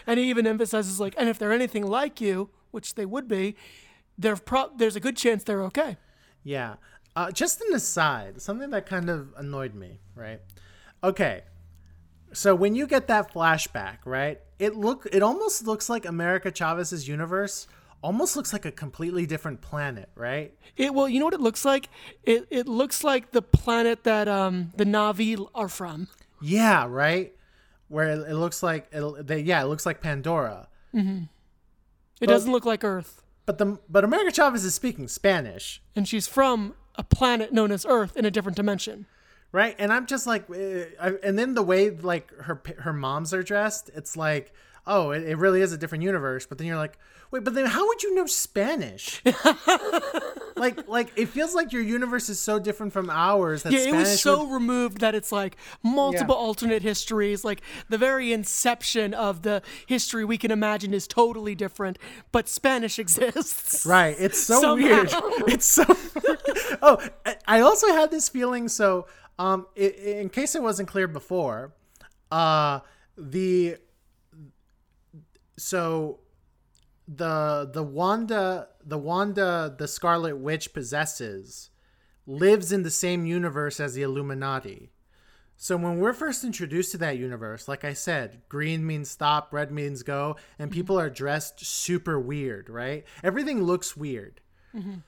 And 0.07 0.19
he 0.19 0.31
even 0.31 0.47
emphasizes 0.47 1.01
like, 1.01 1.15
and 1.19 1.29
if 1.29 1.39
they're 1.39 1.53
anything 1.53 1.87
like 1.87 2.21
you, 2.21 2.51
which 2.71 2.95
they 2.95 3.05
would 3.05 3.29
be, 3.29 3.57
they're 4.17 4.37
pro- 4.37 4.71
there's 4.77 4.97
a 4.97 5.01
good 5.01 5.17
chance 5.17 5.45
they're 5.45 5.63
okay. 5.65 5.97
Yeah. 6.43 6.77
Uh, 7.17 7.31
just 7.31 7.61
an 7.61 7.75
aside, 7.75 8.41
something 8.41 8.71
that 8.71 8.87
kind 8.87 9.11
of 9.11 9.35
annoyed 9.37 9.75
me, 9.75 9.99
right? 10.15 10.41
Okay. 11.03 11.43
So 12.33 12.55
when 12.55 12.75
you 12.75 12.87
get 12.87 13.09
that 13.09 13.33
flashback, 13.35 13.99
right? 14.05 14.41
It 14.59 14.77
look 14.77 15.07
it 15.11 15.23
almost 15.23 15.67
looks 15.67 15.89
like 15.89 16.07
America 16.07 16.51
Chavez's 16.51 17.09
universe 17.09 17.67
almost 18.03 18.37
looks 18.37 18.53
like 18.53 18.65
a 18.65 18.73
completely 18.73 19.27
different 19.27 19.61
planet, 19.61 20.09
right? 20.15 20.55
It 20.77 20.95
well, 20.95 21.09
you 21.09 21.19
know 21.19 21.27
what 21.27 21.35
it 21.35 21.41
looks 21.41 21.65
like? 21.65 21.89
It 22.25 22.47
it 22.51 22.67
looks 22.69 23.05
like 23.05 23.33
the 23.33 23.43
planet 23.43 24.05
that 24.05 24.29
um 24.29 24.73
the 24.77 24.85
Na'vi 24.85 25.49
are 25.55 25.69
from. 25.69 26.09
Yeah, 26.41 26.87
right? 26.89 27.35
Where 27.89 28.09
it, 28.11 28.31
it 28.31 28.35
looks 28.37 28.63
like 28.63 28.89
it, 28.93 29.27
they, 29.27 29.41
yeah, 29.41 29.63
it 29.63 29.67
looks 29.67 29.85
like 29.85 30.01
Pandora. 30.01 30.69
It 32.21 32.27
doesn't 32.27 32.53
look 32.53 32.65
like 32.65 32.85
Earth. 32.85 33.23
But 33.47 33.59
the 33.59 33.79
but 33.89 34.05
America 34.05 34.33
Chavez 34.33 34.65
is 34.65 34.75
speaking 34.75 35.09
Spanish. 35.09 35.83
And 35.97 36.07
she's 36.07 36.27
from 36.29 36.75
a 36.97 37.03
planet 37.03 37.53
known 37.53 37.73
as 37.73 37.87
Earth 37.89 38.17
in 38.17 38.25
a 38.25 38.31
different 38.31 38.57
dimension. 38.57 39.07
right 39.53 39.75
and 39.81 39.93
i'm 39.93 40.07
just 40.07 40.27
like 40.29 40.45
eh, 40.55 40.85
I, 41.01 41.09
and 41.25 41.37
then 41.39 41.55
the 41.55 41.63
way 41.63 41.91
like 41.91 42.31
her 42.47 42.63
her 42.79 42.93
moms 42.93 43.35
are 43.35 43.43
dressed 43.43 43.91
it's 43.97 44.17
like 44.17 44.53
oh 44.87 45.11
it, 45.11 45.23
it 45.25 45.37
really 45.39 45.61
is 45.61 45.73
a 45.73 45.79
different 45.79 46.03
universe 46.05 46.47
but 46.47 46.59
then 46.59 46.67
you're 46.67 46.77
like 46.77 46.99
wait 47.31 47.45
but 47.45 47.55
then 47.55 47.67
how 47.67 47.87
would 47.87 48.03
you 48.03 48.15
know 48.15 48.27
spanish 48.27 49.23
like 50.57 50.87
like 50.89 51.13
it 51.17 51.27
feels 51.29 51.55
like 51.55 51.73
your 51.73 51.83
universe 51.83 52.29
is 52.29 52.41
so 52.41 52.59
different 52.59 52.93
from 52.93 53.09
ours 53.11 53.63
that 53.63 53.73
Yeah, 53.73 53.81
it 53.89 53.95
was 53.95 54.21
so 54.21 54.45
would- 54.45 54.53
removed 54.55 54.99
that 55.01 55.15
it's 55.15 55.31
like 55.33 55.57
multiple 55.83 56.35
Yeah. 56.35 56.41
alternate 56.47 56.83
histories. 56.83 57.45
Like 57.45 57.63
the 57.89 57.99
very 57.99 58.33
inception 58.33 59.15
of 59.15 59.43
the 59.43 59.63
history 59.87 60.25
we 60.25 60.39
can 60.39 60.51
imagine 60.51 60.93
is 60.93 61.07
totally 61.07 61.55
different, 61.55 61.99
but 62.33 62.49
Spanish 62.49 62.99
exists. 63.05 63.87
right 63.87 64.17
it's 64.19 64.39
so 64.41 64.61
Somehow. 64.61 64.75
weird 64.89 65.09
it's 65.49 65.67
so 65.67 65.85
oh 66.83 66.99
I- 67.47 67.61
also 67.61 67.89
had 67.89 68.11
this 68.11 68.29
feeling 68.29 68.69
so 68.69 69.07
um 69.39 69.67
in 69.77 70.29
case 70.31 70.55
it 70.55 70.63
wasn't 70.63 70.89
clear 70.89 71.07
before 71.09 71.73
uh 72.33 72.81
the 73.17 73.77
so 75.61 76.21
the 77.07 77.69
the 77.73 77.83
Wanda 77.83 78.69
the 78.85 78.99
Wanda 78.99 79.75
the 79.77 79.89
Scarlet 79.89 80.37
Witch 80.37 80.73
possesses 80.73 81.71
lives 82.27 82.73
in 82.73 82.83
the 82.83 82.91
same 82.91 83.27
universe 83.27 83.81
as 83.81 83.95
the 83.95 84.03
Illuminati. 84.03 84.91
So 85.57 85.77
when 85.77 85.99
we're 85.99 86.15
first 86.15 86.43
introduced 86.45 86.93
to 86.93 86.99
that 86.99 87.19
universe, 87.19 87.69
like 87.69 87.85
I 87.85 87.93
said, 87.93 88.41
green 88.49 88.87
means 88.87 89.11
stop, 89.11 89.53
red 89.53 89.71
means 89.71 90.03
go, 90.03 90.37
and 90.59 90.71
mm-hmm. 90.71 90.79
people 90.79 90.99
are 90.99 91.11
dressed 91.11 91.61
super 91.61 92.19
weird, 92.19 92.71
right? 92.71 93.05
Everything 93.23 93.63
looks 93.63 93.95
weird. 93.95 94.41
Mm-hmm. 94.75 95.01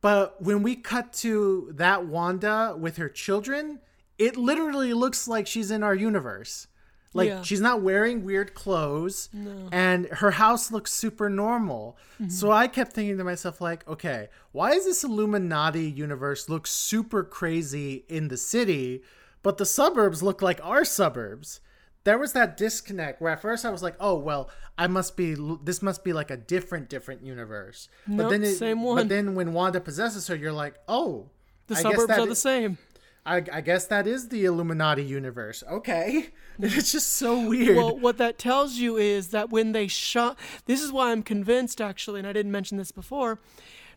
But 0.00 0.42
when 0.42 0.62
we 0.64 0.74
cut 0.74 1.12
to 1.14 1.70
that 1.74 2.06
Wanda 2.06 2.74
with 2.76 2.96
her 2.96 3.08
children, 3.08 3.78
it 4.18 4.36
literally 4.36 4.92
looks 4.94 5.28
like 5.28 5.46
she's 5.46 5.70
in 5.70 5.84
our 5.84 5.94
universe. 5.94 6.66
Like 7.12 7.28
Yeah. 7.28 7.42
she's 7.42 7.60
not 7.60 7.82
wearing 7.82 8.24
weird 8.24 8.54
clothes 8.54 9.28
and 9.72 10.06
her 10.06 10.30
house 10.32 10.70
looks 10.70 10.92
super 10.92 11.28
normal. 11.28 11.98
Mm-hmm. 12.20 12.30
So 12.30 12.52
I 12.52 12.68
kept 12.68 12.92
thinking 12.92 13.18
to 13.18 13.24
myself 13.24 13.60
like, 13.60 13.86
okay, 13.88 14.28
why 14.52 14.72
is 14.72 14.84
this 14.84 15.02
Illuminati 15.02 15.90
universe 15.90 16.48
look 16.48 16.66
super 16.66 17.24
crazy 17.24 18.04
in 18.08 18.28
the 18.28 18.36
city, 18.36 19.02
but 19.42 19.58
the 19.58 19.66
suburbs 19.66 20.22
look 20.22 20.40
like 20.40 20.60
our 20.64 20.84
suburbs? 20.84 21.60
There 22.04 22.16
was 22.16 22.32
that 22.32 22.56
disconnect 22.56 23.20
where 23.20 23.32
at 23.32 23.42
first 23.42 23.66
I 23.66 23.70
was 23.70 23.82
like, 23.82 23.94
"Oh, 24.00 24.14
well, 24.16 24.48
I 24.78 24.86
must 24.86 25.18
be 25.18 25.36
this 25.62 25.82
must 25.82 26.02
be 26.02 26.14
like 26.14 26.30
a 26.30 26.36
different 26.36 26.88
different 26.88 27.22
universe." 27.22 27.90
But 28.06 28.14
Nope, 28.14 28.30
then 28.30 28.42
it, 28.42 28.54
same 28.54 28.82
But 28.82 29.10
then 29.10 29.34
when 29.34 29.52
Wanda 29.52 29.82
possesses 29.82 30.26
her, 30.28 30.34
you're 30.34 30.50
like, 30.50 30.76
"Oh, 30.88 31.28
The 31.66 31.74
I 31.74 31.82
suburbs 31.82 32.10
are 32.18 32.26
the 32.26 32.34
same. 32.34 32.78
I, 33.26 33.36
I 33.52 33.60
guess 33.60 33.86
that 33.86 34.06
is 34.06 34.28
the 34.28 34.44
Illuminati 34.44 35.04
universe. 35.04 35.62
Okay. 35.70 36.28
It's 36.62 36.92
just 36.92 37.14
so 37.14 37.48
weird. 37.48 37.74
Well, 37.78 37.98
what 37.98 38.18
that 38.18 38.36
tells 38.36 38.74
you 38.74 38.98
is 38.98 39.28
that 39.28 39.48
when 39.48 39.72
they 39.72 39.86
shot, 39.88 40.38
this 40.66 40.82
is 40.82 40.92
why 40.92 41.10
I'm 41.10 41.22
convinced 41.22 41.80
actually, 41.80 42.18
and 42.18 42.28
I 42.28 42.34
didn't 42.34 42.52
mention 42.52 42.76
this 42.76 42.92
before, 42.92 43.38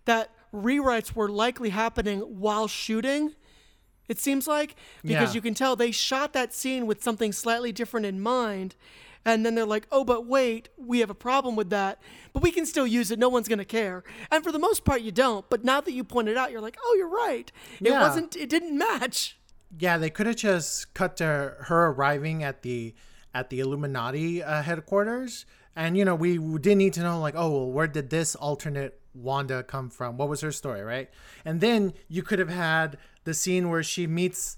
that 0.06 0.30
rewrites 0.54 1.14
were 1.14 1.28
likely 1.28 1.72
happening 1.72 2.20
while 2.22 2.70
shooting. 2.70 3.34
It 4.08 4.18
seems 4.18 4.48
like 4.48 4.76
because 5.02 5.32
Yeah. 5.32 5.34
you 5.34 5.42
can 5.42 5.54
tell 5.54 5.76
they 5.76 5.92
shot 5.92 6.32
that 6.32 6.54
scene 6.54 6.86
with 6.86 7.04
something 7.04 7.34
slightly 7.34 7.74
different 7.74 8.06
in 8.06 8.22
mind. 8.22 8.76
And 9.26 9.46
then 9.46 9.56
they're 9.56 9.66
like, 9.66 9.88
oh, 9.92 10.04
but 10.04 10.26
wait, 10.26 10.70
we 10.78 11.00
have 11.00 11.10
a 11.10 11.16
problem 11.16 11.56
with 11.56 11.70
that, 11.70 12.00
but 12.34 12.44
we 12.44 12.52
can 12.52 12.66
still 12.66 12.86
use 12.86 13.10
it. 13.10 13.18
No 13.20 13.30
one's 13.30 13.48
going 13.48 13.60
to 13.60 13.66
care. 13.66 14.04
And 14.30 14.44
for 14.44 14.52
the 14.52 14.60
most 14.60 14.84
part, 14.84 15.02
you 15.02 15.12
don't. 15.12 15.50
But 15.50 15.64
now 15.64 15.80
that 15.82 15.94
you 15.94 16.04
pointed 16.04 16.32
it 16.32 16.38
out, 16.38 16.52
you're 16.52 16.60
like, 16.62 16.78
oh, 16.84 16.96
you're 16.98 17.08
right. 17.10 17.50
It 17.80 17.88
Yeah. 17.88 18.02
wasn't, 18.02 18.36
it 18.36 18.50
didn't 18.50 18.78
match. 18.78 19.38
yeah, 19.80 19.98
they 19.98 20.10
could 20.10 20.28
have 20.28 20.36
just 20.36 20.94
cut 20.94 21.18
to 21.18 21.26
her 21.26 21.88
arriving 21.88 22.44
at 22.44 22.62
the 22.64 22.94
at 23.36 23.50
the 23.50 23.60
Illuminati 23.62 24.44
uh, 24.44 24.62
headquarters, 24.62 25.48
and 25.76 25.98
you 25.98 26.06
know 26.06 26.14
we 26.14 26.38
didn't 26.38 26.78
need 26.78 26.94
to 26.94 27.02
know 27.02 27.20
like, 27.20 27.34
oh, 27.36 27.50
well, 27.50 27.72
where 27.72 27.88
did 27.88 28.12
this 28.12 28.36
alternate 28.36 29.00
Wanda 29.16 29.64
come 29.64 29.90
from? 29.90 30.18
What 30.18 30.30
was 30.30 30.42
her 30.42 30.52
story, 30.52 30.84
right? 30.84 31.10
And 31.44 31.60
then 31.60 31.94
you 32.08 32.22
could 32.22 32.38
have 32.38 32.50
had 32.50 32.98
the 33.24 33.34
scene 33.34 33.70
where 33.72 33.82
she 33.82 34.06
meets 34.06 34.58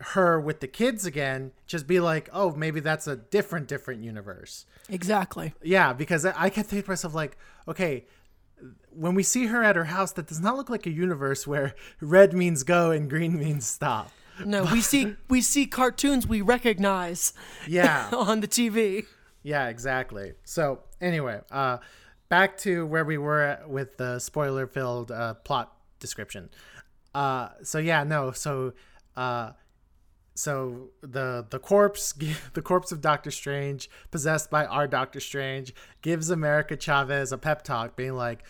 her 0.00 0.40
with 0.40 0.60
the 0.60 0.68
kids 0.68 1.04
again. 1.06 1.52
Just 1.66 1.86
be 1.86 2.00
like, 2.00 2.28
oh, 2.32 2.52
maybe 2.54 2.80
that's 2.80 3.06
a 3.06 3.16
different 3.16 3.68
different 3.68 4.02
universe. 4.02 4.64
Exactly. 4.88 5.54
Yeah, 5.62 5.92
because 5.92 6.24
I 6.24 6.50
kept 6.50 6.68
thinking 6.68 6.84
to 6.84 6.90
myself 6.90 7.14
like, 7.14 7.36
okay, 7.66 8.06
when 8.90 9.14
we 9.14 9.22
see 9.22 9.46
her 9.46 9.62
at 9.62 9.76
her 9.76 9.84
house, 9.84 10.12
that 10.12 10.26
does 10.26 10.40
not 10.40 10.56
look 10.56 10.68
like 10.70 10.86
a 10.86 10.90
universe 10.90 11.46
where 11.46 11.74
red 12.00 12.32
means 12.32 12.62
go 12.62 12.90
and 12.90 13.08
green 13.10 13.38
means 13.38 13.66
stop. 13.66 14.10
No, 14.44 14.64
we 14.64 14.80
see 14.80 15.16
we 15.28 15.40
see 15.40 15.66
cartoons 15.66 16.26
we 16.26 16.40
recognize 16.42 17.32
Yeah, 17.66 18.08
on 18.12 18.40
the 18.40 18.48
TV. 18.48 19.04
yeah, 19.42 19.68
exactly. 19.68 20.34
So 20.44 20.80
anyway, 21.00 21.40
uh, 21.50 21.78
back 22.28 22.56
to 22.58 22.86
where 22.86 23.04
we 23.04 23.18
were 23.18 23.58
with 23.66 23.96
the 23.96 24.18
spoiler-filled 24.20 25.10
uh, 25.10 25.34
plot 25.34 25.72
description. 25.98 26.50
Uh, 27.14 27.48
so 27.64 27.78
yeah, 27.78 28.04
no, 28.04 28.30
so 28.30 28.74
uh, 29.16 29.52
so 30.38 30.90
the 31.00 31.44
the 31.50 31.58
corpse 31.58 32.12
the 32.52 32.62
corpse 32.62 32.92
of 32.92 33.00
Doctor 33.00 33.32
Strange 33.32 33.90
possessed 34.12 34.50
by 34.50 34.66
our 34.66 34.86
Doctor 34.86 35.18
Strange 35.18 35.74
gives 36.00 36.30
America 36.30 36.76
Chavez 36.76 37.32
a 37.32 37.38
pep 37.38 37.62
talk 37.64 37.96
being 37.96 38.14
like 38.14 38.44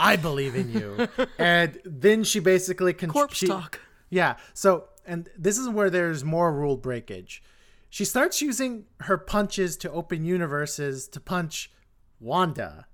I 0.00 0.16
believe 0.16 0.56
in 0.56 0.72
you. 0.72 1.08
and 1.38 1.78
then 1.84 2.24
she 2.24 2.40
basically 2.40 2.92
con- 2.92 3.10
Corpse 3.10 3.36
she- 3.36 3.46
talk. 3.46 3.80
Yeah. 4.10 4.36
So 4.52 4.88
and 5.06 5.28
this 5.38 5.58
is 5.58 5.68
where 5.68 5.90
there's 5.90 6.24
more 6.24 6.52
rule 6.52 6.76
breakage. 6.76 7.42
She 7.88 8.04
starts 8.04 8.42
using 8.42 8.86
her 9.00 9.16
punches 9.16 9.76
to 9.78 9.90
open 9.92 10.24
universes 10.24 11.06
to 11.08 11.20
punch 11.20 11.70
Wanda. 12.18 12.86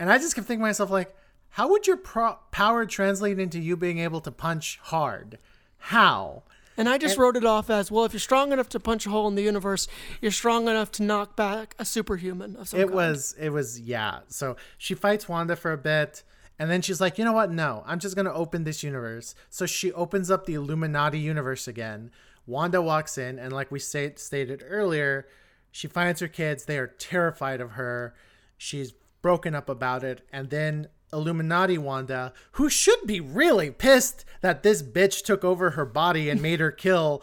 And 0.00 0.10
I 0.10 0.18
just 0.18 0.34
kept 0.34 0.48
thinking 0.48 0.62
to 0.62 0.68
myself, 0.68 0.90
like, 0.90 1.14
how 1.50 1.70
would 1.70 1.86
your 1.86 1.96
pro- 1.96 2.38
power 2.50 2.84
translate 2.84 3.38
into 3.38 3.60
you 3.60 3.76
being 3.76 4.00
able 4.00 4.20
to 4.20 4.32
punch 4.32 4.80
hard? 4.82 5.38
How? 5.78 6.42
And 6.76 6.88
I 6.88 6.98
just 6.98 7.18
wrote 7.18 7.36
it 7.36 7.44
off 7.44 7.70
as 7.70 7.90
well. 7.90 8.04
If 8.04 8.12
you're 8.12 8.20
strong 8.20 8.52
enough 8.52 8.68
to 8.70 8.80
punch 8.80 9.06
a 9.06 9.10
hole 9.10 9.28
in 9.28 9.34
the 9.34 9.42
universe, 9.42 9.86
you're 10.20 10.32
strong 10.32 10.68
enough 10.68 10.90
to 10.92 11.02
knock 11.02 11.36
back 11.36 11.74
a 11.78 11.84
superhuman 11.84 12.56
of 12.56 12.68
some 12.68 12.78
kind. 12.78 12.90
It 12.90 12.92
kind. 12.92 12.96
was, 12.96 13.34
it 13.38 13.50
was, 13.50 13.80
yeah. 13.80 14.20
So 14.28 14.56
she 14.76 14.94
fights 14.94 15.28
Wanda 15.28 15.56
for 15.56 15.72
a 15.72 15.78
bit, 15.78 16.22
and 16.58 16.70
then 16.70 16.82
she's 16.82 17.00
like, 17.00 17.18
you 17.18 17.24
know 17.24 17.32
what? 17.32 17.50
No, 17.50 17.82
I'm 17.86 17.98
just 17.98 18.16
gonna 18.16 18.32
open 18.32 18.64
this 18.64 18.82
universe. 18.82 19.34
So 19.50 19.66
she 19.66 19.92
opens 19.92 20.30
up 20.30 20.46
the 20.46 20.54
Illuminati 20.54 21.18
universe 21.18 21.68
again. 21.68 22.10
Wanda 22.46 22.82
walks 22.82 23.18
in, 23.18 23.38
and 23.38 23.52
like 23.52 23.70
we 23.70 23.78
state, 23.78 24.18
stated 24.18 24.62
earlier, 24.66 25.26
she 25.70 25.88
finds 25.88 26.20
her 26.20 26.28
kids. 26.28 26.64
They 26.64 26.78
are 26.78 26.86
terrified 26.86 27.60
of 27.60 27.72
her. 27.72 28.14
She's 28.56 28.92
broken 29.22 29.54
up 29.54 29.68
about 29.68 30.04
it, 30.04 30.22
and 30.32 30.50
then 30.50 30.88
Illuminati 31.14 31.78
Wanda, 31.78 32.32
who 32.52 32.68
should 32.68 33.06
be 33.06 33.20
really 33.20 33.70
pissed 33.70 34.24
that 34.42 34.62
this 34.62 34.82
bitch 34.82 35.24
took 35.24 35.44
over 35.44 35.70
her 35.70 35.86
body 35.86 36.28
and 36.28 36.42
made 36.42 36.60
her 36.60 36.70
kill 36.70 37.22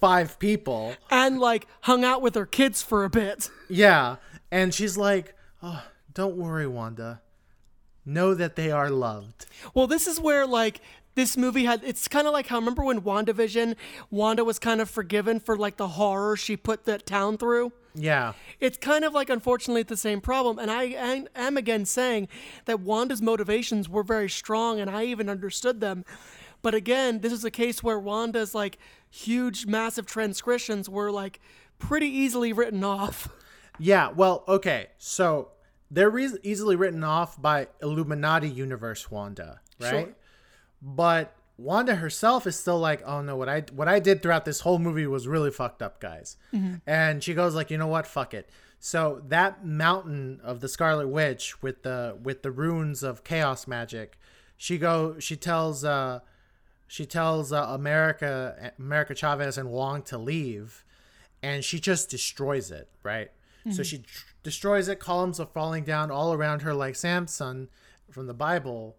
five 0.00 0.38
people. 0.38 0.94
and 1.10 1.38
like 1.40 1.66
hung 1.82 2.04
out 2.04 2.20
with 2.20 2.34
her 2.34 2.46
kids 2.46 2.82
for 2.82 3.04
a 3.04 3.10
bit. 3.10 3.50
Yeah. 3.68 4.16
And 4.50 4.74
she's 4.74 4.96
like, 4.96 5.34
oh, 5.62 5.84
don't 6.12 6.36
worry, 6.36 6.66
Wanda. 6.66 7.20
Know 8.04 8.34
that 8.34 8.56
they 8.56 8.70
are 8.70 8.90
loved. 8.90 9.46
Well, 9.74 9.86
this 9.86 10.06
is 10.06 10.20
where 10.20 10.46
like 10.46 10.80
this 11.18 11.36
movie 11.36 11.64
had 11.64 11.82
it's 11.82 12.06
kind 12.06 12.28
of 12.28 12.32
like 12.32 12.46
how 12.46 12.60
remember 12.60 12.84
when 12.84 13.00
WandaVision, 13.00 13.74
Wanda 14.08 14.44
was 14.44 14.60
kind 14.60 14.80
of 14.80 14.88
forgiven 14.88 15.40
for 15.40 15.56
like 15.56 15.76
the 15.76 15.88
horror 15.88 16.36
she 16.36 16.56
put 16.56 16.84
that 16.84 17.06
town 17.06 17.36
through. 17.36 17.72
Yeah. 17.92 18.34
It's 18.60 18.78
kind 18.78 19.04
of 19.04 19.14
like 19.14 19.28
unfortunately 19.28 19.82
the 19.82 19.96
same 19.96 20.20
problem, 20.20 20.60
and 20.60 20.70
I, 20.70 21.26
am 21.34 21.56
again 21.56 21.86
saying 21.86 22.28
that 22.66 22.78
Wanda's 22.78 23.20
motivations 23.20 23.88
were 23.88 24.04
very 24.04 24.30
strong, 24.30 24.78
and 24.78 24.88
I 24.88 25.06
even 25.06 25.28
understood 25.28 25.80
them. 25.80 26.04
But 26.62 26.76
again, 26.76 27.18
this 27.18 27.32
is 27.32 27.44
a 27.44 27.50
case 27.50 27.82
where 27.82 27.98
Wanda's 27.98 28.54
like 28.54 28.78
huge, 29.10 29.66
massive 29.66 30.06
transgressions 30.06 30.88
were 30.88 31.10
like 31.10 31.40
pretty 31.80 32.06
easily 32.06 32.52
written 32.52 32.84
off. 32.84 33.28
Yeah. 33.80 34.10
Well, 34.10 34.44
okay. 34.46 34.90
So 34.98 35.48
they're 35.90 36.10
re- 36.10 36.38
easily 36.44 36.76
written 36.76 37.02
off 37.02 37.42
by 37.42 37.66
Illuminati 37.82 38.48
Universe 38.48 39.10
Wanda, 39.10 39.60
right? 39.80 39.90
Sure. 39.90 40.14
But 40.80 41.34
Wanda 41.56 41.96
herself 41.96 42.46
is 42.46 42.58
still 42.58 42.78
like, 42.78 43.02
oh 43.04 43.20
no, 43.20 43.36
what 43.36 43.48
I 43.48 43.64
what 43.72 43.88
I 43.88 43.98
did 43.98 44.22
throughout 44.22 44.44
this 44.44 44.60
whole 44.60 44.78
movie 44.78 45.06
was 45.06 45.26
really 45.26 45.50
fucked 45.50 45.82
up, 45.82 46.00
guys. 46.00 46.36
And 46.86 47.22
she 47.22 47.34
goes 47.34 47.54
like, 47.54 47.70
you 47.70 47.78
know 47.78 47.88
what, 47.88 48.06
fuck 48.06 48.32
it. 48.34 48.48
So 48.80 49.22
that 49.26 49.64
mountain 49.66 50.40
of 50.44 50.60
the 50.60 50.68
Scarlet 50.68 51.08
Witch 51.08 51.60
with 51.62 51.82
the 51.82 52.16
with 52.22 52.42
the 52.42 52.52
runes 52.52 53.02
of 53.02 53.24
chaos 53.24 53.66
magic, 53.66 54.18
she 54.56 54.78
go 54.78 55.18
she 55.18 55.34
tells 55.36 55.84
uh 55.84 56.20
she 56.86 57.04
tells 57.04 57.52
uh, 57.52 57.66
America 57.68 58.72
America 58.78 59.14
Chavez 59.14 59.58
and 59.58 59.70
Wong 59.70 60.02
to 60.02 60.16
leave, 60.16 60.84
and 61.42 61.64
she 61.64 61.80
just 61.80 62.08
destroys 62.08 62.70
it. 62.70 62.88
Right. 63.02 63.30
So 63.72 63.82
she 63.82 63.98
tr- 63.98 64.24
destroys 64.42 64.88
it. 64.88 64.98
Columns 64.98 65.38
are 65.40 65.46
falling 65.46 65.84
down 65.84 66.10
all 66.10 66.32
around 66.32 66.62
her 66.62 66.72
like 66.72 66.94
Samson 66.96 67.68
from 68.10 68.26
the 68.26 68.32
Bible, 68.32 68.96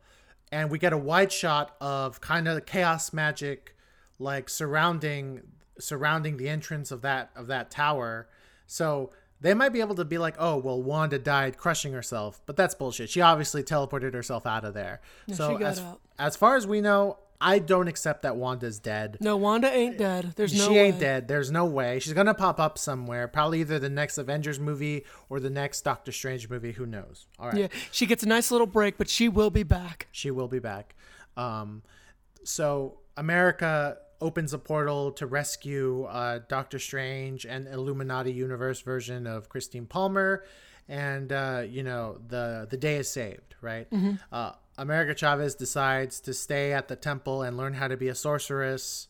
and 0.52 0.70
we 0.70 0.80
get 0.80 0.94
a 0.94 0.98
wide 0.98 1.32
shot 1.32 1.76
of 1.80 2.22
kind 2.22 2.48
of 2.48 2.66
chaos 2.66 3.14
magic, 3.14 3.76
like 4.18 4.50
surrounding 4.50 5.42
surrounding 5.80 6.38
the 6.38 6.50
entrance 6.50 6.92
of 6.92 7.02
that 7.02 7.32
of 7.36 7.48
that 7.48 7.72
tower. 7.72 8.28
So 8.68 9.12
they 9.42 9.54
might 9.54 9.70
be 9.70 9.80
able 9.80 9.96
to 9.96 10.06
be 10.06 10.18
like, 10.18 10.36
oh, 10.38 10.58
well, 10.58 10.82
Wanda 10.82 11.18
died 11.18 11.58
crushing 11.58 11.94
herself, 11.94 12.42
but 12.46 12.58
that's 12.58 12.76
bullshit. 12.76 13.10
She 13.10 13.22
obviously 13.22 13.64
teleported 13.64 14.14
herself 14.14 14.46
out 14.46 14.66
of 14.66 14.74
there. 14.74 15.00
so 15.32 15.54
she 15.54 15.60
got 15.60 15.72
as, 15.72 15.80
out. 15.80 16.02
as 16.18 16.36
far 16.36 16.58
as 16.58 16.68
we 16.68 16.82
know, 16.82 17.18
I 17.42 17.60
don't 17.60 17.88
accept 17.88 18.24
that 18.24 18.36
Wanda's 18.36 18.80
dead. 18.80 19.18
No, 19.22 19.38
Wanda 19.38 19.74
ain't 19.74 19.98
dead. 19.98 20.34
There's 20.36 20.54
no 20.54 20.68
she 20.68 20.78
ain't 20.78 20.96
way. 20.96 21.00
dead. 21.00 21.28
There's 21.30 21.52
no 21.52 21.66
way. 21.66 22.00
She's 22.00 22.14
gonna 22.14 22.34
pop 22.34 22.60
up 22.60 22.78
somewhere. 22.78 23.28
Probably 23.30 23.62
either 23.62 23.80
the 23.80 23.90
next 23.90 24.18
Avengers 24.18 24.60
movie 24.60 25.06
or 25.30 25.40
the 25.40 25.50
next 25.50 25.82
Doctor 25.82 26.12
Strange 26.12 26.50
movie. 26.50 26.74
Who 26.74 26.86
knows? 26.86 27.28
All 27.40 27.48
right. 27.48 27.56
Yeah, 27.58 27.68
she 27.92 28.06
gets 28.06 28.24
a 28.24 28.28
nice 28.28 28.52
little 28.52 28.68
break, 28.68 28.98
but 28.98 29.08
she 29.10 29.30
will 29.30 29.50
be 29.50 29.64
back. 29.64 30.08
She 30.12 30.32
will 30.32 30.50
be 30.50 30.60
back. 30.60 30.96
Um, 31.38 31.84
so 32.44 33.00
America 33.16 33.98
opens 34.22 34.54
a 34.54 34.60
portal 34.60 35.12
to 35.14 35.26
rescue 35.26 36.04
uh, 36.04 36.40
Doctor 36.50 36.78
Strange 36.78 37.46
and 37.46 37.68
Illuminati 37.68 38.34
universe 38.34 38.82
version 38.82 39.26
of 39.26 39.48
Christine 39.48 39.86
Palmer, 39.86 40.44
and 40.90 41.32
uh, 41.32 41.64
you 41.66 41.84
know 41.84 42.20
the 42.28 42.68
the 42.70 42.76
day 42.78 42.98
is 42.98 43.08
saved. 43.10 43.56
Right. 43.62 43.88
Uh, 44.32 44.52
America 44.80 45.14
Chavez 45.14 45.56
decides 45.56 46.22
to 46.22 46.34
stay 46.34 46.72
at 46.74 46.88
the 46.88 46.96
temple 46.96 47.42
and 47.42 47.58
learn 47.58 47.74
how 47.74 47.88
to 47.90 47.98
be 47.98 48.08
a 48.08 48.16
sorceress. 48.16 49.08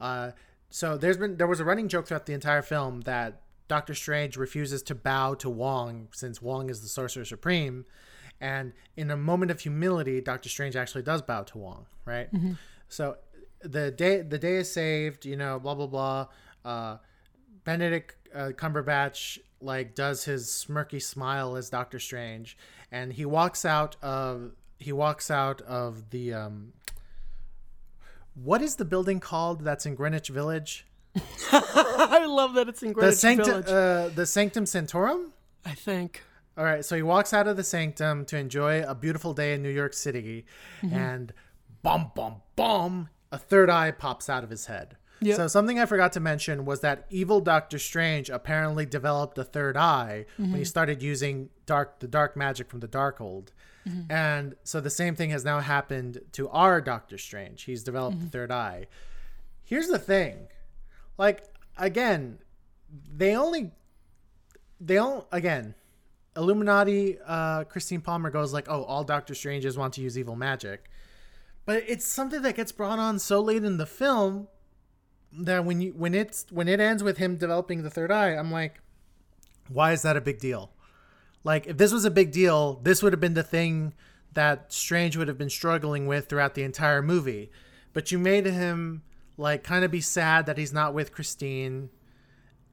Uh, 0.00 0.30
so 0.70 0.96
there's 0.96 1.18
been 1.18 1.36
there 1.36 1.46
was 1.46 1.60
a 1.60 1.64
running 1.64 1.88
joke 1.88 2.08
throughout 2.08 2.26
the 2.26 2.32
entire 2.32 2.62
film 2.62 3.02
that 3.02 3.42
Doctor 3.68 3.94
Strange 3.94 4.36
refuses 4.36 4.82
to 4.84 4.94
bow 4.94 5.34
to 5.34 5.50
Wong 5.50 6.08
since 6.12 6.40
Wong 6.40 6.70
is 6.70 6.80
the 6.80 6.88
sorcerer 6.88 7.24
supreme. 7.24 7.84
And 8.40 8.72
in 8.96 9.10
a 9.10 9.16
moment 9.16 9.50
of 9.50 9.60
humility, 9.60 10.22
Doctor 10.22 10.48
Strange 10.48 10.74
actually 10.74 11.02
does 11.02 11.20
bow 11.20 11.42
to 11.42 11.58
Wong, 11.58 11.86
right? 12.06 12.28
So 12.88 13.18
the 13.60 13.90
day 13.90 14.22
the 14.22 14.38
day 14.38 14.56
is 14.56 14.72
saved, 14.72 15.26
you 15.26 15.36
know, 15.36 15.58
blah 15.58 15.74
blah 15.74 15.86
blah. 15.86 16.26
Uh, 16.64 16.96
Benedict 17.64 18.16
uh, 18.34 18.52
Cumberbatch 18.54 19.38
like 19.60 19.94
does 19.94 20.24
his 20.24 20.46
smirky 20.46 21.02
smile 21.02 21.56
as 21.56 21.68
Doctor 21.68 21.98
Strange, 21.98 22.56
and 22.90 23.12
he 23.12 23.26
walks 23.26 23.66
out 23.66 23.96
of 24.02 24.52
he 24.80 24.90
walks 24.92 25.30
out 25.30 25.60
of 25.62 26.10
the 26.10 26.34
um. 26.34 26.72
What 28.34 28.62
is 28.62 28.76
the 28.76 28.84
building 28.84 29.20
called 29.20 29.64
that's 29.64 29.86
in 29.86 29.94
Greenwich 29.94 30.28
Village? 30.28 30.86
I 31.52 32.24
love 32.26 32.54
that 32.54 32.68
it's 32.68 32.82
in 32.82 32.88
The 32.88 32.94
Greenwich 32.94 33.16
Sanctum, 33.18 33.62
Village. 33.62 33.68
uh, 33.68 34.08
the 34.14 34.26
Sanctum 34.26 34.66
Sanctorum. 34.66 35.32
I 35.64 35.74
think. 35.74 36.22
All 36.56 36.64
right, 36.64 36.84
so 36.84 36.96
he 36.96 37.02
walks 37.02 37.32
out 37.32 37.46
of 37.48 37.56
the 37.56 37.64
sanctum 37.64 38.24
to 38.26 38.36
enjoy 38.36 38.82
a 38.82 38.94
beautiful 38.94 39.32
day 39.34 39.54
in 39.54 39.62
New 39.62 39.70
York 39.70 39.92
City, 39.94 40.44
Mm-hmm. 40.82 40.94
and 40.94 41.32
bum 41.82 42.12
bum 42.14 42.36
bum, 42.56 43.08
a 43.32 43.38
third 43.38 43.70
eye 43.70 43.90
pops 43.92 44.28
out 44.28 44.44
of 44.44 44.50
his 44.50 44.66
head. 44.66 44.96
Yep. 45.22 45.36
So 45.36 45.48
something 45.48 45.78
I 45.78 45.86
forgot 45.86 46.12
to 46.14 46.20
mention 46.20 46.64
was 46.64 46.80
that 46.80 47.06
evil 47.10 47.40
Doctor 47.40 47.78
Strange 47.78 48.30
apparently 48.30 48.86
developed 48.86 49.36
a 49.38 49.44
third 49.44 49.76
eye 49.76 50.24
when 50.36 50.48
Mm-hmm. 50.48 50.56
he 50.58 50.64
started 50.64 51.02
using 51.02 51.50
dark 51.66 51.98
the 52.00 52.08
dark 52.08 52.36
magic 52.36 52.68
from 52.70 52.80
the 52.80 52.88
Darkhold. 52.88 53.48
Mm-hmm. 53.88 54.12
And 54.12 54.54
so 54.64 54.80
the 54.80 54.90
same 54.90 55.14
thing 55.14 55.30
has 55.30 55.44
now 55.44 55.60
happened 55.60 56.20
to 56.32 56.48
our 56.50 56.80
Doctor 56.80 57.16
Strange. 57.18 57.62
He's 57.62 57.82
developed 57.82 58.16
Mm-hmm. 58.16 58.26
the 58.26 58.30
third 58.30 58.50
eye. 58.52 58.86
Here's 59.64 59.88
the 59.88 59.98
thing. 59.98 60.48
Like 61.18 61.44
again, 61.78 62.38
they 63.16 63.34
only 63.36 63.70
they 64.80 64.94
don't 64.94 65.26
again 65.30 65.74
illuminati 66.36 67.18
uh 67.26 67.64
christine 67.64 68.00
palmer 68.00 68.30
goes 68.30 68.52
like 68.52 68.66
oh 68.68 68.84
all 68.84 69.02
doctor 69.04 69.34
stranges 69.34 69.76
want 69.76 69.92
to 69.94 70.00
use 70.00 70.16
evil 70.16 70.36
magic 70.36 70.88
but 71.66 71.82
it's 71.88 72.06
something 72.06 72.40
that 72.42 72.54
gets 72.54 72.70
brought 72.72 72.98
on 73.00 73.18
so 73.18 73.40
late 73.40 73.64
in 73.64 73.76
the 73.78 73.84
film 73.86 74.46
that 75.32 75.64
when 75.64 75.80
you 75.80 75.90
when 75.96 76.14
it's 76.14 76.46
when 76.50 76.68
it 76.68 76.78
ends 76.80 77.02
with 77.02 77.18
him 77.18 77.36
developing 77.36 77.82
the 77.82 77.90
third 77.90 78.10
eye 78.12 78.30
i'm 78.30 78.50
like 78.50 78.80
why 79.68 79.92
is 79.92 80.02
that 80.02 80.16
a 80.16 80.20
big 80.20 80.38
deal 80.38 80.70
like 81.44 81.66
if 81.66 81.76
this 81.76 81.92
was 81.92 82.04
a 82.04 82.10
big 82.10 82.32
deal 82.32 82.80
this 82.82 83.02
would 83.02 83.12
have 83.12 83.20
been 83.20 83.34
the 83.34 83.42
thing 83.42 83.94
that 84.32 84.72
strange 84.72 85.16
would 85.16 85.28
have 85.28 85.38
been 85.38 85.50
struggling 85.50 86.06
with 86.06 86.28
throughout 86.28 86.54
the 86.54 86.62
entire 86.62 87.02
movie. 87.02 87.50
But 87.92 88.12
you 88.12 88.18
made 88.18 88.46
him 88.46 89.02
like 89.36 89.64
kind 89.64 89.84
of 89.84 89.90
be 89.90 90.00
sad 90.00 90.46
that 90.46 90.58
he's 90.58 90.72
not 90.72 90.94
with 90.94 91.12
christine. 91.12 91.90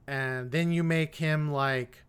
And 0.06 0.50
then 0.50 0.70
you 0.72 0.82
make 0.82 1.16
him 1.16 1.50
like 1.50 2.04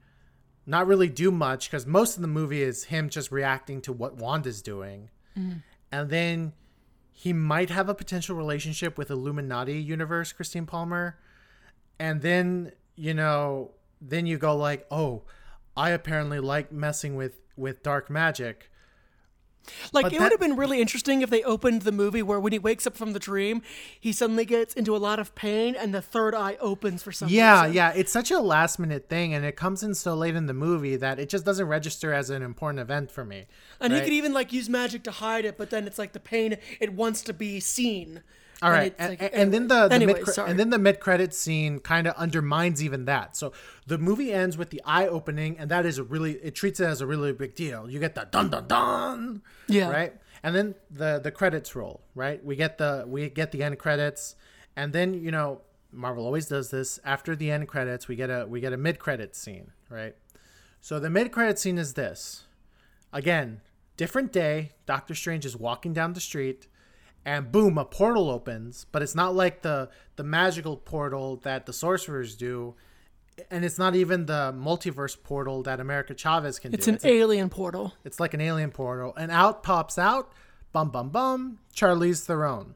not 0.70 0.86
really 0.86 1.10
do 1.10 1.32
much 1.32 1.70
because 1.70 1.88
most 1.88 2.16
of 2.16 2.22
the 2.22 2.28
movie 2.28 2.62
is 2.62 2.86
him 2.86 3.10
just 3.10 3.32
reacting 3.32 3.82
to 3.82 3.92
what 3.92 4.18
Wanda's 4.18 4.62
doing, 4.62 5.10
mm-hmm. 5.38 5.58
and 5.92 6.10
then 6.12 6.54
he 7.12 7.34
might 7.34 7.72
have 7.72 7.90
a 7.90 7.96
potential 7.96 8.38
relationship 8.38 8.96
with 8.96 9.10
Illuminati 9.10 9.82
universe 9.82 10.32
Christine 10.32 10.68
Palmer, 10.68 11.18
and 12.00 12.22
then 12.22 12.72
you 12.96 13.16
know 13.16 13.72
then 14.00 14.28
you 14.28 14.38
go 14.38 14.56
like 14.56 14.86
oh 14.92 15.24
I 15.80 15.90
apparently 15.92 16.40
like 16.40 16.72
messing 16.72 17.16
with 17.16 17.40
with 17.56 17.82
dark 17.84 18.10
magic. 18.10 18.70
Like 19.92 20.04
But 20.06 20.14
it 20.14 20.18
that- 20.18 20.24
would 20.24 20.32
have 20.32 20.40
been 20.40 20.56
really 20.56 20.82
interesting 20.82 21.22
if 21.22 21.30
they 21.30 21.44
opened 21.44 21.84
the 21.84 21.92
movie 21.92 22.24
where 22.24 22.40
when 22.40 22.54
he 22.54 22.60
wakes 22.60 22.88
up 22.88 22.96
from 22.98 23.12
the 23.14 23.20
dream, 23.20 23.62
he 24.00 24.12
suddenly 24.12 24.46
gets 24.46 24.74
into 24.74 24.96
a 24.96 24.98
lot 24.98 25.20
of 25.20 25.36
pain 25.36 25.76
and 25.76 25.94
the 25.94 26.02
third 26.02 26.34
eye 26.34 26.58
opens 26.60 27.04
for 27.04 27.12
some 27.12 27.30
Yeah, 27.30 27.62
reason. 27.64 27.76
yeah, 27.76 27.92
it's 27.96 28.12
such 28.12 28.32
a 28.32 28.40
last 28.40 28.80
minute 28.80 29.10
thing, 29.10 29.34
and 29.34 29.46
it 29.46 29.56
comes 29.56 29.84
in 29.84 29.94
so 29.94 30.16
late 30.16 30.36
in 30.36 30.48
the 30.48 30.54
movie 30.54 30.96
that 30.96 31.20
it 31.20 31.30
just 31.30 31.46
doesn't 31.46 31.68
register 31.68 32.14
as 32.14 32.30
an 32.32 32.42
important 32.42 32.80
event 32.80 33.12
for 33.12 33.24
me. 33.24 33.46
And 33.80 33.94
he 33.94 34.00
could 34.02 34.14
even 34.14 34.34
like 34.34 34.52
use 34.52 34.70
magic 34.70 35.04
to 35.04 35.12
hide 35.12 35.46
it, 35.46 35.56
but 35.58 35.70
then 35.70 35.86
it's 35.86 36.00
like 36.00 36.14
the 36.14 36.20
pain 36.20 36.58
it 36.80 36.94
wants 36.94 37.22
to 37.24 37.34
be 37.34 37.60
seen. 37.60 38.24
All 38.62 38.72
it's 38.74 38.96
and, 39.00 39.10
like- 39.12 39.22
and- 39.22 39.34
and 39.34 39.54
then 39.54 39.68
the, 39.68 39.88
the 39.88 39.96
anyway, 39.96 40.14
mid 40.16 40.28
sorry. 40.28 40.50
and 40.52 40.60
then 40.60 40.70
the 40.70 40.78
mid 40.78 41.00
credit 41.00 41.34
scene 41.34 41.80
kind 41.80 42.08
of 42.08 42.14
undermines 42.16 42.84
even 42.84 43.06
that. 43.06 43.38
So 43.38 43.54
the 43.88 43.98
movie 43.98 44.34
ends 44.34 44.58
with 44.58 44.70
the 44.70 44.82
eye 44.84 45.08
opening, 45.08 45.58
and 45.58 45.72
that 45.72 45.86
is 45.86 45.98
a 45.98 46.04
really 46.04 46.34
it 46.34 46.56
treats 46.56 46.80
it 46.80 46.86
as 46.86 47.00
a 47.02 47.08
really 47.08 47.32
big 47.32 47.56
deal. 47.56 47.90
You 47.90 48.00
get 48.00 48.16
the 48.16 48.28
dun 48.30 48.50
dun 48.50 48.68
dun, 48.68 49.42
Yeah. 49.68 49.90
right, 49.90 50.14
and 50.44 50.54
then 50.56 50.76
the 50.92 51.20
the 51.24 51.32
credits 51.32 51.74
roll, 51.76 52.02
right. 52.16 52.44
We 52.44 52.56
get 52.58 52.78
the 52.78 53.06
we 53.08 53.30
get 53.30 53.52
the 53.54 53.64
end 53.64 53.80
credits, 53.80 54.36
and 54.76 54.92
then 54.92 55.14
you 55.14 55.32
know 55.32 55.62
Marvel 55.94 56.26
always 56.26 56.48
does 56.48 56.70
this. 56.70 57.00
After 57.06 57.36
the 57.38 57.50
end 57.52 57.68
credits, 57.70 58.08
we 58.10 58.16
get 58.18 58.30
a 58.30 58.46
we 58.46 58.60
get 58.60 58.74
a 58.74 58.78
mid 58.78 59.00
credit 59.00 59.36
scene, 59.38 59.72
right. 59.90 60.16
So 60.82 61.00
the 61.00 61.10
mid 61.10 61.32
credit 61.32 61.60
scene 61.60 61.78
is 61.78 61.94
this. 61.94 62.44
Again, 63.12 63.62
different 63.98 64.32
day. 64.32 64.74
Doctor 64.86 65.16
Strange 65.16 65.46
is 65.46 65.56
walking 65.58 65.94
down 65.94 66.14
the 66.14 66.20
street, 66.22 66.68
and 67.26 67.52
boom, 67.52 67.78
a 67.78 67.86
portal 67.86 68.30
opens. 68.30 68.86
But 68.92 69.02
it's 69.02 69.16
not 69.16 69.36
like 69.36 69.62
the 69.62 69.90
the 70.16 70.24
magical 70.24 70.78
portal 70.78 71.38
that 71.38 71.66
the 71.66 71.74
sorcerers 71.74 72.36
do, 72.36 72.76
and 73.50 73.64
it's 73.64 73.78
not 73.78 73.96
even 73.96 74.26
the 74.26 74.54
multiverse 74.56 75.22
portal 75.22 75.64
that 75.64 75.80
America 75.80 76.14
Chavez 76.14 76.60
can 76.60 76.72
do. 76.72 76.76
It's 76.76 76.86
do. 76.86 76.94
an 76.94 77.00
alien 77.04 77.50
portal. 77.50 77.94
It's 78.04 78.20
like 78.20 78.34
an 78.34 78.42
alien 78.42 78.72
portal, 78.72 79.14
and 79.16 79.32
out 79.32 79.64
pops 79.64 79.98
out, 79.98 80.32
bum 80.72 80.90
bum 80.90 81.10
bum, 81.10 81.60
Charlize 81.74 82.26
Theron. 82.26 82.76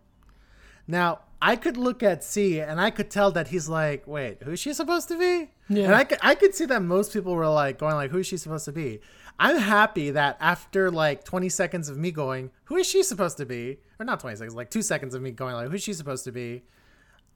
Now 0.88 1.20
I 1.42 1.58
could 1.58 1.76
look 1.76 2.02
at 2.02 2.24
C 2.24 2.62
and 2.62 2.80
I 2.80 2.90
could 2.90 3.12
tell 3.12 3.30
that 3.32 3.50
he's 3.50 3.68
like, 3.68 4.08
wait, 4.08 4.44
who's 4.44 4.62
she 4.62 4.74
supposed 4.74 5.10
to 5.10 5.20
be? 5.20 5.50
Yeah. 5.68 5.86
And 5.86 5.96
I 5.96 6.06
could 6.06 6.20
I 6.22 6.36
could 6.36 6.56
see 6.56 6.66
that 6.66 6.82
most 6.82 7.12
people 7.12 7.36
were 7.36 7.50
like 7.50 7.78
going 7.78 7.96
like, 7.96 8.12
who's 8.12 8.28
she 8.28 8.38
supposed 8.38 8.66
to 8.66 8.72
be? 8.72 9.02
I'm 9.40 9.58
happy 9.58 10.12
that 10.12 10.38
after 10.40 10.92
like 10.92 11.24
20 11.24 11.50
seconds 11.50 11.90
of 11.90 11.98
me 11.98 12.12
going, 12.12 12.52
who 12.66 12.76
is 12.78 12.88
she 12.88 13.04
supposed 13.04 13.38
to 13.38 13.46
be? 13.46 13.80
Or 14.00 14.06
not 14.06 14.20
20 14.20 14.38
seconds, 14.38 14.56
like 14.56 14.70
two 14.70 14.82
seconds 14.82 15.16
of 15.16 15.22
me 15.22 15.32
going 15.32 15.56
like, 15.56 15.70
who's 15.70 15.84
she 15.84 15.94
supposed 15.94 16.24
to 16.26 16.32
be? 16.32 16.64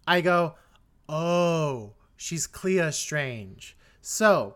I 0.07 0.21
go, 0.21 0.55
oh, 1.09 1.93
she's 2.15 2.47
Clea 2.47 2.91
Strange. 2.91 3.77
So, 4.01 4.55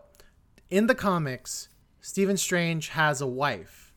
in 0.70 0.86
the 0.86 0.94
comics, 0.94 1.68
Stephen 2.00 2.36
Strange 2.36 2.88
has 2.88 3.20
a 3.20 3.26
wife, 3.26 3.92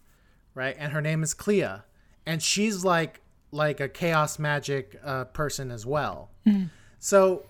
right? 0.53 0.75
And 0.77 0.91
her 0.91 1.01
name 1.01 1.23
is 1.23 1.33
Clea, 1.33 1.83
and 2.25 2.41
she's 2.41 2.83
like 2.83 3.21
like 3.51 3.79
a 3.79 3.87
chaos 3.87 4.37
magic 4.37 4.99
uh, 5.03 5.23
person 5.25 5.71
as 5.71 5.85
well. 5.85 6.29
So, 6.99 7.45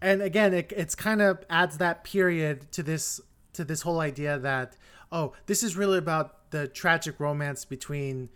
and 0.00 0.20
again, 0.22 0.52
it 0.52 0.72
it's 0.76 0.94
kind 0.94 1.22
of 1.22 1.44
adds 1.48 1.78
that 1.78 2.02
period 2.02 2.72
to 2.72 2.82
this 2.82 3.20
to 3.52 3.64
this 3.64 3.82
whole 3.82 4.00
idea 4.00 4.38
that 4.38 4.76
oh, 5.16 5.32
this 5.46 5.62
is 5.62 5.76
really 5.76 5.98
about 5.98 6.50
the 6.50 6.68
tragic 6.68 7.18
romance 7.18 7.64
between 7.64 8.28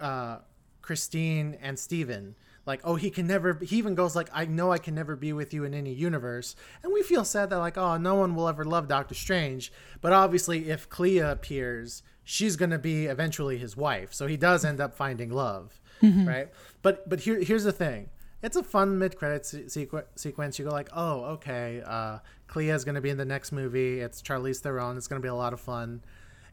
uh, 0.00 0.38
Christine 0.82 1.56
and 1.62 1.78
Stephen. 1.78 2.34
Like, 2.66 2.80
oh, 2.82 2.96
he 2.96 3.10
can 3.10 3.28
never. 3.28 3.54
He 3.62 3.76
even 3.76 3.94
goes 3.94 4.16
like, 4.16 4.28
"I 4.32 4.44
know 4.44 4.72
I 4.72 4.78
can 4.78 4.94
never 4.94 5.14
be 5.14 5.32
with 5.32 5.54
you 5.54 5.62
in 5.62 5.72
any 5.72 5.92
universe," 5.92 6.56
and 6.82 6.92
we 6.92 7.02
feel 7.04 7.24
sad 7.24 7.48
that 7.50 7.58
like, 7.58 7.78
oh, 7.78 7.96
no 7.96 8.16
one 8.16 8.34
will 8.34 8.48
ever 8.48 8.64
love 8.64 8.88
Doctor 8.88 9.14
Strange. 9.14 9.72
But 10.00 10.12
obviously, 10.12 10.68
if 10.68 10.88
Clea 10.88 11.18
appears, 11.20 12.02
she's 12.24 12.56
gonna 12.56 12.78
be 12.78 13.06
eventually 13.06 13.56
his 13.56 13.76
wife. 13.76 14.12
So 14.12 14.26
he 14.26 14.36
does 14.36 14.64
end 14.64 14.80
up 14.80 14.96
finding 14.96 15.30
love, 15.30 15.80
right? 16.26 16.48
But 16.82 17.08
but 17.08 17.20
here 17.20 17.40
here's 17.40 17.62
the 17.64 17.72
thing. 17.72 18.10
It's 18.42 18.56
a 18.56 18.64
fun 18.64 18.98
mid 18.98 19.16
credit 19.16 19.42
sequ- 19.42 20.04
sequence. 20.16 20.58
You 20.58 20.64
go 20.64 20.72
like, 20.72 20.90
oh, 20.92 21.24
okay, 21.36 21.82
uh, 21.86 22.18
Clea 22.48 22.70
is 22.70 22.84
gonna 22.84 23.00
be 23.00 23.10
in 23.10 23.16
the 23.16 23.24
next 23.24 23.52
movie. 23.52 24.00
It's 24.00 24.20
Charlize 24.20 24.58
Theron. 24.60 24.96
It's 24.96 25.06
gonna 25.06 25.20
be 25.20 25.28
a 25.28 25.34
lot 25.34 25.52
of 25.52 25.60
fun. 25.60 26.02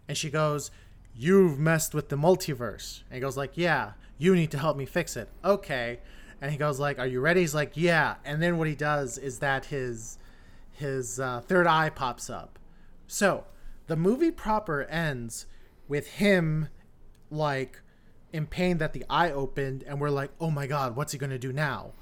And 0.07 0.17
she 0.17 0.29
goes, 0.29 0.71
"You've 1.15 1.57
messed 1.59 1.93
with 1.93 2.09
the 2.09 2.15
multiverse." 2.17 3.03
And 3.09 3.15
he 3.15 3.19
goes 3.21 3.37
like, 3.37 3.57
"Yeah, 3.57 3.93
you 4.17 4.35
need 4.35 4.51
to 4.51 4.59
help 4.59 4.77
me 4.77 4.85
fix 4.85 5.15
it." 5.15 5.29
Okay. 5.43 5.99
And 6.41 6.51
he 6.51 6.57
goes 6.57 6.79
like, 6.79 6.99
"Are 6.99 7.07
you 7.07 7.21
ready?" 7.21 7.41
He's 7.41 7.55
like, 7.55 7.71
"Yeah." 7.75 8.15
And 8.25 8.41
then 8.41 8.57
what 8.57 8.67
he 8.67 8.75
does 8.75 9.17
is 9.17 9.39
that 9.39 9.65
his 9.65 10.17
his 10.71 11.19
uh, 11.19 11.41
third 11.41 11.67
eye 11.67 11.89
pops 11.89 12.29
up. 12.29 12.59
So 13.07 13.45
the 13.87 13.95
movie 13.95 14.31
proper 14.31 14.83
ends 14.83 15.45
with 15.87 16.07
him 16.07 16.69
like 17.29 17.81
in 18.31 18.47
pain 18.47 18.79
that 18.79 18.93
the 18.93 19.05
eye 19.09 19.31
opened, 19.31 19.83
and 19.87 20.01
we're 20.01 20.09
like, 20.09 20.31
"Oh 20.41 20.49
my 20.49 20.67
god, 20.67 20.95
what's 20.95 21.11
he 21.13 21.17
gonna 21.19 21.37
do 21.37 21.53
now?" 21.53 21.93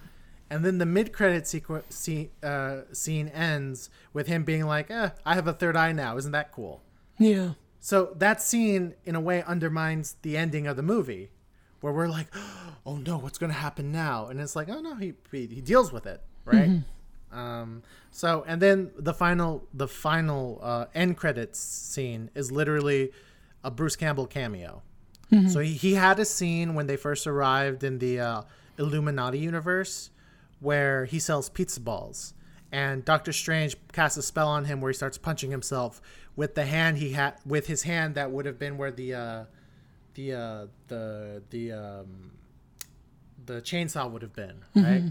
And 0.49 0.65
then 0.65 0.79
the 0.79 0.85
mid-credit 0.85 1.43
sequ- 1.45 1.83
scene, 1.89 2.29
uh, 2.43 2.81
scene 2.91 3.29
ends 3.29 3.89
with 4.11 4.27
him 4.27 4.43
being 4.43 4.65
like, 4.65 4.89
"Eh, 4.91 5.09
I 5.25 5.35
have 5.35 5.47
a 5.47 5.53
third 5.53 5.75
eye 5.77 5.91
now. 5.91 6.17
Isn't 6.17 6.31
that 6.31 6.51
cool?" 6.51 6.81
Yeah. 7.17 7.53
So 7.81 8.13
that 8.15 8.41
scene, 8.41 8.93
in 9.05 9.15
a 9.15 9.19
way, 9.19 9.43
undermines 9.43 10.15
the 10.21 10.37
ending 10.37 10.67
of 10.67 10.77
the 10.77 10.83
movie, 10.83 11.31
where 11.81 11.91
we're 11.91 12.07
like, 12.07 12.27
"Oh 12.85 12.97
no, 12.97 13.17
what's 13.17 13.37
going 13.37 13.51
to 13.51 13.57
happen 13.57 13.91
now?" 13.91 14.27
And 14.27 14.39
it's 14.39 14.55
like, 14.55 14.69
"Oh 14.69 14.79
no, 14.79 14.95
he 14.95 15.13
he, 15.31 15.47
he 15.47 15.61
deals 15.61 15.91
with 15.91 16.05
it, 16.05 16.21
right?" 16.45 16.69
Um, 17.31 17.81
so, 18.11 18.43
and 18.47 18.61
then 18.61 18.91
the 18.97 19.13
final 19.13 19.67
the 19.73 19.87
final 19.87 20.59
uh, 20.61 20.85
end 20.93 21.17
credits 21.17 21.59
scene 21.59 22.29
is 22.35 22.51
literally 22.51 23.11
a 23.63 23.71
Bruce 23.71 23.95
Campbell 23.95 24.27
cameo. 24.27 24.83
So 25.49 25.59
he, 25.61 25.71
he 25.73 25.93
had 25.93 26.19
a 26.19 26.25
scene 26.25 26.75
when 26.75 26.87
they 26.87 26.97
first 26.97 27.25
arrived 27.25 27.83
in 27.85 27.99
the 27.99 28.19
uh, 28.19 28.41
Illuminati 28.77 29.39
universe 29.39 30.09
where 30.59 31.05
he 31.05 31.19
sells 31.19 31.47
pizza 31.49 31.79
balls. 31.79 32.33
And 32.71 33.03
Doctor 33.03 33.33
Strange 33.33 33.75
casts 33.91 34.17
a 34.17 34.21
spell 34.23 34.47
on 34.47 34.65
him 34.65 34.79
where 34.79 34.91
he 34.91 34.95
starts 34.95 35.17
punching 35.17 35.51
himself 35.51 36.01
with 36.35 36.55
the 36.55 36.65
hand 36.65 36.97
he 36.97 37.11
had 37.11 37.33
with 37.45 37.67
his 37.67 37.83
hand 37.83 38.15
that 38.15 38.31
would 38.31 38.45
have 38.45 38.57
been 38.57 38.77
where 38.77 38.91
the 38.91 39.13
uh, 39.13 39.43
the 40.13 40.33
uh, 40.33 40.65
the 40.87 41.43
the 41.49 41.71
um, 41.73 42.31
the 43.45 43.61
chainsaw 43.61 44.09
would 44.09 44.21
have 44.21 44.33
been, 44.33 44.63
right? 44.75 45.03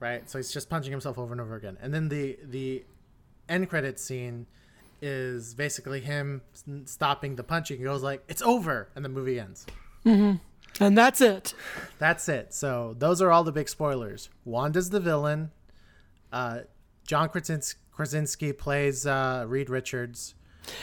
Right. 0.00 0.28
So 0.28 0.38
he's 0.38 0.52
just 0.52 0.68
punching 0.68 0.90
himself 0.90 1.18
over 1.18 1.32
and 1.32 1.40
over 1.40 1.54
again. 1.54 1.78
And 1.80 1.94
then 1.94 2.08
the 2.08 2.38
the 2.42 2.84
end 3.48 3.68
credit 3.70 4.00
scene 4.00 4.46
is 5.00 5.54
basically 5.54 6.00
him 6.00 6.42
stopping 6.86 7.36
the 7.36 7.44
punching. 7.44 7.78
He 7.78 7.84
goes 7.84 8.02
like, 8.02 8.24
"It's 8.28 8.42
over," 8.42 8.88
and 8.96 9.04
the 9.04 9.08
movie 9.08 9.38
ends. 9.38 9.66
And 10.80 10.98
that's 10.98 11.20
it. 11.20 11.54
That's 11.98 12.28
it. 12.28 12.52
So 12.52 12.94
those 12.98 13.22
are 13.22 13.30
all 13.30 13.44
the 13.44 13.52
big 13.52 13.68
spoilers. 13.68 14.28
Wanda's 14.44 14.90
the 14.90 15.00
villain. 15.00 15.50
Uh, 16.32 16.60
John 17.06 17.28
Krasinski, 17.28 17.78
Krasinski 17.92 18.52
plays 18.52 19.06
uh, 19.06 19.44
Reed 19.48 19.70
Richards. 19.70 20.34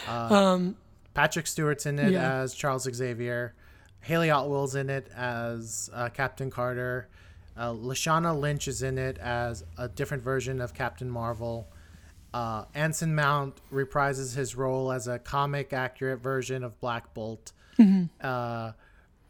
Um, 0.07 0.75
Patrick 1.13 1.45
Stewart's 1.47 1.85
in 1.85 1.99
it 1.99 2.11
Yeah. 2.13 2.35
as 2.41 2.53
Charles 2.55 2.83
Xavier. 2.91 3.53
Hayley 4.01 4.29
Atwell's 4.29 4.75
in 4.75 4.89
it 4.89 5.09
as 5.15 5.89
uh, 5.93 6.09
Captain 6.09 6.49
Carter. 6.49 7.07
Uh, 7.55 7.71
Lashana 7.71 8.37
Lynch 8.37 8.67
is 8.67 8.81
in 8.81 8.97
it 8.97 9.17
as 9.19 9.63
a 9.77 9.87
different 9.87 10.23
version 10.23 10.59
of 10.59 10.73
Captain 10.73 11.09
Marvel. 11.09 11.67
Uh, 12.33 12.65
Anson 12.73 13.13
Mount 13.13 13.55
reprises 13.71 14.35
his 14.35 14.55
role 14.55 14.91
as 14.91 15.07
a 15.07 15.19
comic 15.19 15.71
accurate 15.71 16.19
version 16.19 16.63
of 16.63 16.79
Black 16.79 17.13
Bolt. 17.13 17.51
Uh, 18.21 18.71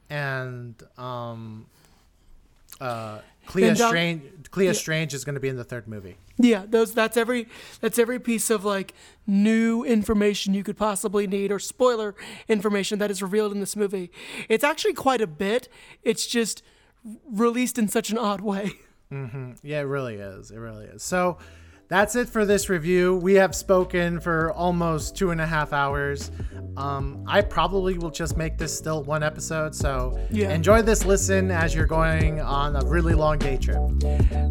and 0.09 0.81
um, 0.97 1.65
uh, 2.79 3.19
Clea 3.45 3.75
Strange, 3.75 4.23
Clea 4.51 4.73
Strange 4.73 5.13
is 5.13 5.23
going 5.25 5.35
to 5.35 5.41
be 5.41 5.49
in 5.49 5.57
the 5.57 5.63
third 5.63 5.87
movie. 5.87 6.17
yeah, 6.37 6.65
those 6.67 6.93
that's 6.93 7.17
every 7.17 7.47
that's 7.81 7.99
every 7.99 8.19
piece 8.19 8.49
of 8.49 8.63
like 8.65 8.93
new 9.27 9.83
information 9.83 10.53
you 10.53 10.63
could 10.63 10.77
possibly 10.77 11.27
need 11.27 11.51
or 11.51 11.59
spoiler 11.59 12.15
information 12.47 12.99
that 12.99 13.11
is 13.11 13.21
revealed 13.21 13.51
in 13.51 13.59
this 13.59 13.75
movie. 13.75 14.11
It's 14.49 14.63
actually 14.63 14.93
quite 14.93 15.21
a 15.21 15.27
bit. 15.27 15.69
It's 16.03 16.25
just 16.27 16.63
released 17.29 17.77
in 17.77 17.87
such 17.87 18.09
an 18.09 18.17
odd 18.17 18.41
way. 18.41 18.73
Mm-hmm. 19.11 19.51
Yeah, 19.61 19.81
it 19.81 19.83
really 19.83 20.15
is. 20.15 20.49
It 20.49 20.57
really 20.57 20.85
is. 20.85 21.03
So 21.03 21.37
that's 21.89 22.15
it 22.15 22.27
for 22.29 22.45
this 22.45 22.69
review. 22.69 23.15
We 23.17 23.35
have 23.35 23.53
spoken 23.55 24.19
for 24.19 24.51
almost 24.53 25.15
two 25.15 25.31
and 25.31 25.39
a 25.39 25.45
half 25.45 25.73
hours. 25.73 26.31
Um, 26.75 27.23
I 27.27 27.41
probably 27.41 27.97
will 27.99 28.09
just 28.09 28.35
make 28.35 28.57
this 28.57 28.75
still 28.75 29.03
one 29.03 29.21
episode. 29.21 29.75
So 29.75 30.17
Yeah. 30.31 30.49
enjoy 30.51 30.81
this 30.81 31.05
listen 31.05 31.51
as 31.51 31.75
you're 31.75 31.85
going 31.85 32.41
on 32.41 32.75
a 32.75 32.83
really 32.85 33.13
long 33.13 33.37
day 33.37 33.57
trip. 33.57 33.77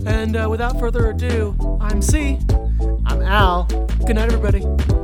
And 0.07 0.36
uh, 0.36 0.47
without 0.49 0.78
further 0.78 1.11
ado, 1.11 1.57
I'm 1.81 2.01
C. 2.01 2.39
I'm 3.07 3.23
Al. 3.23 3.65
Good 4.07 4.15
night, 4.17 4.33
everybody. 4.33 5.01